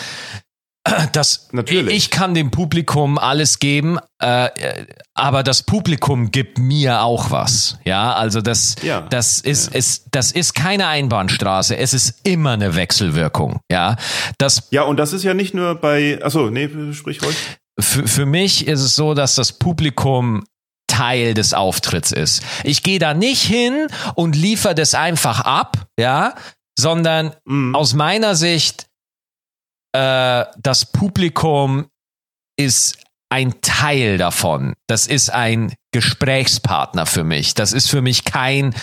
das 1.13 1.49
Natürlich. 1.53 1.97
ich 1.97 2.11
kann 2.11 2.35
dem 2.35 2.51
Publikum 2.51 3.19
alles 3.19 3.59
geben, 3.59 3.99
äh, 4.19 4.49
aber 5.15 5.43
das 5.43 5.63
Publikum 5.63 6.31
gibt 6.31 6.59
mir 6.59 7.03
auch 7.03 7.31
was. 7.31 7.79
Ja, 7.85 8.15
also 8.15 8.41
das, 8.41 8.77
ja. 8.83 9.03
das 9.03 9.41
ist, 9.41 9.73
ja. 9.73 9.79
ist, 9.79 10.07
das 10.11 10.33
ist 10.33 10.55
keine 10.55 10.87
Einbahnstraße. 10.89 11.77
Es 11.77 11.95
ist 11.95 12.21
immer 12.25 12.53
eine 12.53 12.75
Wechselwirkung. 12.75 13.61
Ja, 13.71 13.97
das. 14.39 14.69
Ja, 14.71 14.83
und 14.83 14.97
das 14.97 15.13
ist 15.13 15.23
ja 15.23 15.35
nicht 15.35 15.55
nur 15.55 15.75
bei, 15.77 16.19
achso, 16.23 16.51
nee, 16.51 16.69
sprich 16.93 17.23
ruhig. 17.23 17.37
Für, 17.79 18.07
für 18.07 18.27
mich 18.27 18.67
ist 18.67 18.81
es 18.81 18.97
so, 18.97 19.15
dass 19.15 19.35
das 19.35 19.53
Publikum 19.53 20.45
Teil 20.89 21.33
des 21.33 21.55
Auftritts 21.55 22.13
ist. 22.13 22.43
Ich 22.65 22.83
gehe 22.83 22.99
da 22.99 23.15
nicht 23.15 23.43
hin 23.43 23.87
und 24.15 24.37
liefere 24.37 24.75
das 24.75 24.95
einfach 24.95 25.41
ab, 25.41 25.87
ja, 25.99 26.35
sondern 26.79 27.35
mhm. 27.47 27.75
aus 27.75 27.95
meiner 27.95 28.35
Sicht 28.35 28.87
äh, 29.93 30.45
das 30.59 30.87
Publikum 30.87 31.87
ist 32.59 32.99
ein 33.33 33.61
Teil 33.63 34.19
davon. 34.19 34.75
Das 34.87 35.07
ist 35.07 35.31
ein 35.31 35.75
Gesprächspartner 35.93 37.07
für 37.07 37.25
mich. 37.25 37.55
Das 37.55 37.73
ist 37.73 37.89
für 37.89 38.03
mich 38.03 38.25
kein 38.25 38.75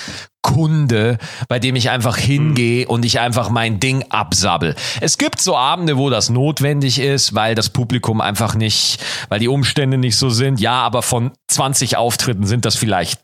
Kunde, 0.42 1.20
bei 1.48 1.60
dem 1.60 1.76
ich 1.76 1.92
einfach 1.92 2.18
hingehe 2.18 2.88
und 2.88 3.06
ich 3.06 3.20
einfach 3.20 3.50
mein 3.50 3.80
Ding 3.80 4.06
absabbel. 4.10 4.76
Es 5.02 5.20
gibt 5.20 5.40
so 5.40 5.56
Abende, 5.56 5.98
wo 5.98 6.10
das 6.10 6.30
notwendig 6.30 6.98
ist, 6.98 7.36
weil 7.36 7.54
das 7.54 7.70
Publikum 7.70 8.22
einfach 8.22 8.56
nicht, 8.56 9.00
weil 9.28 9.40
die 9.40 9.48
Umstände 9.48 10.00
nicht 10.00 10.16
so 10.16 10.32
sind. 10.32 10.60
Ja, 10.60 10.82
aber 10.82 11.04
von 11.04 11.32
20 11.50 11.98
Auftritten 11.98 12.48
sind 12.48 12.66
das 12.66 12.76
vielleicht 12.76 13.22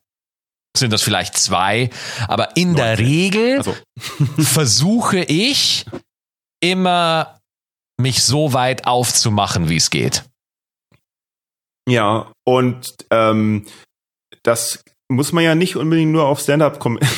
sind 0.77 0.91
das 0.91 1.03
vielleicht 1.03 1.37
zwei, 1.37 1.89
aber 2.27 2.57
in 2.57 2.75
der 2.75 2.99
Regel 2.99 3.59
also. 3.59 3.73
versuche 4.37 5.19
ich 5.19 5.85
immer 6.59 7.39
mich 7.97 8.23
so 8.23 8.53
weit 8.53 8.87
aufzumachen, 8.87 9.69
wie 9.69 9.77
es 9.77 9.89
geht. 9.89 10.23
Ja, 11.87 12.31
und 12.45 12.95
ähm, 13.11 13.65
das 14.43 14.83
muss 15.07 15.31
man 15.31 15.43
ja 15.43 15.55
nicht 15.55 15.75
unbedingt 15.75 16.11
nur 16.11 16.25
auf 16.25 16.39
Stand-up 16.39 16.79
kommen. 16.79 16.99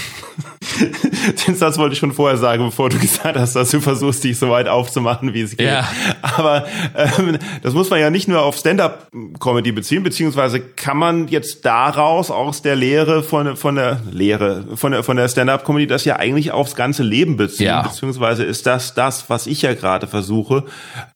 Den 1.48 1.56
Satz 1.56 1.78
wollte 1.78 1.94
ich 1.94 1.99
schon 1.99 2.14
vorher 2.14 2.38
sagen, 2.38 2.64
bevor 2.66 2.90
du 2.90 2.98
gesagt 2.99 3.38
hast, 3.38 3.56
dass 3.56 3.72
du 3.72 3.80
versuchst, 3.80 4.24
dich 4.24 4.38
so 4.38 4.49
weit 4.49 4.68
aufzumachen, 4.68 5.34
wie 5.34 5.41
es 5.41 5.58
geht. 5.58 5.68
Ja. 5.68 5.88
Aber 6.22 6.66
ähm, 6.95 7.38
das 7.62 7.74
muss 7.74 7.90
man 7.90 7.99
ja 7.99 8.10
nicht 8.10 8.28
nur 8.28 8.41
auf 8.41 8.58
Stand-up-Comedy 8.58 9.72
beziehen, 9.72 10.04
beziehungsweise 10.04 10.60
kann 10.60 10.98
man 10.98 11.28
jetzt 11.28 11.66
daraus 11.66 12.32
aus 12.32 12.62
der 12.62 12.76
Lehre 12.76 13.24
von, 13.24 13.56
von 13.56 13.76
der 13.76 14.02
Lehre 14.12 14.66
von 14.76 14.91
der, 14.91 15.04
von 15.04 15.18
der 15.18 15.28
Stand-up-Comedy 15.28 15.88
das 15.88 16.06
ja 16.06 16.18
eigentlich 16.18 16.52
aufs 16.52 16.76
ganze 16.76 17.04
Leben 17.04 17.38
beziehen, 17.38 17.68
ja. 17.68 17.82
beziehungsweise 17.82 18.44
ist 18.44 18.66
das 18.66 18.94
das, 18.94 19.30
was 19.30 19.48
ich 19.48 19.62
ja 19.62 19.74
gerade 19.74 20.08
versuche, 20.08 20.64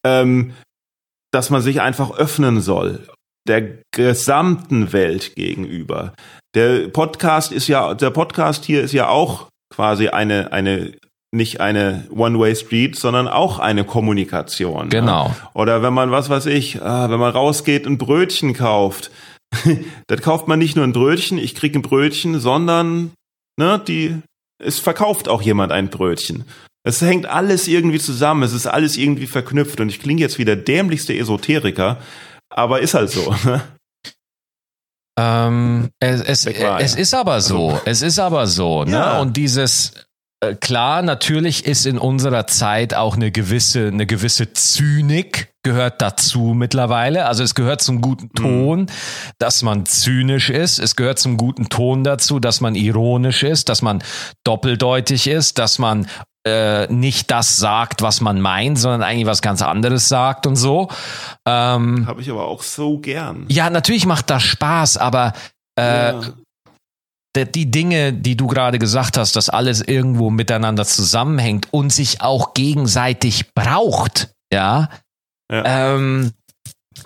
ähm, 0.06 0.54
dass 1.32 1.50
man 1.50 1.62
sich 1.62 1.82
einfach 1.82 2.12
öffnen 2.12 2.62
soll 2.62 3.08
der 3.48 3.80
gesamten 3.92 4.94
Welt 4.94 5.36
gegenüber. 5.36 6.14
Der 6.54 6.90
Podcast 6.90 7.52
ist 7.52 7.68
ja, 7.68 7.94
der 7.94 8.10
Podcast 8.12 8.66
hier 8.66 8.82
ist 8.82 8.94
ja 8.94 9.08
auch 9.08 9.48
quasi 9.72 10.10
eine, 10.10 10.52
eine, 10.52 10.92
nicht 11.32 11.62
eine 11.62 12.08
One-Way-Street, 12.12 12.96
sondern 12.96 13.28
auch 13.28 13.60
eine 13.60 13.84
Kommunikation. 13.84 14.90
Genau. 14.90 15.28
Ja. 15.28 15.50
Oder 15.54 15.82
wenn 15.82 15.94
man, 15.94 16.12
was 16.12 16.30
weiß 16.30 16.46
ich, 16.48 16.82
ah, 16.82 17.10
wenn 17.10 17.20
man 17.20 17.32
rausgeht, 17.32 17.88
ein 17.88 17.98
Brötchen 17.98 18.54
kauft, 18.54 19.12
dann 20.08 20.22
kauft 20.22 20.48
man 20.48 20.60
nicht 20.60 20.76
nur 20.76 20.86
ein 20.86 20.94
Brötchen, 20.94 21.38
ich 21.38 21.56
krieg 21.56 21.76
ein 21.76 21.82
Brötchen, 21.82 22.40
sondern, 22.40 23.12
ne, 23.58 23.82
die, 23.86 24.18
es 24.64 24.80
verkauft 24.80 25.28
auch 25.28 25.42
jemand 25.42 25.72
ein 25.72 25.90
Brötchen. 25.90 26.46
Es 26.84 27.02
hängt 27.02 27.28
alles 27.28 27.68
irgendwie 27.68 28.00
zusammen, 28.00 28.44
es 28.44 28.54
ist 28.54 28.68
alles 28.68 28.98
irgendwie 28.98 29.28
verknüpft 29.28 29.80
und 29.80 29.90
ich 29.90 30.00
klinge 30.00 30.22
jetzt 30.22 30.40
wie 30.40 30.46
der 30.46 30.56
dämlichste 30.56 31.16
Esoteriker, 31.16 31.98
aber 32.50 32.82
ist 32.82 32.94
halt 32.94 33.10
so. 33.10 33.34
Ne? 33.46 33.62
Ähm, 35.20 35.90
es, 36.00 36.22
es, 36.22 36.46
es 36.46 36.96
ist 36.96 37.14
aber 37.14 37.42
so. 37.42 37.70
Also, 37.70 37.82
es 37.86 38.02
ist 38.02 38.20
aber 38.20 38.48
so. 38.48 38.84
Ne? 38.84 38.92
Ja. 38.92 39.20
Und 39.20 39.38
dieses, 39.38 39.94
äh, 40.44 40.56
klar, 40.56 41.02
natürlich 41.02 41.66
ist 41.66 41.86
in 41.86 41.98
unserer 41.98 42.48
Zeit 42.48 42.94
auch 42.94 43.16
eine 43.16 43.32
gewisse, 43.32 43.88
eine 43.88 44.06
gewisse 44.08 44.54
Zynik 44.54 45.54
gehört 45.64 46.02
dazu 46.02 46.54
mittlerweile. 46.56 47.28
Also 47.28 47.44
es 47.44 47.54
gehört 47.54 47.82
zum 47.82 48.02
guten 48.02 48.30
mhm. 48.34 48.36
Ton, 48.36 48.80
mhm. 48.82 48.86
dass 49.38 49.62
man 49.62 49.86
zynisch 49.86 50.50
ist. 50.50 50.80
Es 50.80 50.96
gehört 50.96 51.20
zum 51.20 51.38
guten 51.38 51.70
Ton 51.70 52.04
dazu, 52.04 52.40
dass 52.40 52.62
man 52.62 52.74
ironisch 52.74 53.44
ist, 53.44 53.70
dass 53.70 53.84
man 53.84 54.04
doppeldeutig 54.44 55.28
ist, 55.28 55.60
dass 55.60 55.78
man 55.78 56.08
äh, 56.46 56.88
nicht 56.88 57.30
das 57.32 57.58
sagt, 57.58 58.02
was 58.02 58.22
man 58.22 58.42
meint, 58.42 58.80
sondern 58.80 59.04
eigentlich 59.04 59.28
was 59.28 59.42
ganz 59.42 59.62
anderes 59.62 60.08
sagt 60.08 60.48
und 60.48 60.56
so. 60.56 60.90
Ähm, 61.48 62.06
Habe 62.08 62.22
ich 62.22 62.30
aber 62.30 62.46
auch 62.46 62.64
so 62.64 62.98
gern. 62.98 63.46
Ja, 63.48 63.70
natürlich 63.70 64.06
macht 64.06 64.30
das 64.30 64.44
Spaß, 64.44 64.98
aber 64.98 65.34
äh, 65.80 66.14
ja. 66.14 67.46
die 67.46 67.70
Dinge, 67.70 68.14
die 68.14 68.36
du 68.36 68.48
gerade 68.48 68.80
gesagt 68.80 69.18
hast, 69.18 69.36
dass 69.36 69.50
alles 69.50 69.82
irgendwo 69.82 70.30
miteinander 70.30 70.86
zusammenhängt 70.86 71.68
und 71.72 71.92
sich 71.92 72.22
auch 72.22 72.54
gegenseitig 72.54 73.54
braucht, 73.54 74.34
ja, 74.52 74.90
ja. 75.52 75.96
Ähm, 75.96 76.32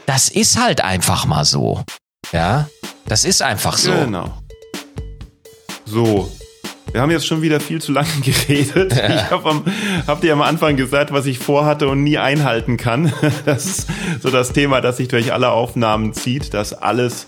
das 0.05 0.29
ist 0.29 0.59
halt 0.59 0.81
einfach 0.81 1.25
mal 1.25 1.45
so. 1.45 1.83
Ja, 2.31 2.69
das 3.05 3.25
ist 3.25 3.41
einfach 3.41 3.77
so. 3.77 3.91
Genau. 3.91 4.37
So, 5.85 6.31
wir 6.95 7.01
haben 7.01 7.11
jetzt 7.11 7.27
schon 7.27 7.41
wieder 7.41 7.59
viel 7.59 7.81
zu 7.81 7.91
lange 7.91 8.07
geredet. 8.23 8.95
Ja. 8.95 9.15
Ich 9.15 9.29
habe 9.29 9.63
hab 10.07 10.21
dir 10.21 10.31
am 10.31 10.41
Anfang 10.41 10.77
gesagt, 10.77 11.11
was 11.11 11.25
ich 11.25 11.39
vorhatte 11.39 11.89
und 11.89 12.03
nie 12.03 12.17
einhalten 12.17 12.77
kann. 12.77 13.11
Das 13.45 13.65
ist 13.65 13.87
so 14.21 14.29
das 14.29 14.53
Thema, 14.53 14.79
das 14.79 14.97
sich 14.97 15.09
durch 15.09 15.33
alle 15.33 15.49
Aufnahmen 15.49 16.13
zieht, 16.13 16.53
dass 16.53 16.73
alles 16.73 17.27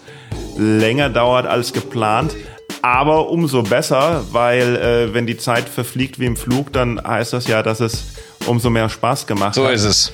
länger 0.57 1.09
dauert 1.09 1.45
als 1.45 1.73
geplant. 1.73 2.33
Aber 2.81 3.29
umso 3.29 3.61
besser, 3.61 4.23
weil 4.31 4.77
äh, 4.77 5.13
wenn 5.13 5.27
die 5.27 5.37
Zeit 5.37 5.67
verfliegt 5.67 6.17
wie 6.19 6.25
im 6.25 6.37
Flug, 6.37 6.71
dann 6.71 7.01
heißt 7.03 7.33
das 7.33 7.47
ja, 7.47 7.61
dass 7.61 7.81
es 7.81 8.05
umso 8.45 8.69
mehr 8.69 8.87
Spaß 8.87 9.27
gemacht 9.27 9.55
so 9.55 9.65
hat. 9.65 9.69
So 9.69 9.73
ist 9.73 9.83
es. 9.83 10.13